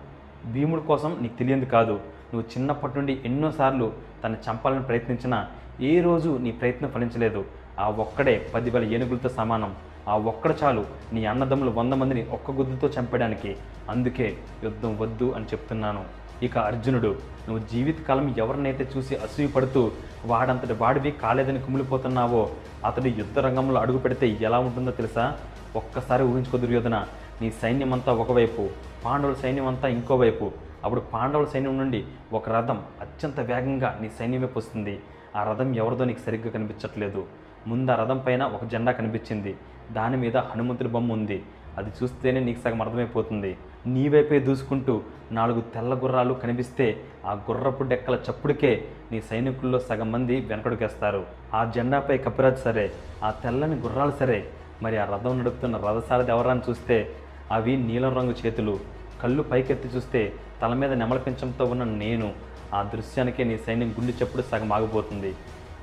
భీముడి 0.53 0.81
కోసం 0.81 1.17
నీకు 1.21 1.37
తెలియంది 1.37 1.65
కాదు. 1.65 1.93
నువ్వు 2.33 2.41
చిన్నప్పటి 2.41 2.97
నుండి 2.97 3.21
ఎన్నోసార్లు 3.25 3.93
తను 4.23 4.37
చంపాలని 4.49 4.83
ప్రయత్నించినా 4.83 5.47
ఏ 5.81 6.01
రోజు 6.01 6.37
నీ 6.41 6.51
ప్రయత్నం 6.51 6.89
ఫలించలేదు. 6.89 7.45
ఆ 7.79 7.89
ఒక్కడే 7.89 8.47
పదివేల 8.53 8.93
ఏనుగులతో 8.93 9.29
సమానం. 9.29 9.75
ఆ 10.07 10.17
ఒక్కడ 10.17 10.53
చాలు 10.63 10.85
నీ 11.13 11.25
అన్నదమ్ములు 11.25 11.71
వంద 11.71 11.93
మందిని 11.93 12.29
ఒక్క 12.29 12.51
గుద్దుతో 12.51 12.87
చంపడానికి 12.87 13.55
అందుకే 13.89 14.37
యుద్ధం 14.63 14.97
వద్దు 14.99 15.31
అని 15.35 15.45
చెప్తున్నాను. 15.45 16.05
ఇక 16.43 16.57
అర్జునుడు 16.57 17.15
నువ్వు 17.47 17.67
జీవితకాలం 17.67 18.35
ఎవరినైతే 18.37 18.89
చూసి 18.97 19.15
అసూయపడుతూ 19.15 19.91
వాడంతటి 20.25 20.73
వాడివి 20.73 21.11
కాలేదని 21.11 21.61
కుమిలిపోతున్నావో 21.61 22.49
అతడు 22.85 23.07
యుద్ధ 23.07 23.39
రంగంలో 23.39 23.81
అడుగు 23.81 23.97
పెడితే 23.97 24.37
ఎలా 24.41 24.59
ఉంటుందో 24.59 24.91
తెలుసా? 24.91 25.37
ఒక్కసారి 25.75 26.23
ఊహించుకో 26.23 26.57
దుర్యోధన 26.57 27.05
నీ 27.41 27.51
సైన్యం 27.51 27.93
అంతా 27.93 28.13
ఒకవైపు 28.13 28.69
పాండవుల 29.05 29.33
సైన్యం 29.33 29.67
అంతా 29.67 29.87
ఇంకోవైపు. 29.87 30.51
అప్పుడు 30.83 30.99
పాండవుల 30.99 31.45
సైన్యం 31.45 31.77
నుండి 31.77 32.03
ఒక 32.33 32.49
రథం 32.49 32.83
అత్యంత 33.01 33.39
వేగంగా 33.39 33.99
నీ 34.01 34.09
సైన్యం 34.19 34.41
వైపు 34.41 34.59
వస్తుంది 34.59 34.99
ఆ 35.35 35.43
రథం 35.43 35.75
ఎవరిదో 35.75 36.03
నీకు 36.03 36.19
సరిగ్గా 36.19 36.49
కనిపించట్లేదు. 36.49 37.25
ముందు 37.67 37.91
ఆ 37.91 37.95
రథం 37.95 38.23
పైన 38.27 38.43
ఒక 38.43 38.65
జెండా 38.65 38.91
కనిపించింది. 38.91 39.55
దాని 39.91 40.17
మీద 40.17 40.37
హనుమంతుడి 40.37 40.89
బొమ్మ 40.89 41.13
ఉంది. 41.13 41.43
అది 41.77 41.91
చూస్తేనే 42.03 42.39
నీకు 42.39 42.61
సగం 42.61 42.81
అర్థమైపోతుంది. 42.81 43.57
నీ 43.85 44.09
వైపే 44.09 44.39
దూసుకుంటూ 44.39 45.01
నాలుగు 45.31 45.61
తెల్ల 45.61 45.93
గుర్రాలు 45.93 46.33
కనిపిస్తే 46.33 47.03
ఆ 47.25 47.33
గుర్రపు 47.33 47.83
డెక్కల 47.83 48.15
చప్పుడుకే 48.15 48.87
నీ 49.11 49.21
సైనికుల్లో 49.21 49.79
సగం 49.79 50.11
మంది 50.11 50.39
వెనకడుకేస్తారు 50.39 51.25
ఆ 51.53 51.71
జెండాపై 51.75 52.17
కపిరాజు 52.17 52.55
సరే 52.55 52.91
ఆ 53.23 53.31
తెల్లని 53.31 53.75
గుర్రాలు 53.75 54.11
సరే 54.11 54.47
మరి 54.81 54.97
ఆ 54.97 55.05
రథం 55.05 55.39
నడుపుతున్న 55.39 55.77
రథసారథి 55.77 56.31
ఎవరని 56.31 56.61
చూస్తే 56.69 57.15
అవి 57.51 57.77
నీలం 57.77 58.15
రంగు 58.15 58.35
చేతులు. 58.45 58.79
కళ్ళు 59.23 59.43
పైకెత్తి 59.43 59.87
చూస్తే 59.87 60.33
తల 60.61 60.73
మీద 60.73 60.91
నెమలపించంతో 60.91 61.65
ఉన్న 61.65 61.83
నేను. 61.83 62.33
ఆ 62.73 62.83
దృశ్యానికే 62.83 63.43
నీ 63.43 63.57
సైన్యం 63.57 63.91
గుండె 63.91 64.13
చెప్పుడు 64.13 64.41
సగం 64.41 64.73
ఆగిపోతుంది. 64.73 65.35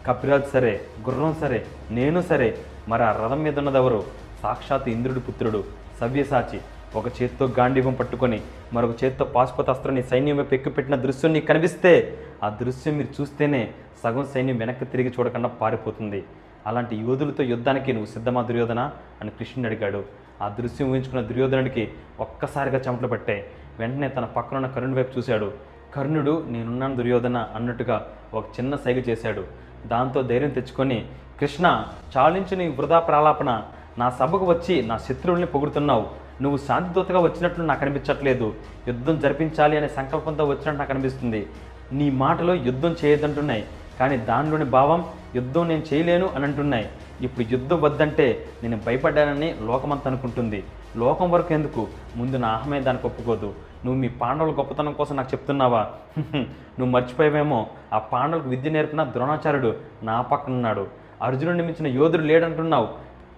కపిరాజు 0.06 0.48
సరే 0.52 0.80
గుర్రం 1.08 1.34
సరే 1.34 1.66
నేను 1.90 2.20
సరే 2.20 2.58
మరి 2.88 3.02
ఆ 3.02 3.12
రథం 3.12 3.42
మీద 3.42 3.58
ఉన్నదెవరు 3.58 4.04
సాక్షాత్ 4.42 4.88
ఇంద్రుడి 4.88 5.20
పుత్రుడు 5.20 5.64
సవ్యసాచి. 6.00 6.60
ఒక 6.96 7.22
చేత్తో 7.22 7.48
గాంధీవం 7.58 7.94
పట్టుకొని 7.94 8.40
మరొక 8.72 9.04
చేత్తో 9.04 9.24
పాశుపత 9.24 9.70
అస్త్రాన్ని 9.70 10.02
సైన్యం 10.02 10.36
వైపు 10.36 10.54
ఎక్కుపెట్టిన 10.54 10.96
దృశ్యం 10.96 11.32
నీకు 11.32 11.46
కనిపిస్తే 11.46 12.18
ఆ 12.44 12.48
దృశ్యం 12.48 12.96
మీరు 12.96 13.20
చూస్తేనే 13.20 13.70
సగం 14.02 14.26
సైన్యం 14.34 14.56
వెనక్కి 14.56 14.84
తిరిగి 14.84 15.08
చూడకుండా 15.08 15.48
పారిపోతుంది. 15.48 16.24
అలాంటి 16.66 16.96
యోధులతో 16.96 17.42
యుద్ధానికి 17.42 17.92
నువ్వు 17.92 18.06
సిద్ధమా 18.06 18.42
దుర్యోధన? 18.42 18.90
అని 19.20 19.30
కృష్ణుడు 19.30 19.74
అడిగాడు. 19.74 20.04
ఆ 20.42 20.48
దృశ్యం 20.48 20.90
ఊహించుకున్న 20.90 21.20
దుర్యోధనుడికి 21.20 21.88
ఒక్కసారిగా 22.20 22.78
చెమటలు 22.78 23.08
పట్టాయి 23.08 23.44
వెంటనే 23.78 24.08
తన 24.08 24.24
పక్కనున్న 24.24 24.66
కర్ణుడి 24.66 24.96
వైపు 24.96 25.18
చూశాడు. 25.18 25.52
కర్ణుడు 25.94 26.44
నేనున్నాను 26.48 26.96
దుర్యోధన 26.96 27.48
అన్నట్టుగా 27.54 28.06
ఒక 28.34 28.44
చిన్న 28.60 28.76
సైగ 28.76 28.96
చేశాడు. 28.96 29.44
దాంతో 29.86 30.22
ధైర్యం 30.22 30.50
తెచ్చుకొని 30.50 31.06
కృష్ణ 31.40 31.84
చాలించు 32.16 32.56
నీ 32.56 32.68
వృధా 32.68 32.98
ప్రాలాపన. 32.98 33.62
నా 33.98 34.10
సభకు 34.10 34.44
వచ్చి 34.44 34.82
నా 34.82 34.98
శత్రువుల్ని 34.98 35.46
పొగుడుతున్నావు. 35.46 36.29
నువ్వు 36.42 36.58
శాంతిదూతగా 36.58 37.20
వచ్చినట్లు 37.20 37.64
నాకు 37.64 37.84
అనిపించట్లేదు. 37.84 38.54
యుద్ధం 38.88 39.20
జరిపించాలి 39.20 39.76
అనే 39.76 39.88
సంకల్పంతో 39.88 40.44
వచ్చినట్టు 40.44 40.78
నాకు 40.78 40.92
అనిపిస్తుంది. 40.92 41.46
నీ 41.92 42.10
మాటలో 42.10 42.54
యుద్ధం 42.54 42.96
చేయదంటున్నాయి. 43.04 43.64
కానీ 44.00 44.16
దానిలోని 44.16 44.64
భావం 44.64 45.04
యుద్ధం 45.34 45.68
నేను 45.68 45.82
చేయలేను 45.94 46.30
అని 46.34 46.44
అంటున్నాయి. 46.44 46.88
ఇప్పుడు 47.22 47.46
యుద్ధం 47.52 47.80
వద్దంటే 47.80 48.46
నేను 48.62 48.80
భయపడ్డానని 48.86 49.54
లోకమంతా 49.62 50.10
అనుకుంటుంది. 50.10 50.64
లోకం 50.96 51.30
వరకు 51.30 51.54
ఎందుకు? 51.54 51.86
ముందు 52.16 52.36
నా 52.36 52.48
అహమే 52.48 52.80
దానికి 52.80 53.06
ఒప్పుకోదు. 53.06 53.54
నువ్వు 53.84 53.94
మీ 53.94 54.08
పాండవుల 54.08 54.50
గొప్పతనం 54.58 54.92
కోసం 54.92 55.16
నాకు 55.16 55.28
చెప్తున్నావా? 55.32 55.90
నువ్వు 56.78 56.86
మర్చిపోయావేమో. 56.86 57.66
ఆ 57.92 57.98
పాండవులకు 57.98 58.48
విద్య 58.48 58.70
నేర్పిన 58.70 59.04
ద్రోణాచార్యుడు 59.04 59.76
నా 60.02 60.20
పక్కన 60.20 60.52
ఉన్నాడు 60.52 60.86
అర్జునుడిని 61.22 61.62
మించిన 61.62 61.86
యోధుడు 61.86 62.22
లేడంటున్నావు. 62.22 62.88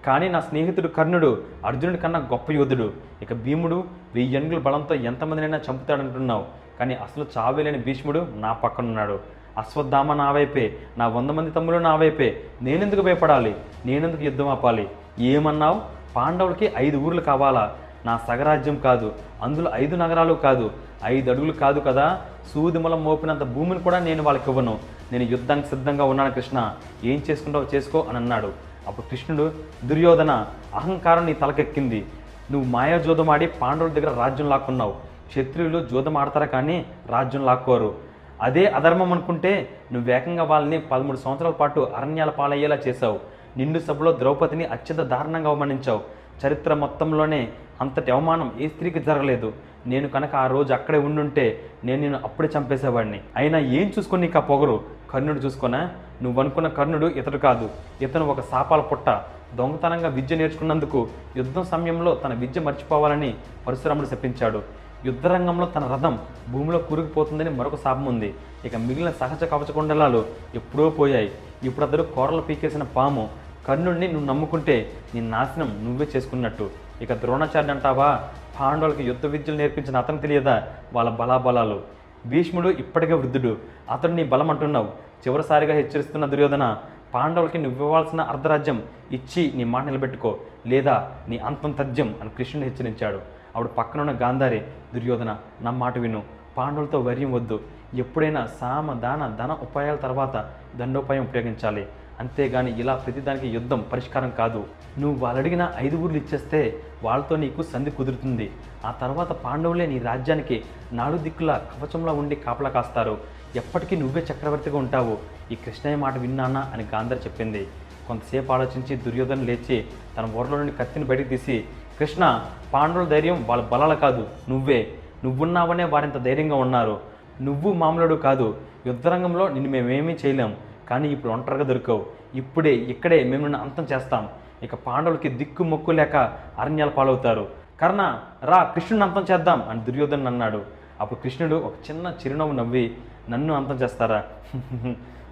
కానీ 0.05 0.29
నా 0.29 0.39
స్నేహితుడు 0.39 0.87
కర్ణుడు 0.87 1.41
అర్జునుడి 1.65 1.97
కన్నా 1.97 2.19
గొప్ప 2.19 2.51
యోధుడు. 2.51 2.93
ఇక 3.21 3.33
భీముడు 3.33 3.83
వెయ్యి 4.15 4.35
ఏనుగుల 4.35 4.59
బలంతో 4.59 4.95
ఎంతమందినైనా 4.95 5.59
చంపుతాడంటున్నావు. 5.71 6.45
కానీ 6.79 6.93
అసలు 6.93 7.25
చావేలేని 7.37 7.77
భీష్ముడు 7.77 8.27
నా 8.35 8.53
పక్కనున్నాడు. 8.53 9.19
అశ్వత్థామ 9.57 10.13
నా 10.13 10.31
వైపే 10.31 10.77
నా 10.97 11.07
వంద 11.07 11.29
మంది 11.29 11.51
తమ్ములు 11.51 11.77
నా 11.77 11.95
వైపే. 11.95 12.43
నేనెందుకు 12.61 13.01
భయపడాలి? 13.01 13.55
నేనెందుకు 13.85 14.23
యుద్ధం 14.23 14.47
ఆపాలి? 14.47 14.89
ఏమన్నావు? 15.19 15.81
పాండవులకి 16.15 16.71
ఐదు 16.77 16.97
ఊర్లు 16.97 17.21
కావాలా? 17.21 17.75
నా 18.05 18.19
సగరాజ్యం 18.27 18.75
కాదు 18.75 19.15
అందులో 19.41 19.71
ఐదు 19.73 19.95
నగరాలు 19.95 20.33
కాదు 20.33 20.71
ఐదు 21.05 21.31
అడుగులు 21.31 21.51
కాదు 21.51 21.79
కదా? 21.79 22.21
సూదిమలం 22.53 23.03
మోపినంత 23.03 23.43
భూమిని 23.43 23.79
కూడా 23.79 23.99
నేను 23.99 24.23
వాళ్ళకి 24.23 24.49
ఇవ్వను. 24.49 24.79
నేను 25.11 25.23
యుద్ధానికి 25.23 25.67
సిద్ధంగా 25.67 26.03
ఉన్నాను 26.03 26.31
కృష్ణ. 26.31 26.75
ఏం 27.03 27.23
చేసుకుంటావో 27.29 27.65
చేసుకో 27.75 28.05
అని 28.09 28.17
అన్నాడు. 28.17 28.72
అప్పుడు 28.87 29.09
కృష్ణుడు 29.09 29.51
దుర్యోధన 29.85 30.45
అహంకారం 30.75 31.25
నీ 31.25 31.33
తలకెక్కింది. 31.33 32.05
నువ్వు 32.51 32.69
మాయాజోదం 32.69 33.29
ఆడి 33.29 33.47
పాండవుల 33.47 33.91
దగ్గర 33.91 34.17
రాజ్యం 34.19 34.49
లాక్కున్నావు. 34.49 34.91
క్షత్రియులు 35.27 35.85
జోదం 35.91 36.17
ఆడతారా 36.17 36.45
కానీ 36.45 36.85
రాజ్యం 37.09 37.45
లాక్కోరు. 37.45 37.95
అదే 38.41 38.65
అధర్మం 38.65 39.11
అనుకుంటే 39.11 39.69
నువ్వు 39.93 40.11
ఏకంగా 40.11 40.43
వాళ్ళని 40.43 40.79
పదమూడు 40.79 41.17
సంవత్సరాల 41.17 41.51
పాటు 41.51 41.79
అరణ్యాల 41.95 42.29
పాలయ్యేలా 42.29 42.77
చేశావు. 42.87 43.19
నిండు 43.57 43.79
సభలో 43.79 44.11
ద్రౌపదిని 44.11 44.65
అత్యంత 44.65 44.99
దారుణంగా 44.99 45.49
అవమానించావు. 45.49 46.01
చరిత్ర 46.47 46.73
మొత్తంలోనే 46.73 47.49
అంతటి 47.81 48.11
అవమానం 48.11 48.51
ఏ 48.59 48.67
స్త్రీకి 48.67 48.99
జరగలేదు. 48.99 49.53
నేను 49.87 50.07
కనుక 50.07 50.35
ఆ 50.35 50.47
రోజు 50.47 50.73
అక్కడే 50.73 50.97
ఉండుంటే 50.97 51.59
నేను 51.83 52.01
నిన్ను 52.01 52.19
అప్పుడే 52.23 52.49
చంపేసేవాడిని. 52.57 53.21
అయినా 53.35 53.59
ఏం 53.59 53.93
చూసుకొని 53.97 54.21
నీకు 54.21 54.37
ఆ 54.37 54.41
పొగరు? 54.41 54.81
కర్ణుడు 55.09 55.39
చూసుకున్నా 55.39 55.91
నువ్వు 56.23 56.41
అనుకున్న 56.41 56.67
కర్ణుడు 56.67 57.05
ఇతడు 57.05 57.37
కాదు. 57.37 57.69
ఇతను 58.01 58.27
ఒక 58.27 58.41
శాపాల 58.41 58.81
పుట్ట. 58.81 59.09
దొంగతనంగా 59.55 60.07
విద్య 60.07 60.35
నేర్చుకున్నందుకు 60.35 61.07
యుద్ధం 61.37 61.63
సమయంలో 61.63 62.15
తన 62.15 62.33
విద్య 62.33 62.61
మర్చిపోవాలని 62.61 63.33
పరశురాముడు 63.67 64.05
శపించాడు. 64.05 64.61
యుద్ధరంగంలో 65.05 65.65
తన 65.65 65.87
రథం 65.93 66.19
భూమిలో 66.51 66.77
కూరుకుపోతుందని 66.77 67.49
మరొక 67.49 67.75
శాపం 67.75 68.05
ఉంది. 68.05 68.33
ఇక 68.65 68.75
మిగిలిన 68.75 69.11
సహజ 69.11 69.43
కవచకుండలాలు 69.43 70.25
ఎప్పుడో 70.55 70.89
పోయాయి. 70.89 71.31
ఇప్పుడు 71.63 71.85
అతడు 71.85 72.03
కూరలు 72.03 72.41
పీకేసిన 72.41 72.83
పాము. 72.83 73.29
కర్ణుడిని 73.67 74.07
నువ్వు 74.11 74.27
నమ్ముకుంటే 74.27 74.91
నీ 75.15 75.21
నాశనం 75.21 75.81
నువ్వే 75.83 76.07
చేసుకున్నట్టు. 76.15 76.69
ఇక 77.01 77.13
ద్రోణాచార్య 77.13 77.71
అంటావా? 77.71 78.19
పాండవులకి 78.59 79.03
యుద్ధ 79.03 79.25
విద్యలు 79.25 79.57
నేర్పించిన 79.57 79.97
అతను 79.97 80.17
తెలియదా? 80.17 80.67
వాళ్ళ 80.93 81.09
బలాబలాలు. 81.09 81.81
భీష్ముడు 82.25 82.69
ఇప్పటికే 82.69 83.13
వృద్ధుడు. 83.13 83.57
అతడు 83.91 84.11
నీ 84.11 84.23
బలం 84.23 84.49
అంటున్నావు 84.49 85.02
చివరిసారిగా 85.27 85.73
హెచ్చరిస్తున్న 85.73 86.25
దుర్యోధన 86.25 86.77
పాండవులకి 87.13 87.57
నువ్వు 87.57 87.85
ఇవ్వాల్సిన 87.85 88.21
అర్ధరాజ్యం 88.21 88.83
ఇచ్చి 89.11 89.53
నీ 89.55 89.63
మాట 89.63 89.83
నిలబెట్టుకో 89.85 90.37
లేదా 90.67 91.11
నీ 91.29 91.37
అంతం 91.37 91.71
తథ్యం 91.71 92.15
అని 92.21 92.29
కృష్ణుడు 92.29 92.67
హెచ్చరించాడు. 92.67 93.19
ఆవిడ 93.55 93.67
పక్కనున్న 93.67 94.11
గాంధారి 94.21 94.59
దుర్యోధన 94.93 95.37
నా 95.61 95.71
మాట 95.71 95.97
విను. 95.97 96.23
పాండవులతో 96.57 96.99
వర్యం 96.99 97.31
వద్దు. 97.33 97.59
ఎప్పుడైనా 97.95 98.47
సామ 98.61 98.93
దాన 98.93 99.35
ధన 99.39 99.51
ఉపాయాల 99.61 99.95
తర్వాత 99.95 100.49
దండోపాయం 100.75 101.23
ఉపయోగించాలి. 101.23 101.87
అంతేగాని 102.19 102.79
ఇలా 102.79 102.95
ప్రతిదానికి 102.95 103.47
యుద్ధం 103.47 103.85
పరిష్కారం 103.91 104.31
కాదు. 104.37 104.67
నువ్వు 104.99 105.19
వాళ్ళు 105.19 105.39
అడిగిన 105.39 105.71
ఐదు 105.75 105.97
ఊర్లు 105.97 106.17
ఇచ్చేస్తే 106.17 106.83
వాళ్ళతో 107.03 107.35
నీకు 107.35 107.61
సంధి 107.61 107.91
కుదురుతుంది. 107.91 108.51
ఆ 108.85 108.91
తర్వాత 108.91 109.31
పాండవులే 109.31 109.85
నీ 109.85 109.99
రాజ్యానికి 109.99 110.63
నాలుగు 110.93 111.17
దిక్కుల 111.17 111.61
కవచంలో 111.71 112.13
ఉండి 112.13 112.35
కాపలా 112.35 112.69
కాస్తారు. 112.69 113.17
ఎప్పటికీ 113.55 113.95
నువ్వే 113.95 114.21
చక్రవర్తిగా 114.21 114.77
ఉంటావు. 114.77 115.17
ఈ 115.51 115.55
కృష్ణయ్య 115.55 115.97
మాట 115.97 116.17
విన్నానా 116.17 116.71
అని 116.73 116.85
గాంధర్ 116.93 117.25
చెప్పింది. 117.25 117.67
కొంతసేపు 118.07 118.51
ఆలోచించి 118.51 118.95
దుర్యోధన 118.95 119.35
లేచి 119.35 119.85
తన 120.17 120.25
ఊర్లో 120.35 120.57
నుండి 120.57 120.71
కత్తిని 120.71 121.05
బయటకు 121.05 121.27
తీసి 121.27 121.63
కృష్ణ 121.99 122.45
పాండవుల 122.73 123.07
ధైర్యం 123.07 123.45
వాళ్ళ 123.47 123.63
బలాలు 123.63 123.95
కాదు 123.95 124.27
నువ్వే. 124.49 124.93
నువ్వున్నావనే 125.23 125.83
వారింత 125.83 126.17
ధైర్యంగా 126.17 126.55
ఉన్నారు. 126.55 126.99
నువ్వు 127.41 127.73
మామూలుడు 127.73 128.15
కాదు. 128.15 128.57
యుద్ధరంగంలో 128.87 129.47
నిన్ను 129.47 129.69
మేమేమీ 129.71 130.13
చేయలేం. 130.13 130.55
కానీ 130.89 131.07
ఇప్పుడు 131.09 131.33
ఒంటరిగా 131.33 131.63
దొరికావు. 131.63 132.05
ఇప్పుడే 132.35 132.73
ఇక్కడే 132.75 133.23
మేము 133.23 133.41
నిన్ను 133.41 133.61
అంతం 133.61 133.87
చేస్తాం. 133.93 134.29
ఇక 134.63 134.75
పాండవులకి 134.75 135.29
దిక్కు 135.29 135.63
మొక్కు 135.63 135.91
లేక 135.91 136.15
అరణ్యాల 136.59 136.89
పాలవుతారు. 136.89 137.47
కర్ణ 137.81 138.19
రా 138.43 138.63
కృష్ణుని 138.63 139.03
అంతం 139.03 139.25
చేద్దాం 139.31 139.69
అని 139.69 139.81
దుర్యోధను 139.83 140.27
అన్నాడు 140.27 140.61
అప్పుడు 141.01 141.19
కృష్ణుడు 141.19 141.55
ఒక 141.55 141.73
చిన్న 141.89 142.07
చిరునవ్వు 142.07 142.53
నవ్వి 142.53 142.97
నన్ను 143.29 143.53
అంతం 143.53 143.75
చేస్తారా? 143.75 144.23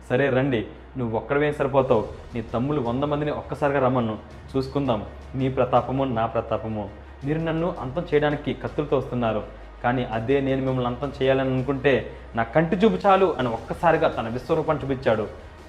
సరే 0.10 0.30
రండి. 0.30 0.68
నువ్వు 0.98 1.18
ఒక్కడవేం 1.18 1.54
సరిపోతావు. 1.54 2.08
నీ 2.36 2.42
తమ్ముడు 2.42 2.82
వంద 2.82 3.04
మందిని 3.04 3.32
ఒక్కసారిగా 3.32 3.80
రమ్మను 3.80 4.18
చూసుకుందాం. 4.58 5.06
నీ 5.36 5.50
ప్రతాపము 5.50 6.04
నా 6.04 6.26
ప్రతాపము. 6.26 6.90
మీరు 7.26 7.40
నన్ను 7.40 7.76
అంతం 7.80 8.06
చేయడానికి 8.14 8.54
కత్తులతో 8.54 8.98
వస్తున్నారు. 8.98 9.44
కానీ 9.84 10.04
అదే 10.04 10.42
నేను 10.42 10.62
మిమ్మల్ని 10.62 10.88
అంతం 10.88 11.12
చేయాలని 11.22 11.54
అనుకుంటే 11.54 12.14
నా 12.36 12.44
కంటి 12.44 12.76
చూపు 12.76 13.08
చాలు 13.08 13.36
అని 13.40 13.48
ఒక్కసారిగా 13.48 14.08
తన 14.08 14.28
విశ్వరూపాన్ని 14.28 14.84
చూపించాడు. 14.84 15.28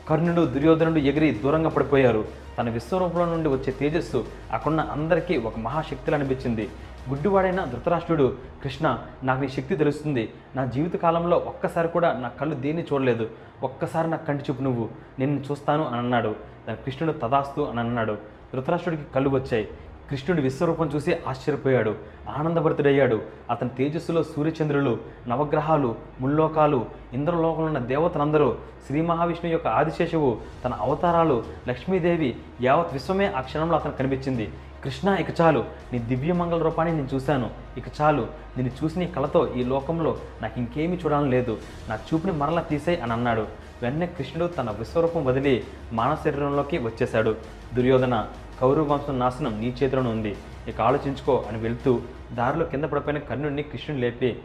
కర్ణుడు 0.09 0.47
దుర్యోధనుడు 0.47 0.99
ఎగిరి 0.99 1.31
దూరంగా 1.31 1.69
పడిపోయారు. 1.69 2.25
తన 2.59 2.71
విశ్వరూపంలో 2.71 3.27
నుండి 3.27 3.49
వచ్చే 3.49 3.73
తేజస్సు 3.73 4.25
అక్కడున్న 4.53 4.81
అందరికీ 4.81 5.37
ఒక 5.37 5.59
మహాశక్తిలా 5.59 6.19
అనిపించింది. 6.19 6.69
గుడ్డివాడైన 7.09 7.65
ధృతరాష్ట్రుడు 7.65 8.37
కృష్ణ 8.65 8.99
నాకు 9.23 9.41
నీ 9.41 9.49
శక్తి 9.49 9.77
తెలుస్తుంది. 9.77 10.33
నా 10.57 10.65
జీవిత 10.65 10.97
కాలంలో 10.97 11.37
ఒక్కసారి 11.37 11.89
కూడా 11.89 12.13
నా 12.13 12.29
కళ్ళు 12.29 12.55
దేన్ని 12.55 12.83
చూడలేదు? 12.83 13.31
ఒక్కసారి 13.63 14.11
నా 14.11 14.17
కంటి 14.17 14.45
చూపు 14.51 14.63
నువ్వు. 14.63 14.89
నేను 15.19 15.33
నిన్ను 15.33 15.51
చూస్తాను 15.51 15.87
అని 15.87 15.97
అన్నాడు. 15.97 16.37
దాని 16.69 16.79
కృష్ణుడు 16.85 17.19
తదాస్తు 17.19 17.61
అని 17.61 17.81
అన్నాడు. 17.81 18.13
ధృతరాష్ట్రుడికి 18.55 19.03
కళ్ళు 19.15 19.31
వచ్చాయి. 19.31 19.69
కృష్ణుడి 20.11 20.43
విశ్వరూపం 20.43 20.87
చూసి 20.87 21.17
ఆశ్చర్యపోయాడు. 21.27 21.95
ఆనందభరితుడయ్యాడు. 22.29 23.23
అతని 23.51 23.69
తేజస్సులో 23.69 24.23
సూర్యచంద్రులు 24.23 24.99
నవగ్రహాలు 25.29 25.95
ముల్లోకాలు 26.21 26.87
ఇంద్రలోకంలో 27.13 27.67
ఉన్న 27.67 27.79
దేవతలందరూ 27.79 28.57
శ్రీ 28.87 29.01
మహావిష్ణు 29.01 29.51
యొక్క 29.51 29.67
ఆదిశేషువు 29.67 30.41
తన 30.65 30.75
అవతారాలు 30.75 31.45
లక్ష్మీదేవి 31.69 32.37
యావత్ 32.61 32.93
విశ్వమే 32.93 33.33
ఆ 33.33 33.41
క్షణంలో 33.41 33.77
అతను 33.79 33.93
కనిపించింది. 33.93 34.51
కృష్ణ 34.85 35.09
ఇక 35.23 35.41
చాలు. 35.41 35.61
నీ 35.93 35.99
దివ్యమంగళ 35.99 36.63
రూపాన్ని 36.63 36.97
నేను 36.97 37.09
చూశాను. 37.15 37.49
ఇక 37.77 37.85
చాలు. 38.01 38.23
నిన్ను 38.57 38.73
చూసిన 38.79 39.07
కళతో 39.17 39.55
ఈ 39.55 39.65
లోకంలో 39.65 40.13
నాకు 40.43 40.59
ఇంకేమీ 40.59 40.97
చూడాలని 40.97 41.31
లేదు. 41.31 41.61
నా 41.89 41.97
చూపుని 41.97 42.33
మరలా 42.33 42.63
తీసే 42.63 42.97
అని 42.97 43.13
అన్నాడు. 43.13 43.45
వెన్న 43.83 44.05
కృష్ణుడు 44.05 44.47
తన 44.53 44.71
విశ్వరూపం 44.71 45.25
వదిలి 45.25 45.55
మానవ 45.93 46.17
శరీరంలోకి 46.25 46.79
వచ్చేశాడు. 46.79 47.37
దుర్యోధన 47.75 48.17
కౌరవ 48.61 48.93
వంశం 48.93 49.19
నాశనం 49.19 49.61
నీ 49.61 49.69
చేతిలోనే 49.69 50.11
ఉంది. 50.11 50.37
ఇక 50.69 50.81
ఆలోచించుకో 50.81 51.37
అని 51.49 51.59
వెళ్తూ 51.59 52.03
దారిలో 52.33 52.67
కింద 52.67 52.85
పడిపోయిన 52.85 53.19
కర్ణుడిని 53.19 53.63
కృష్ణుడు 53.63 54.01
లేపి 54.01 54.43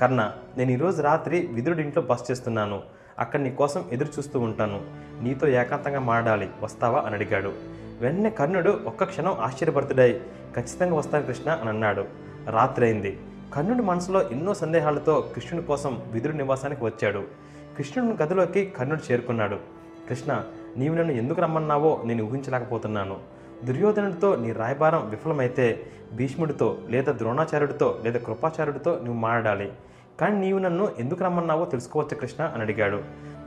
కర్ణ 0.00 0.20
నేను 0.56 0.70
ఈరోజు 0.70 1.02
రాత్రి 1.02 1.46
విదురుడి 1.46 1.82
ఇంట్లో 1.82 2.02
బస్ 2.02 2.30
చేస్తున్నాను. 2.30 2.93
అక్కడ 3.18 3.40
నీ 3.40 3.50
కోసం 3.50 3.84
ఎదురు 3.92 4.08
చూస్తూ 4.18 4.40
ఉంటాను. 4.40 4.82
నీతో 5.22 5.48
ఏకాంతంగా 5.48 6.00
మాడాలి 6.00 6.50
వస్తావా? 6.62 7.00
అని 7.00 7.14
అడిగాడు. 7.14 7.52
వెంటనే 8.00 8.30
కర్ణుడు 8.30 8.80
ఒక్క 8.86 9.04
క్షణం 9.04 9.32
ఆశ్చర్యపడుతుడై 9.40 10.20
ఖచ్చితంగా 10.56 10.94
వస్తాను 10.94 11.26
కృష్ణ 11.26 11.50
అని 11.50 11.68
అన్నాడు. 11.68 12.04
రాత్రి 12.50 12.86
అయింది 12.86 13.20
కర్ణుడి 13.54 13.82
మనసులో 13.82 14.30
ఎన్నో 14.30 14.54
సందేహాలతో 14.54 15.30
కృష్ణుడి 15.34 15.66
కోసం 15.66 16.02
విదురుడి 16.12 16.36
నివాసానికి 16.36 16.84
వచ్చాడు. 16.84 17.24
కృష్ణుడిని 17.78 18.22
గదిలోకి 18.22 18.66
కర్ణుడు 18.66 19.12
చేరుకున్నాడు. 19.12 19.56
కృష్ణ 20.08 20.44
నీవు 20.76 20.94
నన్ను 20.94 21.12
ఎందుకు 21.12 21.40
రమ్మన్నావో 21.40 22.02
నేను 22.04 22.24
ఊహించలేకపోతున్నాను. 22.24 23.16
దుర్యోధనుడితో 23.64 24.36
నీ 24.36 24.52
రాయబారం 24.52 25.10
విఫలమైతే 25.10 25.86
భీష్ముడితో 26.12 26.78
లేదా 26.88 27.12
ద్రోణాచార్యుడితో 27.12 27.98
లేదా 28.04 28.18
కృపాచార్యుడితో 28.18 28.94
నువ్వు 28.94 29.14
మాడాలి 29.14 29.72
కానీ 30.20 30.46
నీవు 30.46 30.58
నన్ను 30.58 30.88
ఎందుకు 30.98 31.24
రమ్మన్నావో 31.24 31.64
తెలుసుకోవచ్చు 31.64 32.16
కృష్ణ? 32.16 32.44
అని 32.44 32.62
అడిగాడు. 32.62 33.02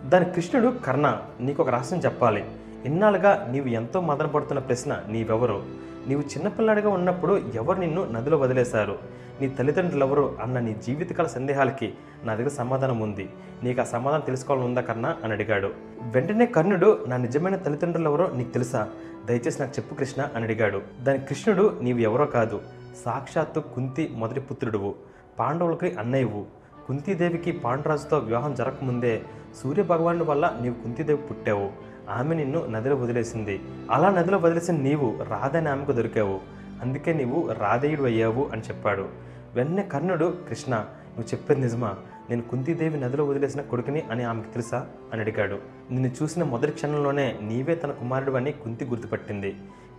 దాని 0.06 0.26
కృష్ణుడు 0.26 0.74
కర్ణ 0.86 1.22
నీకు 1.40 1.64
ఒక 1.64 1.70
రహస్యం 1.70 2.00
చెప్పాలి. 2.00 2.46
ఇన్నాళ్ళుగా 2.86 3.48
నీవు 3.52 3.68
ఎంతో 3.68 4.02
మదన 4.02 4.26
పడుతున్న 4.26 4.60
ప్రశ్న 4.60 5.02
నీవెవరు? 5.10 5.64
నీవు 6.08 6.22
చిన్నపిల్లాడిగా 6.22 6.90
ఉన్నప్పుడు 6.90 7.42
ఎవరు 7.56 7.80
నిన్ను 7.80 8.06
నదిలో 8.12 8.38
వదిలేశారు? 8.38 9.00
నీ 9.42 9.50
తల్లిదండ్రులు 9.50 10.06
ఎవరు 10.06 10.38
అన్న 10.42 10.60
నీ 10.60 10.76
జీవితకాల 10.86 11.28
సందేహాలకి 11.28 11.94
నా 12.24 12.36
దగ్గర 12.36 12.50
సమాధానం 12.50 13.00
ఉంది. 13.00 13.30
నీకు 13.64 13.82
ఆ 13.82 13.84
సమాధానం 13.84 14.24
తెలుసుకోవాలని 14.26 14.68
ఉందా 14.68 14.82
కర్ణ? 14.82 15.16
అని 15.24 15.34
అడిగాడు. 15.34 15.70
వెంటనే 16.02 16.46
కర్ణుడు 16.46 17.06
నా 17.08 17.18
నిజమైన 17.18 17.56
తల్లిదండ్రులు 17.56 18.10
ఎవరో 18.10 18.28
నీకు 18.36 18.50
తెలుసా? 18.50 18.90
దయచేసి 19.26 19.62
నాకు 19.62 19.74
చెప్పు 19.80 19.96
కృష్ణ 19.96 20.26
అని 20.36 20.44
అడిగాడు. 20.44 20.82
దాని 21.04 21.20
కృష్ణుడు 21.20 21.80
నీవు 21.82 22.00
ఎవరో 22.00 22.26
కాదు 22.26 22.62
సాక్షాత్తు 23.06 23.60
కుంతి 23.60 24.12
మొదటి 24.16 24.40
పుత్రుడువు. 24.40 24.96
పాండవులకి 25.40 25.96
అన్నయ్యవు. 25.96 26.57
కుంతీదేవికి 26.88 27.52
పాండురాజుతో 27.52 28.18
వివాహం 28.18 28.54
జరగకముందే 28.56 29.22
సూర్యభగవానుడి 29.64 30.24
వల్ల 30.24 30.58
నీవు 30.62 30.74
కుంతీదేవి 30.74 31.28
పుట్టావు. 31.28 31.70
ఆమె 32.10 32.36
నిన్ను 32.36 32.66
నదిలో 32.66 32.96
వదిలేసింది. 32.96 33.60
అలా 33.92 34.10
నదిలో 34.10 34.38
వదిలేసిన 34.38 34.76
నీవు 34.76 35.24
రాధని 35.30 35.70
ఆమెకు 35.70 35.92
దొరికావు. 35.92 36.40
అందుకే 36.82 37.14
నీవు 37.14 37.52
రాధేయుడు 37.52 38.04
అయ్యావు 38.04 38.50
అని 38.52 38.62
చెప్పాడు. 38.62 39.10
వెన్నే 39.54 39.84
కర్ణుడు 39.84 40.38
కృష్ణ 40.50 40.76
నువ్వు 40.76 41.24
చెప్పేది 41.24 41.62
నిజమా? 41.62 41.96
నేను 42.30 42.42
కుంతీదేవి 42.42 43.00
నదిలో 43.00 43.26
వదిలేసిన 43.26 43.62
కొడుకుని 43.62 44.02
అని 44.02 44.24
ఆమెకు 44.24 44.48
తెలుసా? 44.48 44.88
అని 45.14 45.22
అడిగాడు. 45.22 45.58
నిన్ను 45.92 46.12
చూసిన 46.24 46.44
మొదటి 46.44 46.72
క్షణంలోనే 46.72 47.40
నీవే 47.42 47.76
తన 47.76 47.92
కుమారుడు 47.92 48.32
అని 48.32 48.52
కుంతి 48.52 48.86
గుర్తుపట్టింది. 48.86 49.56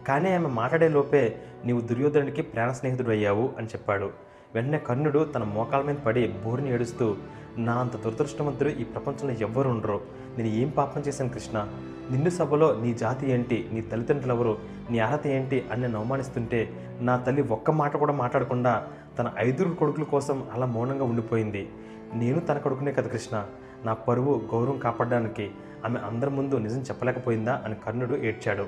కానీ 0.08 0.34
ఆమె 0.34 0.48
మాట్లాడే 0.48 0.88
లోపే 0.88 1.36
నీవు 1.64 1.80
దుర్యోధనుడికి 1.80 2.42
ప్రాణ 2.42 2.72
స్నేహితుడు 2.72 3.10
అయ్యావు 3.10 3.52
అని 3.58 3.66
చెప్పాడు. 3.66 4.27
వెంటనే 4.54 4.78
కర్ణుడు 4.78 5.24
తన 5.24 5.44
మోకాల 5.44 5.82
మీద 5.82 5.94
పడి 5.94 6.28
బోరుని 6.28 6.72
ఏడుస్తూ 6.74 7.16
నా 7.58 7.72
అంత 7.72 7.96
దురదృష్టవంతుడు 7.96 8.68
ఈ 8.68 8.84
ప్రపంచంలో 8.84 9.34
ఎవ్వరు 9.34 9.68
ఉండరు 9.68 10.00
నేను 10.38 10.48
ఏం 10.48 10.68
పాపం 10.68 11.00
చేశాను 11.00 11.30
కృష్ణ? 11.30 11.68
నిండు 12.10 12.30
సభలో 12.30 12.80
నీ 12.80 12.94
జాతి 12.94 13.30
ఏంటి? 13.30 13.68
నీ 13.72 13.80
తల్లిదండ్రులు 13.80 14.32
ఎవరు? 14.32 14.58
నీ 14.90 14.98
అర్హత 14.98 15.26
ఏంటి? 15.26 15.64
అని 15.72 15.82
నేను 15.82 15.98
అవమానిస్తుంటే 15.98 16.70
నా 17.00 17.16
తల్లి 17.16 17.42
ఒక్క 17.42 17.70
మాట 17.70 17.96
కూడా 17.96 18.12
మాట్లాడకుండా 18.12 18.86
తన 19.18 19.32
ఐదుగురు 19.38 19.74
కొడుకుల 19.74 20.04
కోసం 20.04 20.44
అలా 20.52 20.66
మౌనంగా 20.66 21.04
ఉండిపోయింది. 21.04 21.68
నేను 22.14 22.40
తన 22.40 22.58
కొడుకునే 22.58 22.92
కదా 22.92 23.08
కృష్ణ? 23.08 23.46
నా 23.84 23.92
పరువు 23.92 24.42
గౌరవం 24.54 24.78
కాపాడడానికి 24.78 25.50
ఆమె 25.84 26.00
అందరి 26.00 26.30
ముందు 26.30 26.56
నిజం 26.56 26.80
చెప్పలేకపోయిందా? 26.80 27.62
అని 27.64 27.74
కర్ణుడు 27.86 28.14
ఏడ్చాడు. 28.14 28.66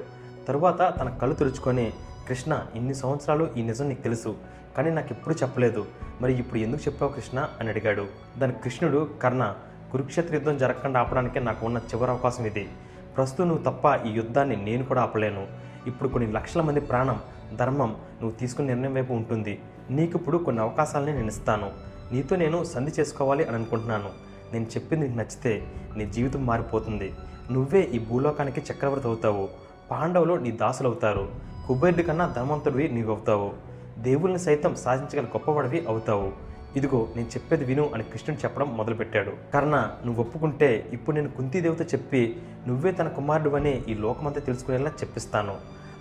తరువాత 0.48 0.78
తన 1.00 1.08
కళ్ళు 1.08 1.34
తుడుచుకొని 1.34 1.92
కృష్ణ 2.28 2.62
ఇన్ని 2.74 2.94
సంవత్సరాలు 2.94 3.48
ఈ 3.56 3.62
నిజం 3.62 3.88
నీకు 3.88 4.02
తెలుసు. 4.02 4.34
కానీ 4.76 4.90
నాకు 4.90 5.08
ఎప్పుడు 5.10 5.34
చెప్పలేదు. 5.34 5.86
మరి 6.20 6.32
ఇప్పుడు 6.32 6.58
ఎందుకు 6.58 6.82
చెప్పావు 6.82 7.12
కృష్ణ? 7.12 7.48
అని 7.60 7.68
అడిగాడు. 7.68 8.06
దాని 8.38 8.52
కృష్ణుడు 8.52 9.10
కర్ణ 9.22 9.54
కురుక్షేత్ర 9.92 10.34
యుద్ధం 10.34 10.58
జరగకుండా 10.58 11.00
ఆపడానికి 11.00 11.40
నాకు 11.40 11.66
ఉన్న 11.66 11.78
చివరి 11.78 12.10
అవకాశం 12.10 12.46
ఇది. 12.46 12.68
ప్రస్తుతం 13.16 13.48
నువ్వు 13.48 13.64
తప్ప 13.64 14.06
ఈ 14.06 14.10
యుద్ధాన్ని 14.10 14.56
నేను 14.56 14.84
కూడా 14.84 15.02
ఆపలేను. 15.02 15.46
ఇప్పుడు 15.86 16.08
కొన్ని 16.08 16.32
లక్షల 16.32 16.60
మంది 16.60 16.80
ప్రాణం 16.80 17.20
ధర్మం 17.56 17.88
నువ్వు 17.88 18.30
తీసుకున్న 18.30 18.68
నిర్ణయం 18.68 18.94
వైపు 18.94 19.12
ఉంటుంది. 19.12 19.60
నీకు 19.90 20.18
ఇప్పుడు 20.18 20.38
కొన్ని 20.38 20.62
అవకాశాలని 20.62 21.12
నేను 21.12 21.28
ఇస్తాను. 21.28 21.70
నీతో 22.12 22.36
నేను 22.36 22.64
సంధి 22.64 22.92
చేసుకోవాలి 23.00 23.44
అని 23.44 23.56
అనుకుంటున్నాను. 23.56 24.10
నేను 24.52 24.64
చెప్పింది 24.64 25.06
నీకు 25.06 25.18
నచ్చితే 25.18 25.66
నీ 25.96 26.06
జీవితం 26.06 26.46
మారిపోతుంది. 26.46 27.14
నువ్వే 27.52 27.80
ఈ 27.80 27.98
భూలోకానికి 27.98 28.62
చక్రవర్తి 28.72 29.08
అవుతావు. 29.08 29.48
పాండవులు 29.90 30.34
నీ 30.34 30.50
దాసులు 30.50 30.88
అవుతారు 30.88 31.28
కుబేరుడి 31.66 32.02
కన్నా 32.02 32.26
ధనవంతుడివి 32.26 32.88
నీవు 32.88 33.10
అవుతావు 33.10 33.69
దేవుల్ని 34.00 34.38
సైతం 34.38 34.74
సాధించగల 34.74 35.24
గొప్పవాడివి 35.24 35.86
అవుతావు. 35.88 36.32
ఇదిగో 36.76 37.08
నేను 37.16 37.28
చెప్పేది 37.28 37.64
విను 37.64 37.90
అని 37.94 38.02
కృష్ణుడు 38.02 38.40
చెప్పడం 38.40 38.76
మొదలుపెట్టాడు. 38.76 39.32
కర్ణ 39.54 39.90
నువ్వు 40.06 40.20
ఒప్పుకుంటే 40.22 40.88
ఇప్పుడు 40.92 41.16
నేను 41.16 41.28
కుంతీదేవితో 41.28 41.84
చెప్పి 41.84 42.36
నువ్వే 42.68 42.92
తన 42.92 43.08
కుమారుడు 43.08 43.56
అని 43.56 43.82
ఈ 43.88 43.94
లోకమంతా 43.94 44.40
తెలుసుకునేలా 44.40 44.90
చెప్పిస్తాను. 44.90 45.54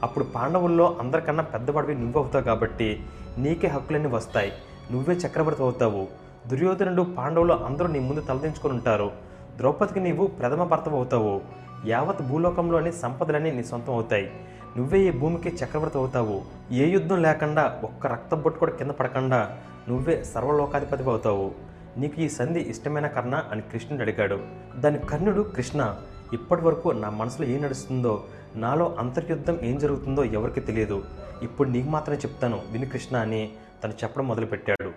అప్పుడు 0.03 0.25
పాండవుల్లో 0.25 0.97
అందరికన్నా 0.99 1.43
పెద్దవాడివి 1.43 2.01
నువ్వు 2.01 2.21
అవుతావు 2.21 2.43
కాబట్టి 2.43 3.03
నీకే 3.37 3.67
హక్కులన్నీ 3.67 4.09
వస్తాయి. 4.09 4.51
నువ్వే 4.91 5.15
చక్రవర్తి 5.15 5.63
అవుతావు. 5.63 6.07
దుర్యోధనుడు 6.47 7.01
పాండవులు 7.01 7.53
అందరూ 7.53 7.87
నీ 7.87 7.99
ముందు 7.99 8.21
తలదించుకొని 8.21 8.73
ఉంటారు. 8.73 9.11
ద్రౌపదికి 9.57 9.99
నీవు 9.99 10.27
ప్రథమ 10.27 10.63
భర్త 10.63 10.89
అవుతావు. 10.89 11.41
యావత్ 11.85 12.21
భూలోకంలోని 12.21 12.91
సంపదలన్నీ 12.91 13.51
నీ 13.51 13.63
సొంతం 13.63 13.93
అవుతాయి. 13.93 14.31
నువ్వే 14.77 14.99
ఈ 14.99 15.11
భూమికి 15.11 15.49
చక్రవర్తి 15.49 15.97
అవుతావు. 15.97 16.41
ఏ 16.71 16.89
యుద్ధం 16.89 17.21
లేకుండా 17.21 17.79
ఒక్క 17.83 18.07
రక్త 18.07 18.35
బొట్టు 18.35 18.59
కూడా 18.59 18.71
కింద 18.71 18.91
పడకుండా 18.91 19.57
నువ్వే 19.89 20.23
సర్వలోకాధిపతి 20.23 21.03
అవుతావు. 21.03 21.51
నీకు 21.97 22.21
ఈ 22.21 22.29
సంధి 22.29 22.59
ఇష్టమైన 22.59 23.07
కర్ణ 23.07 23.43
అని 23.51 23.61
కృష్ణుడు 23.61 24.01
అడిగాడు. 24.01 24.39
దాని 24.75 24.97
కర్ణుడు 24.97 25.41
కృష్ణ 25.41 25.95
ఇప్పటి 26.33 26.61
వరకు 26.61 26.89
నా 26.89 27.09
మనసులో 27.09 27.47
ఏం 27.47 27.63
నడుస్తుందో 27.63 28.23
నాలో 28.55 28.95
అంతర్యుద్ధం 28.99 29.59
ఏం 29.61 29.77
జరుగుతుందో 29.77 30.23
ఎవరికి 30.23 30.61
తెలియదు. 30.61 31.03
ఇప్పుడు 31.43 31.69
నీకు 31.69 31.89
మాత్రమే 31.89 32.17
చెప్తాను 32.17 32.59
విని 32.71 32.85
కృష్ణ 32.85 33.17
అని 33.17 33.49
తను 33.83 33.91
చెప్పడం 33.91 34.27
మొదలుపెట్టాడు. 34.27 34.91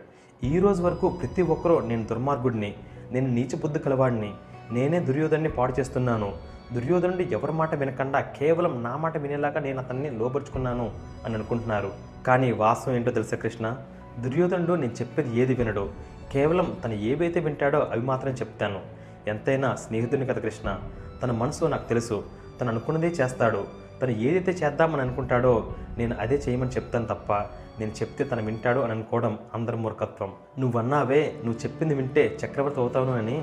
ఈ 0.47 0.59
రోజు 0.59 0.83
వరకు 0.83 1.09
ప్రతి 1.09 1.43
ఒక్కరూ 1.43 1.81
నేను 1.81 2.05
దుర్మార్గుడిని 2.05 2.75
నేను 3.13 3.29
నీచ 3.29 3.61
బుద్ధి 3.63 3.79
కలవాడిని 3.79 4.31
నేనే 4.73 5.01
దుర్యోధన్ని 5.01 5.49
పాడు 5.49 5.81
చేస్తున్నాను. 5.81 6.52
దుర్యోధనుడు 6.75 7.23
ఎవరి 7.23 7.53
మాట 7.53 7.75
వినకుండా 7.75 8.21
కేవలం 8.21 8.83
నా 8.83 8.97
మాట 8.97 9.19
వినేలాగా 9.19 9.61
నేను 9.61 9.79
అతన్ని 9.79 10.11
లోపరుచుకున్నాను 10.11 10.91
అని 11.25 11.35
అనుకుంటున్నారు. 11.35 11.93
కానీ 12.27 12.53
వాస్తవం 12.53 12.95
ఏంటో 12.95 13.11
తెలుసా 13.11 13.37
కృష్ణ? 13.37 13.77
దుర్యోధనుడు 14.21 14.75
నేను 14.75 14.93
చెప్పేది 14.93 15.41
ఏది 15.41 15.55
వినడు. 15.55 15.91
కేవలం 16.33 16.77
తను 16.85 16.93
ఏవైతే 16.93 17.41
వింటాడో 17.41 17.79
అవి 17.79 18.01
మాత్రం 18.01 18.33
చెప్తాను. 18.33 18.81
ఎంతైనా 19.27 19.75
స్నేహితుని 19.75 20.27
కదా 20.27 20.41
కృష్ణ? 20.41 20.79
తన 21.23 21.31
మనసు 21.31 21.65
నాకు 21.65 21.89
తెలుసు. 21.89 22.25
తను 22.61 22.69
అనుకున్నదే 22.69 23.07
చేస్తాడు. 23.07 23.65
తను 24.03 24.11
ఏదైతే 24.11 24.67
చేద్దామని 24.67 25.03
అనుకుంటాడో 25.03 25.73
నేను 25.99 26.17
అదే 26.21 26.43
చేయమని 26.49 26.71
చెప్తాను 26.71 27.07
తప్ప 27.07 27.33
నేను 27.81 27.91
చెప్తే 27.91 28.25
తను 28.25 28.43
వింటాడు 28.43 28.81
అని 28.81 28.93
అనుకోవడం 28.93 29.39
అందరి 29.55 29.77
మూర్ఖత్వం. 29.77 30.33
నువ్వన్నావే 30.59 31.35
నువ్వు 31.45 31.61
చెప్పింది 31.61 31.95
వింటే 31.95 32.39
చక్రవర్తి 32.45 32.81
అవుతాను 32.81 33.13
అని 33.13 33.43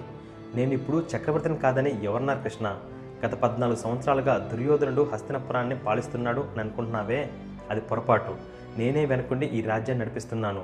నేను 0.55 0.73
ఇప్పుడు 0.73 1.03
చక్రవర్తిని 1.15 1.57
కాదని 1.57 2.03
ఎవరన్నారు 2.03 2.39
కృష్ణ? 2.39 2.77
గత 3.25 3.35
పద్నాలుగు 3.35 3.77
సంవత్సరాలుగా 3.77 4.37
దుర్యోధనుడు 4.37 5.09
హస్తినపురాన్ని 5.13 5.77
పాలిస్తున్నాడు 5.77 6.41
అని 6.41 6.59
అనుకుంటున్నావే? 6.59 7.29
అది 7.69 7.81
పొరపాటు. 7.81 8.35
నేనే 8.77 9.05
వెనకుండి 9.05 9.45
ఈ 9.45 9.61
రాజ్యాన్ని 9.61 10.05
నడిపిస్తున్నాను. 10.05 10.63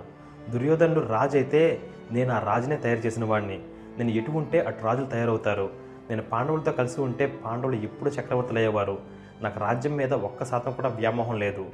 దుర్యోధనుడు 0.50 1.08
రాజు 1.08 1.38
అయితే 1.38 1.82
నేను 2.12 2.34
ఆ 2.34 2.40
రాజునే 2.40 2.76
తయారు 2.76 3.00
చేసిన 3.00 3.26
వాడిని 3.26 3.60
నేను 3.98 4.12
ఎటు 4.12 4.32
ఉంటే 4.32 4.60
అటు 4.60 4.84
రాజులు 4.84 5.06
తయారవుతారు. 5.06 5.70
నేను 6.10 6.22
పాండవులతో 6.22 6.72
కలిసి 6.72 7.02
ఉంటే 7.02 7.26
పాండవులు 7.46 7.76
ఎప్పుడు 7.76 8.10
చక్రవర్తులు 8.10 8.58
అయ్యేవారు. 8.58 8.98
నాకు 9.42 9.60
రాజ్యం 9.60 9.96
మీద 9.96 10.14
ఒక్క 10.14 10.46
శాతం 10.46 10.72
కూడా 10.72 10.90
వ్యామోహం 10.90 11.40
లేదు. 11.40 11.66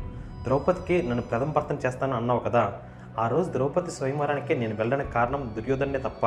ద్రౌపదికి 0.44 1.08
నన్ను 1.08 1.22
ప్రథమ 1.22 1.52
భర్తం 1.52 1.76
చేస్తాను 1.86 2.16
అన్నావు 2.16 2.40
కదా? 2.40 2.74
ఆ 3.20 3.28
రోజు 3.28 3.52
ద్రౌపది 3.52 3.91
స్వయంవరానికి 3.91 4.56
నేను 4.56 4.76
వెళ్ళడానికి 4.76 5.12
కారణం 5.12 5.53
దుర్యోధనే 5.56 5.99
తప్ప 5.99 6.26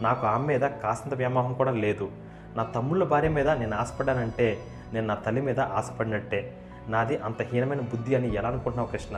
నాకు 0.00 0.26
ఆమె 0.26 0.46
మీద 0.46 0.60
కాసింత 0.60 1.14
వ్యామోహం 1.14 1.52
కూడా 1.52 1.70
లేదు. 1.70 2.08
నా 2.56 2.62
తమ్ముళ్ళ 2.62 3.04
భార్య 3.04 3.28
మీద 3.28 3.48
నేను 3.48 3.76
ఆశపడ్డానంటే 3.76 4.58
నేను 4.92 5.06
నా 5.06 5.14
తల్లి 5.14 5.40
మీద 5.40 5.60
ఆశపడినట్టే. 5.60 6.40
నాది 6.88 7.16
అంత 7.16 7.42
హీనమైన 7.42 7.80
బుద్ధి 7.80 8.14
అని 8.14 8.34
ఎలా 8.34 8.48
అనుకుంటున్నావు 8.48 8.88
కృష్ణ? 8.88 9.16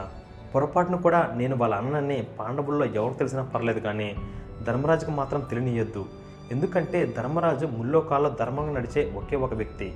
పొరపాటును 0.55 0.99
కూడా 0.99 1.35
నేను 1.37 1.57
వాళ్ళ 1.57 1.75
అన్నని 1.75 2.27
పాండవుల్లో 2.39 2.87
ఎవరు 2.87 3.15
తెలిసినా 3.15 3.43
పర్లేదు 3.43 3.81
కానీ 3.81 4.17
ధర్మరాజుకు 4.63 5.11
మాత్రం 5.11 5.41
తెలియనియొద్దు. 5.41 6.07
ఎందుకంటే 6.51 7.07
ధర్మరాజు 7.07 7.67
ముల్లోకాల్లో 7.67 8.31
ధర్మంగా 8.31 8.73
నడిచే 8.73 9.13
ఒకే 9.17 9.37
ఒక 9.37 9.55
వ్యక్తి. 9.55 9.93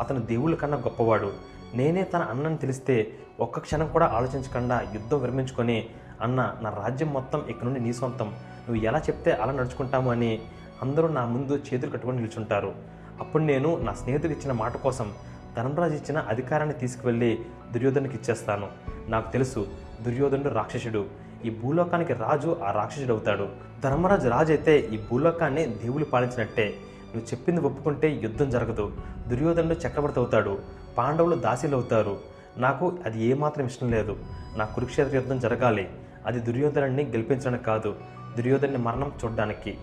అతను 0.00 0.20
దేవుళ్ళ 0.20 0.54
కన్నా 0.54 0.76
గొప్పవాడు. 0.76 1.32
నేనే 1.74 2.02
తన 2.02 2.18
అన్నని 2.18 2.56
తెలిస్తే 2.56 3.18
ఒక్క 3.40 3.58
క్షణం 3.58 3.88
కూడా 3.88 4.06
ఆలోచించకుండా 4.06 4.80
యుద్ధం 4.94 5.20
విరమించుకొని 5.20 5.86
అన్న 6.22 6.54
నా 6.60 6.70
రాజ్యం 6.70 7.12
మొత్తం 7.12 7.42
ఇక్కడ 7.48 7.66
నుండి 7.66 7.80
నీ 7.80 7.92
సొంతం. 7.92 8.28
నువ్వు 8.66 8.84
ఎలా 8.84 8.98
చెప్తే 8.98 9.30
అలా 9.32 9.52
నడుచుకుంటాము 9.52 10.10
అని 10.10 10.40
అందరూ 10.82 11.08
నా 11.08 11.24
ముందు 11.24 11.60
చేతులు 11.74 11.90
కట్టుకొని 11.90 12.18
నిల్చుంటారు. 12.18 12.74
అప్పుడు 13.20 13.42
నేను 13.42 13.78
నా 13.78 13.92
స్నేహితుడికి 13.92 14.40
ఇచ్చిన 14.40 14.52
మాట 14.52 14.76
కోసం 14.76 15.12
ధర్మరాజు 15.56 15.94
ఇచ్చిన 15.94 16.18
అధికారాన్ని 16.18 16.74
తీసుకువెళ్ళి 16.74 17.38
దుర్యోధనకి 17.72 18.14
ఇచ్చేస్తాను. 18.14 18.68
నాకు 19.08 19.32
తెలుసు 19.32 19.66
దుర్యోధనుడు 20.02 20.48
రాక్షసుడు. 20.48 21.06
ఈ 21.44 21.50
భూలోకానికి 21.50 22.12
రాజు 22.12 22.56
ఆ 22.64 22.70
రాక్షసుడు 22.72 23.12
అవుతాడు. 23.12 23.48
ధర్మరాజు 23.84 24.28
రాజు 24.28 24.52
అయితే 24.52 24.80
ఈ 24.80 24.98
భూలోకాన్ని 24.98 25.66
దేవులు 25.66 26.04
పాలించినట్టే. 26.04 26.74
నువ్వు 27.14 27.28
చెప్పింది 27.28 27.60
ఒప్పుకుంటే 27.60 28.10
యుద్ధం 28.10 28.50
జరగదు. 28.50 28.92
దుర్యోధనుడు 29.28 29.74
చక్రవర్తి 29.74 30.20
అవుతాడు. 30.20 30.58
పాండవులు 30.98 31.36
దాసీలు 31.36 31.74
అవుతారు. 31.74 32.18
నాకు 32.56 32.98
అది 33.06 33.24
ఏమాత్రం 33.24 33.66
ఇష్టం 33.66 33.90
లేదు. 33.90 34.16
నా 34.56 34.64
కురుక్షేత్ర 34.64 35.16
యుద్ధం 35.16 35.38
జరగాలి. 35.38 35.88
అది 36.26 36.40
దుర్యోధనుడిని 36.40 37.04
గెలిపించడానికి 37.04 37.64
కాదు. 37.64 37.94
దుర్యోధనుని 38.36 38.78
మరణం 38.78 39.12
చూడడానికి. 39.24 39.78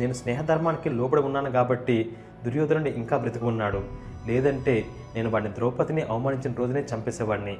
నేను 0.00 0.12
స్నేహధర్మానికి 0.12 0.90
లోబడి 0.90 1.22
ఉన్నాను 1.22 1.50
కాబట్టి 1.50 2.16
దుర్యోధనుడు 2.44 2.88
ఇంకా 2.88 3.16
బ్రతికి 3.16 3.44
ఉన్నాడు. 3.44 3.82
లేదంటే 4.26 4.84
నేను 5.14 5.30
వాడిని 5.30 5.54
ద్రౌపదిని 5.54 6.02
అవమానించిన 6.02 6.54
రోజునే 6.58 6.84
చంపేసేవాడిని. 6.94 7.56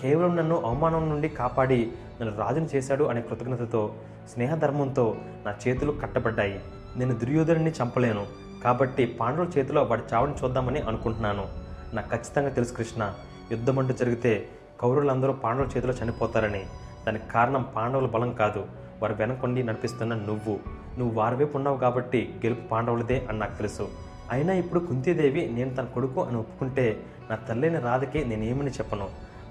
కేవలం 0.00 0.36
నన్ను 0.36 0.62
అవమానం 0.64 1.10
నుండి 1.10 1.28
కాపాడి 1.28 1.92
నన్ను 2.20 2.36
రాజును 2.36 2.68
చేశాడు 2.74 3.04
అనే 3.04 3.20
కృతజ్ఞతతో 3.20 3.94
స్నేహధర్మంతో 4.34 5.16
నా 5.46 5.54
చేతులు 5.68 5.92
కట్టబడ్డాయి. 5.92 6.60
నేను 6.96 7.14
దుర్యోధనుని 7.14 7.70
చంపలేను. 7.70 8.26
కాబట్టి 8.64 9.06
పాండవుల 9.06 9.48
చేతిలో 9.58 9.82
వాడి 9.82 10.02
చావుని 10.14 10.34
చూద్దామని 10.44 10.80
అనుకుంటున్నాను. 10.80 11.48
నాకు 11.94 12.10
ఖచ్చితంగా 12.10 12.48
తెలుసు 12.48 12.74
కృష్ణ 12.74 13.14
యుద్ధం 13.52 13.78
అంటూ 13.78 13.94
జరిగితే 13.94 14.48
కౌరవులందరూ 14.80 15.32
పాండవుల 15.32 15.66
చేతిలో 15.76 15.94
చనిపోతారని. 16.04 16.64
దానికి 17.06 17.30
కారణం 17.30 17.66
పాండవుల 17.76 18.06
బలం 18.06 18.32
కాదు. 18.32 18.64
వారు 19.02 19.14
వెనకొండి 19.14 19.62
నడిపిస్తున్న 19.62 20.14
నువ్వు. 20.14 20.58
నువ్వు 20.98 21.14
వారి 21.14 21.36
వైపు 21.36 21.56
ఉన్నావు 21.56 21.76
కాబట్టి 21.76 22.40
గెలుపు 22.46 22.68
పాండవులదే 22.68 23.26
అని 23.28 23.38
నాకు 23.38 23.58
తెలుసు. 23.58 23.88
అయినా 24.30 24.52
ఇప్పుడు 24.52 24.80
కుంతీదేవి 24.80 25.50
నేను 25.52 25.74
తన 25.74 25.84
కొడుకు 25.84 26.22
అని 26.22 26.36
ఒప్పుకుంటే 26.36 27.02
నా 27.30 27.36
తల్లిని 27.36 27.78
రాధకి 27.78 28.24
నేనేమని 28.24 28.70
చెప్పను? 28.70 29.08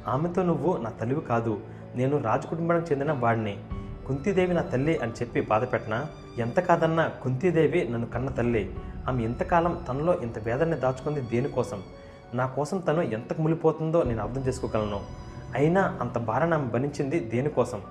ఆమెతో 0.08 0.44
నువ్వు 0.44 0.78
నా 0.78 0.90
తల్లివి 0.90 1.22
కాదు. 1.22 1.60
నేను 1.96 2.22
రాజు 2.22 2.48
కుటుంబానికి 2.48 2.92
చెందిన 2.92 3.12
వాడిని 3.12 3.58
కుంతీదేవి 4.08 4.54
నా 4.54 4.62
తల్లి 4.62 4.98
అని 4.98 5.12
చెప్పి 5.12 5.42
బాధపెట్టనా 5.42 6.06
ఎంత 6.38 6.60
కాదన్నా 6.60 7.08
కుంతీదేవి 7.08 7.90
నన్ను 7.92 8.08
కన్న 8.08 8.30
తల్లి. 8.30 8.74
ఆమె 9.08 9.24
ఎంతకాలం 9.24 9.80
తనలో 9.90 10.22
ఇంత 10.22 10.40
వేదనని 10.40 10.76
దాచుకుంది 10.76 11.22
దేనికోసం? 11.22 11.84
నా 12.34 12.46
కోసం 12.46 12.78
తను 12.78 13.02
ఎంత 13.02 13.40
మునిపోతుందో 13.40 14.04
నేను 14.04 14.24
అర్థం 14.24 14.42
చేసుకోగలను. 14.42 15.00
అయినా 15.54 15.98
అంత 16.02 16.18
భారాన్ని 16.18 16.58
ఆమె 16.58 16.68
భరించింది 16.68 17.20
దేనికోసం? 17.20 17.82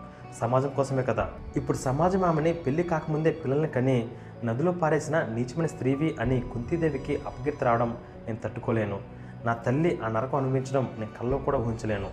సమాజం 0.40 0.68
కోసమే 0.68 1.02
కదా. 1.02 1.30
ఇప్పుడు 1.56 1.76
సమాజం 1.76 2.24
ఆమెని 2.24 2.52
పెళ్ళి 2.52 2.82
కాకముందే 2.82 3.30
పిల్లల్ని 3.30 3.68
కని 3.68 4.08
నదిలో 4.44 4.72
పారేసిన 4.72 5.18
నీచమైన 5.18 5.66
స్త్రీవి 5.66 6.16
అని 6.20 6.40
కుంతీదేవికి 6.40 7.16
అపకీర్తి 7.16 7.64
రావడం 7.64 7.96
నేను 8.26 8.38
తట్టుకోలేను. 8.44 8.98
నా 9.44 9.54
తల్లి 9.54 9.98
ఆ 10.04 10.08
నరకం 10.08 10.38
అనుభవించడం 10.38 10.88
నేను 10.98 11.20
కల్లో 11.20 11.38
కూడా 11.38 11.58
ఊహించలేను. 11.58 12.10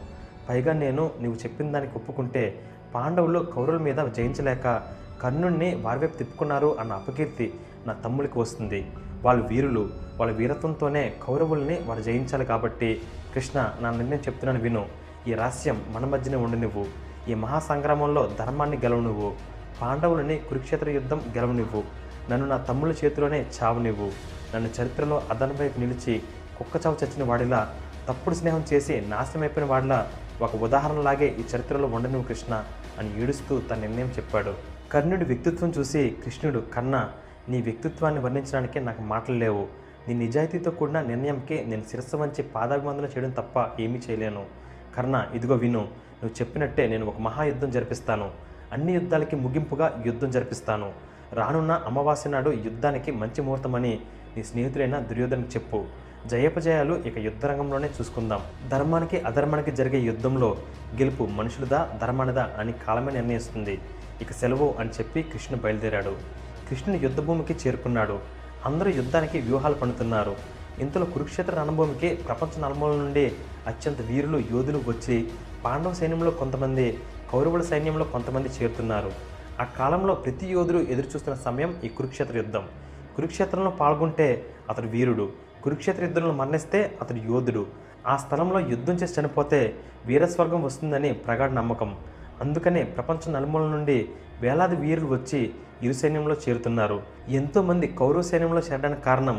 పైగా 0.50 0.74
నేను 0.74 1.12
నీవు 1.22 1.34
చెప్పిన 1.34 1.72
దానికి 1.72 1.96
ఒప్పుకుంటే 1.96 2.60
పాండవులు 2.96 3.40
కౌరవుల 3.40 3.78
మీద 3.78 3.96
జయించలేక 3.96 4.82
కర్ణుణ్ణి 5.22 5.76
వారివైపు 5.76 6.18
తిప్పుకున్నారు 6.18 6.76
అన్న 6.80 6.94
అపకీర్తి 6.94 7.54
నా 7.88 7.94
తమ్ముడికి 7.94 8.40
వస్తుంది. 8.40 8.92
వాళ్ళు 9.22 9.48
వీరులు. 9.48 9.90
వాళ్ళ 10.18 10.34
వీరత్వంతోనే 10.34 11.16
కౌరవుల్ని 11.28 11.80
వారు 11.86 12.02
జయించాలి 12.02 12.46
కాబట్టి 12.46 13.02
కృష్ణ 13.36 13.70
నా 13.82 13.90
నిర్ణయం 13.90 14.20
చెప్తున్నాను 14.20 14.60
విను. 14.60 14.86
ఈ 15.28 15.34
రహస్యం 15.34 15.82
మన 15.92 16.06
మధ్యనే 16.06 16.38
ఉండు 16.38 16.58
నువ్వు. 16.58 17.05
ఈ 17.28 17.34
మహాసంగ్రామంలో 17.34 18.32
ధర్మాన్ని 18.40 18.78
గెలవనివ్వు. 18.78 19.34
పాండవులని 19.82 20.38
కురుక్షేత్ర 20.38 20.90
యుద్ధం 20.90 21.22
గెలవనివ్వు. 21.36 21.84
నన్ను 22.32 22.48
నా 22.48 22.58
తమ్ముల 22.58 22.92
చేతిలోనే 22.92 23.46
చావనివ్వు. 23.64 24.12
నన్ను 24.56 24.70
చరిత్రలో 24.82 25.22
అదనవైపు 25.30 25.80
నిలిచి 25.80 26.24
కుక్క 26.58 26.86
చావు 26.86 27.06
చచ్చిన 27.06 27.24
వాడిలా 27.24 27.76
తప్పుడు 28.10 28.36
స్నేహం 28.36 28.64
చేసి 28.74 29.02
నాశనమైపోయిన 29.02 29.70
వాడిలా 29.70 30.08
ఒక 30.42 30.56
ఉదాహరణలాగే 30.56 31.28
ఈ 31.28 31.44
చరిత్రలో 31.56 31.88
ఉండనివ్వు 31.88 32.28
కృష్ణ 32.28 32.64
అని 33.00 33.24
ఏడుస్తూ 33.24 33.60
తన 33.60 33.76
నిర్ణయం 33.76 34.08
చెప్పాడు. 34.08 34.54
కర్ణుడి 34.92 35.26
వ్యక్తిత్వం 35.26 35.74
చూసి 35.80 36.16
కృష్ణుడు 36.24 36.60
కన్న 36.60 37.10
నీ 37.50 37.62
వ్యక్తిత్వాన్ని 37.62 38.22
వర్ణించడానికి 38.22 38.80
నాకు 38.80 39.02
మాటలు 39.02 39.36
లేవు. 39.36 39.68
నీ 40.08 40.14
నిజాయితీతో 40.14 40.72
కూడిన 40.72 41.02
నిర్ణయంకి 41.02 41.66
నేను 41.66 41.84
శిరస్సు 41.92 42.18
వంచి 42.18 42.44
పాదాభివందన 42.44 43.06
చేయడం 43.06 43.30
తప్ప 43.30 43.82
ఏమీ 43.82 44.00
చేయలేను. 44.10 44.46
కర్ణ 44.98 45.26
ఇదిగో 45.34 45.56
విను. 45.56 45.88
నువ్వు 46.26 46.42
చెప్పినట్టే 46.42 46.88
నేను 46.88 47.06
ఒక 47.06 47.20
మహాయుద్ధం 47.22 47.72
జరిపిస్తాను. 47.72 48.28
అన్ని 48.74 48.92
యుద్ధాలకి 48.94 49.36
ముగింపుగా 49.36 50.04
యుద్ధం 50.06 50.30
జరిపిస్తాను. 50.36 50.88
రానున్న 51.34 51.74
అమావాస్య 51.86 52.30
నాడు 52.30 52.52
యుద్ధానికి 52.68 53.12
మంచి 53.12 53.42
ముహూర్తమని 53.42 54.00
నీ 54.38 54.44
స్నేహితుడైన 54.44 55.00
దుర్యోధనకు 55.10 55.48
చెప్పు. 55.48 55.80
జయపజయాలు 56.28 56.94
ఇక 57.10 57.18
యుద్ధరంగంలోనే 57.18 57.90
చూసుకుందాం. 57.98 58.42
ధర్మానికి 58.70 59.20
అధర్మానికి 59.22 59.72
జరిగే 59.72 60.00
యుద్ధంలో 60.00 60.50
గెలుపు 60.96 61.24
మనుషులదా 61.24 61.90
ధర్మానిదా 62.02 62.46
అని 62.60 62.74
కాలమే 62.88 63.12
నిర్ణయిస్తుంది. 63.12 63.76
ఇక 64.22 64.32
సెలవు 64.32 64.76
అని 64.80 64.90
చెప్పి 64.90 65.24
కృష్ణుడు 65.24 65.64
బయలుదేరాడు. 65.64 66.16
కృష్ణుని 66.70 67.00
యుద్ధభూమికి 67.04 67.54
చేరుకున్నాడు. 67.54 68.20
అందరూ 68.66 68.92
యుద్ధానికి 68.92 69.40
వ్యూహాలు 69.42 69.74
పన్నుతున్నారు. 69.74 70.36
ఇంతలో 70.80 71.06
కురుక్షేత్ర 71.06 71.54
రణభూమికి 71.62 72.16
ప్రపంచ 72.16 72.62
నలుమూల 72.62 72.94
నుండి 72.96 73.32
అత్యంత 73.68 74.02
వీరులు 74.02 74.38
యోధులు 74.38 74.80
వచ్చి 74.88 75.16
పాండవ 75.66 75.94
సైన్యంలో 76.00 76.32
కొంతమంది 76.42 76.86
కౌరవుల 77.32 77.64
సైన్యంలో 77.70 78.06
కొంతమంది 78.14 78.50
చేరుతున్నారు. 78.58 79.12
ఆ 79.62 79.66
కాలంలో 79.78 80.14
ప్రతి 80.24 80.48
యోధుడు 80.56 80.80
ఎదురుచూస్తున్న 80.94 81.36
సమయం 81.46 81.72
ఈ 81.86 81.90
కురుక్షేత్ర 81.98 82.36
యుద్ధం. 82.42 82.64
కురుక్షేత్రంలో 83.16 83.72
పాల్గొంటే 83.82 84.28
అతడు 84.70 84.88
వీరుడు. 84.96 85.26
కురుక్షేత్ర 85.64 86.04
యుద్ధంలో 86.08 86.34
మరణిస్తే 86.42 86.80
అతడు 87.02 87.22
యోధుడు. 87.32 87.64
ఆ 88.12 88.16
స్థలంలో 88.24 88.60
యుద్ధం 88.74 88.96
చేసి 89.02 89.16
చనిపోతే 89.20 89.60
వీరస్వర్గం 90.10 90.62
వస్తుందని 90.68 91.12
ప్రగాఢ 91.26 91.52
నమ్మకం. 91.60 91.92
అందుకనే 92.44 92.82
ప్రపంచం 92.96 93.34
నలుమూల 93.36 93.66
నుండి 93.76 93.98
వేలాది 94.42 94.76
వీరులు 94.76 95.10
వచ్చి 95.16 95.42
ఇరు 95.86 95.96
సైన్యంలో 96.02 96.36
చేరుతున్నారు. 96.44 96.98
ఎంతోమంది 97.40 97.88
కౌరవ 98.02 98.24
సైన్యంలో 98.32 98.62
చేరడానికి 98.68 99.04
కారణం 99.10 99.38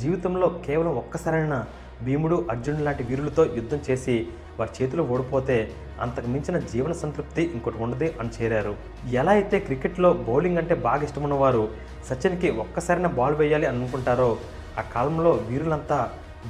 జీవితంలో 0.00 0.48
కేవలం 0.66 0.94
ఒక్కసారైనా 1.02 1.58
భీముడు 2.06 2.36
అర్జునుడు 2.52 2.84
లాంటి 2.86 3.02
వీరులతో 3.02 3.44
యుద్ధం 3.58 3.80
చేసి 3.88 4.16
వారి 4.58 4.72
చేతిలో 4.78 5.02
ఓడిపోతే 5.14 5.56
అంతకు 6.04 6.28
మించిన 6.34 6.58
జీవన 6.72 6.92
సంతృప్తి 7.02 7.42
ఇంకోటి 7.54 7.78
ఉండదు 7.84 8.08
అని 8.20 8.30
చేరారు. 8.36 8.72
ఎలా 9.20 9.32
అయితే 9.32 9.58
క్రికెట్లో 9.66 10.10
బౌలింగ్ 10.28 10.60
అంటే 10.62 10.74
బాగా 10.86 11.02
ఇష్టమున్నవారు 11.08 11.64
సచిన్కి 12.08 12.50
ఒక్కసారిన 12.64 13.08
బాల్ 13.18 13.36
వేయాలి 13.42 13.66
అనుకుంటారో 13.72 14.30
ఆ 14.78 14.82
కాలంలో 14.94 15.30
వీరులంతా 15.48 15.98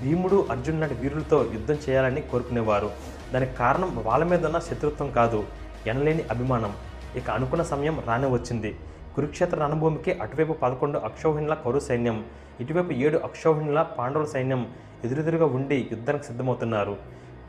భీముడు 0.03 0.39
అర్జున్ 0.53 0.81
లాంటి 0.81 0.97
వీరులతో 1.03 1.39
యుద్ధం 1.55 1.79
చేయాలని 1.85 2.21
కోరుకునేవారు. 2.31 2.91
దానికి 3.33 3.55
కారణం 3.63 3.91
వాళ్ళ 4.09 4.25
మీద 4.25 4.43
ఉన్న 4.51 4.59
శత్రుత్వం 4.69 5.09
కాదు 5.19 5.41
ఎనలేని 5.93 6.23
అభిమానం. 6.35 6.73
ఇక 7.19 7.29
అనుకున్న 7.37 7.63
సమయం 7.73 7.97
రానే 8.09 8.29
వచ్చింది. 8.37 8.71
కురుక్షేత్ర 9.15 9.59
రణభూమికి 9.65 10.13
అటువైపు 10.25 10.55
పదకొండు 10.63 10.99
అక్షౌహిణుల 11.09 11.55
కౌరు 11.55 11.81
సైన్యం 11.87 12.19
ఇటువైపు 12.63 12.93
ఏడు 13.07 13.19
అక్షౌహిణుల 13.29 13.81
పాండవుల 13.99 14.27
సైన్యం 14.35 14.63
ఎదురెదురుగా 15.05 15.47
ఉండి 15.59 15.79
యుద్ధానికి 15.93 16.27
సిద్ధమవుతున్నారు. 16.29 16.95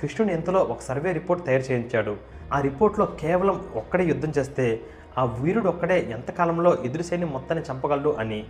కృష్ణుడు 0.01 0.33
ఎంతలో 0.33 0.59
ఒక 0.59 0.81
సర్వే 0.81 1.11
రిపోర్ట్ 1.11 1.45
తయారు 1.45 1.61
చేయించాడు. 1.61 2.15
ఆ 2.53 2.61
రిపోర్ట్లో 2.61 3.05
కేవలం 3.05 3.65
ఒక్కడే 3.75 4.05
యుద్ధం 4.05 4.33
చేస్తే 4.37 4.79
ఆ 5.17 5.25
వీరుడు 5.25 5.67
ఒక్కడే 5.67 6.09
ఎంతకాలంలో 6.11 6.77
ఎదురు 6.85 7.03
సైన్యం 7.03 7.31
మొత్తాన్ని 7.31 7.65
చంపగలడు 7.71 8.15
అని 8.19 8.43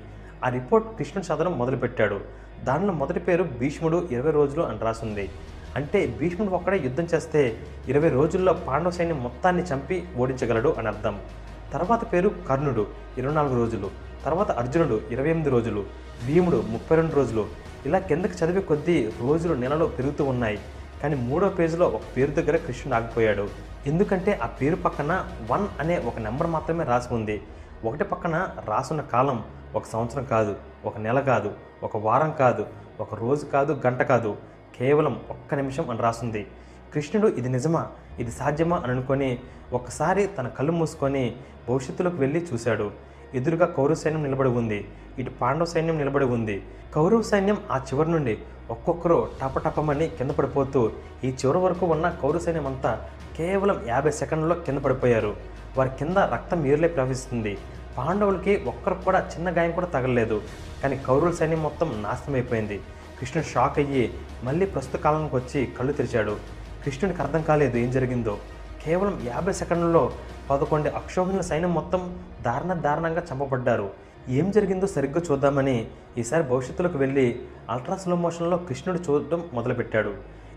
ఆ 0.45 0.49
రిపోర్ట్ 0.49 0.87
కృష్ణుడు 0.97 1.35
చదవడం 1.35 1.57
మొదలుపెట్టాడు. 1.57 2.19
దానిలో 2.63 2.93
మొదటి 2.93 3.19
పేరు 3.19 3.43
భీష్ముడు 3.43 4.07
ఇరవై 4.11 4.31
రోజులు 4.31 4.63
అని 4.63 4.79
రాసింది. 4.79 5.29
అంటే 5.75 6.15
భీష్ముడు 6.19 6.51
ఒక్కడే 6.51 6.77
యుద్ధం 6.77 7.03
చేస్తే 7.03 7.57
ఇరవై 7.87 8.09
రోజుల్లో 8.09 8.53
పాండవ 8.53 8.91
సైన్యం 8.91 9.23
మొత్తాన్ని 9.23 9.63
చంపి 9.63 10.03
ఓడించగలడు 10.17 10.75
అని 10.77 10.87
అర్థం. 10.87 11.19
తర్వాత 11.73 12.13
పేరు 12.13 12.31
కర్ణుడు 12.49 12.87
ఇరవై 13.17 13.33
నాలుగు 13.33 13.55
రోజులు. 13.55 13.89
తర్వాత 14.25 14.51
అర్జునుడు 14.51 15.01
ఇరవై 15.11 15.29
ఎనిమిది 15.29 15.49
రోజులు. 15.49 15.85
భీముడు 16.27 16.63
ముప్పై 16.69 16.95
రెండు 16.95 17.15
రోజులు. 17.15 17.45
ఇలా 17.85 17.99
కిందకి 17.99 18.45
చదివే 18.45 18.61
కొద్దీ 18.61 19.09
రోజులు 19.21 19.53
నెలలు 19.53 19.85
పెరుగుతూ 19.85 20.23
ఉన్నాయి. 20.23 20.59
కానీ 21.03 21.15
మూడో 21.15 21.49
పేజీలో 21.49 21.87
ఒక 21.87 22.01
పేరు 22.17 22.31
దగ్గర 22.31 22.55
కృష్ణుడు 22.57 22.95
ఆగిపోయాడు. 22.95 23.49
ఎందుకంటే 23.87 24.39
ఆ 24.43 24.45
పేరు 24.45 24.75
పక్కన 24.75 25.27
వన్ 25.51 25.67
అనే 25.79 25.99
ఒక 25.99 26.19
నెంబర్ 26.19 26.47
మాత్రమే 26.47 26.83
రాసి 26.83 27.13
ఉంది. 27.13 27.41
ఒకటి 27.85 28.03
పక్కన 28.03 28.47
రాసున్న 28.65 29.01
కాలం 29.01 29.43
ఒక 29.75 29.83
సంవత్సరం 29.85 30.23
కాదు 30.23 30.55
ఒక 30.85 30.97
నెల 30.97 31.19
కాదు 31.19 31.51
ఒక 31.83 31.97
వారం 31.97 32.33
కాదు 32.39 32.65
ఒక 32.99 33.15
రోజు 33.15 33.45
కాదు 33.45 33.81
గంట 33.87 34.01
కాదు. 34.01 34.37
కేవలం 34.79 35.21
ఒక్క 35.29 35.55
నిమిషం 35.55 35.89
అని 35.89 35.99
రాసుంది. 35.99 36.47
కృష్ణుడు 36.93 37.27
ఇది 37.27 37.49
నిజమా? 37.49 37.87
ఇది 38.19 38.31
సాధ్యమా? 38.31 38.77
అని 38.77 38.91
అనుకొని 38.91 39.39
ఒకసారి 39.73 40.27
తన 40.27 40.47
కళ్ళు 40.47 40.71
మూసుకొని 40.71 41.35
భవిష్యత్తులోకి 41.69 42.17
వెళ్ళి 42.17 42.47
చూశాడు. 42.53 42.91
ఎదురుగా 43.33 43.65
కౌరవ 43.65 43.95
సైన్యం 43.95 44.23
నిలబడి 44.23 44.49
ఉంది. 44.49 44.87
ఇటు 45.19 45.29
పాండవ 45.29 45.65
సైన్యం 45.65 45.97
నిలబడి 45.97 46.25
ఉంది. 46.25 46.63
కౌరవ 46.95 47.21
సైన్యం 47.21 47.57
ఆ 47.71 47.77
చివరి 47.77 48.11
నుండి 48.11 48.39
ఒక్కొక్కరు 48.69 49.29
టపటపమని 49.41 50.07
కింద 50.07 50.31
పడిపోతూ 50.31 50.91
ఈ 51.23 51.27
చివరి 51.27 51.57
వరకు 51.57 51.85
ఉన్న 51.85 52.09
కౌరు 52.09 52.39
సైన్యం 52.39 52.67
అంతా 52.67 52.91
కేవలం 53.37 53.85
యాభై 53.87 54.11
సెకండ్లలో 54.11 54.55
కింద 54.55 54.79
పడిపోయారు. 54.79 55.35
వారి 55.77 55.89
కింద 55.99 56.17
రక్తం 56.17 56.65
ఏర్లే 56.65 56.87
ప్రవహిస్తుంది. 56.87 57.57
పాండవులకి 57.97 58.63
ఒక్కరికి 58.67 59.03
కూడా 59.03 59.29
చిన్న 59.35 59.57
గాయం 59.57 59.71
కూడా 59.71 59.87
తగలలేదు. 59.87 60.41
కానీ 60.83 60.97
కౌరుల 60.97 61.31
సైన్యం 61.31 61.63
మొత్తం 61.63 62.03
నాశనమైపోయింది. 62.03 62.81
కృష్ణుడు 63.19 63.47
షాక్ 63.47 63.79
అయ్యి 63.79 64.13
మళ్ళీ 64.43 64.65
ప్రస్తుత 64.65 64.99
కాలానికి 64.99 65.35
వచ్చి 65.35 65.65
కళ్ళు 65.65 65.93
తెరిచాడు. 65.93 66.37
కృష్ణుడికి 66.85 67.21
అర్థం 67.21 67.41
కాలేదు 67.41 67.77
ఏం 67.77 67.91
జరిగిందో. 67.91 68.37
కేవలం 68.85 69.21
యాభై 69.25 69.53
సెకండ్లలో 69.53 70.11
పదకొండు 70.49 70.89
అక్షోహిణుల 70.89 71.41
సైన్యం 71.41 71.73
మొత్తం 71.73 72.19
దారుణ 72.41 72.73
దారుణంగా 72.73 73.23
చంపబడ్డారు. 73.33 74.08
ఏం 74.37 74.47
జరిగిందో 74.55 74.87
సరిగ్గా 74.93 75.21
చూద్దామని 75.27 75.75
ఈసారి 76.21 76.43
భవిష్యత్తులోకి 76.49 76.97
వెళ్ళి 77.03 77.23
అల్ట్రా 77.73 77.95
స్లో 78.01 78.15
మోషన్లో 78.23 78.57
కృష్ణుడు 78.67 78.99
చూడడం 79.05 79.39
మొదలుపెట్టాడు. 79.57 80.11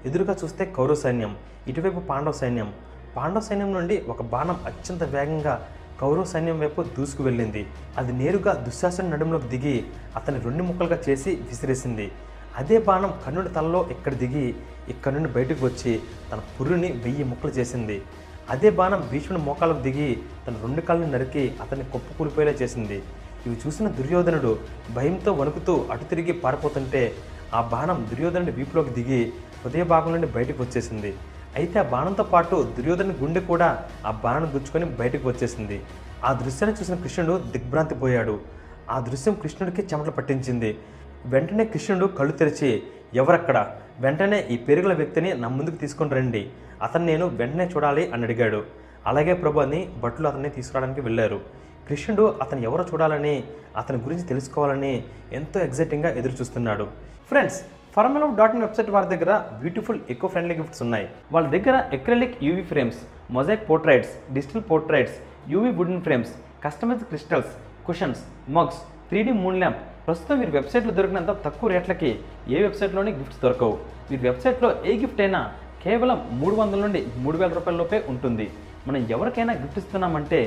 ఎదురుగా 0.08 0.34
చూస్తే 0.40 0.62
కౌరవ 0.76 0.96
సైన్యం 1.02 1.32
ఇటువైపు 1.70 2.00
పాండవ 2.10 2.34
సైన్యం. 2.40 2.68
పాండవ 3.16 3.42
సైన్యం 3.48 3.70
నుండి 3.76 3.96
ఒక 4.14 4.22
బాణం 4.32 4.58
అత్యంత 4.70 5.04
వేగంగా 5.14 5.54
కౌరవ 6.02 6.24
సైన్యం 6.32 6.58
వైపు 6.64 6.82
దూసుకు 6.96 7.24
వెళ్ళింది. 7.28 7.62
అది 8.02 8.12
నేరుగా 8.20 8.54
దుశ్శాసన 8.66 9.06
నడుములోకి 9.14 9.48
దిగి 9.54 9.76
అతని 10.20 10.40
రెండు 10.48 10.62
ముక్కలుగా 10.68 10.98
చేసి 11.06 11.32
విసిరేసింది. 11.48 12.06
అదే 12.62 12.78
బాణం 12.90 13.12
కర్ణుడి 13.24 13.52
తలలో 13.56 13.82
ఇక్కడ 13.96 14.14
దిగి 14.24 14.46
ఇక్కడ 14.92 15.12
నుండి 15.16 15.32
బయటకు 15.38 15.62
వచ్చి 15.68 15.92
తన 16.30 16.40
పుర్రుని 16.56 16.90
వెయ్యి 17.06 17.26
ముక్కలు 17.32 17.54
చేసింది. 17.60 17.98
అదే 18.52 18.70
బాణం 18.78 19.02
భీష్ముడి 19.10 19.42
మోకాలకు 19.48 19.82
దిగి 19.88 20.10
తన 20.46 20.54
రెండు 20.66 20.80
కాళ్ళని 20.86 21.12
నరికి 21.16 21.42
అతన్ని 21.64 21.84
కొప్పు 21.92 22.12
కూలిపోయేలా 22.20 22.56
చేసింది. 22.62 23.00
ఇవి 23.46 23.56
చూసిన 23.62 23.86
దుర్యోధనుడు 23.98 24.52
భయంతో 24.96 25.30
వణుకుతూ 25.40 25.74
అటు 25.92 26.04
తిరిగి 26.10 26.34
పారిపోతుంటే 26.42 27.02
ఆ 27.58 27.60
బాణం 27.72 27.98
దుర్యోధనుడి 28.10 28.52
వీపులోకి 28.58 28.92
దిగి 28.98 29.20
హృదయ 29.62 29.82
భాగం 29.92 30.10
నుండి 30.14 30.28
బయటకు 30.36 30.60
వచ్చేసింది. 30.64 31.10
అయితే 31.58 31.76
ఆ 31.82 31.86
బాణంతో 31.94 32.24
పాటు 32.32 32.56
దుర్యోధను 32.76 33.14
గుండె 33.22 33.40
కూడా 33.50 33.68
ఆ 34.08 34.10
బాణం 34.24 34.46
గుచ్చుకొని 34.54 34.86
బయటకు 35.00 35.24
వచ్చేసింది. 35.30 35.78
ఆ 36.28 36.30
దృశ్యాన్ని 36.42 36.74
చూసిన 36.78 36.96
కృష్ణుడు 37.04 37.34
దిగ్భ్రాంతి 37.54 37.94
పోయాడు 38.02 38.34
ఆ 38.94 38.96
దృశ్యం 39.08 39.34
కృష్ణుడికి 39.42 39.82
చెమటలు 39.90 40.14
పట్టించింది. 40.18 40.70
వెంటనే 41.32 41.64
కృష్ణుడు 41.72 42.06
కళ్ళు 42.18 42.34
తెరిచి 42.40 42.70
ఎవరక్కడ? 43.20 43.58
వెంటనే 44.04 44.38
ఈ 44.54 44.56
పెరుగుల 44.66 44.94
వ్యక్తిని 45.00 45.30
నా 45.42 45.48
ముందుకు 45.56 45.78
తీసుకొని 45.82 46.14
రండి. 46.18 46.42
అతను 46.86 47.04
నేను 47.10 47.26
వెంటనే 47.40 47.66
చూడాలి 47.72 48.04
అని 48.14 48.24
అడిగాడు. 48.28 48.60
అలాగే 49.10 49.34
ప్రభు 49.42 49.60
అని 49.66 49.80
భటులు 50.02 50.26
అతన్ని 50.30 50.50
తీసుకురావడానికి 50.56 51.02
వెళ్ళారు. 51.06 51.38
కృష్ణుడు 51.88 52.24
అతను 52.42 52.62
ఎవరో 52.68 52.84
చూడాలని 52.90 53.34
అతని 53.80 53.98
గురించి 54.04 54.24
తెలుసుకోవాలని 54.30 54.92
ఎంతో 55.38 55.58
ఎగ్జైటింగ్గా 55.66 56.10
ఎదురు 56.20 56.34
చూస్తున్నాడు 56.40 56.84
Friends 57.30 57.58
Formula 57.94 58.26
dot 58.38 58.54
in 58.56 58.64
website 58.64 58.90
వారి 58.94 59.08
దగ్గర 59.12 59.32
బ్యూటిఫుల్ 59.62 59.98
ఎకో 60.12 60.26
ఫ్రెండ్లీ 60.34 60.54
గిఫ్ట్స్ 60.60 60.82
ఉన్నాయి. 60.84 61.06
వాళ్ళ 61.34 61.46
దగ్గర 61.54 61.76
acrylic 61.96 62.36
UV 62.48 62.64
frames 62.70 63.00
mosaic 63.36 63.64
portraits 63.70 64.12
digital 64.36 64.64
portraits 64.70 65.16
UV 65.54 65.70
wooden 65.78 66.02
frames 66.06 66.32
customise 66.64 67.04
crystals 67.10 67.52
cushions 67.86 68.22
mugs 68.56 68.80
three 69.10 69.22
moon 69.44 69.58
lamp 69.62 69.80
ప్రస్తుతం 70.06 70.38
మీరు 70.42 70.52
వెబ్సైట్లో 70.58 70.92
దొరికినంత 70.98 71.32
తక్కువ 71.46 71.68
రేట్లకి 71.72 72.10
ఏ 72.54 72.60
వెబ్సైట్లోనే 72.66 73.10
గిఫ్ట్స్ 73.18 73.42
దొరకవు. 73.42 73.74
మీరు 74.10 74.22
వెబ్సైట్లో 74.28 74.70
ఏ 74.90 74.94
గిఫ్ట్ 75.02 75.20
అయినా 75.24 75.40
కేవలం 75.84 76.18
మూడు 76.40 76.54
వందల 76.60 76.80
నుండి 76.84 77.00
మూడు 77.24 77.36
వేల 77.40 77.52
రూపాయల 77.58 77.76
లోపే 77.82 77.98
ఉంటుంది. 78.12 78.46
మనం 78.86 79.00
ఎవరికైనా 79.14 79.52
గిఫ్ట్ 79.62 79.80
ఇస్తున్నామంటే 79.80 80.38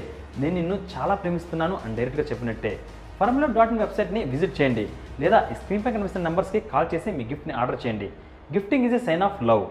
నేను 0.41 0.55
నిన్ను 0.59 0.75
చాలా 0.93 1.13
ప్రేమిస్తున్నాను 1.21 1.75
అని 1.83 1.95
డైరెక్ట్గా 1.97 2.25
చెప్పినట్టే. 2.31 2.71
ఫర్ములా 3.19 3.47
డాట్ 3.57 3.71
ఇన్ 3.73 3.81
వెబ్సైట్ని 3.83 4.21
విజిట్ 4.33 4.57
చేయండి. 4.57 4.85
లేదా 5.21 5.37
స్క్రీన్ 5.41 5.59
స్క్రీన్పై 5.61 5.91
కనిపిస్తున్న 5.95 6.27
నెంబర్స్కి 6.27 6.59
కాల్ 6.71 6.91
చేసి 6.93 7.09
మీ 7.17 7.23
గిఫ్ట్ని 7.31 7.53
ఆర్డర్ 7.61 7.79
చేయండి. 7.83 8.07
Gifting 8.55 8.85
is 8.87 8.95
a 8.99 9.01
sign 9.07 9.25
of 9.27 9.41
love 9.49 9.65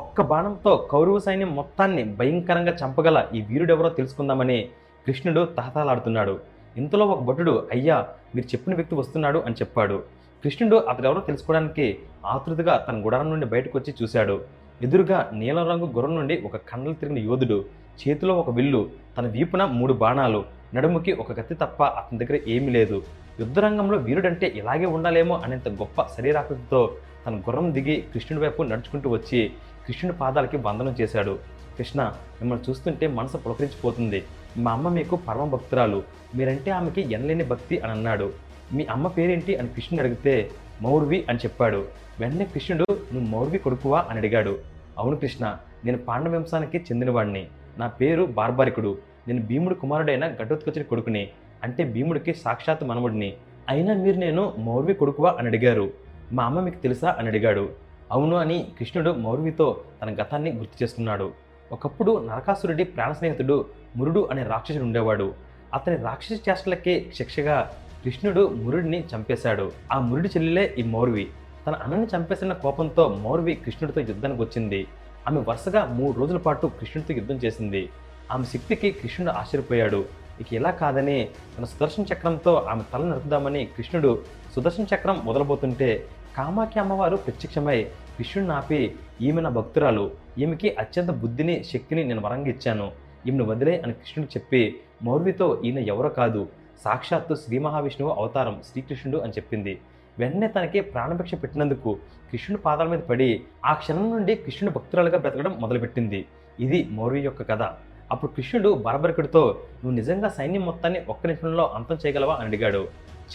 ఒక్క 0.00 0.22
బాణంతో 0.30 0.72
కౌరవ 0.90 1.18
సైన్యం 1.26 1.50
మొత్తాన్ని 1.58 2.02
భయంకరంగా 2.18 2.72
చంపగల 2.80 3.18
ఈ 3.36 3.40
వీరుడెవరో 3.50 3.90
తెలుసుకుందామని 3.98 4.58
కృష్ణుడు 5.06 5.42
తహతలాడుతున్నాడు 5.58 6.34
ఇంతలో 6.80 7.04
ఒక 7.12 7.22
భటుడు 7.28 7.54
అయ్యా 7.74 7.96
మీరు 8.34 8.46
చెప్పిన 8.52 8.74
వ్యక్తి 8.78 8.94
వస్తున్నాడు 9.00 9.38
అని 9.46 9.58
చెప్పాడు. 9.60 9.96
కృష్ణుడు 10.42 10.76
అతడెవరో 10.90 11.20
తెలుసుకోవడానికి 11.20 11.86
ఆతృతగా 12.32 12.74
తన 12.86 12.96
గుడారం 13.06 13.28
నుండి 13.30 13.46
బయటకు 13.46 13.74
వచ్చి 13.78 13.92
చూశాడు. 14.00 14.36
ఎదురుగా 14.82 15.18
నీలం 15.40 15.66
రంగు 15.68 15.86
గుర్రం 15.96 16.14
నుండి 16.14 16.34
ఒక 16.46 16.56
కండలు 16.70 16.94
తిరిగిన 17.00 17.18
యోధుడు 17.28 17.58
చేతిలో 18.00 18.32
ఒక 18.42 18.50
విల్లు 18.50 18.80
తన 19.18 19.26
వీపున 19.26 19.64
మూడు 19.78 19.92
బాణాలు 20.02 20.40
నడుముకి 20.74 21.12
ఒక 21.22 21.32
కత్తి 21.38 21.54
తప్ప 21.54 21.82
అతని 21.98 22.18
దగ్గర 22.22 22.36
ఏమీ 22.54 22.70
లేదు. 22.70 22.98
యుద్ధరంగంలో 23.40 23.96
వీరుడంటే 23.98 24.46
ఇలాగే 24.60 24.86
ఉండాలేమో 24.96 25.34
అనేంత 25.44 25.68
గొప్ప 25.82 26.06
శరీరాకృతితో 26.16 26.80
తన 27.26 27.34
గుర్రం 27.46 27.72
దిగి 27.76 27.96
కృష్ణుడి 28.12 28.42
వైపు 28.44 28.62
నడుచుకుంటూ 28.62 29.10
వచ్చి 29.10 29.40
కృష్ణుడి 29.86 30.16
పాదాలకి 30.18 30.56
వందనం 30.56 30.94
చేశాడు. 31.00 31.34
కృష్ణ 31.78 32.00
మిమ్మల్ని 32.40 32.64
చూస్తుంటే 32.70 33.06
మనసు 33.18 33.36
పులకరించిపోతుంది. 33.36 34.20
మా 34.64 34.72
అమ్మ 34.72 34.88
మీకు 34.88 35.16
పరమ 35.16 35.44
భక్తురాలు 35.54 35.98
మీరంటే 36.34 36.70
ఆమెకి 36.70 37.00
ఎనలేని 37.16 37.44
భక్తి 37.44 37.78
అని 37.78 37.92
అన్నాడు. 37.92 38.28
మీ 38.72 38.86
అమ్మ 38.90 39.08
పేరేంటి 39.08 39.56
అని 39.56 39.68
కృష్ణుడు 39.68 40.02
అడిగితే 40.02 40.50
మౌర్వి 40.82 41.26
అని 41.28 41.38
చెప్పాడు. 41.38 41.88
వెంటనే 42.20 42.44
కృష్ణుడు 42.44 42.86
నువ్వు 42.90 43.28
మౌర్వి 43.28 43.58
కొడుకువా? 43.58 44.06
అని 44.10 44.18
అడిగాడు. 44.18 44.58
అవును 44.98 45.16
కృష్ణ 45.16 45.56
నేను 45.84 45.98
పాండవంశానికి 45.98 46.78
చెందినవాడిని. 46.78 47.46
నా 47.78 47.86
పేరు 47.86 48.24
బార్బారికుడు. 48.24 48.98
నేను 49.28 49.42
భీముడు 49.42 49.74
కుమారుడైన 49.74 50.26
గడ్డోత్కొచ్చిన 50.26 50.82
కొడుకుని. 50.82 51.28
అంటే 51.62 51.84
భీముడికి 51.84 52.34
సాక్షాత్ 52.34 52.84
మనముడిని 52.84 53.34
అయినా 53.68 53.94
మీరు 53.94 54.16
నేను 54.16 54.54
మౌర్వి 54.58 54.94
కొడుకువా? 54.94 55.36
అని 55.38 55.48
అడిగారు. 55.48 55.90
మా 56.32 56.44
అమ్మ 56.44 56.60
మీకు 56.60 56.78
తెలుసా? 56.78 57.16
అని 57.18 57.28
అడిగాడు. 57.28 57.68
అవును 58.12 58.36
అని 58.36 58.66
కృష్ణుడు 58.78 59.10
మౌర్వితో 59.10 59.80
తన 60.02 60.14
గతాన్ని 60.14 60.52
గుర్తు 60.52 60.84
చేస్తున్నాడు. 60.84 61.32
ఒకప్పుడు 61.72 62.26
నరకాసురుడి 62.26 62.84
ప్రాణ 62.84 63.12
స్నేహితుడు 63.12 63.64
మురుడు 63.96 64.28
అనే 64.30 64.42
రాక్షసుడు 64.42 64.82
ఉండేవాడు. 64.82 65.34
అతని 65.74 65.96
రాక్షస 65.96 66.40
చేష్టలకే 66.48 67.06
శిక్షగా 67.14 67.70
కృష్ణుడు 68.06 68.48
మురుడిని 68.48 69.04
చంపేశాడు. 69.14 69.72
ఆ 69.92 70.00
మురుడి 70.00 70.28
చెల్లెలే 70.28 70.74
ఈ 70.78 70.82
మౌర్వి. 70.82 71.26
తన 71.66 71.74
అన్నని 71.74 72.06
చంపేసిన 72.06 72.52
కోపంతో 72.52 73.08
మౌర్వి 73.08 73.54
కృష్ణుడితో 73.54 74.00
యుద్ధానికి 74.00 74.42
వచ్చింది. 74.42 74.86
ఆమె 75.28 75.40
వరుసగా 75.48 75.84
మూడు 75.84 76.18
రోజుల 76.18 76.36
పాటు 76.36 76.66
కృష్ణుడితో 76.66 77.14
యుద్ధం 77.14 77.34
చేసింది. 77.34 77.88
ఆమె 78.32 78.44
శక్తికి 78.44 78.90
కృష్ణుడు 78.90 79.32
ఆశ్చర్యపోయాడు. 79.32 80.04
ఇక 80.40 80.54
ఇలా 80.54 80.70
కాదని 80.70 81.28
తన 81.58 81.64
సుదర్శన 81.64 82.04
చక్రంతో 82.12 82.54
ఆమె 82.54 82.82
తల 82.92 83.04
నరుకుదామని 83.04 83.64
కృష్ణుడు 83.76 84.22
సుదర్శన 84.54 84.86
చక్రం 84.94 85.20
మొదలబోతుంటే 85.24 86.06
కామాఖ్య 86.36 86.80
అమ్మవారు 86.80 87.16
ప్రత్యక్షమై 87.16 87.82
కృష్ణుడిని 88.18 88.54
ఆపి 88.54 88.94
ఈమె 89.22 89.40
నా 89.40 89.50
భక్తురాలు. 89.50 90.10
ఈమెకి 90.38 90.76
అత్యంత 90.78 91.10
బుద్ధిని 91.10 91.64
శక్తిని 91.72 92.04
నేను 92.04 92.20
వరంగా 92.20 92.48
ఇచ్చాను. 92.48 92.92
ఈమెను 93.26 93.44
వదిలే 93.44 93.80
అని 93.84 93.92
కృష్ణుడు 93.92 94.38
చెప్పి 94.38 94.80
మౌర్వితో 95.02 95.62
ఈయన 95.64 95.78
ఎవరో 95.78 96.08
కాదు. 96.08 96.48
సాక్షాత్తు 96.84 97.34
శ్రీ 97.34 97.58
మహావిష్ణువు 97.58 98.12
అవతారం 98.12 98.60
శ్రీకృష్ణుడు 98.72 99.18
అని 99.18 99.32
చెప్పింది. 99.32 99.78
వెంటనే 100.18 100.46
తనకి 100.46 100.80
ప్రాణభిక్ష 100.80 101.34
పెట్టినందుకు 101.34 101.98
కృష్ణుడి 102.32 102.62
పాదాల 102.62 102.88
మీద 102.88 102.98
పడి 102.98 103.42
ఆ 103.66 103.72
క్షణం 103.72 104.10
నుండి 104.10 104.34
కృష్ణుడు 104.34 104.74
భక్తురాలుగా 104.74 105.18
బ్రతకడం 105.18 105.56
మొదలుపెట్టింది. 105.60 106.26
ఇది 106.60 106.88
మౌర్య 106.90 107.18
యొక్క 107.18 107.42
కథ. 107.42 107.62
అప్పుడు 108.10 108.32
కృష్ణుడు 108.32 108.74
బరబరకుడితో 108.74 109.60
నువ్వు 109.84 109.90
నిజంగా 109.90 110.28
సైన్యం 110.28 110.62
మొత్తాన్ని 110.62 111.00
ఒక్క 111.08 111.26
నిమిషంలో 111.26 111.66
అంతం 111.74 111.98
చేయగలవా? 112.06 112.34
అని 112.34 112.46
అడిగాడు. 112.46 112.88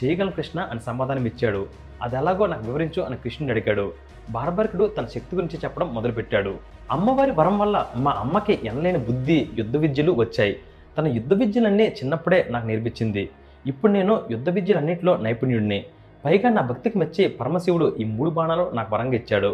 చేయగలను 0.04 0.32
కృష్ణ 0.32 0.60
అని 0.60 0.80
సమాధానం 0.80 1.26
ఇచ్చాడు. 1.26 1.68
అది 2.02 2.16
ఎలాగో 2.16 2.46
నాకు 2.46 2.66
వివరించు 2.66 3.02
అని 3.02 3.18
కృష్ణుడు 3.18 3.54
అడిగాడు. 3.54 3.94
బార్బర్కుడు 4.32 4.86
తన 4.86 5.06
శక్తి 5.06 5.36
గురించి 5.36 5.60
చెప్పడం 5.64 5.96
మొదలుపెట్టాడు. 5.96 6.58
అమ్మవారి 6.92 7.32
వరం 7.32 7.60
వల్ల 7.60 7.86
మా 7.96 8.12
అమ్మకి 8.12 8.60
ఎనలేని 8.64 8.98
బుద్ధి 8.98 9.50
యుద్ధ 9.54 9.78
విద్యలు 9.78 10.12
వచ్చాయి. 10.12 10.60
తన 10.98 11.08
యుద్ధ 11.18 11.34
విద్యలన్నీ 11.42 11.86
చిన్నప్పుడే 11.98 12.40
నాకు 12.54 12.66
నేర్పించింది. 12.70 13.24
ఇప్పుడు 13.72 13.92
నేను 13.98 14.14
యుద్ధ 14.34 14.50
విద్యలన్నింటిలో 14.58 15.14
నైపుణ్యుడిని. 15.26 15.80
పైగా 16.26 16.50
నా 16.56 16.62
భక్తికి 16.70 16.98
మెచ్చి 17.02 17.24
పరమశివుడు 17.40 17.88
ఈ 18.02 18.06
మూడు 18.16 18.32
బాణాలు 18.38 18.66
నాకు 18.78 18.90
వరంగా 18.96 19.16
ఇచ్చాడు. 19.22 19.52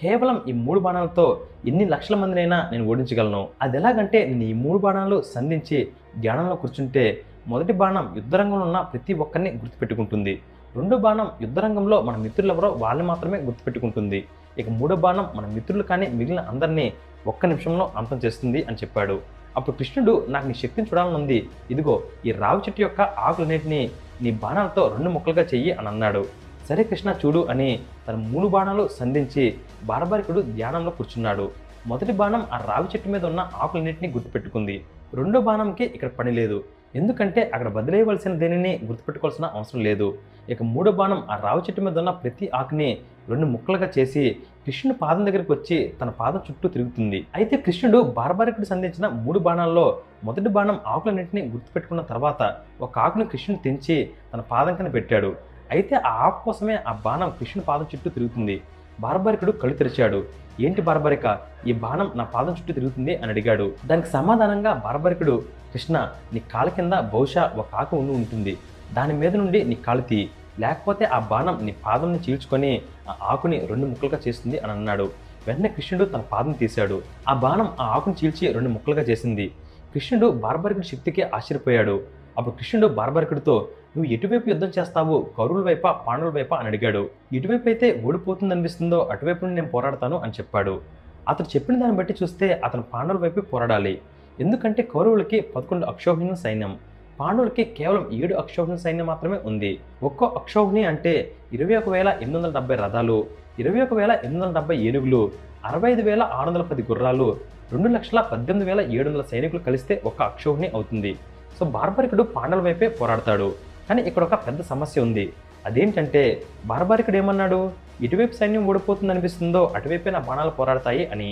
కేవలం 0.00 0.36
ఈ 0.50 0.52
మూడు 0.66 0.80
బాణాలతో 0.84 1.24
ఎన్ని 1.70 1.84
లక్షల 1.92 2.16
మందినైనా 2.22 2.58
నేను 2.72 2.84
ఓడించగలను. 2.90 3.40
అది 3.64 3.76
ఎలాగంటే 3.80 4.18
నేను 4.30 4.44
ఈ 4.52 4.54
మూడు 4.64 4.78
బాణాలు 4.84 5.16
సంధించి 5.34 5.78
ధ్యానంలో 6.22 6.54
కూర్చుంటే 6.62 7.04
మొదటి 7.52 7.74
బాణం 7.80 8.06
యుద్ధరంగంలో 8.18 8.64
ఉన్న 8.68 8.80
ప్రతి 8.92 9.12
ఒక్కరిని 9.24 9.50
గుర్తుపెట్టుకుంటుంది. 9.62 10.34
రెండో 10.78 10.96
బాణం 11.04 11.28
యుద్ధరంగంలో 11.44 11.96
మన 12.08 12.16
మిత్రులు 12.24 12.52
ఎవరో 12.54 12.68
వాళ్ళని 12.82 13.06
మాత్రమే 13.10 13.38
గుర్తుపెట్టుకుంటుంది. 13.48 14.20
ఇక 14.60 14.68
మూడో 14.80 14.96
బాణం 15.04 15.26
మన 15.36 15.46
మిత్రులు 15.56 15.84
కానీ 15.90 16.06
మిగిలిన 16.18 16.40
అందరినీ 16.52 16.86
ఒక్క 17.32 17.46
నిమిషంలో 17.52 17.84
అంతం 18.00 18.20
చేస్తుంది 18.24 18.62
అని 18.68 18.78
చెప్పాడు. 18.82 19.16
అప్పుడు 19.56 19.74
కృష్ణుడు 19.78 20.12
నాకు 20.34 20.46
నీ 20.50 20.54
శక్తిని 20.62 20.88
చూడాలని 20.90 21.16
ఉంది. 21.20 21.38
ఇదిగో 21.72 21.94
ఈ 22.26 22.32
రావి 22.42 22.60
చెట్టు 22.66 22.82
యొక్క 22.86 23.00
ఆకులన్నింటినీ 23.26 23.80
నీ 24.24 24.30
బాణాలతో 24.42 24.82
రెండు 24.94 25.10
ముక్కలుగా 25.14 25.44
చెయ్యి 25.52 25.72
అని 25.78 25.88
అన్నాడు. 25.92 26.22
సరే 26.68 26.82
కృష్ణ 26.90 27.10
చూడు 27.20 27.40
అని 27.52 27.68
తన 28.06 28.16
మూడు 28.32 28.48
బాణాలు 28.54 28.84
సంధించి 29.00 29.44
బారబారికుడు 29.90 30.40
ధ్యానంలో 30.56 30.90
కూర్చున్నాడు. 30.98 31.46
మొదటి 31.90 32.12
బాణం 32.20 32.42
ఆ 32.54 32.58
రావి 32.70 32.88
చెట్టు 32.92 33.08
మీద 33.14 33.24
ఉన్న 33.30 33.40
ఆకులన్నింటినీ 33.64 34.08
గుర్తుపెట్టుకుంది. 34.16 34.76
రెండో 35.20 35.40
బాణంకి 35.48 35.84
ఇక్కడ 35.94 36.10
పని 36.18 36.32
లేదు. 36.40 36.58
ఎందుకంటే 36.98 37.40
అక్కడ 37.54 37.68
బదిలేయవలసిన 37.76 38.32
దేనిని 38.42 38.72
గుర్తుపెట్టుకోవాల్సిన 38.88 39.46
అవసరం 39.56 39.80
లేదు. 39.88 40.06
ఇక 40.52 40.62
మూడో 40.74 40.92
బాణం 41.00 41.20
ఆ 41.32 41.34
రావి 41.46 41.62
చెట్టు 41.66 41.82
మీద 41.86 41.98
ఉన్న 42.02 42.12
ప్రతి 42.22 42.46
ఆకుని 42.60 42.88
రెండు 43.30 43.46
ముక్కలుగా 43.46 43.88
చేసి 43.98 44.22
కృష్ణుడు 44.64 44.98
పాదం 44.98 45.22
దగ్గరికి 45.26 45.52
వచ్చి 45.52 45.76
తన 46.00 46.08
పాదం 46.20 46.40
చుట్టూ 46.46 46.66
తిరుగుతుంది. 46.68 47.18
అయితే 47.34 47.54
కృష్ణుడు 47.56 48.00
బార్బారికుడు 48.18 48.66
సంధించిన 48.66 49.06
మూడు 49.24 49.38
బాణాల్లో 49.46 49.86
మొదటి 50.24 50.50
బాణం 50.56 50.78
ఆకులన్నింటినీ 50.86 51.42
గుర్తుపెట్టుకున్న 51.54 52.02
తర్వాత 52.10 52.42
ఒక 52.80 52.98
ఆకును 52.98 53.24
కృష్ణుడు 53.32 53.62
తెంచి 53.64 53.96
తన 54.34 54.40
పాదం 54.52 54.74
కింద 54.74 54.90
పెట్టాడు. 54.94 55.30
అయితే 55.70 55.94
ఆ 55.96 56.12
ఆకు 56.26 56.44
కోసమే 56.44 56.76
ఆ 56.90 56.92
బాణం 57.04 57.30
కృష్ణుడు 57.40 57.66
పాదం 57.66 57.86
చుట్టూ 57.92 58.10
తిరుగుతుంది. 58.10 58.56
బార్బారికుడు 59.00 59.52
కళ్ళు 59.52 59.76
తెరిచాడు. 59.76 60.20
ఏంటి 60.60 60.80
బార్బారిక 60.82 61.26
ఈ 61.66 61.72
బాణం 61.84 62.08
నా 62.14 62.24
పాదం 62.24 62.52
చుట్టూ 62.52 62.72
తిరుగుతుంది? 62.78 63.16
అని 63.16 63.30
అడిగాడు. 63.32 63.66
దానికి 63.86 64.08
సమాధానంగా 64.08 64.72
బార్బారికుడు 64.86 65.34
కృష్ణ 65.72 65.96
నీ 66.34 66.40
కాళ్ళ 66.52 66.70
కింద 66.70 66.92
బహుశా 67.14 67.42
ఒక 67.56 67.74
ఆకు 67.74 67.96
ఉండి 67.96 68.12
ఉంటుంది. 68.12 68.54
దాని 68.92 69.14
మీద 69.14 69.32
నుండి 69.36 69.64
నీ 69.64 69.74
కాలు 69.86 70.00
తీయి. 70.00 70.26
లేకపోతే 70.58 71.04
ఆ 71.04 71.18
బాణం 71.18 71.58
నీ 71.62 71.74
పాదంని 71.86 72.18
చీల్చుకొని 72.18 72.82
ఆ 73.08 73.16
ఆకుని 73.22 73.66
రెండు 73.66 73.86
ముక్కలుగా 73.86 74.18
చేస్తుంది 74.28 74.58
అని 74.58 74.72
అన్నాడు. 74.72 75.10
వెంటనే 75.46 75.68
కృష్ణుడు 75.68 76.04
తన 76.04 76.20
పాదం 76.20 76.52
తీశాడు. 76.52 77.02
ఆ 77.28 77.34
బాణం 77.34 77.72
ఆ 77.80 77.84
ఆకుని 77.84 78.26
చీల్చి 78.26 78.52
రెండు 78.52 78.68
ముక్కలుగా 78.68 79.02
చేసింది. 79.02 79.48
కృష్ణుడు 79.94 80.26
బార్బరికుడి 80.26 80.86
శక్తికి 80.86 81.22
ఆశ్చర్యపోయాడు. 81.22 82.00
అప్పుడు 82.38 82.54
కృష్ణుడు 82.54 82.86
బార్బరికుడితో 82.86 83.68
నువ్వు 83.96 84.12
ఎటువైపు 84.12 84.48
యుద్ధం 84.48 84.72
చేస్తావు? 84.78 85.30
కౌరుల 85.38 85.64
వైపా 85.64 85.92
పాండవుల 85.92 86.32
వైపా? 86.32 86.56
అని 86.56 86.66
అడిగాడు. 86.66 87.10
ఎటువైపు 87.32 87.68
అయితే 87.68 88.02
ఓడిపోతుంది 88.04 88.54
అనిపిస్తుందో 88.54 88.98
అటువైపు 88.98 89.44
నుండి 89.44 89.60
నేను 89.60 89.72
పోరాడతాను? 89.72 90.18
అని 90.18 90.32
చెప్పాడు. 90.32 90.80
అతను 91.28 91.46
చెప్పిన 91.56 91.80
దాన్ని 91.80 91.96
బట్టి 91.96 92.14
చూస్తే 92.22 92.60
అతను 92.64 92.82
పాండవుల 92.82 93.20
వైపు 93.20 93.40
పోరాడాలి. 93.40 94.00
ఎందుకంటే 94.40 94.82
కౌరవులకి 94.82 95.40
పదకొండు 95.40 95.86
అక్షోహిణ 95.86 96.34
సైన్యం. 96.34 96.78
పాండవులకి 97.20 97.64
కేవలం 97.78 98.04
ఏడు 98.18 98.34
అక్షోహిణి 98.42 98.78
సైన్యం 98.84 99.06
మాత్రమే 99.12 99.38
ఉంది. 99.50 99.70
ఒక్కో 100.08 100.26
అక్షోహిణి 100.40 100.82
అంటే 100.90 101.12
ఇరవై 101.56 101.74
ఒక 101.80 101.88
వేల 101.94 102.08
ఎనిమిది 102.22 102.38
వందల 102.38 102.52
డెబ్బై 102.58 102.76
రథాలు 102.82 103.16
ఇరవై 103.62 103.80
ఒక 103.86 103.94
వేల 103.98 104.12
ఎనిమిది 104.26 104.42
వందల 104.42 104.54
డెబ్బై 104.58 104.76
ఏనుగులు 104.88 105.20
అరవై 105.68 105.88
ఐదు 105.94 106.02
వేల 106.08 106.22
ఆరు 106.36 106.48
వందల 106.50 106.64
పది 106.70 106.82
గుర్రాలు 106.90 107.26
రెండు 107.72 107.88
లక్షల 107.96 108.20
పద్దెనిమిది 108.30 108.66
వేల 108.68 108.80
ఏడు 108.96 109.06
వందల 109.08 109.24
సైనికులు 109.32 109.60
కలిస్తే 109.66 109.94
ఒక 110.10 110.18
అక్షోహిణి 110.30 110.68
అవుతుంది. 110.76 111.12
సో 111.58 111.64
బార్బరికుడు 111.74 112.22
పాండవుల 112.36 112.62
వైపే 112.68 112.88
పోరాడతాడు. 113.00 113.48
కానీ 113.88 114.02
ఇక్కడ 114.08 114.22
ఒక 114.28 114.36
పెద్ద 114.46 114.60
సమస్య 114.72 115.06
ఉంది. 115.06 115.26
అదేంటంటే 115.68 116.22
బార్బారికుడు 116.70 117.18
ఏమన్నాడు? 117.22 117.60
ఇటువైపు 118.06 118.34
సైన్యం 118.40 118.62
ఓడిపోతుంది 118.70 119.12
అనిపిస్తుందో 119.14 119.62
అటువైపే 119.78 120.12
నా 120.16 120.20
బాణాలు 120.28 120.52
పోరాడతాయి 120.58 121.02
అని. 121.14 121.30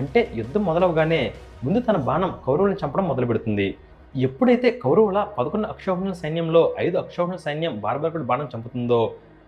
అంటే 0.00 0.20
యుద్ధం 0.40 0.62
మొదలవగానే 0.70 1.22
ముందు 1.64 1.78
తన 1.86 1.96
బాణం 2.08 2.32
కౌరవులను 2.46 2.78
చంపడం 2.82 3.06
మొదలు 3.10 3.26
పెడుతుంది 3.30 3.68
ఎప్పుడైతే 4.14 4.68
కౌరవుల 4.82 5.18
పదకొండు 5.38 5.66
అక్షోహిణుల 5.72 6.12
సైన్యంలో 6.20 6.60
ఐదు 6.84 6.96
అక్షోహిణుల 6.98 7.38
సైన్యం 7.44 7.74
బార్బారికుడు 7.80 8.24
బాణం 8.30 8.48
చంపుతుందో 8.52 8.98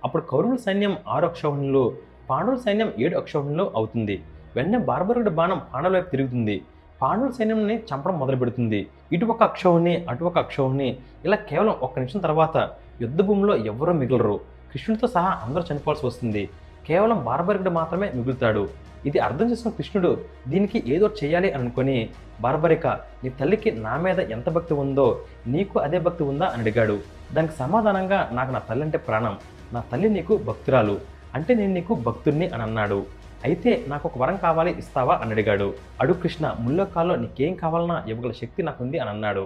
అప్పుడు 0.04 0.22
కౌరవుల 0.22 0.58
సైన్యం 0.66 0.94
ఆరు 1.14 1.26
అక్షోహిణులు 1.26 1.82
పాండవుల 2.28 2.58
సైన్యం 2.66 2.92
ఏడు 3.04 3.16
అక్షోహిణులు 3.20 3.64
అవుతుంది. 3.78 4.16
వెంటనే 4.56 4.78
బార్బర్గుడి 4.90 5.32
బాణం 5.38 5.60
పాండవుల 5.72 5.94
వైపు 5.96 6.10
తిరుగుతుంది. 6.10 6.56
పాండవుల 7.02 7.32
సైన్యంని 7.38 7.76
చంపడం 7.90 8.16
మొదలు 8.22 8.38
పెడుతుంది. 8.42 8.80
ఇటు 9.12 9.26
ఒక 9.34 9.42
అక్షోహిణి 9.50 9.94
అటు 10.10 10.24
ఒక 10.30 10.38
అక్షోహిణి 10.44 10.88
ఇలా 11.26 11.38
కేవలం 11.50 11.74
ఒక్క 11.86 11.94
నిమిషం 11.98 12.22
తర్వాత 12.28 12.56
యుద్ధ 13.04 13.20
భూమిలో 13.28 13.56
ఎవరూ 13.72 13.94
మిగలరు. 14.02 14.36
కృష్ణుడితో 14.72 15.06
సహా 15.16 15.32
అందరూ 15.44 15.64
చనిపోవాల్సి 15.70 16.06
వస్తుంది. 16.06 16.44
కేవలం 16.88 17.18
బార్బర్గుడు 17.24 17.72
మాత్రమే 17.80 18.08
మిగులుతాడు. 18.14 18.64
ఇది 19.08 19.18
అర్థం 19.26 19.46
చేసుకున్న 19.50 19.76
కృష్ణుడు 19.78 20.10
దీనికి 20.52 20.78
ఏదో 20.94 21.06
చేయాలి 21.20 21.50
అనుకుని 21.58 21.70
అనుకొని 21.72 21.96
బార్బరిక 22.42 22.86
నీ 23.22 23.28
తల్లికి 23.38 23.70
నా 23.86 23.94
మీద 24.04 24.20
ఎంత 24.34 24.48
భక్తి 24.56 24.74
ఉందో 24.82 25.06
నీకు 25.54 25.76
అదే 25.86 25.98
భక్తి 26.06 26.22
ఉందా 26.30 26.46
అని 26.54 26.62
అడిగాడు. 26.64 26.96
దానికి 27.34 27.54
సమాధానంగా 27.62 28.18
నాకు 28.38 28.50
నా 28.56 28.60
తల్లి 28.68 28.84
అంటే 28.86 28.98
ప్రాణం 29.06 29.34
నా 29.74 29.80
తల్లి 29.90 30.08
నీకు 30.16 30.34
భక్తురాలు 30.48 30.94
అంటే 31.36 31.52
నేను 31.60 31.72
నీకు 31.78 31.92
భక్తుడిని 32.06 32.46
అని 32.54 32.62
అన్నాడు. 32.66 33.00
అయితే 33.46 33.70
నాకు 33.92 34.04
ఒక 34.08 34.16
వరం 34.22 34.36
కావాలి 34.46 34.72
ఇస్తావా 34.82 35.14
అని 35.22 35.32
అడిగాడు. 35.34 35.68
అడు 36.02 36.14
కృష్ణ 36.22 36.46
ముల్లోకాల్లో 36.64 37.14
నీకేం 37.22 37.54
కావాలన్నా 37.62 37.96
ఇవ్వగల 38.10 38.32
శక్తి 38.42 38.62
నాకుంది 38.68 38.98
అని 39.04 39.10
అన్నాడు. 39.14 39.44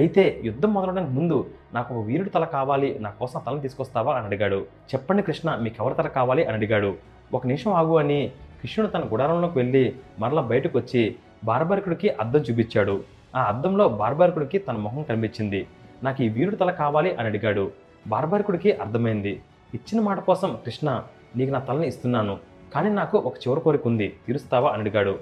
అయితే 0.00 0.22
యుద్ధం 0.48 0.70
మొదలవడానికి 0.76 1.12
ముందు 1.18 1.38
నాకు 1.74 1.90
ఒక 1.94 2.00
వీరుడి 2.06 2.30
తల 2.36 2.44
కావాలి 2.54 2.88
నా 3.04 3.10
కోసం 3.18 3.42
తలను 3.46 3.62
తీసుకొస్తావా 3.66 4.12
అని 4.18 4.26
అడిగాడు. 4.30 4.60
చెప్పండి 4.92 5.24
కృష్ణ 5.28 5.48
మీకు 5.64 5.76
ఎవరి 5.82 5.96
తల 5.98 6.08
కావాలి 6.18 6.44
అని 6.48 6.56
అడిగాడు. 6.60 6.90
ఒక 7.36 7.42
నిమిషం 7.50 7.72
ఆగు 7.80 7.94
అని 8.02 8.18
కృష్ణుడు 8.64 8.90
తన 8.90 9.02
గుడారంలోకి 9.12 9.58
వెళ్ళి 9.58 9.96
మరలా 10.18 10.42
బయటకు 10.42 10.78
వచ్చి 10.78 11.16
బార్బారికుడికి 11.44 12.08
అద్దం 12.08 12.40
చూపించాడు. 12.40 13.04
ఆ 13.36 13.42
అద్దంలో 13.42 13.88
బార్బారికుడికి 13.88 14.58
తన 14.58 14.76
ముఖం 14.76 15.02
కనిపించింది. 15.02 15.66
నాకు 16.02 16.22
ఈ 16.22 16.28
వీరుడి 16.28 16.56
తల 16.56 16.70
కావాలి 16.70 17.14
అని 17.14 17.28
అడిగాడు. 17.28 17.70
బార్బారికుడికి 18.06 18.72
అర్థమైంది. 18.72 19.42
ఇచ్చిన 19.74 20.00
మాట 20.00 20.20
కోసం 20.20 20.58
కృష్ణ 20.66 21.02
నీకు 21.36 21.50
నా 21.50 21.58
తలని 21.58 21.86
ఇస్తున్నాను. 21.86 22.38
కానీ 22.74 22.88
నాకు 22.88 23.18
ఒక 23.18 23.34
చివరి 23.36 23.60
కోరిక 23.60 23.86
ఉంది. 23.86 24.16
తీరుస్తావా 24.26 24.70
అని 24.70 24.80
అడిగాడు. 24.80 25.18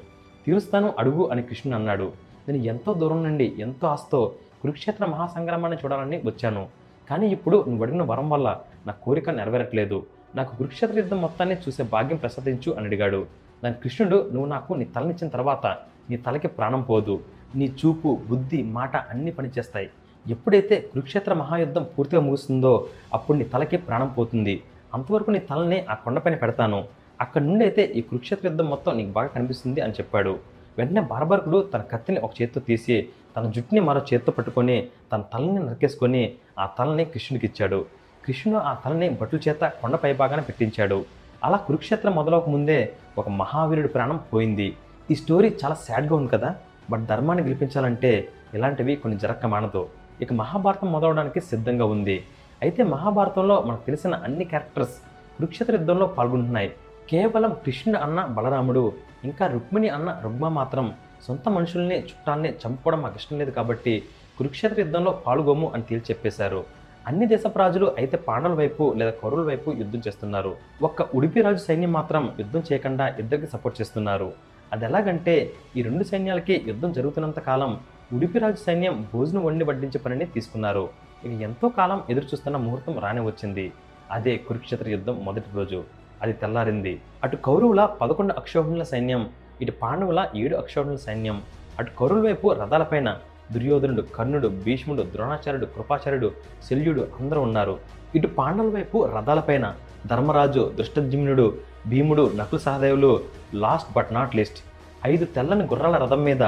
తీరుస్తాను 0.47 0.95
అడుగు 0.99 1.31
అని 1.31 1.43
కృష్ణుడు 1.43 1.79
అన్నాడు. 1.79 2.13
నేను 2.49 2.65
ఎంతో 2.65 2.95
దూరం 2.95 3.25
నుండి 3.25 3.53
ఎంతో 3.59 3.89
ఆస్తో 3.89 4.35
కురుక్షేత్ర 4.63 5.07
మహాసంగ్రామాన్ని 5.07 5.79
చూడాలని 5.85 6.21
వచ్చాను. 6.25 6.67
కానీ 7.11 7.27
ఇప్పుడు 7.27 7.65
నువ్వు 7.69 7.83
అడిగిన 7.83 8.03
వరం 8.03 8.31
వల్ల 8.31 8.61
నా 8.87 8.93
కోరిక 8.93 9.31
నెరవేరట్లేదు. 9.31 10.07
నాకు 10.37 10.53
కురుక్షేత్ర 10.59 10.97
యుద్ధం 11.01 11.19
మొత్తాన్ని 11.21 11.57
చూసే 11.65 11.83
భాగ్యం 11.95 12.19
ప్రసాదించు 12.23 12.71
అని 12.77 12.87
అడిగాడు. 12.91 13.21
దాని 13.63 13.77
కృష్ణుడు 13.83 14.19
నువ్వు 14.33 14.49
నాకు 14.53 14.75
నీ 14.81 14.85
తలనిచ్చిన 14.95 15.29
తర్వాత 15.29 15.67
నీ 16.11 16.17
తలకి 16.27 16.49
ప్రాణం 16.59 16.83
పోదు. 16.91 17.17
నీ 17.59 17.67
చూపు 17.81 18.11
బుద్ధి 18.31 18.61
మాట 18.77 18.97
అన్నీ 19.13 19.33
పనిచేస్తాయి. 19.39 19.89
ఎప్పుడైతే 20.27 20.77
కురుక్షేత్ర 20.93 21.33
మహాయుద్ధం 21.43 21.85
పూర్తిగా 21.95 22.23
ముగుస్తుందో 22.27 22.73
అప్పుడు 23.17 23.37
నీ 23.39 23.45
తలకి 23.55 23.79
ప్రాణం 23.87 24.11
పోతుంది. 24.17 24.55
అంతవరకు 24.95 25.31
నీ 25.37 25.41
తలని 25.51 25.79
ఆ 25.93 25.95
కొండపైన 26.05 26.37
పెడతాను. 26.43 26.81
అక్కడి 27.21 27.45
నుండి 27.49 27.65
అయితే 27.65 27.83
ఈ 27.99 28.03
కురుక్షేత్ర 28.09 28.45
యుద్ధం 28.49 28.67
మొత్తం 28.75 28.93
నీకు 28.99 29.13
బాగా 29.17 29.31
కనిపిస్తుంది 29.37 29.81
అని 29.81 29.97
చెప్పాడు. 29.99 30.33
వెంటనే 30.79 31.03
బార్బర్కుడు 31.13 31.59
తన 31.73 31.83
కత్తిని 31.93 32.21
ఒక 32.27 32.33
చేత్తో 32.39 32.61
తీసి 32.69 32.97
తన 33.37 33.45
జుట్టుని 33.57 33.81
మరో 33.81 34.01
చేత్తో 34.11 34.33
పట్టుకొని 34.37 34.77
తన 35.13 35.21
తలని 35.33 35.61
నరికేసుకొని 35.67 36.23
ఆ 36.59 36.67
తలని 36.79 37.05
కృష్ణుడికి 37.13 37.47
ఇచ్చాడు 37.51 37.81
కృష్ణుడు 38.25 38.59
ఆ 38.59 38.75
తలని 38.75 39.09
భటుల 39.11 39.39
చేత 39.49 39.61
కొండపై 39.83 40.13
భాగాన 40.13 40.41
పెట్టించాడు. 40.41 41.05
అలా 41.45 41.57
కురుక్షేత్రం 41.57 42.15
మొదలవక 42.15 42.49
ముందే 42.49 42.93
ఒక 43.19 43.29
మహావీరుడి 43.29 43.89
ప్రాణం 43.89 44.21
పోయింది. 44.33 44.77
ఈ 45.11 45.15
స్టోరీ 45.15 45.57
చాలా 45.65 45.75
సాడ్గా 45.75 46.15
ఉంది 46.17 46.29
కదా? 46.29 46.55
బట్ 46.91 47.05
ధర్మాన్ని 47.07 47.45
గెలిపించాలంటే 47.45 48.29
ఇలాంటివి 48.55 48.97
కొన్ని 48.97 49.19
జరక్క 49.19 49.47
మానదు. 49.47 49.89
ఇక 50.21 50.33
మహాభారతం 50.33 50.93
మొదలవడానికి 50.93 51.41
సిద్ధంగా 51.41 51.85
ఉంది. 51.85 52.25
అయితే 52.63 52.83
మహాభారతంలో 52.83 53.63
మనకు 53.63 53.87
తెలిసిన 53.87 54.15
అన్ని 54.15 54.45
క్యారెక్టర్స్ 54.45 54.97
కురుక్షేత్ర 55.37 55.73
యుద్ధంలో 55.73 56.07
పాల్గొంటున్నాయి. 56.07 56.71
కేవలం 57.11 57.57
కృష్ణుడు 57.65 57.99
అన్న 57.99 58.25
బలరాముడు 58.25 58.93
ఇంకా 59.25 59.47
రుక్మిణి 59.47 59.89
అన్న 59.89 60.21
రుగ్మ 60.25 60.49
మాత్రం 60.49 60.93
సొంత 61.27 61.49
మనుషుల్ని 61.49 61.99
చుట్టాల్ని 61.99 62.51
చంపుకోవడం 62.51 63.03
మాకు 63.03 63.17
ఇష్టం 63.17 63.39
లేదు 63.39 63.51
కాబట్టి 63.51 64.03
కురుక్షేత్ర 64.39 64.81
యుద్ధంలో 64.81 65.11
పాల్గొము 65.27 65.71
అని 65.75 65.83
తేల్చి 65.83 66.05
చెప్పేశారు. 66.11 66.82
అన్ని 67.07 67.27
దేశపు 67.27 67.59
రాజులు 67.59 67.95
అయితే 67.99 68.17
పాండవుల 68.17 68.55
వైపు 68.55 68.95
లేదా 68.97 69.11
కౌరవుల 69.11 69.45
వైపు 69.45 69.71
యుద్ధం 69.71 70.03
చేస్తున్నారు. 70.07 70.57
ఒక్క 70.83 71.03
ఉడిపి 71.15 71.43
రాజు 71.43 71.57
సైన్యం 71.57 71.93
మాత్రం 71.93 72.33
యుద్ధం 72.41 72.63
చేయకుండా 72.73 73.09
ఇద్దరికి 73.09 73.47
సపోర్ట్ 73.47 73.81
చేస్తున్నారు. 73.81 74.33
అది 74.73 74.85
ఎలాగంటే 74.85 75.53
ఈ 75.77 75.83
రెండు 75.83 76.05
సైన్యాలకి 76.05 76.63
యుద్ధం 76.67 76.93
జరుగుతున్నంత 76.93 77.39
కాలం 77.39 77.81
ఉడిపిరాజు 78.13 78.57
సైన్యం 78.57 79.09
భోజనం 79.15 79.45
వండి 79.45 79.65
వడ్డించే 79.65 79.99
పనిని 79.99 80.27
తీసుకున్నారు. 80.27 80.89
ఇక 81.25 81.43
ఎంతో 81.43 81.69
కాలం 81.69 82.03
ఎదురు 82.11 82.25
చూస్తున్న 82.25 82.57
ముహూర్తం 82.57 82.99
రానే 82.99 83.21
వచ్చింది. 83.21 83.73
అదే 84.11 84.37
కురుక్షేత్ర 84.37 84.89
యుద్ధం 84.89 85.25
మొదటి 85.25 85.45
రోజు. 85.55 85.85
అది 86.23 86.33
తెల్లారింది. 86.33 87.01
అటు 87.25 87.37
కౌరవుల 87.37 87.85
పదకొండు 87.85 88.33
అక్షోహిణుల 88.33 88.83
సైన్యం 88.83 89.31
ఇటు 89.63 89.73
పాండవుల 89.73 90.29
ఏడు 90.37 90.57
అక్షోహిణుల 90.57 90.97
సైన్యం 90.97 91.43
అటు 91.79 91.91
కౌరవుల 91.91 92.27
వైపు 92.27 92.53
రథాలపైన 92.53 93.19
దుర్యోధనుడు 93.53 94.03
కర్ణుడు 94.03 94.49
భీష్ముడు 94.49 95.03
ద్రోణాచార్యుడు 95.03 95.65
కృపాచార్యుడు 95.65 96.33
శల్యుడు 96.71 97.09
అందరూ 97.21 97.41
ఉన్నారు. 97.41 97.79
ఇటు 98.15 98.27
పాండవుల 98.27 98.75
వైపు 98.75 99.11
రథాలపైన 99.17 99.75
ధర్మరాజు 100.07 100.73
దృష్టజిమ్నుడు 100.79 101.55
భీముడు 101.87 102.33
నకుల 102.37 102.59
సహదేవులు 102.59 103.21
లాస్ట్ 103.55 103.93
బట్ 103.97 104.09
నాట్ 104.13 104.37
లిస్ట్ 104.37 104.59
ఐదు 105.07 105.25
తెల్లని 105.25 105.65
గుర్రాల 105.65 105.97
రథం 105.97 106.25
మీద 106.25 106.43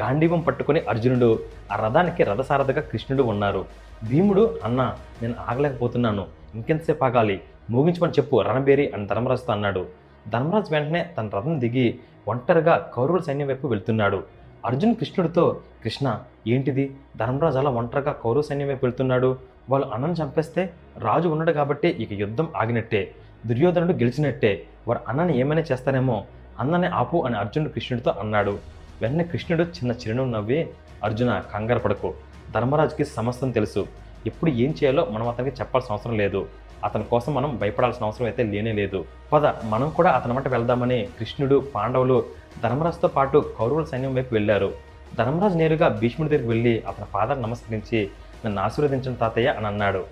గాంధీవం 0.00 0.40
పట్టుకుని 0.40 0.80
అర్జునుడు 0.80 1.38
ఆ 1.72 1.76
రథానికి 1.76 2.24
రథసారథగా 2.24 2.80
కృష్ణుడు 2.80 3.22
ఉన్నారు. 3.22 3.64
భీముడు 4.08 4.58
అన్న 4.64 4.96
నేను 5.22 5.34
ఆగలేకపోతున్నాను. 5.48 6.26
ఇంకెంతసేపు 6.54 7.04
ఆగాలి? 7.04 7.40
ముగించమని 7.70 8.12
చెప్పు 8.12 8.40
రణబేరి 8.40 8.90
అని 8.94 9.06
ధర్మరాజుతో 9.06 9.52
అన్నాడు. 9.52 9.86
ధర్మరాజు 10.28 10.72
వెంటనే 10.72 11.10
తన 11.18 11.30
రథం 11.36 11.60
దిగి 11.60 11.98
ఒంటరిగా 12.28 12.90
కౌరవుల 12.94 13.20
సైన్యం 13.20 13.48
వైపు 13.48 13.68
వెళ్తున్నాడు. 13.68 14.22
అర్జున్ 14.64 14.94
కృష్ణుడితో 14.94 15.60
కృష్ణ 15.84 16.20
ఏంటిది? 16.46 16.96
ధర్మరాజు 17.16 17.58
అలా 17.58 17.70
ఒంటరిగా 17.70 18.12
కౌరవ 18.12 18.42
సైన్యం 18.42 18.68
వైపు 18.68 18.86
వెళ్తున్నాడు 18.86 19.38
వాళ్ళు 19.70 19.88
అన్నను 19.88 20.12
చంపేస్తే 20.12 20.72
రాజు 20.98 21.28
ఉన్నాడు 21.28 21.52
కాబట్టి 21.52 21.88
ఇక 21.88 22.12
యుద్ధం 22.12 22.48
ఆగినట్టే. 22.56 23.14
దుర్యోధనుడు 23.46 23.92
గెలిచినట్టే. 23.92 24.64
వారు 24.88 25.00
అన్నని 25.08 25.38
ఏమైనా 25.38 25.62
చేస్తారేమో 25.72 26.24
అన్నని 26.60 26.86
ఆపు 26.86 27.22
అని 27.26 27.36
అర్జునుడు 27.36 27.72
కృష్ణుడితో 27.72 28.10
అన్నాడు. 28.20 28.58
వెంటనే 29.02 29.24
కృష్ణుడు 29.24 29.62
చిన్న 29.62 29.92
చిరునవ్వు 29.92 30.32
నవ్వి 30.32 30.68
అర్జున 31.04 31.42
కంగారు 31.54 31.78
పడకు. 31.78 32.14
ధర్మరాజుకి 32.54 33.04
సమస్తం 33.04 33.50
తెలుసు. 33.50 33.86
ఎప్పుడు 34.26 34.50
ఏం 34.50 34.70
చేయాలో 34.70 35.06
మనం 35.10 35.28
అతనికి 35.28 35.60
చెప్పాల్సిన 35.60 35.92
అవసరం 35.94 36.16
లేదు. 36.16 36.46
అతని 36.84 37.04
కోసం 37.04 37.34
మనం 37.34 37.56
భయపడాల్సిన 37.56 38.04
అవసరం 38.04 38.26
అయితే 38.26 38.42
లేనే 38.42 38.72
లేదు. 38.72 39.04
పద 39.32 39.46
మనం 39.64 39.90
కూడా 39.90 40.10
అతని 40.10 40.32
వెంట 40.32 40.48
వెళ్దామని 40.48 41.08
కృష్ణుడు 41.18 41.62
పాండవులు 41.74 42.24
ధర్మరాజుతో 42.62 43.08
పాటు 43.08 43.54
కౌరవుల 43.58 43.84
సైన్యం 43.84 44.14
వైపు 44.14 44.34
వెళ్ళారు. 44.34 44.74
ధర్మరాజు 45.14 45.54
నేరుగా 45.54 45.88
భీష్ముడి 45.88 46.30
దగ్గరికి 46.30 46.48
వెళ్ళి 46.48 46.80
అతని 46.80 47.04
ఫాదర్ 47.04 47.42
నమస్కరించి 47.42 48.10
నన్ను 48.44 48.62
ఆశీర్వదించిన 48.62 49.14
తాతయ్య 49.14 49.48
అని 49.48 49.66
అన్నాడు. 49.66 50.06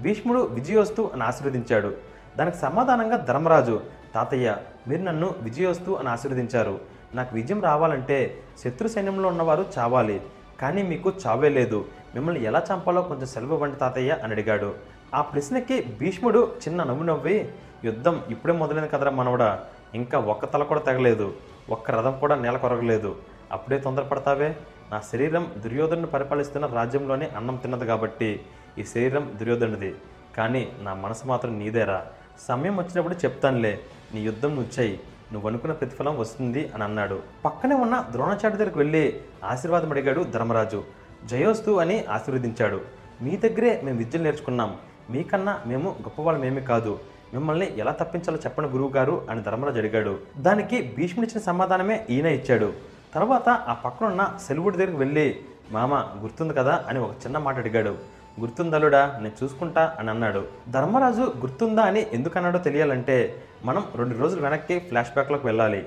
భీష్ముడు 0.00 0.40
విజయోస్తు 0.40 1.10
అని 1.14 1.22
ఆశీర్వదించాడు. 1.22 1.96
దానికి 2.36 2.56
సమాధానంగా 2.56 3.16
ధర్మరాజు 3.16 3.82
తాతయ్య 4.14 4.56
మీరు 4.88 5.02
నన్ను 5.02 5.34
విజయోస్తు 5.40 5.90
అని 5.90 6.08
ఆశీర్వదించారు. 6.08 6.80
నాకు 7.14 7.34
విజయం 7.34 7.62
రావాలంటే 7.62 8.42
శత్రు 8.58 8.88
సైన్యంలో 8.88 9.28
ఉన్నవారు 9.28 9.64
చావాలి. 9.78 10.20
కానీ 10.60 10.82
మీకు 10.82 11.12
చావే 11.26 11.48
లేదు. 11.48 11.88
మిమ్మల్ని 12.14 12.44
ఎలా 12.44 12.66
చంపాలో 12.72 13.02
కొంచెం 13.02 13.26
సెలవు 13.26 13.54
ఇవ్వండి 13.54 13.76
తాతయ్య 13.76 14.12
అని 14.12 14.32
అడిగాడు. 14.32 14.95
ఆ 15.14 15.20
ప్రశ్నకి 15.22 15.82
భీష్ముడు 16.00 16.52
చిన్న 16.68 16.82
నవ్వు 16.82 17.04
నవ్వి 17.04 17.48
యుద్ధం 17.84 18.22
ఇప్పుడే 18.28 18.52
మొదలైన 18.52 18.86
కదరా 18.86 19.10
మనవడా 19.10 19.60
ఇంకా 19.94 20.18
ఒక్క 20.18 20.44
తల 20.44 20.62
కూడా 20.62 20.80
తగలేదు 20.80 21.34
ఒక్క 21.70 21.90
రథం 21.90 22.18
కూడా 22.18 22.34
నేల 22.34 22.56
కొరగలేదు. 22.56 23.16
అప్పుడే 23.52 23.78
తొందరపడతావే? 23.78 24.56
నా 24.90 25.00
శరీరం 25.12 25.52
దుర్యోధను 25.58 26.06
పరిపాలిస్తున్న 26.06 26.66
రాజ్యంలోనే 26.66 27.30
అన్నం 27.36 27.56
తిన్నది 27.56 27.86
కాబట్టి 27.86 28.40
ఈ 28.78 28.84
శరీరం 28.84 29.32
దుర్యోధనుడిది. 29.36 29.94
కానీ 30.36 30.72
నా 30.80 30.94
మనసు 30.94 31.26
మాత్రం 31.26 31.58
నీదేరా. 31.58 32.06
సమయం 32.48 32.76
వచ్చినప్పుడు 32.76 33.14
చెప్తానులే 33.14 33.80
నీ 34.14 34.20
యుద్ధం 34.20 34.54
నువ్వు 34.54 34.80
చెయ్యి. 34.80 35.00
నువ్వు 35.32 35.48
అనుకున్న 35.48 35.74
ప్రతిఫలం 35.74 36.18
వస్తుంది 36.18 36.70
అని 36.74 36.84
అన్నాడు. 36.84 37.22
పక్కనే 37.44 37.74
ఉన్న 37.74 38.04
ద్రోణాచార్య 38.10 38.50
దగ్గరికి 38.50 38.78
వెళ్ళి 38.78 39.20
ఆశీర్వాదం 39.44 39.90
అడిగాడు 39.90 40.24
ధర్మరాజు. 40.24 40.84
జయోస్తు 41.24 41.70
అని 41.70 42.04
ఆశీర్వదించాడు. 42.04 42.80
మీ 43.22 43.36
దగ్గరే 43.36 43.80
మేము 43.84 43.98
విద్యలు 43.98 44.22
నేర్చుకున్నాం. 44.22 44.76
మీకన్నా 45.10 45.60
మేము 45.66 45.88
గొప్పవాళ్ళమేమీ 45.90 46.60
కాదు. 46.60 46.98
మిమ్మల్ని 47.34 47.78
ఎలా 47.78 47.92
తప్పించాలో 47.92 48.38
చెప్పండి 48.38 48.70
గురువు 48.70 48.88
గారు 48.88 49.26
అని 49.30 49.42
ధర్మరాజు 49.42 49.78
అడిగాడు. 49.78 50.18
దానికి 50.38 50.94
భీష్ముడిచ్చిన 50.98 51.40
సమాధానమే 51.40 52.06
ఈయన 52.10 52.26
ఇచ్చాడు. 52.26 52.72
తర్వాత 53.14 53.48
ఆ 53.48 53.72
పక్కనున్న 53.72 54.38
సెలవుడి 54.48 54.76
దగ్గరికి 54.76 54.98
వెళ్ళి 54.98 55.40
మామ 55.70 55.94
గుర్తుంది 56.22 56.54
కదా? 56.54 56.84
అని 56.88 56.98
ఒక 56.98 57.10
చిన్న 57.10 57.38
మాట 57.38 57.56
అడిగాడు. 57.56 58.16
గుర్తుందలుడా 58.40 59.18
నేను 59.22 59.44
చూసుకుంటా 59.44 59.96
అని 59.98 60.10
అన్నాడు. 60.10 60.44
ధర్మరాజు 60.70 61.20
గుర్తుందా 61.20 61.82
అని 61.82 62.06
ఎందుకన్నాడో 62.12 62.58
తెలియాలంటే 62.58 63.34
మనం 63.64 63.84
రెండు 63.94 64.18
రోజులు 64.18 64.42
వెనక్కి 64.42 64.78
ఫ్లాష్ 64.78 65.10
బ్యాక్లోకి 65.10 65.46
వెళ్ళాలి. 65.46 65.86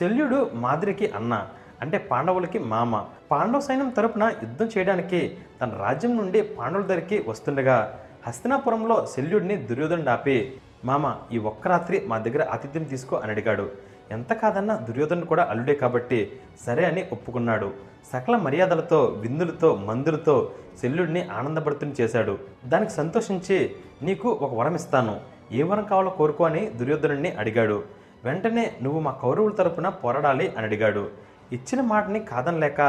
శల్యుడు 0.00 0.50
మాదిరికి 0.54 1.06
అన్న 1.06 1.48
అంటే 1.80 1.98
పాండవులకి 1.98 2.58
మామ. 2.58 3.04
పాండవ 3.30 3.60
సైన్యం 3.60 3.90
తరపున 3.90 4.22
యుద్ధం 4.22 4.66
చేయడానికి 4.66 5.38
తన 5.62 5.72
రాజ్యం 5.78 6.16
నుండి 6.16 6.42
పాండవుల 6.42 6.82
దగ్గరికి 6.82 7.24
వస్తుండగా 7.28 8.00
హస్తినాపురంలో 8.28 8.96
శల్యుడిని 9.12 9.54
దుర్యోధనుడు 9.68 10.10
ఆపి 10.14 10.34
మామ 10.84 11.04
ఈ 11.32 11.38
ఒక్క 11.50 11.68
రాత్రి 11.68 11.96
మా 12.10 12.16
దగ్గర 12.18 12.42
ఆతిథ్యం 12.54 12.84
తీసుకో 12.90 13.14
అని 13.16 13.30
అడిగాడు. 13.34 13.64
ఎంత 14.16 14.32
కాదన్నా 14.40 14.74
దుర్యోధనుడు 14.88 15.26
కూడా 15.26 15.44
అల్లుడే 15.50 15.74
కాబట్టి 15.74 16.18
సరే 16.66 16.84
అని 16.90 17.02
ఒప్పుకున్నాడు. 17.12 17.68
సకల 18.12 18.36
మర్యాదలతో 18.36 19.00
విందులతో 19.22 19.70
మందులతో 19.88 20.36
శల్యుడిని 20.82 21.22
ఆనందభరితుని 21.38 21.94
చేశాడు. 22.00 22.38
దానికి 22.66 22.92
సంతోషించి 22.92 23.58
నీకు 24.02 24.28
ఒక 24.44 24.52
వరం 24.60 24.74
ఇస్తాను. 24.74 25.16
ఏ 25.52 25.62
వరం 25.62 25.84
కావాలో 25.84 26.10
కోరుకో 26.20 26.44
అని 26.50 26.62
దుర్యోధనుడిని 26.80 27.32
అడిగాడు. 27.42 27.78
వెంటనే 28.24 28.66
నువ్వు 28.82 29.00
మా 29.00 29.14
కౌరవుల 29.24 29.52
తరపున 29.52 29.88
పోరాడాలి 29.88 30.48
అని 30.56 30.66
అడిగాడు. 30.66 31.04
ఇచ్చిన 31.52 31.80
మాటని 31.92 32.20
కాదనలేక 32.32 32.80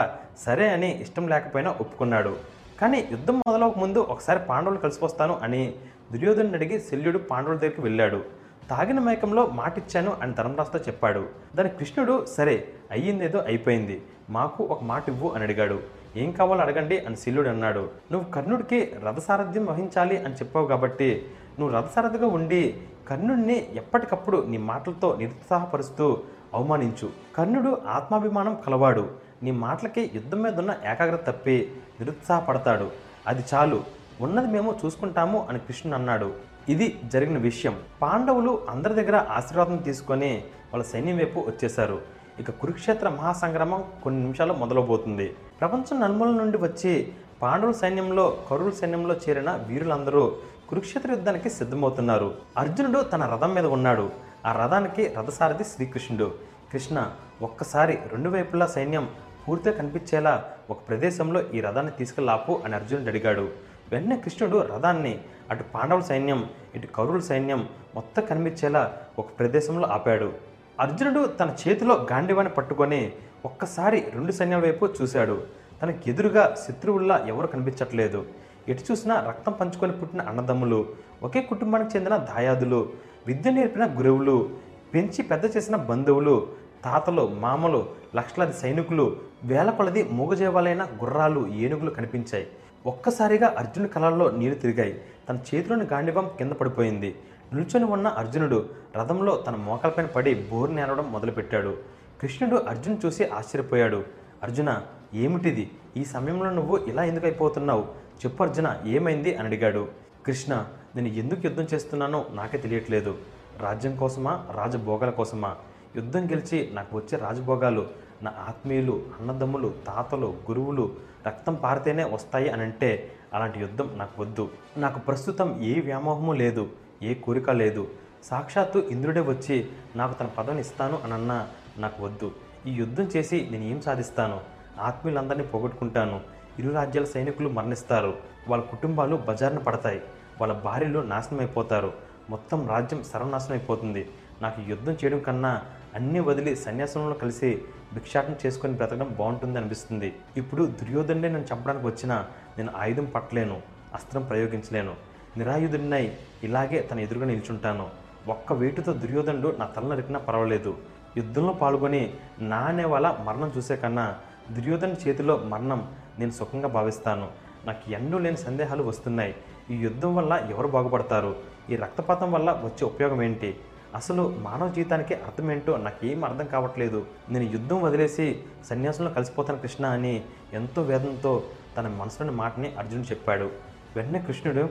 సరే 0.45 0.67
అని 0.75 1.01
ఇష్టం 1.01 1.27
లేకపోయినా 1.33 1.71
ఒప్పుకున్నాడు. 1.81 2.33
కానీ 2.79 3.07
యుద్ధం 3.11 3.37
మొదలవక 3.37 3.77
ముందు 3.77 3.99
ఒకసారి 3.99 4.39
పాండవులు 4.39 4.77
కలిసిపోస్తాను 4.77 5.39
అని 5.43 5.73
దుర్యోధను 6.11 6.53
అడిగి 6.53 6.79
శల్యుడు 6.79 7.17
పాండవుల 7.17 7.55
దగ్గరికి 7.55 7.81
వెళ్ళాడు. 7.81 8.23
తాగిన 8.69 8.99
మైకంలో 8.99 9.47
మాటిచ్చాను 9.47 10.17
అని 10.21 10.33
ధర్మరాజుతో 10.33 10.79
చెప్పాడు. 10.79 11.27
దాని 11.55 11.69
కృష్ణుడు 11.69 12.25
సరే 12.25 12.67
అయ్యిందేదో 12.91 13.39
అయిపోయింది. 13.39 14.01
మాకు 14.29 14.63
ఒక 14.63 14.83
మాట 14.83 15.09
ఇవ్వు 15.09 15.29
అని 15.29 15.43
అడిగాడు. 15.43 15.79
ఏం 16.15 16.31
కావాలో 16.31 16.61
అడగండి 16.61 16.99
అని 16.99 17.15
శల్యుడు 17.15 17.49
అన్నాడు. 17.49 17.89
నువ్వు 18.11 18.31
కర్ణుడికి 18.31 18.91
రథసారథ్యం 19.03 19.65
వహించాలి 19.65 20.17
అని 20.17 20.33
చెప్పావు 20.33 20.67
కాబట్టి 20.67 21.25
నువ్వు 21.59 21.77
రథసారథిగా 21.77 22.27
ఉండి 22.27 22.77
కర్ణుడిని 23.07 23.67
ఎప్పటికప్పుడు 23.75 24.45
నీ 24.47 24.57
మాటలతో 24.57 25.15
నిరుత్సాహపరుస్తూ 25.15 26.17
అవమానించు. 26.53 27.09
కర్ణుడు 27.37 27.77
ఆత్మాభిమానం 27.87 28.57
కలవాడు. 28.67 29.28
నీ 29.43 29.51
మాటలకి 29.51 30.11
యుద్ధం 30.15 30.41
మీద 30.41 30.59
ఉన్న 30.59 30.75
ఏకాగ్రత 30.91 31.27
తప్పి 31.27 31.71
నిరుత్సాహపడతాడు. 31.99 32.91
అది 33.27 33.43
చాలు. 33.53 33.83
ఉన్నది 34.21 34.47
మేము 34.47 34.75
చూసుకుంటాము 34.85 35.47
అని 35.49 35.59
కృష్ణుడు 35.59 35.97
అన్నాడు. 35.97 36.33
ఇది 36.69 36.99
జరిగిన 37.05 37.37
విషయం. 37.37 37.79
పాండవులు 38.01 38.67
అందరి 38.69 38.93
దగ్గర 38.93 39.25
ఆశీర్వాదం 39.29 39.77
తీసుకొని 39.77 40.43
వాళ్ళ 40.73 40.85
సైన్యం 40.85 41.17
వైపు 41.17 41.39
వచ్చేశారు. 41.39 42.01
ఇక 42.39 42.51
కురుక్షేత్ర 42.51 43.09
మహాసంగ్రామం 43.09 43.83
కొన్ని 44.03 44.21
నిమిషాలు 44.21 44.53
మొదలవబోతుంది. 44.53 45.35
ప్రపంచం 45.59 45.99
నలుమూల 45.99 46.29
నుండి 46.29 46.57
వచ్చి 46.57 47.13
పాండవుల 47.41 47.71
సైన్యంలో 47.71 48.37
కౌరవుల 48.49 48.71
సైన్యంలో 48.71 49.15
చేరిన 49.15 49.51
వీరులందరూ 49.67 50.35
కురుక్షేత్ర 50.69 51.11
యుద్ధానికి 51.11 51.49
సిద్ధమవుతున్నారు. 51.49 52.33
అర్జునుడు 52.57 52.99
తన 52.99 53.25
రథం 53.25 53.53
మీద 53.53 53.65
ఉన్నాడు. 53.65 54.09
ఆ 54.45 54.65
రథానికి 54.65 55.07
రథసారథి 55.07 55.63
శ్రీకృష్ణుడు. 55.63 56.33
కృష్ణ 56.73 57.11
ఒక్కసారి 57.41 57.99
రెండు 58.11 58.29
వైపులా 58.29 58.67
సైన్యం 58.67 59.09
పూర్తిగా 59.49 59.77
కనిపించేలా 59.77 60.45
ఒక 60.69 60.77
ప్రదేశంలో 60.89 61.39
ఈ 61.53 61.61
రథాన్ని 61.61 61.91
తీసుకెళ్ళాపు 61.91 62.61
అని 62.65 62.75
అర్జునుడు 62.75 63.09
అడిగాడు. 63.09 63.45
వెంటనే 63.91 64.17
కృష్ణుడు 64.17 64.57
రథాన్ని 64.73 65.19
అటు 65.51 65.63
పాండవుల 65.75 66.01
సైన్యం 66.01 66.49
ఇటు 66.75 66.87
కౌరవుల 66.87 67.19
సైన్యం 67.19 67.67
మొత్తం 67.95 68.23
కనిపించేలా 68.25 68.93
ఒక 69.19 69.25
ప్రదేశంలో 69.39 69.87
ఆపాడు. 69.87 70.33
అర్జునుడు 70.79 71.25
తన 71.39 71.55
చేతిలో 71.61 72.07
గాంధీవాన్ని 72.11 72.53
పట్టుకొని 72.53 73.11
ఒక్కసారి 73.45 74.05
రెండు 74.13 74.31
సైన్యాల 74.31 74.61
వైపు 74.61 74.89
చూశాడు. 75.01 75.37
తనకి 75.81 76.09
ఎదురుగా 76.11 76.55
శత్రువుల్లా 76.67 77.25
ఎవరు 77.27 77.47
కనిపించట్లేదు. 77.47 78.25
ఎటు 78.69 78.83
చూసినా 78.91 79.25
రక్తం 79.27 79.51
పంచుకొని 79.51 79.93
పుట్టిన 79.93 80.21
అన్నదమ్ములు 80.21 80.79
ఒకే 81.23 81.41
కుటుంబానికి 81.41 81.97
చెందిన 81.97 82.17
దాయాదులు 82.17 82.89
విద్య 83.27 83.51
నేర్పిన 83.51 83.85
గురువులు 83.97 84.49
పెంచి 84.93 85.23
పెద్ద 85.23 85.57
చేసిన 85.57 85.75
బంధువులు 85.75 86.47
తాతలు 86.85 87.27
మామలు 87.27 87.98
లక్షలాది 88.15 88.53
సైనికులు 88.53 89.17
వేల 89.43 89.69
కొలది 89.69 90.03
మూగజేవాలైన 90.03 90.83
గుర్రాలు 90.83 91.47
ఏనుగులు 91.47 91.89
కనిపించాయి. 91.89 92.47
ఒక్కసారిగా 92.85 93.55
అర్జునుడి 93.57 93.93
కళల్లో 93.93 94.31
నీరు 94.31 94.55
తిరిగాయి. 94.55 95.01
తన 95.29 95.35
చేతిలోని 95.35 95.83
గాండివం 95.85 96.31
కింద 96.37 96.51
పడిపోయింది. 96.51 97.15
నిల్చొని 97.53 97.85
ఉన్న 97.85 98.07
అర్జునుడు 98.07 98.69
రథంలో 98.97 99.43
తన 99.47 99.55
మోకాలపైన 99.55 100.05
పడి 100.05 100.33
బోరు 100.33 100.71
నేరవడం 100.71 101.11
మొదలుపెట్టాడు. 101.11 101.77
కృష్ణుడు 102.21 102.55
అర్జున్ 102.55 102.97
చూసి 103.05 103.25
ఆశ్చర్యపోయాడు. 103.25 104.03
అర్జున 104.43 104.81
ఏమిటిది? 105.13 105.71
ఈ 105.97 106.05
సమయంలో 106.05 106.49
నువ్వు 106.49 106.77
ఇలా 106.77 107.03
ఎందుకు 107.03 107.25
అయిపోతున్నావు? 107.25 107.83
చెప్పు 108.25 108.43
అర్జున 108.43 108.81
ఏమైంది? 108.85 109.35
అని 109.35 109.47
అడిగాడు. 109.47 109.87
కృష్ణ 110.25 110.65
నేను 110.95 111.07
ఎందుకు 111.07 111.41
యుద్ధం 111.43 111.67
చేస్తున్నానో 111.73 112.25
నాకే 112.31 112.57
తెలియట్లేదు. 112.57 113.17
రాజ్యం 113.59 113.95
కోసమా? 113.95 114.45
రాజభోగాల 114.51 115.09
కోసమా? 115.09 115.55
యుద్ధం 115.95 116.25
గెలిచి 116.25 116.69
నాకు 116.73 116.97
వచ్చే 116.97 117.17
రాజభోగాలు 117.17 117.87
నా 118.23 118.33
ఆత్మీయులు 118.47 119.03
అన్నదమ్ములు 119.19 119.73
తాతలు 119.87 120.25
గురువులు 120.25 120.95
రక్తం 121.27 121.55
పారితేనే 121.55 122.03
వస్తాయి 122.03 122.49
అని 122.49 122.61
అంటే 122.61 123.11
అలాంటి 123.33 123.59
యుద్ధం 123.59 123.89
నాకు 123.97 124.21
వద్దు. 124.21 124.49
నాకు 124.77 124.99
ప్రస్తుతం 124.99 125.63
ఏ 125.63 125.81
వ్యామోహము 125.81 126.33
లేదు 126.33 126.69
ఏ 127.03 127.13
కోరిక 127.13 127.49
లేదు. 127.49 127.87
సాక్షాత్తు 128.23 128.79
ఇంద్రుడే 128.79 129.21
వచ్చి 129.21 129.67
నాకు 129.95 130.19
తన 130.19 130.25
పదవిని 130.25 130.61
ఇస్తాను 130.61 130.99
అనన్నా 131.03 131.47
నాకు 131.77 132.05
వద్దు. 132.05 132.31
ఈ 132.67 132.71
యుద్ధం 132.71 133.03
చేసి 133.03 133.47
నేను 133.51 133.63
ఏం 133.63 133.81
సాధిస్తాను? 133.81 134.39
ఆత్మీయులందరినీ 134.79 135.43
పోగొట్టుకుంటాను. 135.43 136.21
ఇరు 136.59 136.73
రాజ్యాల 136.73 137.05
సైనికులు 137.05 137.49
మరణిస్తారు. 137.49 138.17
వాళ్ళ 138.47 138.63
కుటుంబాలు 138.63 139.15
బజారున 139.15 139.57
పడతాయి. 139.57 140.01
వాళ్ళ 140.41 140.53
భార్యలు 140.53 140.99
నాశనం 140.99 141.39
అయిపోతారు 141.39 141.93
మొత్తం 142.29 142.69
రాజ్యం 142.69 143.03
సర్వనాశనం 143.03 143.57
అయిపోతుంది 143.57 144.09
నాకు 144.41 144.61
యుద్ధం 144.61 144.91
చేయడం 144.91 145.19
కన్నా 145.19 145.61
అన్నీ 145.95 146.19
వదిలి 146.19 146.55
సన్యాసంలో 146.55 147.13
కలిసి 147.13 147.61
భిక్షాటం 147.93 148.35
చేసుకొని 148.45 148.73
బ్రతకడం 148.73 149.15
బాగుంటుంది 149.19 149.57
అనిపిస్తుంది. 149.59 150.15
ఇప్పుడు 150.37 150.65
దుర్యోధనుడే 150.65 151.29
నన్ను 151.29 151.47
చంపడానికి 151.53 151.87
వచ్చినా 151.87 152.27
నేను 152.57 152.71
ఆయుధం 152.77 153.05
పట్టలేను 153.05 153.61
అస్త్రం 153.93 154.21
ప్రయోగించలేను. 154.21 154.93
నిరాయుధుడినై 155.37 156.13
ఇలాగే 156.43 156.79
తన 156.91 156.99
ఎదురుగా 156.99 157.25
నిల్చుంటాను. 157.25 157.89
ఒక్క 158.27 158.53
వేటుతో 158.53 158.93
దుర్యోధనుడు 158.93 159.55
నా 159.59 159.65
తల 159.65 159.85
నరికినా 159.87 160.19
పర్వాలేదు. 160.19 160.77
యుద్ధంలో 161.17 161.53
పాల్గొని 161.53 162.13
నా 162.39 162.57
అనే 162.57 162.85
వాళ్ళ 162.85 163.17
మరణం 163.27 163.51
చూసే 163.57 163.75
కన్నా 163.75 164.15
దుర్యోధన 164.51 164.95
చేతిలో 165.07 165.37
మరణం 165.37 165.91
నేను 166.19 166.31
సుఖంగా 166.31 166.67
భావిస్తాను. 166.67 167.27
నాకు 167.65 167.91
ఎన్నో 167.91 168.19
లేని 168.19 168.37
సందేహాలు 168.37 168.83
వస్తున్నాయి. 168.83 169.35
ఈ 169.71 169.75
యుద్ధం 169.75 170.15
వల్ల 170.15 170.47
ఎవరు 170.51 170.67
బాగుపడతారు? 170.67 171.35
ఈ 171.69 171.75
రక్తపాతం 171.75 172.31
వల్ల 172.31 172.51
వచ్చే 172.51 172.85
ఉపయోగం 172.85 173.23
ఏంటి? 173.23 173.55
అసలు 173.95 174.23
మానవ 174.47 174.71
జీవితానికి 174.71 175.13
అర్థం 175.13 175.51
ఏంటో 175.51 175.77
నాకేం 175.77 176.23
అర్థం 176.25 176.45
కావట్లేదు. 176.45 177.05
నేను 177.31 177.45
యుద్ధం 177.51 177.81
వదిలేసి 177.81 178.43
సన్యాసంలో 178.69 179.11
కలిసిపోతాను 179.11 179.59
కృష్ణ 179.59 179.85
అని 179.85 180.23
ఎంతో 180.53 180.81
వేదంతో 180.81 181.43
తన 181.77 181.87
మనసులోని 181.87 182.35
మాటని 182.35 182.75
అర్జునుడు 182.79 183.07
చెప్పాడు. 183.11 183.51
వెంటనే 183.95 184.19
కృష్ణుడు 184.19 184.69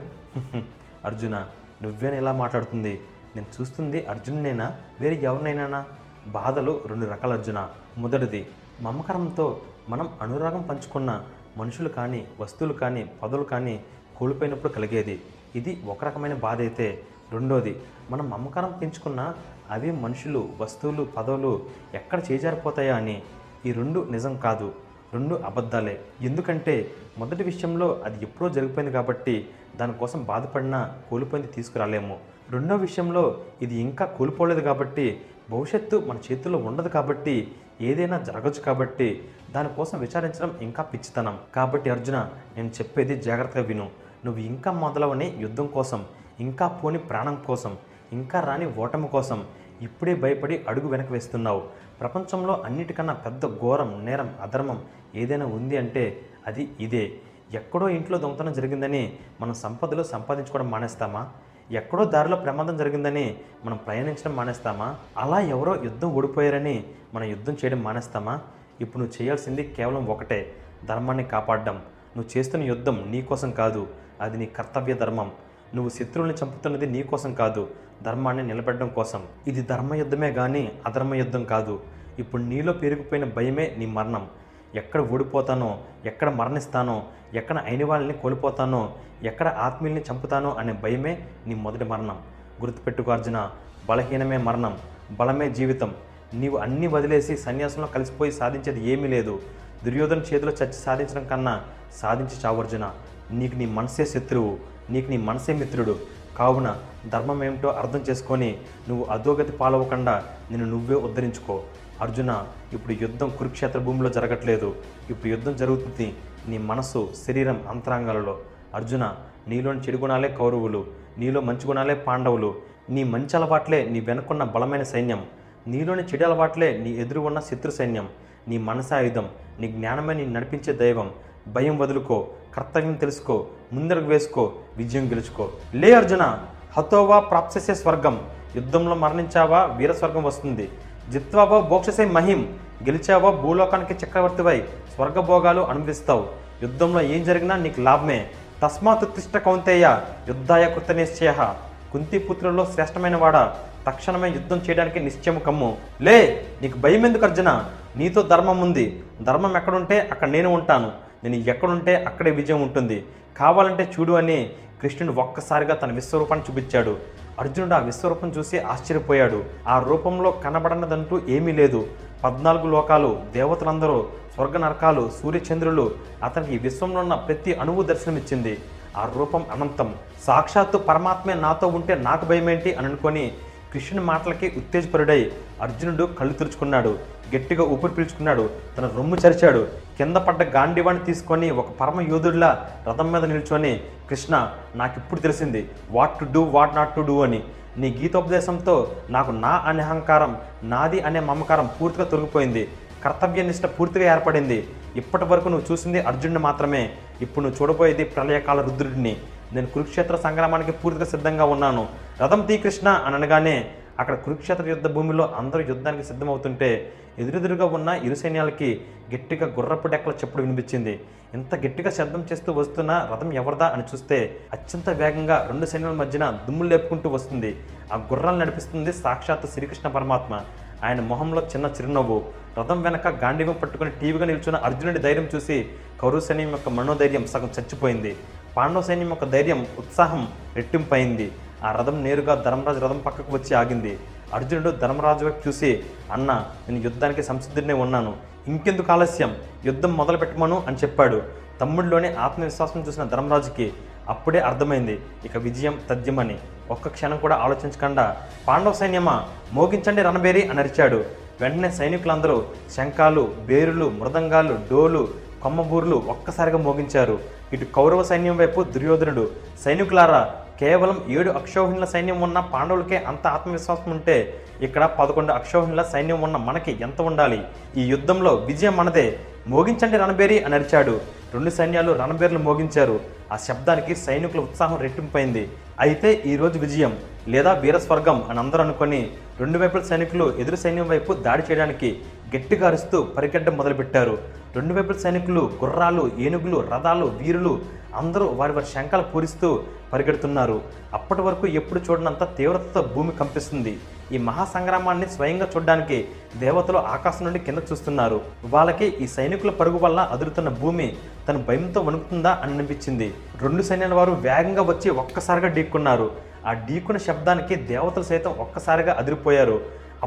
అర్జున 1.05 1.35
నువ్వేనా 1.81 2.17
ఇలా 2.17 2.31
మాట్లాడుతుంది? 2.31 3.01
నేను 3.35 3.47
చూస్తుంది 3.55 4.05
అర్జునునైనా? 4.05 4.77
వేరే 5.01 5.15
ఎవరినైనా 5.15 5.85
బాధలు 6.27 6.81
రెండు 6.87 7.05
రకాల 7.05 7.33
అర్జున. 7.33 7.69
మొదటిది 7.97 8.47
మమకారంతో 8.81 9.61
మనం 9.89 10.09
అనురాగం 10.21 10.61
పంచుకున్న 10.61 11.25
మనుషులు 11.57 11.89
కానీ 11.89 12.27
వస్తువులు 12.39 12.73
కానీ 12.73 13.11
పదవులు 13.23 13.43
కానీ 13.43 13.83
కోల్పోయినప్పుడు 14.17 14.73
కలిగేది. 14.73 15.21
ఇది 15.55 15.81
ఒక 15.87 16.03
రకమైన 16.03 16.33
బాధ 16.33 16.59
అయితే 16.59 17.03
రెండోది 17.33 17.73
మనం 18.11 18.29
మమకారం 18.29 18.71
పెంచుకున్న 18.81 19.33
అవే 19.71 19.91
మనుషులు 19.91 20.49
వస్తువులు 20.59 21.03
పదవులు 21.17 21.51
ఎక్కడ 21.93 22.19
చేజారిపోతాయా 22.31 22.95
అని. 22.95 23.21
ఈ 23.65 23.71
రెండు 23.71 24.07
నిజం 24.11 24.37
కాదు 24.37 24.73
రెండు 25.13 25.35
అబద్ధాలే. 25.35 26.01
ఎందుకంటే 26.21 26.91
మొదటి 27.17 27.43
విషయంలో 27.43 28.01
అది 28.05 28.17
ఎప్పుడో 28.25 28.49
జరిగిపోయింది 28.49 28.93
కాబట్టి 28.93 29.49
దానికోసం 29.75 30.23
బాధపడినా 30.23 30.79
కోల్పోయింది 31.09 31.51
తీసుకురాలేము. 31.51 32.17
రెండో 32.51 32.75
విషయంలో 32.75 33.23
ఇది 33.61 33.75
ఇంకా 33.75 34.05
కోల్పోలేదు 34.05 34.59
కాబట్టి 34.59 35.21
భవిష్యత్తు 35.49 35.97
మన 36.07 36.17
చేతుల్లో 36.31 36.59
ఉండదు 36.59 36.89
కాబట్టి 36.89 37.51
ఏదైనా 37.81 38.17
జరగచ్చు 38.19 38.61
కాబట్టి 38.61 39.07
దానికోసం 39.51 39.99
విచారించడం 39.99 40.57
ఇంకా 40.61 40.83
పిచ్చితనం. 40.83 41.39
కాబట్టి 41.55 41.89
అర్జున 41.89 42.17
నేను 42.57 42.69
చెప్పేది 42.69 43.21
జాగ్రత్తగా 43.21 43.63
విను. 43.63 43.89
నువ్వు 44.25 44.41
ఇంకా 44.41 44.71
మొదలవని 44.71 45.37
యుద్ధం 45.39 45.67
కోసం 45.67 46.05
ఇంకా 46.39 46.67
పోని 46.67 46.99
ప్రాణం 46.99 47.43
కోసం 47.47 47.77
ఇంకా 48.13 48.39
రాని 48.39 48.73
ఓటమి 48.73 49.07
కోసం 49.07 49.47
ఇప్పుడే 49.81 50.15
భయపడి 50.15 50.65
అడుగు 50.67 50.87
వెనక 50.87 51.11
వేస్తున్నావు. 51.11 51.63
ప్రపంచంలో 51.99 52.53
అన్నిటికన్నా 52.65 53.13
పెద్ద 53.13 53.45
ఘోరం 53.59 54.05
నేరం 54.05 54.35
అధర్మం 54.41 54.83
ఏదైనా 55.15 55.45
ఉంది 55.45 55.77
అంటే 55.77 56.21
అది 56.47 56.69
ఇదే. 56.79 57.11
ఎక్కడో 57.53 57.89
ఇంట్లో 57.89 58.17
దొంగతనం 58.17 58.53
జరిగిందని 58.53 59.17
మనం 59.41 59.53
సంపదలు 59.53 60.03
సంపాదించుకోవడం 60.03 60.71
మానేస్తామా? 60.71 61.29
ఎక్కడో 61.71 62.05
దారిలో 62.05 62.37
ప్రమాదం 62.37 62.77
జరిగిందని 62.77 63.37
మనం 63.65 63.77
ప్రయాణించడం 63.77 64.35
మానేస్తామా? 64.35 64.95
అలా 65.17 65.39
ఎవరో 65.39 65.83
యుద్ధం 65.83 66.09
ఓడిపోయారని 66.13 66.83
మనం 67.13 67.25
యుద్ధం 67.25 67.53
చేయడం 67.53 67.83
మానేస్తామా? 67.83 68.41
ఇప్పుడు 68.81 69.03
నువ్వు 69.03 69.23
చేయాల్సింది 69.23 69.63
కేవలం 69.63 70.07
ఒకటే 70.07 70.55
ధర్మాన్ని 70.85 71.23
కాపాడడం. 71.23 71.75
నువ్వు 72.17 72.37
చేస్తున్న 72.37 72.65
యుద్ధం 72.65 73.05
నీ 73.07 73.21
కోసం 73.21 73.51
కాదు 73.51 73.87
అది 74.21 74.37
నీ 74.37 74.45
కర్తవ్య 74.45 74.93
ధర్మం. 74.93 75.31
నువ్వు 75.75 75.89
శత్రువుల్ని 75.89 76.37
చంపుతున్నది 76.43 76.85
నీ 76.85 77.03
కోసం 77.03 77.33
కాదు 77.33 77.67
ధర్మాన్ని 78.03 78.47
నిలబెట్టడం 78.47 78.87
కోసం. 78.87 79.23
ఇది 79.47 79.61
ధర్మ 79.61 79.93
యుద్ధమే 79.93 80.31
కానీ 80.31 80.71
అధర్మ 80.85 81.15
యుద్ధం 81.15 81.43
కాదు. 81.43 81.79
ఇప్పుడు 82.19 82.41
నీలో 82.41 82.73
పెరిగిపోయిన 82.73 83.25
భయమే 83.25 83.75
నీ 83.77 83.85
మరణం. 83.85 84.27
ఎక్కడ 84.75 85.01
ఓడిపోతానో 85.01 85.79
ఎక్కడ 86.05 86.29
మరణిస్తానో 86.29 87.03
ఎక్కడ 87.33 87.57
అయిన 87.57 87.85
వాళ్ళని 87.85 88.13
కోల్పోతానో 88.13 88.93
ఎక్కడ 89.23 89.47
ఆత్మీయుల్ని 89.47 90.03
చంపుతానో 90.11 90.53
అనే 90.53 90.73
భయమే 90.73 91.27
నీ 91.47 91.55
మొదటి 91.55 91.83
మరణం. 91.83 92.17
గుర్తుపెట్టుకో 92.61 93.11
అర్జున 93.11 93.51
బలహీనమే 93.89 94.37
మరణం 94.37 94.77
బలమే 95.11 95.51
జీవితం. 95.51 95.95
నీవు 96.33 96.57
అన్నీ 96.57 96.87
వదిలేసి 96.87 97.37
సన్యాసంలో 97.37 97.87
కలిసిపోయి 97.87 98.31
సాధించేది 98.31 98.89
ఏమీ 98.89 99.07
లేదు. 99.07 99.39
దుర్యోధన 99.85 100.17
చేతిలో 100.17 100.51
చచ్చి 100.51 100.73
సాధించడం 100.73 101.27
కన్నా 101.27 101.63
సాధించి 101.93 102.35
చావర్జున 102.45 102.91
నీకు 103.31 103.55
నీ 103.55 103.65
మనసే 103.65 104.05
శత్రువు. 104.05 104.57
నీకు 104.89 105.09
నీ 105.09 105.17
మనసే 105.17 105.53
మిత్రుడు. 105.53 105.95
కావున 106.37 106.77
ధర్మం 107.09 107.43
ఏమిటో 107.43 107.69
అర్థం 107.69 107.99
చేసుకొని 107.99 108.57
నువ్వు 108.89 109.05
అధోగతి 109.05 109.51
పాలవకుండా 109.51 110.23
నిన్ను 110.51 110.67
నువ్వే 110.69 110.95
ఉద్ధరించుకో. 110.95 111.63
అర్జున 112.01 112.47
ఇప్పుడు 112.73 112.93
యుద్ధం 112.93 113.29
కురుక్షేత్ర 113.39 113.79
భూమిలో 113.79 114.09
జరగట్లేదు. 114.09 114.75
ఇప్పుడు 115.09 115.29
యుద్ధం 115.29 115.55
జరుగుతుంది 115.55 116.13
నీ 116.47 116.57
మనసు 116.57 117.09
శరీరం 117.27 117.63
అంతరాంగాలలో. 117.69 118.37
అర్జున 118.75 119.15
నీలోని 119.47 119.79
చెడు 119.79 119.97
గుణాలే 119.97 120.29
కౌరవులు 120.29 120.85
నీలో 121.17 121.41
మంచి 121.41 121.67
గుణాలే 121.67 121.93
పాండవులు. 121.93 122.55
నీ 122.89 123.03
మంచి 123.03 123.37
అలవాట్లే 123.37 123.89
నీ 123.89 123.99
వెనుకున్న 123.99 124.43
బలమైన 124.43 124.83
సైన్యం. 124.83 125.25
నీలోని 125.67 126.03
చెడు 126.03 126.23
అలవాట్లే 126.23 126.77
నీ 126.77 126.89
ఎదురు 126.89 127.19
ఉన్న 127.19 127.39
శత్రు 127.39 127.71
సైన్యం. 127.71 128.09
నీ 128.47 128.57
మనసాయుధం 128.57 129.27
నీ 129.59 129.67
జ్ఞానమే 129.67 130.13
నీ 130.13 130.25
నడిపించే 130.25 130.73
దైవం. 130.73 131.11
భయం 131.49 131.77
వదులుకో 131.77 132.27
కర్తవ్యం 132.55 132.93
తెలుసుకో 132.93 133.45
ముందరకు 133.73 134.05
వేసుకో 134.05 134.51
విజయం 134.77 135.09
గెలుచుకో. 135.09 135.49
లే 135.75 135.93
అర్జున 135.93 136.39
హతోవా 136.77 137.19
ప్రాప్ససే 137.19 137.75
స్వర్గం. 137.75 138.21
యుద్ధంలో 138.55 138.95
మరణించావా 138.95 139.63
వీర 139.63 139.91
స్వర్గం 139.91 140.23
వస్తుంది. 140.23 140.69
జిత్వావా 141.11 141.59
బోక్షసే 141.59 142.05
మహిం. 142.05 142.57
గెలిచావా 142.83 143.31
భూలోకానికి 143.31 144.05
చక్రవర్తివై 144.05 144.63
స్వర్గభోగాలు 144.95 145.61
అనుభవిస్తావు. 145.61 146.27
యుద్ధంలో 146.61 147.01
ఏం 147.01 147.23
జరిగినా 147.23 147.55
నీకు 147.55 147.81
లాభమే. 147.81 148.29
తస్మాత్ 148.63 149.15
తిష్ట 149.15 149.37
కౌంతేయ 149.37 149.99
యుద్ధాయ 150.27 150.69
కృత 150.69 150.91
నిశ్చయ. 150.91 151.53
కుంతిపుత్రుల్లో 151.93 152.65
శ్రేష్టమైన 152.65 153.15
వాడ 153.15 153.51
తక్షణమే 153.87 154.29
యుద్ధం 154.29 154.57
చేయడానికి 154.57 154.99
నిశ్చయము 154.99 155.39
కమ్ము. 155.39 155.77
లే 156.01 156.45
నీకు 156.61 156.77
భయం 156.77 157.05
ఎందుకు 157.05 157.25
అర్జున? 157.25 157.65
నీతో 157.95 158.21
ధర్మం 158.21 158.61
ఉంది. 158.61 159.03
ధర్మం 159.21 159.57
ఎక్కడుంటే 159.57 159.99
అక్కడ 160.11 160.27
నేను 160.27 160.53
ఉంటాను. 160.53 161.08
నేను 161.23 161.35
ఎక్కడుంటే 161.35 161.95
అక్కడే 162.03 162.31
విజయం 162.31 162.61
ఉంటుంది. 162.61 163.05
కావాలంటే 163.37 163.91
చూడు 163.99 164.13
అని 164.13 164.49
కృష్ణుడు 164.81 165.19
ఒక్కసారిగా 165.19 165.75
తన 165.75 165.91
విశ్వరూపాన్ని 165.91 166.45
చూపించాడు. 166.51 166.97
అర్జునుడు 167.39 167.73
ఆ 167.73 167.77
విశ్వరూపం 167.77 168.29
చూసి 168.29 168.59
ఆశ్చర్యపోయాడు. 168.59 169.43
ఆ 169.67 169.79
రూపంలో 169.79 170.31
కనబడనదంటూ 170.31 171.21
ఏమీ 171.29 171.51
లేదు. 171.51 171.87
పద్నాలుగు 172.23 172.67
లోకాలు 172.67 173.19
దేవతలందరూ 173.33 174.07
స్వర్గ 174.35 174.57
నరకాలు 174.57 175.11
సూర్యచంద్రులు 175.23 175.91
అతనికి 176.23 176.55
ఈ 176.55 176.57
విశ్వంలో 176.57 176.99
ఉన్న 176.99 177.15
ప్రతి 177.15 177.53
అణువు 177.53 177.83
దర్శనమిచ్చింది. 177.83 178.57
ఆ 178.97 179.11
రూపం 179.15 179.45
అనంతం. 179.51 179.95
సాక్షాత్తు 180.23 180.77
పరమాత్మే 180.77 181.33
నాతో 181.33 181.67
ఉంటే 181.67 181.95
నాకు 181.95 182.25
భయమేంటి 182.25 182.73
అని 182.73 182.87
అనుకొని 182.87 183.31
కృష్ణుని 183.73 184.03
మాటలకి 184.09 184.47
ఉత్తేజపరుడై 184.59 185.19
అర్జునుడు 185.63 186.03
కళ్ళు 186.19 186.33
తెరుచుకున్నాడు 186.39 186.91
గట్టిగా 187.33 187.63
ఊపిరి 187.73 187.93
పీల్చుకున్నాడు 187.97 188.43
తన 188.75 188.85
రొమ్ము 188.97 189.15
చరిచాడు. 189.23 189.61
కింద 189.97 190.17
పడ్డ 190.27 190.41
గాంధీవాణి 190.55 191.01
తీసుకొని 191.09 191.47
ఒక 191.61 191.69
పరమ 191.79 192.01
యోధుడిలా 192.11 192.49
రథం 192.87 193.07
మీద 193.11 193.23
నిల్చొని 193.31 193.73
కృష్ణ 194.09 194.35
నాకు 194.81 194.95
ఇప్పుడు 195.01 195.19
తెలిసింది 195.25 195.61
what 195.95 196.15
to 196.19 196.25
do 196.35 196.41
what 196.55 196.75
not 196.79 196.95
to 196.95 197.01
do 197.09 197.15
అని. 197.27 197.41
నీ 197.81 197.89
గీతోపదేశంతో 198.01 198.75
నాకు 199.15 199.31
నా 199.45 199.53
అనే 199.69 199.83
అహంకారం 199.87 200.31
నాది 200.71 200.99
అనే 201.09 201.19
మమకారం 201.29 201.69
పూర్తిగా 201.77 202.05
తొలగిపోయింది. 202.13 202.63
కర్తవ్య 203.03 203.43
నిష్ట 203.49 203.65
పూర్తిగా 203.77 204.05
ఏర్పడింది. 204.13 204.57
ఇప్పటి 205.01 205.25
వరకు 205.31 205.49
నువ్వు 205.53 205.67
చూసింది 205.71 205.99
అర్జునుడిని 206.09 206.41
మాత్రమే. 206.47 206.81
ఇప్పుడు 207.25 207.43
నువ్వు 207.45 207.57
చూడబోయేది 207.59 208.03
ప్రళయకాల 208.15 208.61
రుద్రుడిని. 208.67 209.13
నేను 209.53 209.67
కురుక్షేత్ర 209.67 210.15
సంగ్రామానికి 210.15 210.71
పూర్తిగా 210.71 211.05
సిద్ధంగా 211.05 211.45
ఉన్నాను. 211.45 211.87
రథం 212.21 212.41
తీకృష్ణ 212.41 212.87
అని 212.89 213.15
అనగానే 213.15 213.71
అక్కడ 213.99 214.15
కురుక్షేత్ర 214.15 214.65
యుద్ధ 214.69 214.87
భూమిలో 214.87 215.33
అందరూ 215.37 215.61
యుద్ధానికి 215.61 216.03
సిద్ధమవుతుంటే 216.03 216.93
ఎదురెదురుగా 217.19 217.65
ఉన్న 217.65 217.89
ఇరు 217.89 218.15
సైన్యాలకి 218.15 218.81
గట్టిగా 219.15 219.45
గుర్రపు 219.47 219.87
డెక్కల 219.87 220.11
చెప్పుడు 220.11 220.41
వినిపించింది. 220.41 220.99
ఇంత 221.33 221.55
గట్టిగా 221.55 221.89
శబ్దం 221.89 222.25
చేస్తూ 222.31 222.53
వస్తున్న 222.53 223.09
రథం 223.13 223.33
ఎవరిదా 223.33 223.67
అని 223.67 223.83
చూస్తే 223.83 224.37
అత్యంత 224.53 224.89
వేగంగా 224.89 225.47
రెండు 225.51 225.65
సైన్యాల 225.65 225.93
మధ్యన 225.93 226.39
దుమ్ములు 226.47 226.69
లేపుకుంటూ 226.69 227.09
వస్తుంది. 227.09 227.55
ఆ 227.93 227.95
గుర్రాలు 227.95 228.37
నడిపిస్తుంది 228.37 228.93
సాక్షాత్ 228.93 229.45
శ్రీకృష్ణ 229.53 229.89
పరమాత్మ. 229.89 230.41
ఆయన 230.83 231.01
మొహంలో 231.01 231.41
చిన్న 231.41 231.65
చిరునవ్వు. 231.65 232.25
రథం 232.59 232.81
వెనక 232.81 233.07
గాంధీవం 233.07 233.55
పట్టుకుని 233.61 233.91
టీవీగా 233.91 234.25
నిల్చున్న 234.25 234.57
అర్జునుడి 234.57 234.99
ధైర్యం 234.99 235.29
చూసి 235.35 235.65
కౌరవ 236.01 236.19
సైన్యం 236.19 236.49
యొక్క 236.49 236.69
మనోధైర్యం 236.69 237.27
సగం 237.27 237.51
చచ్చిపోయింది. 237.59 238.15
పాండవ 238.59 238.81
సైన్యం 238.81 239.09
యొక్క 239.09 239.25
ధైర్యం 239.25 239.67
ఉత్సాహం 239.77 240.27
రెట్టింపైంది. 240.55 241.31
ఆ 241.63 241.71
రథం 241.71 242.03
నేరుగా 242.03 242.35
ధర్మరాజు 242.35 242.79
రథం 242.79 243.01
పక్కకు 243.05 243.33
వచ్చి 243.33 243.55
ఆగింది. 243.55 243.99
అర్జునుడు 244.33 244.69
ధర్మరాజు 244.69 245.25
వైపు 245.25 245.47
చూసి 245.47 245.83
అన్న 246.11 246.45
నేను 246.69 246.83
యుద్ధానికి 246.83 247.23
సంసిద్ధుడినే 247.23 247.73
ఉన్నాను. 247.73 248.15
ఇంకెందుకు 248.47 248.91
ఆలస్యం? 248.91 249.35
యుద్ధం 249.65 249.93
మొదలు 249.93 250.17
పెట్టమను 250.17 250.63
అని 250.67 250.77
చెప్పాడు. 250.77 251.21
తమ్ముడిలోనే 251.61 252.15
ఆత్మవిశ్వాసం 252.15 252.85
చూసిన 252.87 253.03
ధర్మరాజుకి 253.03 253.73
అప్పుడే 254.09 254.39
అర్థమైంది 254.39 254.99
ఇక 255.25 255.37
విజయం 255.37 255.79
తథ్యమని. 255.89 256.37
ఒక్క 256.71 256.87
క్షణం 256.87 257.17
కూడా 257.17 257.35
ఆలోచించకుండా. 257.35 258.17
పాండవ 258.47 258.73
సైన్యమా? 258.73 259.27
మోగించండి 259.53 260.01
రణబేరి 260.01 260.49
అని 260.49 260.59
అరిచాడు. 260.59 261.03
వెంటనే 261.41 261.71
సైనికులందరూ 261.71 262.43
శంఖాలు 262.75 263.33
బేరులు 263.45 263.89
మృదంగాలు 263.89 264.59
డోలు 264.71 265.07
కొమ్మబూర్లు 265.43 265.95
ఒక్కసారిగా 265.95 266.57
మోగించారు. 266.57 267.38
ఇటు 267.53 267.65
కౌరవ 267.65 268.03
సైన్యం 268.03 268.37
వైపు 268.37 268.63
దుర్యోధనుడు. 268.63 269.29
సైనికులారా 269.65 270.21
కేవలం 270.59 270.97
ఏడు 271.09 271.29
అక్షౌహిణుల 271.29 271.85
సైన్యం 271.85 272.21
ఉన్న 272.21 272.39
పాండవులకే 272.39 272.97
అంత 272.97 273.27
ఆత్మవిశ్వాసం 273.27 273.91
ఉంటే 273.91 274.15
ఇక్కడ 274.61 274.83
పదకొండు 274.85 275.31
అక్షౌహిణుల 275.31 275.81
సైన్యం 275.81 276.21
ఉన్న 276.21 276.37
మనకి 276.37 276.77
ఎంత 276.81 277.01
ఉండాలి? 277.01 277.39
ఈ 277.77 277.85
యుద్ధంలో 277.85 278.33
విజయం 278.35 278.75
మనదే. 278.77 279.19
మోగించండి 279.47 279.97
రణబేరి 279.97 280.43
అని 280.43 280.55
అరిచాడు. 280.55 281.01
రెండు 281.33 281.49
సైన్యాలు 281.49 281.91
రణబేర్లు 281.91 282.39
మోగించారు. 282.39 282.99
ఆ 283.33 283.37
శబ్దానికి 283.47 283.93
సైనికుల 284.05 284.39
ఉత్సాహం 284.47 284.77
రెట్టింపైంది. 284.85 285.43
అయితే 285.85 286.09
ఈ 286.31 286.33
రోజు 286.41 286.57
విజయం 286.65 286.93
లేదా 287.33 287.51
వీరస్వర్గం 287.63 288.17
అని 288.29 288.39
అందరూ 288.43 288.61
అనుకొని 288.65 289.01
రెండు 289.41 289.57
వైపుల 289.61 289.81
సైనికులు 289.89 290.25
ఎదురు 290.41 290.57
సైన్యం 290.63 290.87
వైపు 290.93 291.11
దాడి 291.25 291.43
చేయడానికి 291.49 291.89
గట్టిగా 292.33 292.65
అరుస్తూ 292.69 292.97
పరిగెడ్డం 293.17 293.55
మొదలుపెట్టారు. 293.59 294.15
రెండు 294.57 294.73
వైపుల 294.77 294.97
సైనికులు 295.03 295.43
గుర్రాలు 295.61 296.03
ఏనుగులు 296.25 296.57
రథాలు 296.71 297.07
వీరులు 297.19 297.53
అందరూ 298.01 298.25
వారి 298.39 298.53
వారి 298.55 298.67
శంఖాలు 298.73 299.05
పూరిస్తూ 299.13 299.47
పరిగెడుతున్నారు. 299.93 300.57
అప్పటి 300.97 301.21
వరకు 301.27 301.45
ఎప్పుడు 301.59 301.79
చూడనంత 301.87 302.23
తీవ్రతతో 302.39 302.81
భూమి 302.95 303.13
కంపిస్తుంది. 303.21 303.73
ఈ 304.11 304.17
మహాసంగ్రామాన్ని 304.27 305.07
స్వయంగా 305.15 305.47
చూడడానికి 305.53 305.97
దేవతలు 306.43 306.79
ఆకాశం 306.95 307.23
నుండి 307.25 307.39
కింద 307.47 307.59
చూస్తున్నారు. 307.71 308.19
వాళ్ళకి 308.55 308.87
ఈ 309.03 309.07
సైనికుల 309.07 309.51
పరుగు 309.59 309.79
వల్ల 309.85 309.99
అదురుతున్న 310.13 310.49
భూమి 310.61 310.87
తన 311.27 311.37
భయంతో 311.49 311.81
వణుకుతుందా 311.81 312.31
అని 312.43 312.53
అనిపించింది. 312.53 313.07
రెండు 313.43 313.61
సైన్యాల 313.69 313.93
వారు 313.93 314.11
వేగంగా 314.27 314.65
వచ్చి 314.71 314.89
ఒక్కసారిగా 315.03 315.51
ఢీక్కున్నారు 315.57 316.09
ఆ 316.49 316.53
ఢీకున్న 316.67 316.99
శబ్దానికి 317.07 317.55
దేవతలు 317.71 318.03
సైతం 318.03 318.31
ఒక్కసారిగా 318.45 318.93
అదిరిపోయారు. 318.99 319.57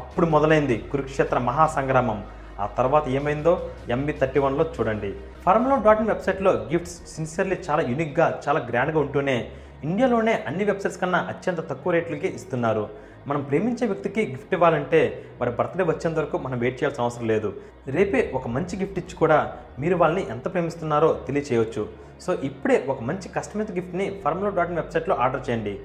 అప్పుడు 0.01 0.25
మొదలైంది 0.35 0.77
కురుక్షేత్ర 0.91 1.37
మహాసంగ్రామం. 1.49 2.19
ఆ 2.63 2.65
తర్వాత 2.77 3.05
ఏమైందో 3.17 3.53
ఎంబీ 3.89 4.13
థర్టీ 4.21 4.39
వన్లో 4.39 4.65
చూడండి. 4.75 5.09
ఫార్ములా 5.45 5.75
డాట్ 5.85 6.01
ఇన్ 6.01 6.09
వెబ్సైట్లో 6.11 6.51
గిఫ్ట్స్ 6.71 6.97
సిన్సియర్లీ 7.15 7.57
చాలా 7.67 7.83
యూనిక్గా 7.91 8.27
చాలా 8.47 8.59
గ్రాండ్గా 8.69 8.99
ఉంటూనే 8.99 9.37
ఇండియాలోనే 9.83 10.33
అన్ని 10.47 10.63
వెబ్సైట్స్ 10.63 10.99
కన్నా 11.01 11.19
అత్యంత 11.31 11.61
తక్కువ 11.69 11.93
రేట్లకి 11.93 12.27
ఇస్తున్నారు. 12.37 12.83
మనం 13.29 13.41
ప్రేమించే 13.49 13.85
వ్యక్తికి 13.91 14.21
గిఫ్ట్ 14.31 14.53
ఇవ్వాలంటే 14.55 14.99
వారి 15.39 15.51
బర్త్డే 15.59 15.83
వచ్చేంత 15.89 16.17
వరకు 16.21 16.37
మనం 16.45 16.57
వెయిట్ 16.63 16.77
చేయాల్సిన 16.79 17.05
అవసరం 17.05 17.25
లేదు. 17.33 17.49
రేపే 17.95 18.21
ఒక 18.37 18.47
మంచి 18.55 18.75
గిఫ్ట్ 18.81 18.99
ఇచ్చి 19.01 19.15
కూడా 19.21 19.37
మీరు 19.83 19.95
వాళ్ళని 20.01 20.23
ఎంత 20.35 20.45
ప్రేమిస్తున్నారో 20.53 21.09
తెలియచేయవచ్చు 21.27 21.83
సో 22.25 22.33
ఇప్పుడే 22.49 22.77
ఒక 22.93 22.99
మంచి 23.09 23.29
కస్టమైజ్ 23.37 23.73
గిఫ్ట్ని 23.79 24.07
ఫార్ములా 24.23 24.51
డాట్ 24.59 24.71
ఇన్ 24.73 24.81
వెబ్సైట్లో 24.81 25.17
ఆర్డర్ 25.25 25.45
చేయండి. 25.47 25.75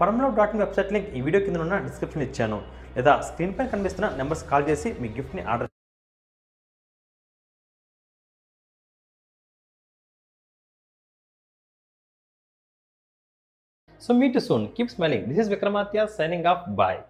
Formula 0.00 0.28
dot 0.40 0.54
in 0.56 0.64
website 0.64 0.92
link 0.96 1.10
ఈ 1.18 1.22
వీడియో 1.28 1.42
కింద 1.46 1.64
ఉన్న 1.66 1.78
డిస్క్రిప్షన్ 1.88 2.26
ఇచ్చాను. 2.28 2.60
లేదా 2.98 3.14
స్క్రీన్ 3.28 3.56
పైన 3.58 3.68
కనిపిస్తున్న 3.74 4.08
నెంబర్స్ 4.20 4.44
కాల్ 4.52 4.68
చేసి 4.72 4.90
మీ 5.02 5.10
గిఫ్ట్ని 5.18 5.44
order 5.52 5.75
So 14.06 14.14
meet 14.14 14.34
you 14.34 14.40
soon. 14.40 14.68
Keep 14.70 14.88
smiling. 14.90 15.28
This 15.28 15.38
is 15.38 15.48
Vikramatya 15.48 16.08
signing 16.08 16.46
off. 16.46 16.64
Bye. 16.76 17.00